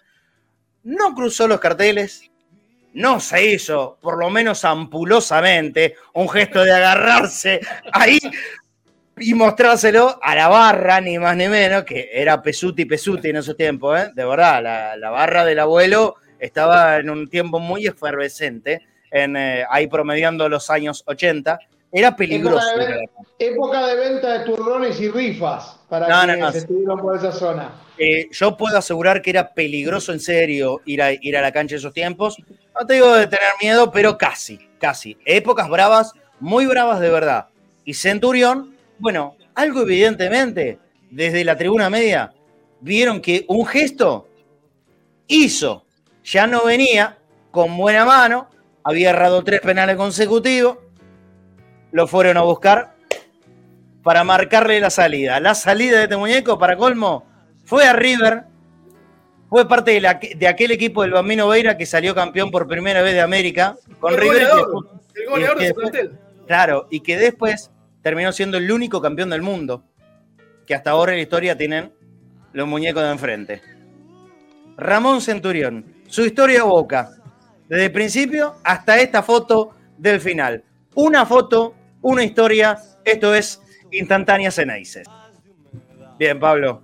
No 0.83 1.13
cruzó 1.15 1.47
los 1.47 1.59
carteles, 1.59 2.31
no 2.93 3.19
se 3.19 3.53
hizo, 3.53 3.97
por 4.01 4.17
lo 4.17 4.29
menos 4.29 4.63
ampulosamente, 4.63 5.95
un 6.13 6.29
gesto 6.29 6.63
de 6.63 6.71
agarrarse 6.71 7.59
ahí 7.91 8.19
y 9.17 9.33
mostrárselo 9.33 10.19
a 10.21 10.35
la 10.35 10.47
barra, 10.47 11.01
ni 11.01 11.17
más 11.17 11.35
ni 11.35 11.47
menos, 11.47 11.83
que 11.83 12.09
era 12.13 12.41
Pesuti 12.41 12.85
Pesuti 12.85 13.29
en 13.29 13.37
esos 13.37 13.55
tiempos, 13.55 13.99
¿eh? 13.99 14.11
de 14.13 14.25
verdad, 14.25 14.61
la, 14.61 14.97
la 14.97 15.09
barra 15.09 15.45
del 15.45 15.59
abuelo 15.59 16.15
estaba 16.39 16.97
en 16.97 17.09
un 17.09 17.29
tiempo 17.29 17.59
muy 17.59 17.87
efervescente, 17.87 18.81
en, 19.11 19.35
eh, 19.35 19.65
ahí 19.69 19.87
promediando 19.87 20.47
los 20.49 20.69
años 20.69 21.03
80, 21.05 21.59
era 21.91 22.15
peligroso. 22.15 22.65
Época 22.75 22.85
de, 22.85 23.09
época 23.39 23.87
de 23.87 23.95
venta 23.95 24.33
de 24.39 24.45
turrones 24.45 24.99
y 24.99 25.09
rifas 25.09 25.79
para 25.87 26.07
No, 26.07 26.23
quienes 26.25 26.39
no. 26.39 26.49
estuvieron 26.49 26.99
por 26.99 27.15
esa 27.15 27.31
zona. 27.31 27.71
Eh, 27.97 28.27
yo 28.31 28.57
puedo 28.57 28.77
asegurar 28.77 29.21
que 29.21 29.29
era 29.29 29.53
peligroso 29.53 30.11
en 30.11 30.19
serio 30.19 30.81
ir 30.85 31.01
a, 31.01 31.13
ir 31.13 31.37
a 31.37 31.41
la 31.41 31.53
cancha 31.53 31.75
en 31.75 31.79
esos 31.79 31.93
tiempos. 31.93 32.35
No 32.77 32.85
te 32.85 32.95
digo 32.95 33.15
de 33.15 33.27
tener 33.27 33.47
miedo, 33.61 33.91
pero 33.91 34.17
casi, 34.17 34.59
casi. 34.79 35.17
Épocas 35.25 35.69
bravas, 35.69 36.11
muy 36.41 36.65
bravas 36.65 36.99
de 36.99 37.09
verdad. 37.09 37.47
Y 37.85 37.93
Centurión, 37.93 38.75
bueno, 38.99 39.37
algo 39.53 39.83
evidentemente, 39.83 40.79
desde 41.09 41.45
la 41.45 41.55
tribuna 41.55 41.89
media, 41.89 42.33
vieron 42.81 43.21
que 43.21 43.45
un 43.47 43.65
gesto 43.65 44.27
hizo. 45.27 45.85
Ya 46.25 46.45
no 46.47 46.65
venía 46.65 47.17
con 47.51 47.77
buena 47.77 48.03
mano, 48.03 48.49
había 48.85 49.09
errado 49.09 49.43
tres 49.43 49.59
penales 49.61 49.97
consecutivos, 49.97 50.77
lo 51.91 52.07
fueron 52.07 52.37
a 52.37 52.41
buscar 52.41 52.95
para 54.03 54.23
marcarle 54.23 54.79
la 54.79 54.89
salida. 54.91 55.39
La 55.39 55.55
salida 55.55 55.97
de 55.97 56.03
este 56.03 56.17
muñeco, 56.17 56.57
para 56.59 56.77
colmo, 56.77 57.25
fue 57.65 57.85
a 57.87 57.93
River, 57.93 58.43
fue 59.49 59.67
parte 59.67 59.91
de, 59.91 60.01
la- 60.01 60.19
de 60.35 60.47
aquel 60.47 60.71
equipo 60.71 61.01
del 61.01 61.11
Bambino 61.11 61.47
Veira 61.47 61.75
que 61.77 61.85
salió 61.87 62.13
campeón 62.13 62.51
por 62.51 62.67
primera 62.67 63.01
vez 63.01 63.13
de 63.13 63.21
América 63.21 63.75
con 63.99 64.13
El 64.13 64.19
River. 64.19 64.37
que 64.37 64.45
goleador, 64.45 64.89
el 65.15 65.29
goleador 65.29 65.57
que 65.57 65.63
de 65.63 65.69
su 65.69 65.75
plantel. 65.75 66.19
Claro, 66.47 66.87
y 66.91 66.99
que 66.99 67.17
después 67.17 67.71
terminó 68.03 68.31
siendo 68.31 68.57
el 68.57 68.71
único 68.71 69.01
campeón 69.01 69.31
del 69.31 69.41
mundo, 69.41 69.83
que 70.67 70.75
hasta 70.75 70.91
ahora 70.91 71.13
en 71.13 71.17
la 71.17 71.23
historia 71.23 71.57
tienen 71.57 71.91
los 72.53 72.67
muñecos 72.67 73.01
de 73.03 73.09
enfrente. 73.11 73.61
Ramón 74.77 75.21
Centurión, 75.21 75.85
su 76.07 76.23
historia 76.23 76.63
boca, 76.63 77.09
desde 77.67 77.85
el 77.85 77.91
principio 77.91 78.55
hasta 78.63 78.99
esta 78.99 79.23
foto 79.23 79.75
del 79.97 80.19
final. 80.19 80.63
Una 80.95 81.25
foto, 81.25 81.75
una 82.01 82.23
historia, 82.23 82.77
esto 83.03 83.33
es 83.33 83.61
Instantáneas 83.91 84.55
Ceneices. 84.55 85.07
Bien, 86.17 86.39
Pablo, 86.39 86.83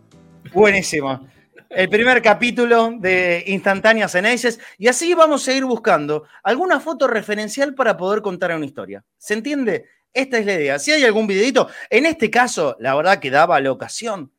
buenísimo. 0.54 1.28
El 1.70 1.88
primer 1.88 2.22
capítulo 2.22 2.92
de 2.98 3.46
Instantáneas 3.48 4.12
Ceneices 4.12 4.60
y 4.78 4.90
así 4.90 5.14
vamos 5.14 5.48
a 5.48 5.54
ir 5.54 5.64
buscando 5.64 6.26
alguna 6.44 6.82
foto 6.82 7.08
referencial 7.08 7.74
para 7.74 7.96
poder 7.96 8.22
contar 8.22 8.54
una 8.54 8.66
historia. 8.66 9.06
¿Se 9.18 9.34
entiende? 9.34 9.86
Esta 10.14 10.38
es 10.38 10.46
la 10.46 10.54
idea. 10.54 10.80
Si 10.80 10.92
hay 10.92 11.06
algún 11.06 11.28
videito, 11.28 11.70
en 11.90 12.06
este 12.06 12.30
caso, 12.30 12.76
la 12.80 12.94
verdad 12.96 13.20
que 13.20 13.32
daba 13.32 13.62
la 13.62 13.72
ocasión. 13.72 14.34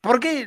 ¿Por 0.00 0.20
qué? 0.20 0.46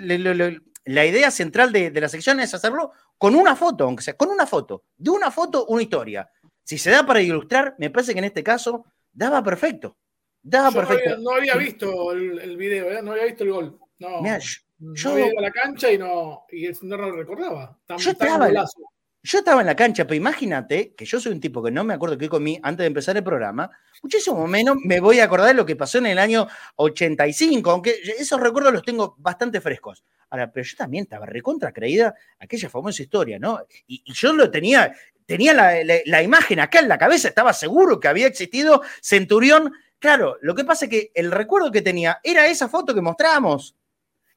La 0.85 1.05
idea 1.05 1.29
central 1.31 1.71
de, 1.71 1.91
de 1.91 2.01
la 2.01 2.09
sección 2.09 2.39
es 2.39 2.53
hacerlo 2.53 2.91
con 3.17 3.35
una 3.35 3.55
foto, 3.55 3.83
aunque 3.85 4.03
sea 4.03 4.15
con 4.15 4.29
una 4.29 4.45
foto. 4.47 4.83
De 4.97 5.09
una 5.11 5.29
foto, 5.31 5.65
una 5.67 5.81
historia. 5.83 6.29
Si 6.63 6.77
se 6.77 6.89
da 6.91 7.05
para 7.05 7.21
ilustrar, 7.21 7.75
me 7.77 7.89
parece 7.89 8.13
que 8.13 8.19
en 8.19 8.25
este 8.25 8.43
caso 8.43 8.85
daba 9.11 9.43
perfecto. 9.43 9.97
Daba 10.41 10.69
Yo 10.71 10.81
no 10.81 10.87
perfecto. 10.87 11.11
había, 11.13 11.23
no 11.23 11.31
había 11.35 11.55
visto 11.55 12.11
el, 12.13 12.39
el 12.39 12.57
video, 12.57 12.91
¿eh? 12.91 13.01
no 13.03 13.11
había 13.11 13.25
visto 13.25 13.43
el 13.43 13.51
gol. 13.51 13.79
No, 13.99 14.21
Mirá, 14.21 14.39
yo- 14.39 14.59
no 14.79 14.95
yo- 14.95 15.11
había 15.11 15.27
ido 15.27 15.37
a 15.39 15.41
la 15.43 15.51
cancha 15.51 15.91
y 15.91 15.97
no, 15.99 16.45
y 16.51 16.67
no 16.81 16.97
lo 16.97 17.11
recordaba. 17.11 17.77
Tan, 17.85 17.97
Yo 17.99 18.15
tan 18.15 18.27
estaba, 18.27 18.45
en- 18.47 18.53
golazo. 18.53 18.81
Yo 19.23 19.39
estaba 19.39 19.61
en 19.61 19.67
la 19.67 19.75
cancha, 19.75 20.05
pero 20.05 20.15
imagínate 20.15 20.95
que 20.95 21.05
yo 21.05 21.19
soy 21.19 21.31
un 21.31 21.39
tipo 21.39 21.61
que 21.61 21.69
no 21.69 21.83
me 21.83 21.93
acuerdo 21.93 22.17
qué 22.17 22.27
comí 22.27 22.59
antes 22.63 22.79
de 22.83 22.87
empezar 22.87 23.15
el 23.17 23.23
programa. 23.23 23.69
Muchísimo 24.01 24.47
menos 24.47 24.77
me 24.83 24.99
voy 24.99 25.19
a 25.19 25.25
acordar 25.25 25.49
de 25.49 25.53
lo 25.53 25.65
que 25.65 25.75
pasó 25.75 25.99
en 25.99 26.07
el 26.07 26.17
año 26.17 26.47
85, 26.77 27.69
aunque 27.69 27.95
esos 28.17 28.39
recuerdos 28.39 28.73
los 28.73 28.83
tengo 28.83 29.15
bastante 29.19 29.61
frescos. 29.61 30.03
Ahora, 30.29 30.51
pero 30.51 30.65
yo 30.65 30.75
también 30.77 31.03
estaba 31.03 31.25
recontra 31.25 31.71
creída 31.71 32.15
aquella 32.39 32.69
famosa 32.69 33.03
historia, 33.03 33.37
¿no? 33.37 33.59
Y, 33.85 34.01
yo 34.13 34.33
lo 34.33 34.49
tenía, 34.49 34.91
tenía 35.25 35.53
la, 35.53 35.73
la- 36.05 36.23
imagen 36.23 36.59
acá 36.59 36.79
en 36.79 36.87
la 36.87 36.97
cabeza, 36.97 37.27
estaba 37.27 37.53
seguro 37.53 37.99
que 37.99 38.07
había 38.07 38.27
existido 38.27 38.81
Centurión. 39.01 39.73
Claro, 39.99 40.37
lo 40.41 40.55
que 40.55 40.63
pasa 40.63 40.85
es 40.85 40.89
que 40.91 41.11
el 41.13 41.31
recuerdo 41.31 41.71
que 41.71 41.81
tenía 41.81 42.19
era 42.23 42.47
esa 42.47 42.69
foto 42.69 42.95
que 42.95 43.01
mostrábamos, 43.01 43.75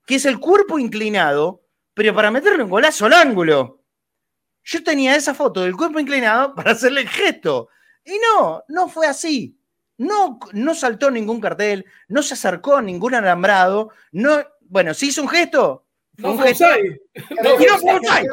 que 0.04 0.16
es 0.16 0.26
el 0.26 0.40
cuerpo 0.40 0.78
inclinado, 0.78 1.62
pero 1.94 2.14
para 2.14 2.30
meterle 2.30 2.64
un 2.64 2.70
golazo 2.70 3.06
al 3.06 3.14
ángulo. 3.14 3.83
Yo 4.64 4.82
tenía 4.82 5.14
esa 5.14 5.34
foto 5.34 5.60
del 5.60 5.76
cuerpo 5.76 6.00
inclinado 6.00 6.54
para 6.54 6.72
hacerle 6.72 7.02
el 7.02 7.08
gesto. 7.08 7.68
Y 8.04 8.18
no, 8.18 8.64
no 8.68 8.88
fue 8.88 9.06
así. 9.06 9.58
No, 9.96 10.40
no 10.52 10.74
saltó 10.74 11.10
ningún 11.10 11.40
cartel, 11.40 11.86
no 12.08 12.22
se 12.22 12.34
acercó 12.34 12.76
a 12.76 12.82
ningún 12.82 13.14
alambrado. 13.14 13.90
No, 14.12 14.42
bueno, 14.62 14.92
sí 14.92 15.08
hizo 15.08 15.22
un 15.22 15.28
gesto. 15.28 15.84
Fue 16.16 16.30
No 16.30 16.32
un 16.32 16.42
gesto. 16.42 16.64
Creo, 17.12 17.60
Y 17.60 17.64
no 17.66 17.78
fue 17.78 17.94
offside. 17.94 18.28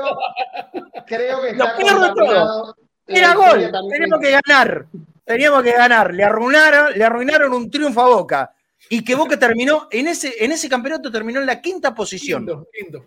creo 1.05 1.41
que 1.41 1.53
Lo 1.53 1.65
está 1.65 2.13
todo, 2.13 2.75
la 3.07 3.15
Era 3.15 3.33
gol. 3.35 3.71
Teníamos 3.89 4.19
que 4.19 4.31
ganar. 4.31 4.85
Teníamos 5.25 5.63
que 5.63 5.71
ganar. 5.71 6.13
Le 6.13 6.23
arruinaron, 6.23 6.93
le 6.97 7.03
arruinaron 7.03 7.53
un 7.53 7.69
triunfo 7.69 8.01
a 8.01 8.07
Boca. 8.07 8.53
Y 8.89 9.03
que 9.03 9.15
Boca 9.15 9.37
terminó, 9.37 9.87
en 9.91 10.07
ese, 10.07 10.43
en 10.43 10.51
ese 10.51 10.67
campeonato 10.67 11.11
terminó 11.11 11.39
en 11.39 11.45
la 11.45 11.61
quinta 11.61 11.93
posición. 11.93 12.45
Quinto, 12.45 12.67
quinto. 12.73 13.05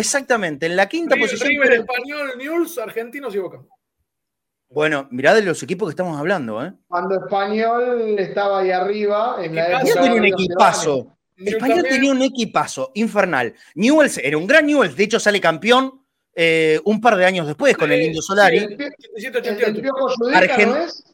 Exactamente, 0.00 0.66
en 0.66 0.76
la 0.76 0.88
quinta 0.88 1.14
River, 1.14 1.28
posición. 1.30 1.48
River, 1.50 1.68
pero- 1.68 1.82
Español, 1.82 2.30
News, 2.38 2.78
Argentinos 2.78 3.34
y 3.34 3.38
Boca. 3.38 3.62
Bueno, 4.68 5.06
mirá 5.10 5.32
de 5.34 5.42
los 5.42 5.62
equipos 5.62 5.88
que 5.88 5.90
estamos 5.92 6.18
hablando, 6.18 6.64
¿eh? 6.64 6.72
Cuando 6.88 7.14
Español 7.24 8.18
estaba 8.18 8.60
ahí 8.60 8.70
arriba, 8.72 9.36
en 9.40 9.54
la 9.54 9.62
Español 9.66 9.88
época 9.88 10.02
tenía 10.02 10.20
un 10.20 10.26
equipazo. 10.26 11.16
Español 11.36 11.82
tenía 11.88 12.10
un 12.12 12.22
equipazo 12.22 12.90
infernal. 12.94 13.54
Newell's 13.74 14.18
era 14.18 14.36
un 14.38 14.46
gran 14.46 14.66
Newell's, 14.66 14.96
de 14.96 15.04
hecho 15.04 15.20
sale 15.20 15.40
campeón 15.40 16.02
eh, 16.34 16.80
un 16.84 17.00
par 17.00 17.16
de 17.16 17.24
años 17.26 17.46
después 17.46 17.76
con 17.76 17.90
el 17.92 18.02
Indio 18.02 18.20
Solari. 18.22 18.58
El, 18.58 18.76
Piojo 19.80 20.08
Judica, 20.16 20.40
Argen- 20.40 20.66
¿no 20.68 20.76
es? 20.76 21.04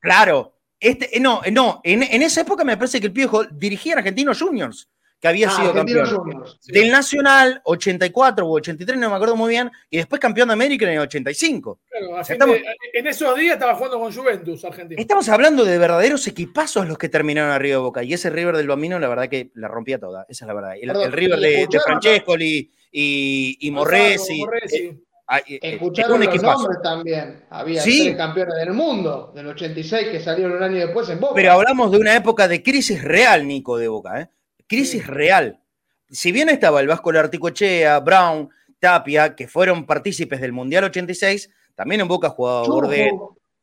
Claro. 0.00 0.52
Este, 0.78 1.18
no, 1.20 1.40
eh, 1.44 1.50
no, 1.50 1.80
en, 1.84 2.02
en 2.02 2.22
esa 2.22 2.42
época 2.42 2.62
me 2.62 2.76
parece 2.76 3.00
que 3.00 3.06
el 3.06 3.12
Piojo 3.12 3.44
dirigía 3.44 3.94
a 3.94 3.98
Argentinos 3.98 4.40
Juniors, 4.40 4.88
que 5.20 5.28
había 5.28 5.48
Ah, 5.48 5.56
sido 5.56 5.72
campeón. 5.72 6.06
Juniors. 6.06 6.58
Del 6.66 6.90
Nacional, 6.90 7.60
84 7.64 8.46
o 8.46 8.50
83, 8.52 8.98
no 8.98 9.08
me 9.10 9.16
acuerdo 9.16 9.34
muy 9.34 9.50
bien, 9.50 9.70
y 9.88 9.96
después 9.96 10.20
campeón 10.20 10.48
de 10.48 10.52
América 10.54 10.84
en 10.86 10.92
el 10.92 10.98
85. 11.00 11.80
Claro, 11.88 12.20
O 12.20 12.24
sea, 12.24 12.36
de- 12.36 12.64
en 12.92 13.06
esos 13.06 13.36
días 13.38 13.54
estaba 13.54 13.74
jugando 13.74 13.98
con 13.98 14.12
Juventus, 14.12 14.64
Argentina. 14.64 15.00
Estamos 15.00 15.28
hablando 15.30 15.64
de 15.64 15.78
verdaderos 15.78 16.26
equipazos 16.26 16.86
los 16.86 16.98
que 16.98 17.08
terminaron 17.08 17.50
arriba 17.50 17.76
de 17.76 17.82
Boca. 17.82 18.02
Y 18.04 18.12
ese 18.12 18.28
River 18.30 18.56
del 18.56 18.68
Bambino, 18.68 18.98
la 18.98 19.08
verdad 19.08 19.28
que 19.28 19.50
la 19.54 19.68
rompía 19.68 19.98
toda. 19.98 20.26
Esa 20.28 20.44
es 20.44 20.46
la 20.48 20.54
verdad. 20.54 20.74
El, 20.80 20.88
Perdón, 20.88 21.04
el 21.04 21.12
River 21.12 21.38
¿y 21.38 21.42
de, 21.42 21.66
de? 21.70 21.80
Francescoli 21.80 22.70
y, 22.92 23.58
y 23.60 23.70
Morresi. 23.70 24.38
Morresi. 24.40 24.76
eh, 24.76 24.98
ah, 25.28 25.38
eh, 25.38 25.44
eh, 25.48 25.58
Escucharon 25.62 26.20
los 26.20 26.28
equipazo. 26.28 26.58
nombres 26.62 26.78
también. 26.82 27.44
Había 27.50 27.80
Sí. 27.82 28.02
tres 28.04 28.16
campeones 28.16 28.54
del 28.56 28.72
mundo 28.74 29.32
del 29.34 29.46
86 29.48 30.08
que 30.10 30.20
salieron 30.20 30.58
un 30.58 30.62
año 30.62 30.76
después 30.76 31.08
en 31.08 31.20
Boca. 31.20 31.34
Pero 31.34 31.52
hablamos 31.52 31.90
de 31.90 31.98
una 31.98 32.14
época 32.14 32.46
de 32.48 32.62
crisis 32.62 33.02
real, 33.02 33.46
Nico, 33.46 33.78
de 33.78 33.88
Boca. 33.88 34.20
¿eh? 34.20 34.28
Crisis 34.66 35.06
real. 35.06 35.60
Si 36.08 36.32
bien 36.32 36.48
estaba 36.48 36.80
el 36.80 36.86
Vasco 36.86 37.10
Larticochea, 37.12 37.98
Brown, 38.00 38.48
Tapia, 38.78 39.34
que 39.34 39.48
fueron 39.48 39.86
partícipes 39.86 40.40
del 40.40 40.52
Mundial 40.52 40.84
86, 40.84 41.50
también 41.74 42.00
en 42.02 42.08
Boca 42.08 42.28
jugaba 42.30 42.64
Chujo. 42.64 42.74
Bordet, 42.82 43.10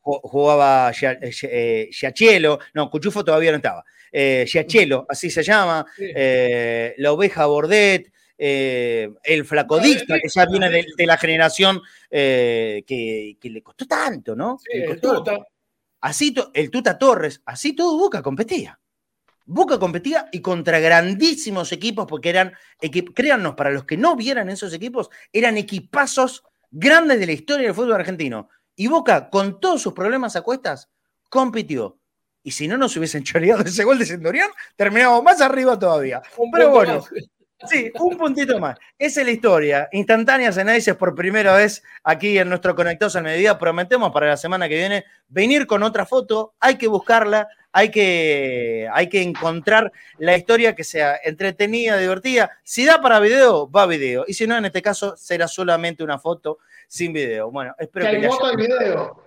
ju- 0.02 0.20
jugaba 0.24 0.92
eh, 0.92 1.32
eh, 1.44 1.90
Giachelo, 1.92 2.60
no, 2.74 2.90
Cuchufo 2.90 3.24
todavía 3.24 3.52
no 3.52 3.58
estaba, 3.58 3.84
eh, 4.12 4.46
así 5.10 5.30
se 5.30 5.44
llama, 5.44 5.86
Sí. 5.96 6.06
eh, 6.16 6.94
la 6.98 7.12
oveja 7.14 7.46
Bordet, 7.46 8.12
eh, 8.38 9.10
el 9.24 9.46
flacodista, 9.46 10.16
que 10.20 10.28
ya 10.28 10.46
viene 10.46 10.70
de, 10.70 10.86
de 10.98 11.06
la 11.06 11.18
generación 11.18 11.80
eh, 12.10 12.84
que, 12.86 13.38
que 13.40 13.50
le 13.50 13.62
costó 13.64 13.86
tanto, 13.88 14.36
¿no? 14.36 14.58
Sí, 14.60 14.78
Le 14.78 14.84
el 14.86 14.90
costó. 15.00 15.24
Tuta. 15.24 15.38
Así 16.02 16.34
to- 16.34 16.52
el 16.54 16.70
Tuta 16.70 16.98
Torres, 16.98 17.42
así 17.46 17.74
todo 17.74 17.98
Boca 17.98 18.22
competía. 18.22 18.78
Boca 19.46 19.78
competía 19.80 20.30
y 20.32 20.42
contra 20.42 20.80
grandísimos 20.80 21.72
equipos, 21.72 22.06
porque 22.08 22.30
eran, 22.30 22.54
equip- 22.82 23.14
créannos, 23.14 23.56
para 23.56 23.72
los 23.72 23.84
que 23.86 23.98
no 23.98 24.16
vieran 24.16 24.50
esos 24.50 24.74
equipos, 24.74 25.10
eran 25.32 25.58
equipazos 25.58 26.44
grandes 26.72 27.20
de 27.20 27.26
la 27.26 27.34
historia 27.34 27.66
del 27.68 27.76
fútbol 27.76 27.94
argentino. 27.94 28.50
Y 28.76 28.88
Boca, 28.88 29.30
con 29.30 29.60
todos 29.60 29.82
sus 29.82 29.94
problemas 29.94 30.36
a 30.36 30.42
cuestas, 30.42 30.90
compitió. 31.30 31.98
Y 32.46 32.52
si 32.52 32.68
no 32.68 32.78
nos 32.78 32.96
hubiesen 32.98 33.24
choreado 33.24 33.64
ese 33.64 33.84
gol 33.84 34.00
de 34.00 34.06
Centurión, 34.06 34.50
terminábamos 34.76 35.24
más 35.24 35.42
arriba 35.42 35.78
todavía. 35.78 36.22
Pero 36.52 36.70
bueno, 36.72 36.94
más. 37.00 37.10
Sí, 37.70 37.92
un 38.00 38.18
puntito 38.18 38.60
más. 38.60 38.78
Esa 38.98 39.22
es 39.22 39.26
la 39.26 39.32
historia. 39.32 39.90
Instantáneas 39.92 40.58
análisis 40.58 40.94
por 40.96 41.16
primera 41.16 41.56
vez 41.56 41.84
aquí 42.04 42.38
en 42.38 42.50
nuestro 42.50 42.76
Conectados 42.76 43.16
al 43.16 43.24
Mediodía. 43.24 43.58
Prometemos 43.58 44.12
para 44.12 44.28
la 44.28 44.38
semana 44.38 44.68
que 44.68 44.76
viene 44.76 45.06
venir 45.28 45.66
con 45.66 45.82
otra 45.84 46.06
foto. 46.06 46.54
Hay 46.60 46.78
que 46.78 46.88
buscarla, 46.88 47.48
hay 47.72 47.90
que, 47.90 48.88
hay 48.92 49.08
que 49.08 49.22
encontrar 49.22 49.92
la 50.18 50.36
historia 50.36 50.76
que 50.76 50.84
sea 50.84 51.18
entretenida, 51.24 51.98
divertida. 51.98 52.52
Si 52.64 52.86
da 52.86 53.02
para 53.02 53.20
video, 53.20 53.70
va 53.72 53.86
video. 53.88 54.26
Y 54.28 54.34
si 54.34 54.46
no, 54.46 54.58
en 54.58 54.66
este 54.66 54.82
caso, 54.82 55.16
será 55.16 55.48
solamente 55.48 56.04
una 56.04 56.20
foto 56.20 56.60
sin 56.88 57.14
video. 57.14 57.50
Bueno, 57.50 57.74
espero 57.80 58.06
Que 58.10 58.22
que, 58.22 58.28
foto 58.28 58.46
haya- 58.46 58.54
y 58.54 58.58
video. 58.68 59.24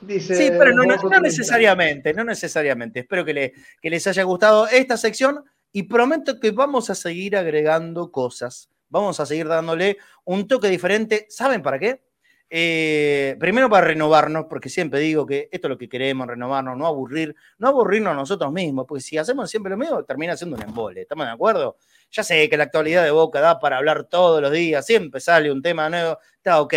Dice 0.00 0.34
Sí, 0.34 0.50
pero 0.58 0.72
no, 0.74 0.82
necesariamente, 1.20 2.12
no 2.12 2.24
necesariamente. 2.24 3.00
Espero 3.00 3.24
que, 3.24 3.34
le- 3.34 3.52
que 3.80 3.90
les 3.90 4.04
haya 4.06 4.22
gustado 4.24 4.66
esta 4.66 4.96
sección 4.96 5.44
y 5.72 5.84
prometo 5.84 6.38
que 6.38 6.50
vamos 6.50 6.90
a 6.90 6.94
seguir 6.94 7.36
agregando 7.36 8.12
cosas. 8.12 8.70
Vamos 8.88 9.18
a 9.20 9.26
seguir 9.26 9.48
dándole 9.48 9.96
un 10.24 10.46
toque 10.46 10.68
diferente. 10.68 11.26
¿Saben 11.30 11.62
para 11.62 11.78
qué? 11.78 12.02
Eh, 12.50 13.34
primero 13.40 13.70
para 13.70 13.86
renovarnos, 13.86 14.44
porque 14.46 14.68
siempre 14.68 15.00
digo 15.00 15.24
que 15.24 15.48
esto 15.50 15.68
es 15.68 15.70
lo 15.70 15.78
que 15.78 15.88
queremos, 15.88 16.26
renovarnos, 16.26 16.76
no 16.76 16.86
aburrir, 16.86 17.34
no 17.56 17.68
aburrirnos 17.68 18.12
a 18.12 18.16
nosotros 18.16 18.52
mismos, 18.52 18.84
porque 18.86 19.00
si 19.00 19.16
hacemos 19.16 19.50
siempre 19.50 19.70
lo 19.70 19.78
mismo, 19.78 20.04
termina 20.04 20.36
siendo 20.36 20.56
un 20.56 20.62
embole. 20.62 21.00
¿Estamos 21.00 21.24
de 21.24 21.32
acuerdo? 21.32 21.78
Ya 22.10 22.22
sé 22.22 22.50
que 22.50 22.58
la 22.58 22.64
actualidad 22.64 23.04
de 23.04 23.10
Boca 23.10 23.40
da 23.40 23.58
para 23.58 23.78
hablar 23.78 24.04
todos 24.04 24.42
los 24.42 24.52
días, 24.52 24.84
siempre 24.84 25.18
sale 25.20 25.50
un 25.50 25.62
tema 25.62 25.88
nuevo, 25.88 26.18
está 26.36 26.60
ok 26.60 26.74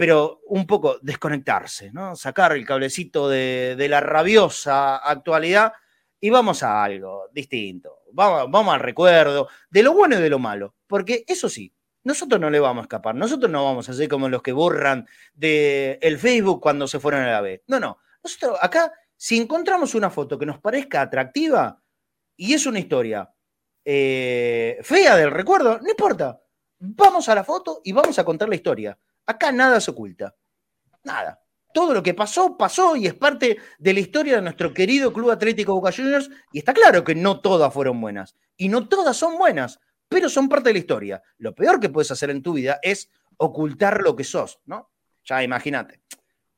pero 0.00 0.40
un 0.46 0.66
poco 0.66 0.96
desconectarse, 1.02 1.92
¿no? 1.92 2.16
Sacar 2.16 2.52
el 2.52 2.64
cablecito 2.64 3.28
de, 3.28 3.74
de 3.76 3.86
la 3.86 4.00
rabiosa 4.00 4.96
actualidad 4.96 5.74
y 6.18 6.30
vamos 6.30 6.62
a 6.62 6.82
algo 6.82 7.28
distinto. 7.34 7.99
Vamos, 8.12 8.50
vamos 8.50 8.74
al 8.74 8.80
recuerdo 8.80 9.48
de 9.70 9.82
lo 9.82 9.92
bueno 9.92 10.18
y 10.18 10.22
de 10.22 10.30
lo 10.30 10.38
malo, 10.38 10.74
porque 10.86 11.24
eso 11.26 11.48
sí, 11.48 11.72
nosotros 12.02 12.40
no 12.40 12.50
le 12.50 12.60
vamos 12.60 12.82
a 12.82 12.84
escapar, 12.84 13.14
nosotros 13.14 13.50
no 13.50 13.64
vamos 13.64 13.88
a 13.88 13.92
ser 13.92 14.08
como 14.08 14.28
los 14.28 14.42
que 14.42 14.52
borran 14.52 15.06
de 15.34 15.98
el 16.02 16.18
Facebook 16.18 16.60
cuando 16.60 16.88
se 16.88 17.00
fueron 17.00 17.22
a 17.22 17.30
la 17.30 17.40
B. 17.40 17.62
No, 17.66 17.78
no, 17.78 17.98
nosotros 18.22 18.58
acá, 18.60 18.92
si 19.16 19.36
encontramos 19.36 19.94
una 19.94 20.10
foto 20.10 20.38
que 20.38 20.46
nos 20.46 20.58
parezca 20.60 21.02
atractiva 21.02 21.82
y 22.36 22.54
es 22.54 22.66
una 22.66 22.78
historia 22.78 23.30
eh, 23.84 24.78
fea 24.82 25.16
del 25.16 25.30
recuerdo, 25.30 25.78
no 25.78 25.90
importa, 25.90 26.40
vamos 26.78 27.28
a 27.28 27.34
la 27.34 27.44
foto 27.44 27.80
y 27.84 27.92
vamos 27.92 28.18
a 28.18 28.24
contar 28.24 28.48
la 28.48 28.54
historia. 28.54 28.98
Acá 29.26 29.52
nada 29.52 29.80
se 29.80 29.90
oculta. 29.90 30.34
Nada. 31.04 31.40
Todo 31.72 31.94
lo 31.94 32.02
que 32.02 32.14
pasó, 32.14 32.56
pasó 32.56 32.96
y 32.96 33.06
es 33.06 33.14
parte 33.14 33.58
de 33.78 33.94
la 33.94 34.00
historia 34.00 34.36
de 34.36 34.42
nuestro 34.42 34.74
querido 34.74 35.12
Club 35.12 35.30
Atlético 35.30 35.74
Boca 35.74 35.92
Juniors. 35.92 36.30
Y 36.52 36.58
está 36.58 36.74
claro 36.74 37.04
que 37.04 37.14
no 37.14 37.40
todas 37.40 37.72
fueron 37.72 38.00
buenas. 38.00 38.34
Y 38.56 38.68
no 38.68 38.88
todas 38.88 39.16
son 39.16 39.38
buenas, 39.38 39.80
pero 40.08 40.28
son 40.28 40.48
parte 40.48 40.70
de 40.70 40.74
la 40.74 40.78
historia. 40.80 41.22
Lo 41.38 41.54
peor 41.54 41.78
que 41.78 41.88
puedes 41.88 42.10
hacer 42.10 42.30
en 42.30 42.42
tu 42.42 42.54
vida 42.54 42.78
es 42.82 43.10
ocultar 43.36 44.02
lo 44.02 44.16
que 44.16 44.24
sos, 44.24 44.60
¿no? 44.66 44.90
Ya 45.24 45.42
imagínate. 45.42 46.00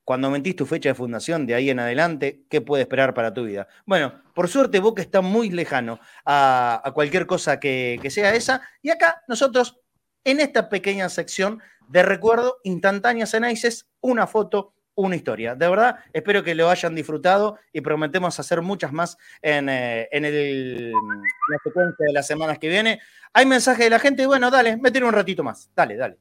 Cuando 0.04 0.30
mentís 0.30 0.56
tu 0.56 0.66
fecha 0.66 0.88
de 0.88 0.94
fundación, 0.94 1.46
de 1.46 1.54
ahí 1.54 1.70
en 1.70 1.78
adelante, 1.78 2.44
¿qué 2.50 2.60
puede 2.60 2.82
esperar 2.82 3.14
para 3.14 3.32
tu 3.32 3.44
vida? 3.44 3.68
Bueno, 3.86 4.20
por 4.34 4.48
suerte 4.48 4.80
Boca 4.80 5.00
está 5.00 5.20
muy 5.20 5.50
lejano 5.50 6.00
a, 6.24 6.90
cualquier 6.94 7.26
cosa 7.26 7.60
que, 7.60 8.00
que 8.02 8.10
sea 8.10 8.34
esa. 8.34 8.62
Y 8.80 8.90
acá 8.90 9.22
nosotros, 9.28 9.78
en 10.24 10.40
esta 10.40 10.68
pequeña 10.68 11.08
sección 11.08 11.62
de 11.88 12.02
recuerdo, 12.02 12.58
instantáneas 12.64 13.34
análisis, 13.34 13.86
una 14.00 14.26
foto 14.26 14.74
una 14.94 15.16
historia. 15.16 15.54
De 15.54 15.68
verdad, 15.68 15.96
espero 16.12 16.42
que 16.42 16.54
lo 16.54 16.68
hayan 16.68 16.94
disfrutado 16.94 17.58
y 17.72 17.80
prometemos 17.80 18.38
hacer 18.38 18.60
muchas 18.62 18.92
más 18.92 19.16
en, 19.40 19.68
eh, 19.68 20.08
en 20.12 20.24
el- 20.24 20.90
la 20.92 21.58
secuencia 21.64 22.06
de 22.06 22.12
las 22.12 22.26
semanas 22.26 22.58
que 22.58 22.68
viene. 22.68 23.00
Hay 23.32 23.46
mensaje 23.46 23.84
de 23.84 23.90
la 23.90 23.98
gente, 23.98 24.26
bueno, 24.26 24.50
dale, 24.50 24.76
métele 24.76 25.06
un 25.06 25.12
ratito 25.12 25.42
más. 25.42 25.70
Dale, 25.74 25.96
dale. 25.96 26.18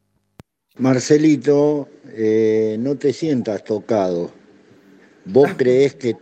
Marcelito, 0.77 1.89
eh, 2.07 2.77
no 2.79 2.95
te 2.95 3.11
sientas 3.11 3.63
tocado. 3.63 4.31
¿Vos 5.25 5.51
creés 5.57 5.95
que 5.95 6.15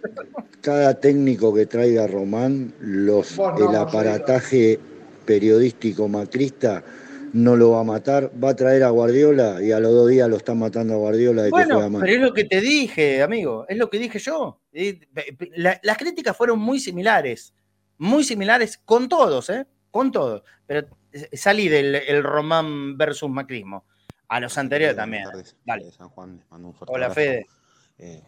cada 0.61 0.99
técnico 0.99 1.53
que 1.53 1.65
traiga 1.67 2.07
Román, 2.07 2.73
los, 2.79 3.37
no, 3.37 3.69
el 3.69 3.75
aparataje 3.75 4.79
periodístico 5.25 6.07
macrista 6.07 6.83
no 7.33 7.55
lo 7.55 7.71
va 7.71 7.81
a 7.81 7.83
matar? 7.83 8.31
Va 8.43 8.49
a 8.49 8.55
traer 8.55 8.83
a 8.83 8.89
Guardiola 8.89 9.61
y 9.61 9.71
a 9.71 9.79
los 9.79 9.91
dos 9.93 10.09
días 10.09 10.29
lo 10.29 10.37
están 10.37 10.59
matando 10.59 10.93
a 10.93 10.97
Guardiola 10.97 11.43
de 11.43 11.49
que 11.49 11.51
juega 11.51 11.75
Bueno, 11.75 11.89
mal. 11.89 12.01
pero 12.01 12.13
es 12.13 12.21
lo 12.21 12.33
que 12.33 12.43
te 12.45 12.61
dije, 12.61 13.21
amigo, 13.21 13.65
es 13.67 13.77
lo 13.77 13.89
que 13.89 13.99
dije 13.99 14.19
yo. 14.19 14.61
Eh, 14.71 14.99
la- 15.55 15.79
las 15.83 15.97
críticas 15.97 16.35
fueron 16.35 16.59
muy 16.59 16.79
similares, 16.79 17.53
muy 17.97 18.23
similares 18.23 18.77
con 18.77 19.07
todos, 19.09 19.49
¿eh? 19.49 19.65
Con 19.91 20.11
todos. 20.11 20.43
Pero 20.65 20.87
eh, 21.11 21.29
salí 21.37 21.67
del 21.69 21.95
el 21.95 22.23
Román 22.23 22.97
versus 22.97 23.29
Macrismo. 23.29 23.85
A 24.27 24.39
los 24.39 24.57
anteriores 24.59 24.95
también. 24.95 25.23
Dale. 25.65 25.85
de 25.85 25.91
San 25.91 26.09
Juan, 26.09 26.37
les 26.37 26.51
mando 26.51 26.67
un 26.67 26.73
fuerte 26.75 26.93
Hola, 26.93 27.07
abrazo. 27.07 27.21
Fede. 27.21 27.45
Eh, 27.97 28.23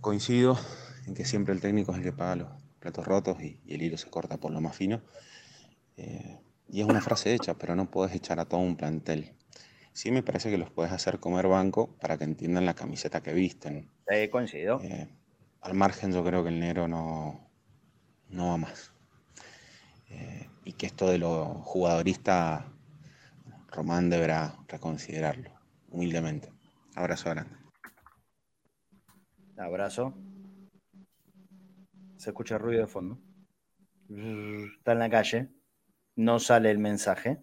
coincido 0.00 0.58
en 1.06 1.14
que 1.14 1.24
siempre 1.24 1.54
el 1.54 1.60
técnico 1.60 1.92
es 1.92 1.98
el 1.98 2.04
que 2.04 2.12
paga 2.12 2.36
los 2.36 2.48
platos 2.80 3.06
rotos 3.06 3.40
y, 3.42 3.60
y 3.64 3.74
el 3.74 3.82
hilo 3.82 3.96
se 3.96 4.10
corta 4.10 4.38
por 4.38 4.50
lo 4.50 4.60
más 4.60 4.74
fino. 4.74 5.00
Eh, 5.96 6.38
y 6.72 6.80
es 6.80 6.86
una 6.86 7.02
frase 7.02 7.34
hecha, 7.34 7.54
pero 7.54 7.76
no 7.76 7.90
puedes 7.90 8.14
echar 8.14 8.40
a 8.40 8.46
todo 8.46 8.60
un 8.60 8.76
plantel. 8.76 9.34
Sí 9.92 10.10
me 10.10 10.22
parece 10.22 10.50
que 10.50 10.56
los 10.56 10.70
puedes 10.70 10.90
hacer 10.90 11.20
comer 11.20 11.46
banco 11.46 11.94
para 12.00 12.16
que 12.16 12.24
entiendan 12.24 12.64
la 12.64 12.72
camiseta 12.72 13.22
que 13.22 13.34
visten. 13.34 13.90
Eh, 14.08 14.30
coincido. 14.30 14.80
al 15.60 15.74
margen 15.74 16.12
yo 16.12 16.24
creo 16.24 16.42
que 16.42 16.48
el 16.48 16.58
negro 16.58 16.88
no, 16.88 17.46
no 18.30 18.48
va 18.48 18.56
más. 18.56 18.90
Eh, 20.08 20.48
y 20.64 20.72
que 20.72 20.86
esto 20.86 21.10
de 21.10 21.18
lo 21.18 21.44
jugadorista, 21.62 22.72
Román 23.68 24.08
deberá 24.08 24.56
reconsiderarlo, 24.66 25.50
humildemente. 25.90 26.50
Abrazo 26.94 27.28
grande. 27.28 27.54
Abrazo. 29.58 30.14
Se 32.16 32.30
escucha 32.30 32.56
ruido 32.56 32.80
de 32.80 32.86
fondo. 32.86 33.18
Está 34.08 34.92
en 34.92 34.98
la 34.98 35.10
calle. 35.10 35.50
No 36.16 36.38
sale 36.38 36.70
el 36.70 36.78
mensaje. 36.78 37.38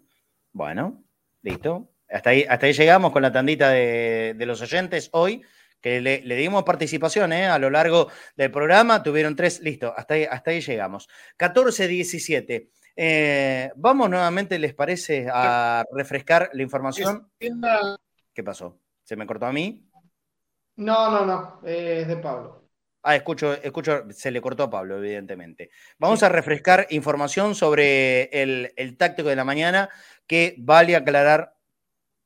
Bueno, 0.52 1.04
listo. 1.42 1.92
Hasta 2.10 2.32
ahí, 2.32 2.46
hasta 2.48 2.66
ahí 2.66 2.74
llegamos 2.74 3.12
con 3.12 3.22
la 3.22 3.32
tandita 3.32 3.70
de, 3.70 4.34
de 4.36 4.46
los 4.46 4.62
oyentes 4.62 5.10
hoy, 5.14 5.44
que 5.82 6.02
le, 6.02 6.22
le 6.22 6.36
dimos 6.36 6.64
participación 6.64 7.34
¿eh? 7.34 7.48
a 7.48 7.60
lo 7.60 7.70
largo 7.70 8.10
del 8.36 8.52
programa. 8.52 9.04
Tuvieron 9.04 9.36
tres. 9.36 9.60
Listo, 9.62 9.94
hasta 9.96 10.16
ahí, 10.16 10.24
hasta 10.24 10.52
ahí 10.52 10.62
llegamos. 10.62 11.08
14-17. 11.38 12.70
Eh, 12.96 13.72
vamos 13.78 14.10
nuevamente, 14.10 14.60
¿les 14.60 14.74
parece, 14.74 15.28
a 15.32 15.86
refrescar 15.94 16.50
la 16.52 16.64
información? 16.64 17.32
¿Qué 17.40 18.44
pasó? 18.44 18.78
¿Se 19.04 19.16
me 19.16 19.26
cortó 19.26 19.46
a 19.46 19.54
mí? 19.54 19.90
No, 20.76 21.10
no, 21.10 21.26
no, 21.26 21.62
eh, 21.66 22.00
es 22.02 22.08
de 22.08 22.18
Pablo. 22.18 22.59
Ah, 23.02 23.16
escucho, 23.16 23.54
escucho, 23.54 24.04
se 24.12 24.30
le 24.30 24.42
cortó 24.42 24.64
a 24.64 24.70
Pablo, 24.70 24.98
evidentemente. 24.98 25.72
Vamos 25.98 26.22
a 26.22 26.30
refrescar 26.30 26.88
información 26.90 27.56
sobre 27.56 28.24
el, 28.42 28.74
el 28.76 28.98
táctico 28.98 29.30
de 29.30 29.38
la 29.38 29.46
mañana, 29.46 29.90
que 30.28 30.56
vale 30.58 30.96
aclarar, 30.96 31.56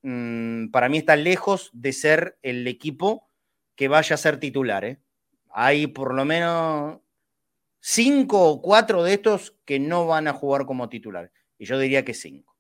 mm, 0.02 0.70
para 0.72 0.90
mí 0.90 0.98
está 0.98 1.16
lejos 1.16 1.70
de 1.74 1.94
ser 1.94 2.38
el 2.42 2.68
equipo 2.68 3.30
que 3.76 3.88
vaya 3.88 4.16
a 4.16 4.18
ser 4.18 4.40
titular. 4.40 4.84
¿eh? 4.84 5.00
Hay 5.52 5.88
por 5.88 6.16
lo 6.16 6.26
menos 6.26 7.00
cinco 7.80 8.50
o 8.50 8.62
cuatro 8.62 9.04
de 9.04 9.14
estos 9.14 9.56
que 9.66 9.80
no 9.80 10.08
van 10.08 10.28
a 10.28 10.34
jugar 10.34 10.66
como 10.66 10.90
titular. 10.90 11.32
Y 11.60 11.66
yo 11.66 11.78
diría 11.78 12.04
que 12.04 12.16
cinco. 12.16 12.56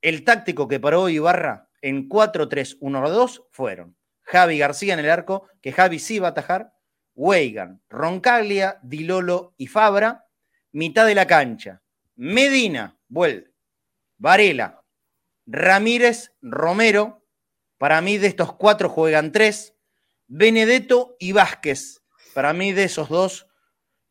El 0.00 0.24
táctico 0.24 0.66
que 0.66 0.80
paró 0.80 1.08
Ibarra 1.08 1.68
en 1.80 2.08
4-3-1-2 2.08 3.44
fueron 3.52 3.96
Javi 4.32 4.56
García 4.56 4.94
en 4.94 5.00
el 5.00 5.10
arco, 5.10 5.46
que 5.60 5.72
Javi 5.72 5.98
sí 5.98 6.18
va 6.18 6.28
a 6.28 6.30
atajar, 6.30 6.72
Weigan, 7.14 7.82
Roncaglia, 7.90 8.78
Dilolo 8.82 9.52
y 9.58 9.66
Fabra, 9.66 10.24
mitad 10.72 11.04
de 11.06 11.14
la 11.14 11.26
cancha, 11.26 11.82
Medina, 12.16 12.98
vuelve, 13.08 13.52
Varela, 14.16 14.82
Ramírez, 15.44 16.32
Romero, 16.40 17.26
para 17.76 18.00
mí 18.00 18.16
de 18.16 18.28
estos 18.28 18.54
cuatro 18.54 18.88
juegan 18.88 19.32
tres, 19.32 19.74
Benedetto 20.28 21.14
y 21.18 21.32
Vázquez, 21.32 22.02
para 22.32 22.54
mí 22.54 22.72
de 22.72 22.84
esos 22.84 23.10
dos, 23.10 23.48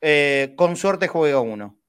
eh, 0.01 0.53
con 0.55 0.75
suerte 0.75 1.07
juega 1.07 1.39
uno. 1.39 1.79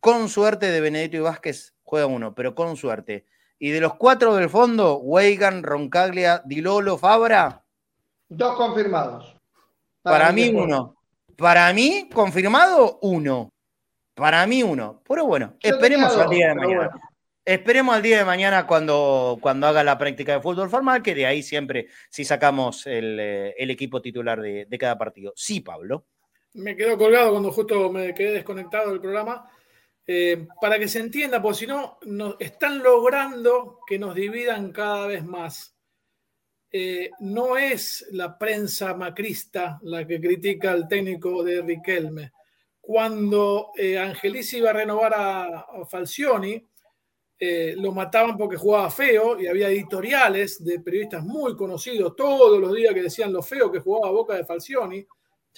Con 0.00 0.30
suerte 0.30 0.70
de 0.70 0.80
Benedetto 0.80 1.18
y 1.18 1.20
Vázquez 1.20 1.74
juega 1.82 2.06
uno, 2.06 2.34
pero 2.34 2.54
con 2.54 2.78
suerte. 2.78 3.26
Y 3.58 3.68
de 3.68 3.80
los 3.80 3.96
cuatro 3.96 4.34
del 4.34 4.48
fondo, 4.48 4.96
Weigan, 4.96 5.62
Roncaglia, 5.62 6.40
Dilolo, 6.46 6.96
Fabra, 6.96 7.65
Dos 8.28 8.56
confirmados. 8.56 9.36
para 10.02 10.32
mí 10.32 10.48
uno. 10.48 10.96
Para 11.36 11.72
mí, 11.72 12.08
confirmado, 12.12 12.98
uno. 13.02 13.52
Para 14.14 14.46
mí 14.46 14.62
uno. 14.62 15.02
Pero 15.06 15.26
bueno, 15.26 15.54
Yo 15.60 15.70
esperemos 15.70 16.16
al 16.16 16.30
día 16.30 16.48
de 16.48 16.54
mañana. 16.54 16.76
bueno. 16.76 17.00
Esperemos 17.44 17.94
al 17.94 18.02
día 18.02 18.18
de 18.18 18.24
mañana 18.24 18.66
cuando, 18.66 19.38
cuando 19.40 19.68
haga 19.68 19.84
la 19.84 19.96
práctica 19.98 20.32
de 20.32 20.40
fútbol 20.40 20.68
formal, 20.68 21.00
que 21.02 21.14
de 21.14 21.26
ahí 21.26 21.42
siempre 21.44 21.86
sí 22.10 22.24
sacamos 22.24 22.86
el, 22.88 23.18
eh, 23.20 23.54
el 23.56 23.70
equipo 23.70 24.02
titular 24.02 24.40
de, 24.40 24.64
de 24.66 24.78
cada 24.78 24.98
partido. 24.98 25.32
Sí, 25.36 25.60
Pablo. 25.60 26.06
me 26.54 26.74
quedo 26.74 26.98
colgado 26.98 27.30
cuando 27.32 27.52
justo 27.52 27.92
me 27.92 28.12
quedé 28.14 28.32
desconectado 28.32 28.90
del 28.90 29.00
programa. 29.00 29.48
Eh, 30.08 30.46
para 30.60 30.78
que 30.78 30.88
se 30.88 31.00
entienda, 31.00 31.40
porque 31.42 31.58
si 31.58 31.66
no, 31.66 31.98
nos 32.06 32.36
están 32.40 32.78
logrando 32.82 33.80
que 33.86 33.98
nos 33.98 34.14
dividan 34.14 34.72
cada 34.72 35.06
vez 35.06 35.24
más. 35.24 35.75
Eh, 36.78 37.10
no 37.20 37.56
es 37.56 38.06
la 38.10 38.36
prensa 38.36 38.92
macrista 38.92 39.78
la 39.84 40.06
que 40.06 40.20
critica 40.20 40.72
al 40.72 40.86
técnico 40.86 41.42
de 41.42 41.62
Riquelme. 41.62 42.32
Cuando 42.78 43.70
eh, 43.74 43.98
Angelici 43.98 44.58
iba 44.58 44.68
a 44.68 44.74
renovar 44.74 45.14
a, 45.14 45.44
a 45.60 45.86
Falcioni, 45.88 46.62
eh, 47.38 47.74
lo 47.78 47.92
mataban 47.92 48.36
porque 48.36 48.58
jugaba 48.58 48.90
feo 48.90 49.40
y 49.40 49.46
había 49.46 49.68
editoriales 49.68 50.62
de 50.62 50.80
periodistas 50.80 51.24
muy 51.24 51.56
conocidos 51.56 52.14
todos 52.14 52.60
los 52.60 52.74
días 52.74 52.92
que 52.92 53.04
decían 53.04 53.32
lo 53.32 53.40
feo 53.42 53.72
que 53.72 53.80
jugaba 53.80 54.12
Boca 54.12 54.34
de 54.34 54.44
Falcioni. 54.44 55.06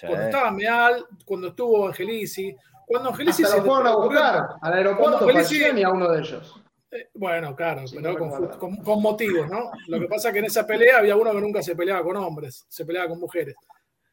Cuando 0.01 0.25
estaba 0.27 0.53
Meal, 0.53 1.05
cuando 1.25 1.49
estuvo 1.49 1.89
Angelici, 1.89 2.55
cuando 2.87 3.09
Angelici 3.11 3.43
Hasta 3.43 3.57
se 3.57 3.61
lo 3.63 3.67
fueron 3.67 3.87
a 3.89 3.97
buscar 3.97 4.49
al 4.63 4.73
aeropuerto 4.73 5.27
Angelici- 5.27 5.35
Falcioni 5.35 5.83
a 5.83 5.91
uno 5.91 6.13
de 6.13 6.21
ellos. 6.21 6.55
Eh, 6.91 7.09
Bueno, 7.15 7.55
claro, 7.55 7.85
pero 7.95 8.17
con, 8.19 8.49
con- 8.59 8.77
con 8.79 9.03
motivos, 9.03 9.49
¿no? 9.51 9.71
Lo 9.89 10.01
que 10.01 10.07
pasa 10.07 10.29
es 10.29 10.33
que 10.33 10.39
en 10.41 10.45
esa 10.47 10.67
pelea 10.67 10.99
había 10.99 11.17
uno 11.17 11.33
que 11.33 11.41
nunca 11.41 11.63
se 11.63 11.77
peleaba 11.77 12.03
con 12.03 12.17
hombres, 12.17 12.65
se 12.69 12.85
peleaba 12.85 13.09
con 13.09 13.21
mujeres. 13.21 13.55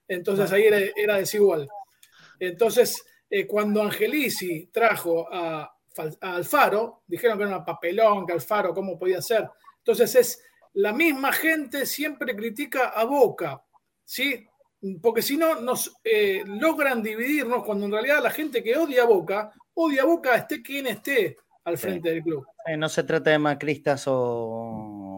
Entonces 0.08 0.52
ahí 0.52 0.64
era, 0.66 0.78
era 0.96 1.18
desigual. 1.18 1.68
Entonces, 2.40 3.04
eh, 3.30 3.48
cuando 3.48 3.82
Angelici 3.82 4.68
trajo 4.68 5.28
a 5.32 5.72
Alfaro, 6.22 7.04
dijeron 7.08 7.38
que 7.38 7.44
era 7.46 7.56
una 7.56 7.66
papelón, 7.66 8.26
que 8.26 8.34
Alfaro, 8.34 8.74
¿cómo 8.74 9.00
podía 9.00 9.22
ser? 9.22 9.50
Entonces 9.78 10.16
es 10.16 10.44
la 10.74 10.92
misma 10.92 11.32
gente 11.32 11.86
siempre 11.86 12.36
critica 12.36 12.90
a 12.90 13.06
Boca, 13.06 13.64
¿sí? 14.04 14.46
Porque 15.02 15.22
si 15.22 15.38
no, 15.38 15.62
nos 15.62 15.96
eh, 16.04 16.44
logran 16.46 17.02
dividirnos 17.02 17.64
cuando 17.64 17.86
en 17.86 17.94
realidad 17.94 18.22
la 18.22 18.30
gente 18.30 18.62
que 18.62 18.78
odia 18.78 19.04
a 19.04 19.08
Boca, 19.08 19.52
odia 19.74 20.04
a 20.04 20.06
Boca 20.06 20.36
esté 20.36 20.62
quien 20.62 20.86
esté 20.88 21.38
al 21.66 21.78
frente 21.78 22.10
del 22.10 22.24
club. 22.24 22.46
Eh, 22.66 22.78
no 22.78 22.88
se 22.90 23.04
trata 23.04 23.30
de 23.32 23.40
macristas 23.40 24.08
o, 24.08 24.14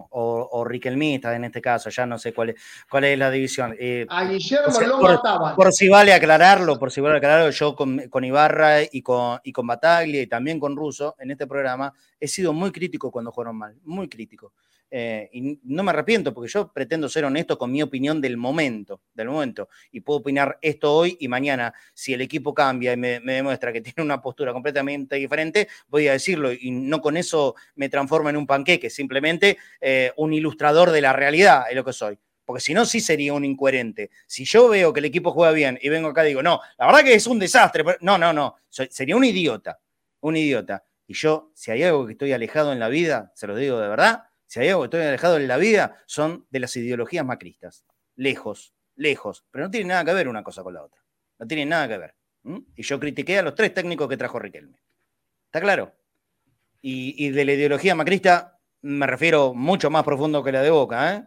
o, 0.10 0.50
o 0.52 0.64
riquelmistas 0.66 1.36
en 1.36 1.46
este 1.46 1.62
caso, 1.62 1.90
ya 1.90 2.06
no 2.06 2.18
sé 2.18 2.34
cuál 2.34 2.50
es, 2.52 2.56
cuál 2.90 3.04
es 3.06 3.18
la 3.20 3.30
división. 3.30 3.76
Eh, 3.80 4.06
A 4.10 4.26
Guillermo 4.26 4.66
por 4.66 4.74
si- 4.74 4.86
lo 4.86 5.00
por- 5.00 5.16
mataban. 5.16 5.56
Por 5.56 5.74
si 5.74 5.88
vale 5.90 6.14
aclararlo, 6.14 6.80
por 6.80 6.92
si 6.92 7.02
vale 7.02 7.18
aclararlo, 7.18 7.50
yo 7.52 7.76
con, 7.76 8.00
con 8.10 8.24
Ibarra 8.24 8.78
y 8.92 9.02
con, 9.02 9.40
y 9.44 9.52
con 9.52 9.68
Bataglia 9.68 10.22
y 10.22 10.28
también 10.28 10.60
con 10.60 10.76
Russo 10.76 11.16
en 11.20 11.32
este 11.32 11.48
programa 11.48 11.94
he 12.20 12.28
sido 12.28 12.54
muy 12.54 12.72
crítico 12.72 13.12
cuando 13.12 13.32
jugaron 13.32 13.58
mal, 13.58 13.76
muy 13.84 14.08
crítico. 14.10 14.54
Eh, 14.90 15.30
y 15.34 15.60
no 15.64 15.84
me 15.84 15.92
arrepiento 15.92 16.34
porque 16.34 16.50
yo 16.50 16.72
pretendo 16.72 17.10
ser 17.10 17.26
honesto 17.26 17.58
con 17.58 17.72
mi 17.72 17.82
opinión 17.82 18.22
del 18.22 18.38
momento, 18.38 19.02
del 19.14 19.28
momento. 19.30 19.68
Y 19.92 20.00
puedo 20.02 20.20
opinar 20.20 20.58
esto 20.62 20.94
hoy 20.94 21.18
y 21.20 21.28
mañana, 21.28 21.74
si 21.94 22.14
el 22.14 22.22
equipo 22.22 22.54
cambia 22.54 22.94
y 22.94 22.98
me, 22.98 23.20
me 23.20 23.34
demuestra 23.34 23.74
que 23.74 23.82
tiene 23.82 24.04
una 24.04 24.22
postura 24.22 24.54
completamente 24.54 25.18
diferente, 25.18 25.68
voy 25.88 26.08
a 26.08 26.14
decirlo 26.14 26.52
y 26.54 26.72
no 26.72 27.02
con 27.02 27.18
eso 27.18 27.56
me 27.76 27.90
transformo 27.90 28.30
en 28.30 28.38
un 28.38 28.48
panqueque, 28.48 28.90
simplemente 28.90 29.58
eh, 29.82 30.12
un 30.18 30.34
ilustrador 30.34 30.92
de 30.92 31.02
la 31.02 31.14
realidad 31.14 31.64
es 31.70 31.76
lo 31.76 31.84
que 31.84 31.94
soy. 31.94 32.18
Porque 32.46 32.62
si 32.62 32.74
no, 32.74 32.86
sí 32.86 33.02
sería 33.02 33.34
un 33.34 33.44
incoherente. 33.44 34.10
Si 34.26 34.46
yo 34.46 34.70
veo 34.70 34.94
que 34.94 35.02
el 35.02 35.06
equipo 35.08 35.32
juega 35.32 35.52
bien 35.52 35.78
y 35.82 35.90
vengo 35.90 36.08
acá 36.08 36.24
y 36.24 36.30
digo, 36.30 36.42
no, 36.42 36.62
la 36.78 36.86
verdad 36.86 37.04
que 37.04 37.14
es 37.14 37.28
un 37.28 37.40
desastre. 37.40 37.84
pero- 37.84 37.98
No, 38.00 38.18
no, 38.18 38.32
no. 38.32 38.56
Sería 38.70 39.18
un 39.18 39.26
idiota. 39.26 39.78
Un 40.22 40.38
idiota. 40.38 40.82
Y 41.08 41.14
yo, 41.14 41.52
si 41.54 41.72
hay 41.72 41.84
algo 41.84 42.06
que 42.06 42.14
estoy 42.14 42.32
alejado 42.32 42.72
en 42.72 42.80
la 42.80 42.88
vida, 42.88 43.34
se 43.36 43.48
lo 43.48 43.56
digo 43.58 43.78
de 43.82 43.90
verdad, 43.90 44.24
Si 44.48 44.60
hay 44.60 44.70
algo 44.70 44.82
que 44.82 44.86
estoy 44.86 45.02
alejado 45.02 45.38
en 45.38 45.48
la 45.48 45.58
vida, 45.58 46.04
son 46.06 46.48
de 46.50 46.60
las 46.60 46.76
ideologías 46.76 47.26
macristas. 47.26 47.86
Lejos, 48.16 48.74
lejos. 48.96 49.46
Pero 49.52 49.66
no 49.66 49.72
tiene 49.72 49.90
nada 49.90 50.06
que 50.06 50.14
ver 50.14 50.28
una 50.28 50.44
cosa 50.44 50.64
con 50.64 50.74
la 50.74 50.84
otra. 50.84 51.02
No 51.38 51.46
tiene 51.46 51.66
nada 51.66 51.88
que 51.88 51.98
ver. 51.98 52.16
Y 52.76 52.82
yo 52.82 53.00
critiqué 53.00 53.40
a 53.40 53.44
los 53.44 53.56
tres 53.56 53.74
técnicos 53.74 54.08
que 54.08 54.18
trajo 54.18 54.40
Riquelme. 54.40 54.80
¿Está 55.46 55.62
claro? 55.62 55.94
Y, 56.82 57.26
y 57.26 57.30
de 57.30 57.46
la 57.46 57.54
ideología 57.54 57.94
macrista 57.94 58.58
me 58.82 59.08
refiero 59.08 59.54
mucho 59.54 59.90
más 59.90 60.04
profundo 60.04 60.44
que 60.44 60.52
la 60.52 60.62
de 60.62 60.70
Boca, 60.70 61.16
¿eh? 61.16 61.24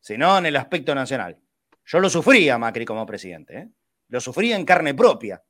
sino 0.00 0.38
en 0.38 0.46
el 0.46 0.56
aspecto 0.56 0.94
nacional. 0.94 1.38
Yo 1.84 1.98
lo 1.98 2.08
sufrí 2.08 2.48
a 2.48 2.58
Macri 2.58 2.84
como 2.84 3.04
presidente. 3.04 3.58
¿eh? 3.58 3.68
Lo 4.08 4.20
sufrí 4.20 4.52
en 4.52 4.64
carne 4.64 4.94
propia. 4.94 5.42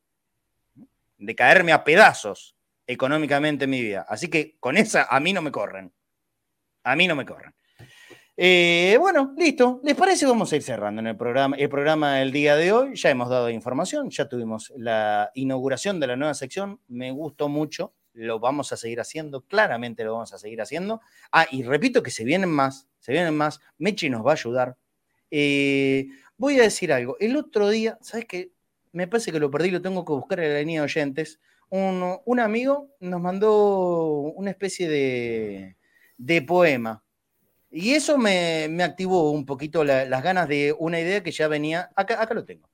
De 1.19 1.35
caerme 1.35 1.73
a 1.73 1.85
pedazos 1.85 2.57
económicamente 2.87 3.65
en 3.65 3.71
mi 3.71 3.83
vida. 3.83 4.07
Así 4.09 4.29
que 4.29 4.57
con 4.59 4.77
esa 4.77 5.05
a 5.05 5.21
mí 5.21 5.33
no 5.33 5.43
me 5.43 5.53
corren. 5.53 5.93
A 6.83 6.97
mí 6.97 7.07
no 7.07 7.15
me 7.15 7.27
corren. 7.27 7.53
Eh, 8.43 8.97
bueno, 8.99 9.35
listo. 9.37 9.81
¿Les 9.85 9.95
parece? 9.95 10.25
Vamos 10.25 10.51
a 10.51 10.57
ir 10.57 10.63
cerrando 10.63 11.01
en 11.01 11.09
el 11.09 11.17
programa, 11.17 11.57
el 11.57 11.69
programa 11.69 12.15
del 12.17 12.33
día 12.33 12.57
de 12.57 12.73
hoy. 12.73 12.97
Ya 12.97 13.11
hemos 13.11 13.29
dado 13.29 13.51
información, 13.51 14.09
ya 14.09 14.31
tuvimos 14.31 14.73
la 14.79 15.31
inauguración 15.35 16.01
de 16.01 16.07
la 16.07 16.17
nueva 16.17 16.33
sección. 16.33 16.81
Me 16.89 17.11
gustó 17.11 17.51
mucho. 17.51 17.93
Lo 18.15 18.41
vamos 18.41 18.73
a 18.73 18.79
seguir 18.79 18.99
haciendo, 18.99 19.43
claramente 19.43 20.05
lo 20.05 20.15
vamos 20.15 20.33
a 20.33 20.39
seguir 20.39 20.63
haciendo. 20.63 21.03
Ah, 21.31 21.47
y 21.51 21.63
repito 21.63 22.03
que 22.03 22.11
se 22.11 22.25
vienen 22.25 22.49
más, 22.49 22.89
se 22.99 23.13
vienen 23.13 23.37
más. 23.37 23.61
Mechi 23.77 24.09
nos 24.09 24.27
va 24.27 24.31
a 24.31 24.35
ayudar. 24.35 24.77
Eh, 25.31 26.09
voy 26.39 26.59
a 26.59 26.63
decir 26.63 26.95
algo. 26.95 27.17
El 27.21 27.37
otro 27.37 27.69
día, 27.69 27.99
¿sabes 28.01 28.25
qué? 28.25 28.53
Me 28.93 29.07
parece 29.07 29.33
que 29.33 29.39
lo 29.39 29.51
perdí, 29.51 29.71
lo 29.71 29.83
tengo 29.83 30.05
que 30.05 30.15
buscar 30.15 30.41
en 30.41 30.53
la 30.55 30.59
línea 30.61 30.81
de 30.81 30.87
oyentes. 30.87 31.41
Un, 31.69 32.19
un 32.25 32.41
amigo 32.41 32.89
nos 33.01 33.21
mandó 33.21 34.33
una 34.35 34.51
especie 34.51 34.89
de, 34.89 35.77
de 36.21 36.43
poema. 36.43 37.03
Y 37.71 37.95
eso 37.95 38.19
me, 38.19 38.69
activó 38.83 39.31
un 39.31 39.47
poquito 39.47 39.85
la- 39.85 40.05
las 40.05 40.23
ganas 40.23 40.49
de 40.49 40.75
una 40.79 41.01
idea 41.01 41.23
que 41.23 41.31
ya 41.31 41.49
venía, 41.49 41.91
acá, 41.97 42.21
acá 42.21 42.35
lo 42.35 42.45
tengo, 42.45 42.69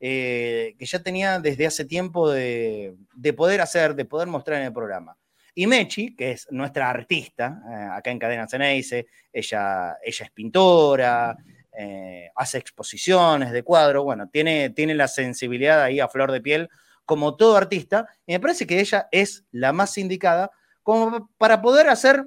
eh, 0.00 0.74
que 0.78 0.86
ya 0.86 1.02
tenía 1.02 1.38
desde 1.40 1.66
hace 1.66 1.84
tiempo 1.84 2.30
de, 2.30 2.94
de 3.14 3.32
poder 3.32 3.60
hacer, 3.60 3.94
de 3.94 4.04
poder 4.04 4.28
mostrar 4.28 4.58
en 4.60 4.66
el 4.66 4.72
programa. 4.72 5.16
Y 5.54 5.66
Mechi, 5.66 6.14
que 6.14 6.32
es 6.32 6.46
nuestra 6.50 6.90
artista, 6.90 7.62
eh, 7.70 7.88
acá 7.92 8.10
en 8.10 8.18
Cadena 8.18 8.48
Ceneice, 8.48 9.06
ella, 9.32 9.96
ella 10.02 10.24
es 10.26 10.30
pintora, 10.32 11.36
eh, 11.72 12.30
hace 12.34 12.58
exposiciones 12.58 13.50
de 13.52 13.62
cuadro, 13.62 14.04
bueno, 14.04 14.28
tiene, 14.28 14.70
tiene 14.70 14.94
la 14.94 15.08
sensibilidad 15.08 15.82
ahí 15.82 16.00
a 16.00 16.08
flor 16.08 16.32
de 16.32 16.40
piel 16.40 16.68
como 17.06 17.36
todo 17.36 17.56
artista, 17.56 18.06
y 18.26 18.32
me 18.32 18.40
parece 18.40 18.66
que 18.66 18.78
ella 18.78 19.08
es 19.10 19.44
la 19.52 19.72
más 19.72 19.96
indicada 19.96 20.50
como 20.82 21.30
para 21.38 21.62
poder 21.62 21.88
hacer 21.88 22.24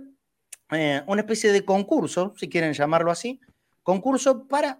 eh, 0.71 1.03
una 1.07 1.21
especie 1.21 1.51
de 1.51 1.65
concurso, 1.65 2.33
si 2.37 2.49
quieren 2.49 2.73
llamarlo 2.73 3.11
así, 3.11 3.39
concurso 3.83 4.47
para, 4.47 4.79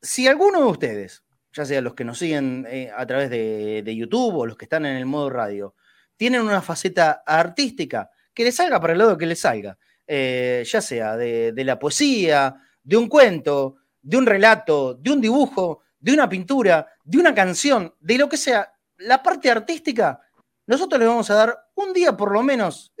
si 0.00 0.26
alguno 0.26 0.60
de 0.60 0.66
ustedes, 0.66 1.22
ya 1.52 1.64
sea 1.64 1.80
los 1.80 1.94
que 1.94 2.04
nos 2.04 2.18
siguen 2.18 2.66
eh, 2.68 2.90
a 2.94 3.06
través 3.06 3.30
de, 3.30 3.94
YouTube 3.94 4.36
o 4.36 4.46
los 4.46 4.56
que 4.56 4.64
están 4.64 4.86
en 4.86 4.96
el 4.96 5.06
modo 5.06 5.30
radio, 5.30 5.74
tienen 6.16 6.40
una 6.42 6.62
faceta 6.62 7.22
artística, 7.26 8.10
que 8.34 8.44
les 8.44 8.56
salga 8.56 8.80
para 8.80 8.94
el 8.94 8.98
lado 8.98 9.18
que 9.18 9.26
les 9.26 9.40
salga, 9.40 9.78
eh, 10.06 10.64
ya 10.66 10.80
sea 10.80 11.16
de, 11.16 11.52
la 11.56 11.78
poesía, 11.78 12.56
de 12.82 12.96
un 12.96 13.08
cuento, 13.08 13.76
de 14.00 14.16
un 14.16 14.26
relato, 14.26 14.94
de 14.94 15.10
un 15.12 15.20
dibujo, 15.20 15.82
de 16.00 16.12
una 16.12 16.28
pintura, 16.28 16.88
de 17.04 17.18
una 17.18 17.34
canción, 17.34 17.94
de 18.00 18.18
lo 18.18 18.28
que 18.28 18.38
sea, 18.38 18.72
la 18.96 19.22
parte 19.22 19.50
artística, 19.50 20.20
nosotros 20.66 20.98
les 20.98 21.08
vamos 21.08 21.30
a 21.30 21.34
dar 21.34 21.58
un 21.74 21.92
día 21.92 22.16
por 22.16 22.32
lo 22.32 22.42
menos 22.42 22.92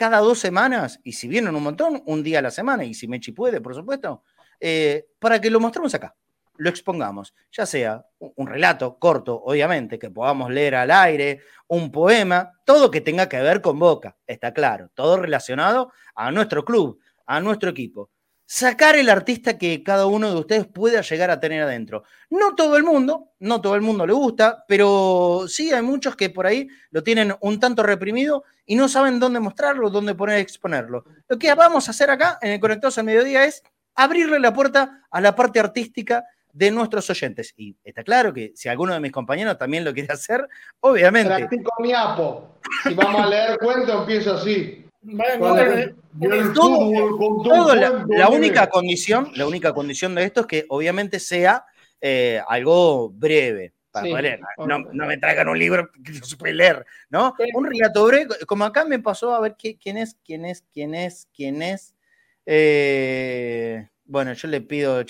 cada 0.00 0.20
dos 0.20 0.38
semanas, 0.38 0.98
y 1.04 1.12
si 1.12 1.28
vienen 1.28 1.54
un 1.54 1.62
montón, 1.62 2.02
un 2.06 2.22
día 2.22 2.38
a 2.38 2.42
la 2.42 2.50
semana, 2.50 2.86
y 2.86 2.94
si 2.94 3.06
Mechi 3.06 3.32
puede, 3.32 3.60
por 3.60 3.74
supuesto, 3.74 4.22
eh, 4.58 5.08
para 5.18 5.38
que 5.38 5.50
lo 5.50 5.60
mostremos 5.60 5.94
acá, 5.94 6.16
lo 6.56 6.70
expongamos, 6.70 7.34
ya 7.52 7.66
sea 7.66 8.06
un 8.18 8.46
relato 8.46 8.98
corto, 8.98 9.38
obviamente, 9.44 9.98
que 9.98 10.10
podamos 10.10 10.50
leer 10.50 10.76
al 10.76 10.90
aire, 10.90 11.40
un 11.68 11.92
poema, 11.92 12.50
todo 12.64 12.90
que 12.90 13.02
tenga 13.02 13.28
que 13.28 13.42
ver 13.42 13.60
con 13.60 13.78
Boca, 13.78 14.16
está 14.26 14.54
claro, 14.54 14.88
todo 14.94 15.18
relacionado 15.18 15.92
a 16.14 16.32
nuestro 16.32 16.64
club, 16.64 16.98
a 17.26 17.38
nuestro 17.40 17.68
equipo. 17.68 18.08
Sacar 18.52 18.96
el 18.96 19.08
artista 19.08 19.56
que 19.56 19.80
cada 19.84 20.06
uno 20.06 20.28
de 20.28 20.40
ustedes 20.40 20.66
pueda 20.66 21.02
llegar 21.02 21.30
a 21.30 21.38
tener 21.38 21.62
adentro. 21.62 22.02
No 22.30 22.56
todo 22.56 22.76
el 22.76 22.82
mundo, 22.82 23.28
no 23.38 23.60
todo 23.60 23.76
el 23.76 23.80
mundo 23.80 24.04
le 24.04 24.12
gusta, 24.12 24.64
pero 24.66 25.44
sí 25.46 25.72
hay 25.72 25.82
muchos 25.82 26.16
que 26.16 26.30
por 26.30 26.48
ahí 26.48 26.66
lo 26.90 27.04
tienen 27.04 27.32
un 27.42 27.60
tanto 27.60 27.84
reprimido 27.84 28.42
y 28.66 28.74
no 28.74 28.88
saben 28.88 29.20
dónde 29.20 29.38
mostrarlo, 29.38 29.88
dónde 29.88 30.16
poner 30.16 30.40
exponerlo. 30.40 31.04
Lo 31.28 31.38
que 31.38 31.54
vamos 31.54 31.86
a 31.86 31.92
hacer 31.92 32.10
acá 32.10 32.40
en 32.42 32.50
el 32.50 32.58
Conectados 32.58 32.98
al 32.98 33.04
Mediodía 33.04 33.44
es 33.44 33.62
abrirle 33.94 34.40
la 34.40 34.52
puerta 34.52 35.04
a 35.08 35.20
la 35.20 35.36
parte 35.36 35.60
artística 35.60 36.24
de 36.52 36.72
nuestros 36.72 37.08
oyentes. 37.08 37.54
Y 37.56 37.76
está 37.84 38.02
claro 38.02 38.34
que 38.34 38.50
si 38.56 38.68
alguno 38.68 38.94
de 38.94 38.98
mis 38.98 39.12
compañeros 39.12 39.58
también 39.58 39.84
lo 39.84 39.94
quiere 39.94 40.12
hacer, 40.12 40.44
obviamente. 40.80 41.36
Practico 41.36 41.70
mi 41.80 41.92
apo. 41.92 42.58
Si 42.82 42.94
vamos 42.94 43.22
a 43.22 43.26
leer 43.28 43.58
cuento, 43.58 44.00
empiezo 44.00 44.34
así. 44.34 44.89
El 45.02 46.52
la, 48.08 48.28
única 48.28 48.68
condición, 48.68 49.30
la 49.34 49.46
única 49.46 49.72
condición 49.72 50.14
de 50.14 50.24
esto 50.24 50.40
es 50.42 50.46
que 50.46 50.66
obviamente 50.68 51.18
sea 51.18 51.64
eh, 52.00 52.40
algo 52.46 53.10
breve 53.10 53.72
para 53.90 54.04
Sí, 54.04 54.10
poder 54.10 54.24
leer. 54.24 54.40
No, 54.58 54.78
no 54.78 55.06
me 55.06 55.16
traigan 55.16 55.48
un 55.48 55.58
libro 55.58 55.90
que 56.04 56.12
no 56.12 56.20
puede 56.38 56.54
leer, 56.54 56.84
¿no? 57.08 57.34
Un 57.54 57.64
relato 57.64 58.06
breve, 58.06 58.26
como 58.46 58.64
acá 58.64 58.84
me 58.84 58.98
pasó 58.98 59.34
a 59.34 59.40
ver 59.40 59.56
qué- 59.58 59.76
quién 59.78 59.96
es, 59.96 60.16
quién 60.24 60.44
es, 60.44 60.62
quién 60.72 60.94
es, 60.94 61.28
quién 61.34 61.62
es. 61.62 61.94
Eh, 62.46 63.88
bueno, 64.04 64.32
yo 64.32 64.48
le 64.48 64.60
pido, 64.60 65.04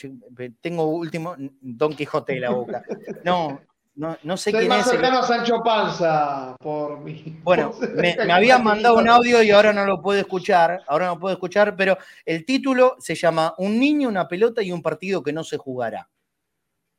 tengo 0.61 0.85
último 0.87 1.35
Don 1.61 1.95
Quijote 1.95 2.35
de 2.35 2.41
la 2.41 2.51
boca. 2.51 2.85
No, 3.25 3.61
no, 4.01 4.16
no 4.22 4.36
sé 4.36 4.51
Soy 4.51 4.60
quién 4.60 4.68
más 4.70 4.86
es. 4.86 4.93
cercano 4.93 5.18
a 5.18 5.22
Sancho 5.27 5.62
Panza 5.62 6.56
por 6.59 7.01
mi. 7.01 7.39
bueno, 7.44 7.72
me, 7.94 8.16
me 8.27 8.32
habían 8.32 8.64
mandado 8.64 8.97
un 8.97 9.09
audio 9.09 9.43
y 9.43 9.51
ahora 9.51 9.72
no 9.72 9.85
lo 9.85 10.01
puedo 10.01 10.18
escuchar, 10.18 10.82
ahora 10.89 11.06
no 11.06 11.18
puedo 11.20 11.35
escuchar, 11.35 11.77
pero 11.77 11.98
el 12.24 12.44
título 12.44 12.97
se 12.98 13.14
llama 13.14 13.55
Un 13.59 13.78
niño, 13.78 14.09
una 14.09 14.27
pelota 14.27 14.62
y 14.62 14.72
un 14.72 14.82
partido 14.82 15.22
que 15.22 15.32
no 15.32 15.44
se 15.44 15.56
jugará. 15.59 16.09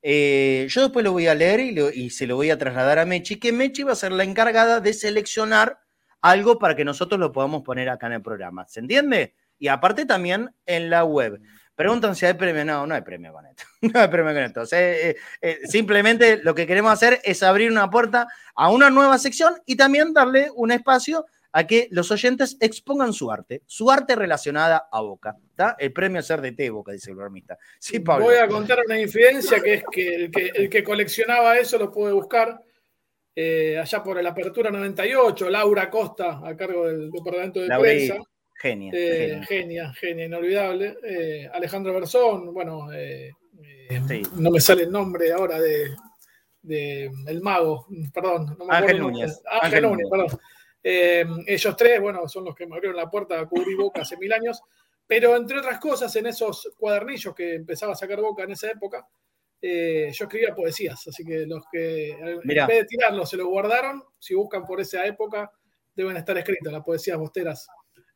Eh, 0.03 0.65
yo 0.69 0.81
después 0.81 1.03
lo 1.03 1.11
voy 1.11 1.27
a 1.27 1.35
leer 1.35 1.59
y, 1.59 1.71
lo- 1.71 1.91
y 1.91 2.09
se 2.09 2.25
lo 2.25 2.35
voy 2.35 2.49
a 2.49 2.57
trasladar 2.57 2.97
a 2.99 3.05
Mechi, 3.05 3.39
que 3.39 3.51
Mechi 3.51 3.83
va 3.83 3.91
a 3.91 3.95
ser 3.95 4.11
la 4.11 4.23
encargada 4.23 4.79
de 4.79 4.93
seleccionar 4.93 5.79
algo 6.21 6.57
para 6.59 6.75
que 6.75 6.85
nosotros 6.85 7.19
lo 7.19 7.31
podamos 7.31 7.61
poner 7.63 7.89
acá 7.89 8.07
en 8.07 8.13
el 8.13 8.21
programa. 8.21 8.67
¿Se 8.67 8.79
entiende? 8.79 9.35
Y 9.59 9.67
aparte 9.67 10.05
también 10.05 10.53
en 10.65 10.89
la 10.89 11.03
web. 11.03 11.39
Preguntan 11.81 12.15
si 12.15 12.27
hay 12.27 12.35
premio. 12.35 12.63
No, 12.63 12.85
no 12.85 12.93
hay 12.93 13.01
premio 13.01 13.33
con 13.33 13.43
esto. 13.47 13.63
No 13.93 13.99
hay 13.99 14.07
premio 14.07 14.33
con 14.35 14.43
esto. 14.43 14.61
O 14.61 14.65
sea, 14.67 14.79
eh, 14.79 15.15
eh, 15.41 15.57
simplemente 15.63 16.37
lo 16.43 16.53
que 16.53 16.67
queremos 16.67 16.91
hacer 16.91 17.19
es 17.23 17.41
abrir 17.41 17.71
una 17.71 17.89
puerta 17.89 18.27
a 18.53 18.69
una 18.69 18.91
nueva 18.91 19.17
sección 19.17 19.55
y 19.65 19.75
también 19.75 20.13
darle 20.13 20.51
un 20.53 20.71
espacio 20.71 21.25
a 21.51 21.65
que 21.65 21.87
los 21.89 22.11
oyentes 22.11 22.55
expongan 22.59 23.13
su 23.13 23.31
arte, 23.31 23.63
su 23.65 23.89
arte 23.89 24.15
relacionada 24.15 24.89
a 24.91 25.01
Boca. 25.01 25.35
¿está? 25.49 25.75
El 25.79 25.91
premio 25.91 26.21
ser 26.21 26.39
de 26.41 26.51
té, 26.51 26.69
Boca, 26.69 26.91
dice 26.91 27.09
el 27.09 27.15
bromista. 27.15 27.57
Sí, 27.79 27.99
Pablo. 27.99 28.25
Voy 28.25 28.35
a 28.35 28.47
contar 28.47 28.77
una 28.85 28.99
infidencia 28.99 29.59
que 29.59 29.73
es 29.73 29.83
que 29.91 30.15
el 30.15 30.29
que, 30.29 30.51
el 30.53 30.69
que 30.69 30.83
coleccionaba 30.83 31.57
eso 31.57 31.79
lo 31.79 31.91
puede 31.91 32.13
buscar 32.13 32.61
eh, 33.35 33.79
allá 33.79 34.03
por 34.03 34.21
la 34.21 34.29
apertura 34.29 34.69
98, 34.69 35.49
Laura 35.49 35.89
Costa, 35.89 36.41
a 36.43 36.55
cargo 36.55 36.85
del 36.85 37.09
departamento 37.09 37.59
de 37.59 37.69
Laurita, 37.69 38.13
prensa. 38.13 38.31
Genia. 38.61 38.91
Eh, 38.93 39.27
genia. 39.27 39.43
genia, 39.47 39.93
genia, 39.93 40.25
inolvidable. 40.25 40.97
Eh, 41.03 41.49
Alejandro 41.51 41.93
Bersón, 41.93 42.53
bueno, 42.53 42.91
eh, 42.93 43.31
Sí. 44.07 44.21
no 44.35 44.51
me 44.51 44.61
sale 44.61 44.83
el 44.83 44.91
nombre 44.91 45.31
ahora 45.33 45.59
de, 45.59 45.89
de 46.61 47.11
el 47.27 47.41
mago, 47.41 47.87
perdón. 48.13 48.55
No 48.57 48.65
me 48.65 48.75
Ángel. 48.75 48.99
Núñez. 48.99 49.41
Ángel, 49.45 49.65
Ángel 49.65 49.81
Núñez, 49.83 50.07
Núñez. 50.09 50.09
perdón. 50.11 51.43
Ellos 51.47 51.75
tres, 51.75 51.99
bueno, 51.99 52.27
son 52.27 52.45
los 52.45 52.55
que 52.55 52.65
me 52.67 52.75
abrieron 52.75 52.95
la 52.97 53.09
puerta 53.09 53.39
a 53.39 53.47
cubrir 53.47 53.75
Boca 53.77 54.01
hace 54.01 54.15
mil 54.17 54.31
años, 54.31 54.61
pero 55.07 55.35
entre 55.35 55.57
otras 55.59 55.79
cosas, 55.79 56.15
en 56.15 56.27
esos 56.27 56.71
cuadernillos 56.77 57.35
que 57.35 57.55
empezaba 57.55 57.93
a 57.93 57.95
sacar 57.95 58.21
Boca 58.21 58.43
en 58.43 58.51
esa 58.51 58.71
época, 58.71 59.05
yo 59.61 59.69
escribía 60.25 60.55
poesías, 60.55 61.05
así 61.07 61.23
que 61.25 61.45
los 61.45 61.63
que 61.71 62.11
en 62.11 62.39
vez 62.47 62.67
de 62.67 62.85
tirarlos 62.85 63.29
se 63.29 63.37
lo 63.37 63.47
guardaron, 63.47 64.03
si 64.17 64.33
buscan 64.35 64.65
por 64.65 64.79
esa 64.81 65.05
época, 65.05 65.51
deben 65.93 66.15
estar 66.17 66.37
escritas 66.37 66.71
las 66.71 66.83
poesías 66.83 67.17
bosteras 67.17 67.67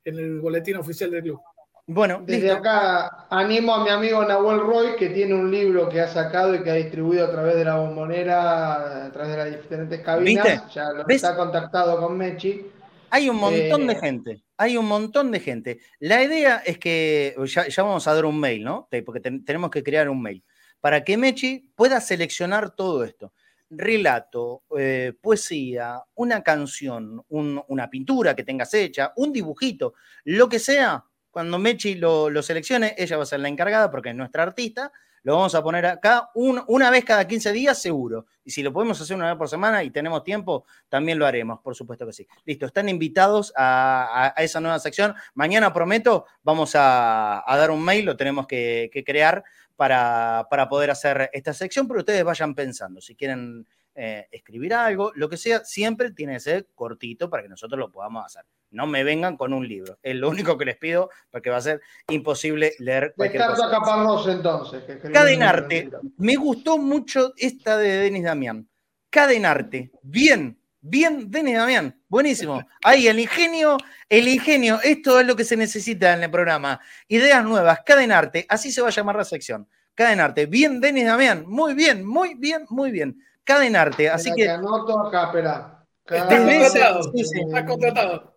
en 0.06 0.18
el 0.20 0.40
boletín 0.40 0.78
oficial 0.78 1.12
del 1.12 1.24
club. 1.24 1.42
Bueno, 1.88 2.24
Desde 2.26 2.52
acá 2.52 3.28
animo 3.30 3.76
a 3.76 3.84
mi 3.84 3.90
amigo 3.92 4.24
Nahuel 4.26 4.60
Roy, 4.60 4.96
que 4.98 5.10
tiene 5.10 5.36
un 5.36 5.52
libro 5.52 5.88
que 5.88 6.02
ha 6.02 6.08
sacado 6.08 6.56
y 6.56 6.64
que 6.64 6.72
ha 6.72 6.76
distribuido 6.76 7.26
a 7.26 7.32
través 7.32 7.56
de 7.56 7.66
la 7.66 7.76
bombonera, 7.78 9.06
a 9.06 9.12
través 9.12 9.32
de 9.32 9.38
las 9.38 9.52
diferentes 9.52 10.00
cabinas. 10.02 10.46
¿Viste? 10.46 10.74
Ya 10.74 10.92
lo 10.92 11.06
¿Ves? 11.06 11.18
está 11.18 11.36
contactado 11.36 12.00
con 12.00 12.18
Mechi. 12.18 12.66
Hay 13.12 13.30
un 13.30 13.36
montón 13.36 13.86
de 13.86 13.94
Eh, 13.94 14.00
gente, 14.00 14.44
hay 14.58 14.78
un 14.78 14.88
montón 14.88 15.32
de 15.32 15.40
gente. 15.40 15.80
La 16.00 16.24
idea 16.24 16.58
es 16.66 16.80
que 16.80 17.36
ya, 17.46 17.68
ya 17.68 17.84
vamos 17.84 18.08
a 18.08 18.16
dar 18.16 18.26
un 18.26 18.40
mail, 18.40 18.64
¿no? 18.64 18.90
Porque 19.06 19.20
ten- 19.22 19.46
tenemos 19.46 19.70
que 19.70 19.84
crear 19.84 20.10
un 20.10 20.22
mail 20.22 20.44
para 20.82 21.04
que 21.04 21.18
Mechi 21.18 21.70
pueda 21.76 22.02
seleccionar 22.02 22.72
todo 22.76 23.04
esto. 23.04 23.32
Relato, 23.70 24.64
eh, 24.78 25.14
poesía, 25.22 26.02
una 26.16 26.44
canción, 26.44 27.24
un- 27.30 27.64
una 27.68 27.90
pintura 27.90 28.36
que 28.36 28.44
tengas 28.44 28.74
hecha, 28.74 29.14
un 29.16 29.32
dibujito, 29.34 29.94
lo 30.26 30.48
que 30.50 30.60
sea, 30.60 31.04
cuando 31.32 31.60
Mechi 31.60 31.96
lo, 31.96 32.42
seleccione, 32.42 32.96
ella 32.98 33.18
va 33.18 33.24
a 33.24 33.26
ser 33.26 33.42
la 33.42 33.50
encargada 33.50 33.92
porque 33.92 34.10
es 34.10 34.16
nuestra 34.16 34.44
artista. 34.44 34.92
Lo 35.24 35.36
vamos 35.36 35.56
a 35.56 35.64
poner 35.64 35.86
acá 35.88 36.30
un- 36.36 36.64
una 36.68 36.90
vez 36.92 37.04
cada 37.04 37.28
15 37.28 37.52
días, 37.52 37.82
seguro. 37.82 38.28
Y 38.44 38.52
si 38.52 38.62
lo 38.62 38.72
podemos 38.72 39.02
hacer 39.02 39.18
una 39.18 39.28
vez 39.30 39.38
por 39.38 39.50
semana 39.50 39.84
y 39.84 39.90
tenemos 39.90 40.24
tiempo, 40.24 40.66
también 40.88 41.18
lo 41.20 41.26
haremos, 41.26 41.60
por 41.62 41.76
supuesto 41.76 42.06
que 42.06 42.14
sí. 42.14 42.28
Listo, 42.46 42.68
están 42.68 42.88
invitados 42.88 43.52
a, 43.58 44.34
esa 44.38 44.62
nueva 44.62 44.80
sección. 44.80 45.16
Mañana, 45.34 45.74
prometo, 45.74 46.26
vamos 46.44 46.72
a, 46.76 47.44
dar 47.48 47.72
un 47.72 47.84
mail, 47.84 48.06
lo 48.06 48.16
tenemos 48.16 48.46
que 48.48 49.04
crear 49.06 49.44
para, 49.76 50.48
para 50.50 50.70
poder 50.70 50.92
hacer 50.92 51.30
esta 51.34 51.54
sección, 51.54 51.88
pero 51.88 52.00
ustedes 52.00 52.24
vayan 52.24 52.56
pensando. 52.56 53.02
Si 53.02 53.16
quieren 53.16 53.66
eh, 53.98 54.28
escribir 54.32 54.74
algo, 54.74 55.14
lo 55.16 55.30
que 55.30 55.38
sea, 55.38 55.64
siempre 55.64 56.12
tiene 56.12 56.34
que 56.34 56.40
ser 56.42 56.68
cortito 56.76 57.30
para 57.30 57.44
que 57.44 57.50
nosotros 57.50 57.80
lo 57.80 57.92
podamos 57.92 58.26
hacer. 58.26 58.44
No 58.72 58.88
me 58.88 59.06
vengan 59.06 59.38
con 59.38 59.54
un 59.54 59.66
libro. 59.66 59.98
Es 60.04 60.16
lo 60.18 60.30
único 60.30 60.58
que 60.58 60.66
les 60.66 60.76
pido 60.76 61.10
porque 61.32 61.50
va 61.50 61.58
a 61.58 61.62
ser 61.62 61.82
imposible 62.10 62.74
leer 62.80 63.14
cualquier 63.16 63.46
cosa. 63.46 63.70
Caparrós 63.70 64.28
entonces. 64.28 64.84
que 64.84 65.12
Cadenarte. 65.12 65.90
Me 66.18 66.36
gustó 66.36 66.78
mucho 66.78 67.34
esta 67.38 67.78
de 67.78 67.90
Denis 68.00 68.24
Damián. 68.24 68.68
Cadenarte. 69.10 69.92
Bien, 70.02 70.60
bien, 70.90 71.30
Denis 71.30 71.58
Damián. 71.58 72.00
Buenísimo. 72.08 72.66
Ahí, 72.84 73.08
el 73.08 73.20
ingenio, 73.20 73.78
el 74.08 74.28
ingenio. 74.28 74.80
Esto 74.84 75.20
es 75.20 75.26
lo 75.26 75.36
que 75.36 75.44
se 75.44 75.58
necesita 75.58 76.14
en 76.14 76.24
el 76.24 76.32
programa. 76.32 76.80
Ideas 77.08 77.44
nuevas. 77.44 77.80
Cadenarte. 77.86 78.46
Así 78.48 78.72
se 78.72 78.82
va 78.82 78.90
a 78.90 78.92
llamar 78.92 79.16
la 79.16 79.26
sección. 79.26 79.68
Cadenarte. 79.94 80.46
Bien, 80.46 80.80
Denis 80.80 81.06
Damián. 81.06 81.46
Muy 81.48 81.74
bien, 81.74 82.06
muy 82.06 82.36
bien, 82.36 82.66
muy 82.70 82.92
bien. 82.92 83.18
Cadenarte. 83.44 84.10
Así 84.10 84.32
Mira, 84.32 84.36
que. 84.36 84.44
te 84.44 84.52
anoto 84.52 85.00
acá, 85.08 85.26
espera. 85.26 85.86
Contratado. 86.06 87.04
sí, 87.04 87.24
sí. 87.24 87.42
Está 87.48 87.66
contratado. 87.66 88.34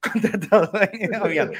contratado, 0.00 0.72
Denis 0.92 1.10
Damián. 1.10 1.52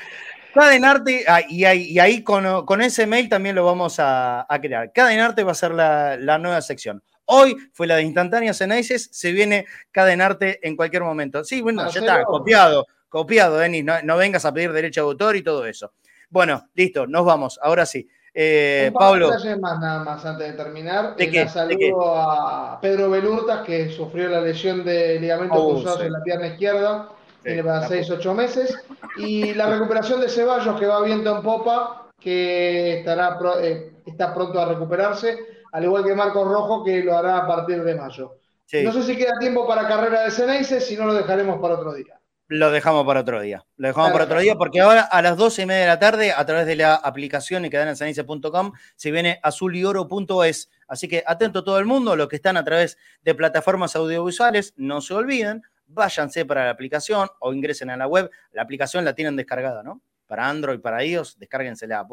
Cadenarte, 0.52 1.24
ah, 1.28 1.42
y 1.48 1.64
ahí, 1.64 1.82
y 1.84 1.98
ahí 1.98 2.24
con, 2.24 2.66
con 2.66 2.82
ese 2.82 3.06
mail 3.06 3.28
también 3.28 3.54
lo 3.54 3.64
vamos 3.64 4.00
a, 4.00 4.46
a 4.52 4.60
crear. 4.60 4.92
Cadenarte 4.92 5.44
va 5.44 5.52
a 5.52 5.54
ser 5.54 5.72
la, 5.72 6.16
la 6.16 6.38
nueva 6.38 6.60
sección. 6.60 7.02
Hoy 7.32 7.56
fue 7.72 7.86
la 7.86 7.96
de 7.96 8.02
instantáneas 8.02 8.60
en 8.60 8.72
ACES, 8.72 9.08
se 9.12 9.32
viene 9.32 9.66
Cadenarte 9.90 10.58
en 10.66 10.76
cualquier 10.76 11.02
momento. 11.04 11.44
Sí, 11.44 11.60
bueno, 11.60 11.88
ya 11.90 12.00
está, 12.00 12.24
copiado, 12.24 12.86
copiado, 13.08 13.58
Denis, 13.58 13.84
no, 13.84 13.94
no 14.02 14.16
vengas 14.16 14.44
a 14.44 14.52
pedir 14.52 14.72
derecho 14.72 15.02
de 15.02 15.06
autor 15.10 15.36
y 15.36 15.42
todo 15.42 15.64
eso. 15.66 15.92
Bueno, 16.28 16.68
listo, 16.74 17.06
nos 17.06 17.24
vamos, 17.24 17.58
ahora 17.62 17.86
sí. 17.86 18.08
Eh, 18.32 18.86
Un 18.88 18.92
par 18.94 19.08
Pablo, 19.10 19.30
más 19.60 19.80
nada 19.80 20.04
más 20.04 20.24
antes 20.24 20.46
de 20.46 20.52
terminar. 20.52 21.16
¿De 21.16 21.24
Eh, 21.24 21.30
qué? 21.30 21.48
saludo 21.48 21.68
¿De 21.70 21.76
qué? 21.78 21.92
a 21.96 22.78
Pedro 22.80 23.10
Belurtas, 23.10 23.62
que 23.66 23.90
sufrió 23.90 24.28
la 24.28 24.40
lesión 24.40 24.84
de 24.84 25.18
ligamento 25.18 25.54
Oh, 25.56 25.74
cruzado 25.74 25.98
sí. 26.00 26.06
en 26.06 26.12
la 26.12 26.22
pierna 26.22 26.46
izquierda. 26.48 27.08
Tiene 27.42 27.64
para 27.64 27.80
la 27.80 27.88
6, 27.88 28.10
8 28.10 28.34
meses. 28.34 28.76
Y 29.16 29.54
la 29.54 29.66
recuperación 29.70 30.20
de 30.20 30.28
Ceballos, 30.28 30.78
que 30.78 30.86
va 30.86 31.02
viento 31.02 31.34
en 31.34 31.42
popa, 31.42 32.08
que 32.20 32.98
estará 32.98 33.38
eh, 33.62 33.92
está 34.06 34.32
pronto 34.34 34.60
a 34.60 34.66
recuperarse, 34.66 35.38
al 35.72 35.84
igual 35.84 36.04
que 36.04 36.14
Marcos 36.14 36.46
Rojo, 36.48 36.84
que 36.84 37.02
lo 37.02 37.16
hará 37.16 37.38
a 37.38 37.46
partir 37.46 37.82
de 37.82 37.94
mayo. 37.94 38.36
Sí. 38.66 38.82
No 38.82 38.92
sé 38.92 39.02
si 39.02 39.16
queda 39.16 39.38
tiempo 39.38 39.66
para 39.66 39.86
carrera 39.88 40.22
de 40.22 40.30
Ceneice, 40.30 40.80
si 40.80 40.96
no 40.96 41.06
lo 41.06 41.14
dejaremos 41.14 41.60
para 41.60 41.74
otro 41.74 41.92
día. 41.94 42.16
Lo 42.52 42.70
dejamos 42.72 43.06
para 43.06 43.20
otro 43.20 43.40
día. 43.40 43.64
Lo 43.76 43.88
dejamos 43.88 44.10
para 44.10 44.24
otro 44.24 44.40
día 44.40 44.56
porque 44.56 44.80
ahora 44.80 45.02
a 45.02 45.22
las 45.22 45.36
12 45.36 45.62
y 45.62 45.66
media 45.66 45.80
de 45.82 45.86
la 45.86 45.98
tarde, 46.00 46.32
a 46.32 46.44
través 46.44 46.66
de 46.66 46.74
la 46.76 46.96
aplicación 46.96 47.64
y 47.64 47.70
cadenasanice.com, 47.70 48.72
se 48.96 49.10
viene 49.12 49.38
azulyoro.es. 49.42 50.70
Así 50.88 51.08
que 51.08 51.22
atento 51.26 51.62
todo 51.64 51.78
el 51.78 51.84
mundo, 51.84 52.16
los 52.16 52.28
que 52.28 52.36
están 52.36 52.56
a 52.56 52.64
través 52.64 52.98
de 53.22 53.34
plataformas 53.34 53.94
audiovisuales, 53.96 54.74
no 54.76 55.00
se 55.00 55.14
olviden, 55.14 55.62
váyanse 55.86 56.44
para 56.44 56.64
la 56.64 56.70
aplicación 56.70 57.28
o 57.38 57.52
ingresen 57.52 57.90
a 57.90 57.96
la 57.96 58.06
web. 58.06 58.30
La 58.52 58.62
aplicación 58.62 59.04
la 59.04 59.14
tienen 59.14 59.36
descargada, 59.36 59.82
¿no? 59.82 60.00
Para 60.26 60.48
Android, 60.48 60.80
para 60.80 61.04
iOS, 61.04 61.38
descárguensela, 61.38 62.06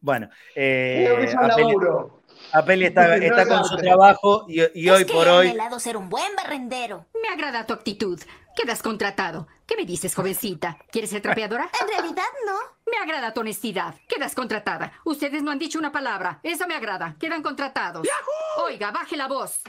Bueno, 0.01 0.29
eh, 0.55 1.27
está, 1.27 3.17
está 3.17 3.43
es 3.43 3.49
con 3.49 3.65
su 3.65 3.77
trabajo 3.77 4.47
y, 4.49 4.61
y 4.81 4.89
hoy 4.89 5.03
Es 5.03 5.07
que 5.07 5.13
por 5.13 5.27
he 5.27 5.31
hoy 5.31 5.59
ser 5.81 5.97
un 5.97 6.09
buen 6.09 6.37
barrendero. 6.37 7.07
Me 7.21 7.29
agrada 7.29 7.67
tu 7.67 7.73
actitud. 7.73 8.21
Quedas 8.55 8.83
contratado. 8.83 9.49
¿Qué 9.69 9.77
me 9.77 9.85
dices, 9.85 10.15
jovencita? 10.15 10.79
¿Quieres 10.91 11.11
ser 11.11 11.21
trapeadora? 11.21 11.69
En 11.79 11.89
realidad, 11.89 12.25
no. 12.47 12.57
Me 12.91 12.97
agrada 12.97 13.35
tu 13.35 13.41
honestidad. 13.41 13.95
Quedas 14.09 14.35
contratada. 14.35 14.95
Ustedes 15.05 15.43
no 15.43 15.51
han 15.51 15.59
dicho 15.59 15.79
una 15.79 15.93
palabra. 15.93 16.41
Eso 16.43 16.67
me 16.67 16.75
agrada. 16.75 17.17
Quedan 17.21 17.43
contratados. 17.43 18.09
Oiga, 18.57 18.91
baje 18.93 19.15
la 19.15 19.29
voz. 19.29 19.61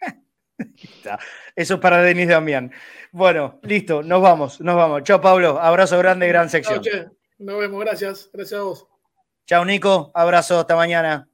Eso 1.54 1.74
es 1.74 1.80
para 1.80 2.00
Denis 2.00 2.28
Damián. 2.28 2.72
Bueno, 3.12 3.60
listo, 3.62 4.02
nos 4.02 4.22
vamos, 4.22 4.58
nos 4.62 4.76
vamos. 4.76 5.02
Chao, 5.02 5.20
Pablo. 5.20 5.60
Abrazo 5.60 5.98
grande, 5.98 6.26
gran 6.26 6.48
Chao, 6.48 6.52
sección. 6.52 6.80
che. 6.82 7.06
Nos 7.36 7.58
vemos, 7.58 7.80
gracias. 7.80 8.30
Gracias 8.32 8.58
a 8.58 8.62
vos. 8.62 8.86
Chao, 9.46 9.66
Nico. 9.66 10.10
Abrazo, 10.14 10.60
hasta 10.60 10.74
mañana. 10.76 11.28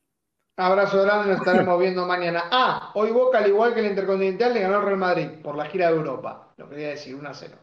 Abrazo 0.57 1.03
grande, 1.03 1.31
nos 1.31 1.39
estaremos 1.39 1.79
viendo 1.81 2.07
mañana. 2.07 2.45
Ah, 2.51 2.93
hoy 2.95 3.11
Boca, 3.11 3.39
al 3.39 3.49
igual 3.49 3.75
que 3.75 3.81
el 3.81 3.87
Intercontinental, 3.87 4.55
le 4.55 4.61
ganó 4.61 4.77
al 4.77 4.85
Real 4.85 4.97
Madrid 4.97 5.29
por 5.43 5.57
la 5.57 5.67
gira 5.67 5.89
de 5.91 5.97
Europa. 5.97 6.53
Lo 6.57 6.69
quería 6.69 6.91
decir, 6.91 7.15
1 7.15 7.29
a 7.29 7.35
0. 7.35 7.57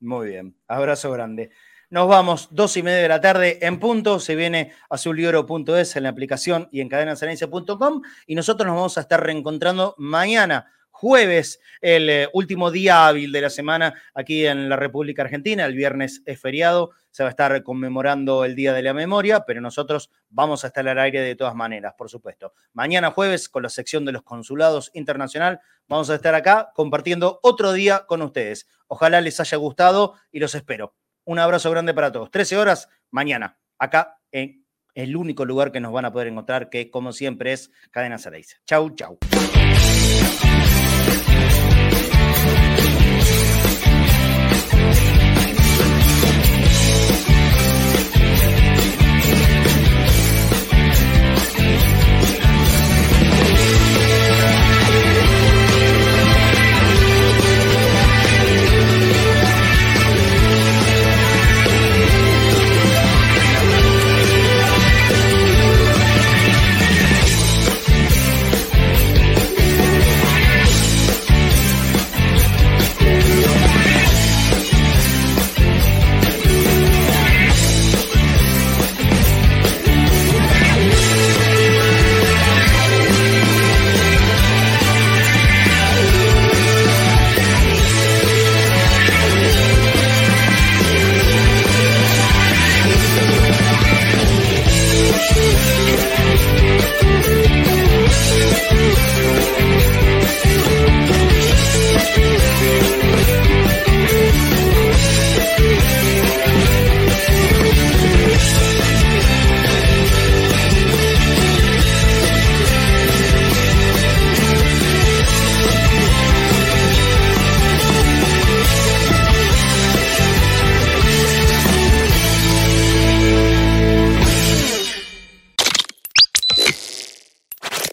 Muy 0.00 0.28
bien, 0.28 0.54
abrazo 0.68 1.10
grande. 1.10 1.50
Nos 1.90 2.08
vamos, 2.08 2.48
dos 2.50 2.76
y 2.76 2.82
media 2.82 3.02
de 3.02 3.08
la 3.08 3.20
tarde 3.20 3.58
en 3.62 3.78
punto. 3.78 4.18
Se 4.18 4.34
viene 4.34 4.72
azulyoro.es 4.90 5.96
en 5.96 6.02
la 6.02 6.08
aplicación 6.08 6.68
y 6.72 6.80
en 6.80 6.88
cadenasenencia.com. 6.88 8.02
Y 8.26 8.34
nosotros 8.34 8.66
nos 8.66 8.76
vamos 8.76 8.98
a 8.98 9.02
estar 9.02 9.22
reencontrando 9.22 9.94
mañana, 9.96 10.72
jueves, 10.94 11.60
el 11.80 12.08
eh, 12.08 12.28
último 12.32 12.70
día 12.70 13.08
hábil 13.08 13.32
de 13.32 13.40
la 13.40 13.50
semana 13.50 14.00
aquí 14.14 14.46
en 14.46 14.68
la 14.68 14.76
República 14.76 15.22
Argentina. 15.22 15.66
El 15.66 15.74
viernes 15.74 16.22
es 16.24 16.40
feriado, 16.40 16.92
se 17.10 17.24
va 17.24 17.28
a 17.28 17.30
estar 17.30 17.62
conmemorando 17.64 18.44
el 18.44 18.54
Día 18.54 18.72
de 18.72 18.82
la 18.82 18.94
Memoria, 18.94 19.44
pero 19.44 19.60
nosotros 19.60 20.10
vamos 20.30 20.62
a 20.62 20.68
estar 20.68 20.88
al 20.88 20.98
aire 21.00 21.20
de 21.20 21.34
todas 21.34 21.56
maneras, 21.56 21.94
por 21.98 22.08
supuesto. 22.08 22.54
Mañana 22.72 23.10
jueves, 23.10 23.48
con 23.48 23.64
la 23.64 23.68
sección 23.68 24.04
de 24.04 24.12
los 24.12 24.22
consulados 24.22 24.92
internacional, 24.94 25.60
vamos 25.88 26.10
a 26.10 26.14
estar 26.14 26.34
acá 26.36 26.70
compartiendo 26.74 27.40
otro 27.42 27.72
día 27.72 28.04
con 28.06 28.22
ustedes. 28.22 28.68
Ojalá 28.86 29.20
les 29.20 29.40
haya 29.40 29.58
gustado 29.58 30.14
y 30.30 30.38
los 30.38 30.54
espero. 30.54 30.94
Un 31.24 31.40
abrazo 31.40 31.72
grande 31.72 31.92
para 31.92 32.12
todos. 32.12 32.30
13 32.30 32.56
horas 32.56 32.88
mañana, 33.10 33.58
acá 33.78 34.20
en 34.30 34.64
el 34.94 35.16
único 35.16 35.44
lugar 35.44 35.72
que 35.72 35.80
nos 35.80 35.92
van 35.92 36.04
a 36.04 36.12
poder 36.12 36.28
encontrar, 36.28 36.70
que 36.70 36.88
como 36.88 37.12
siempre 37.12 37.52
es 37.52 37.72
Cadena 37.90 38.16
Cereiza. 38.16 38.58
Chau, 38.64 38.94
chau. 38.94 39.18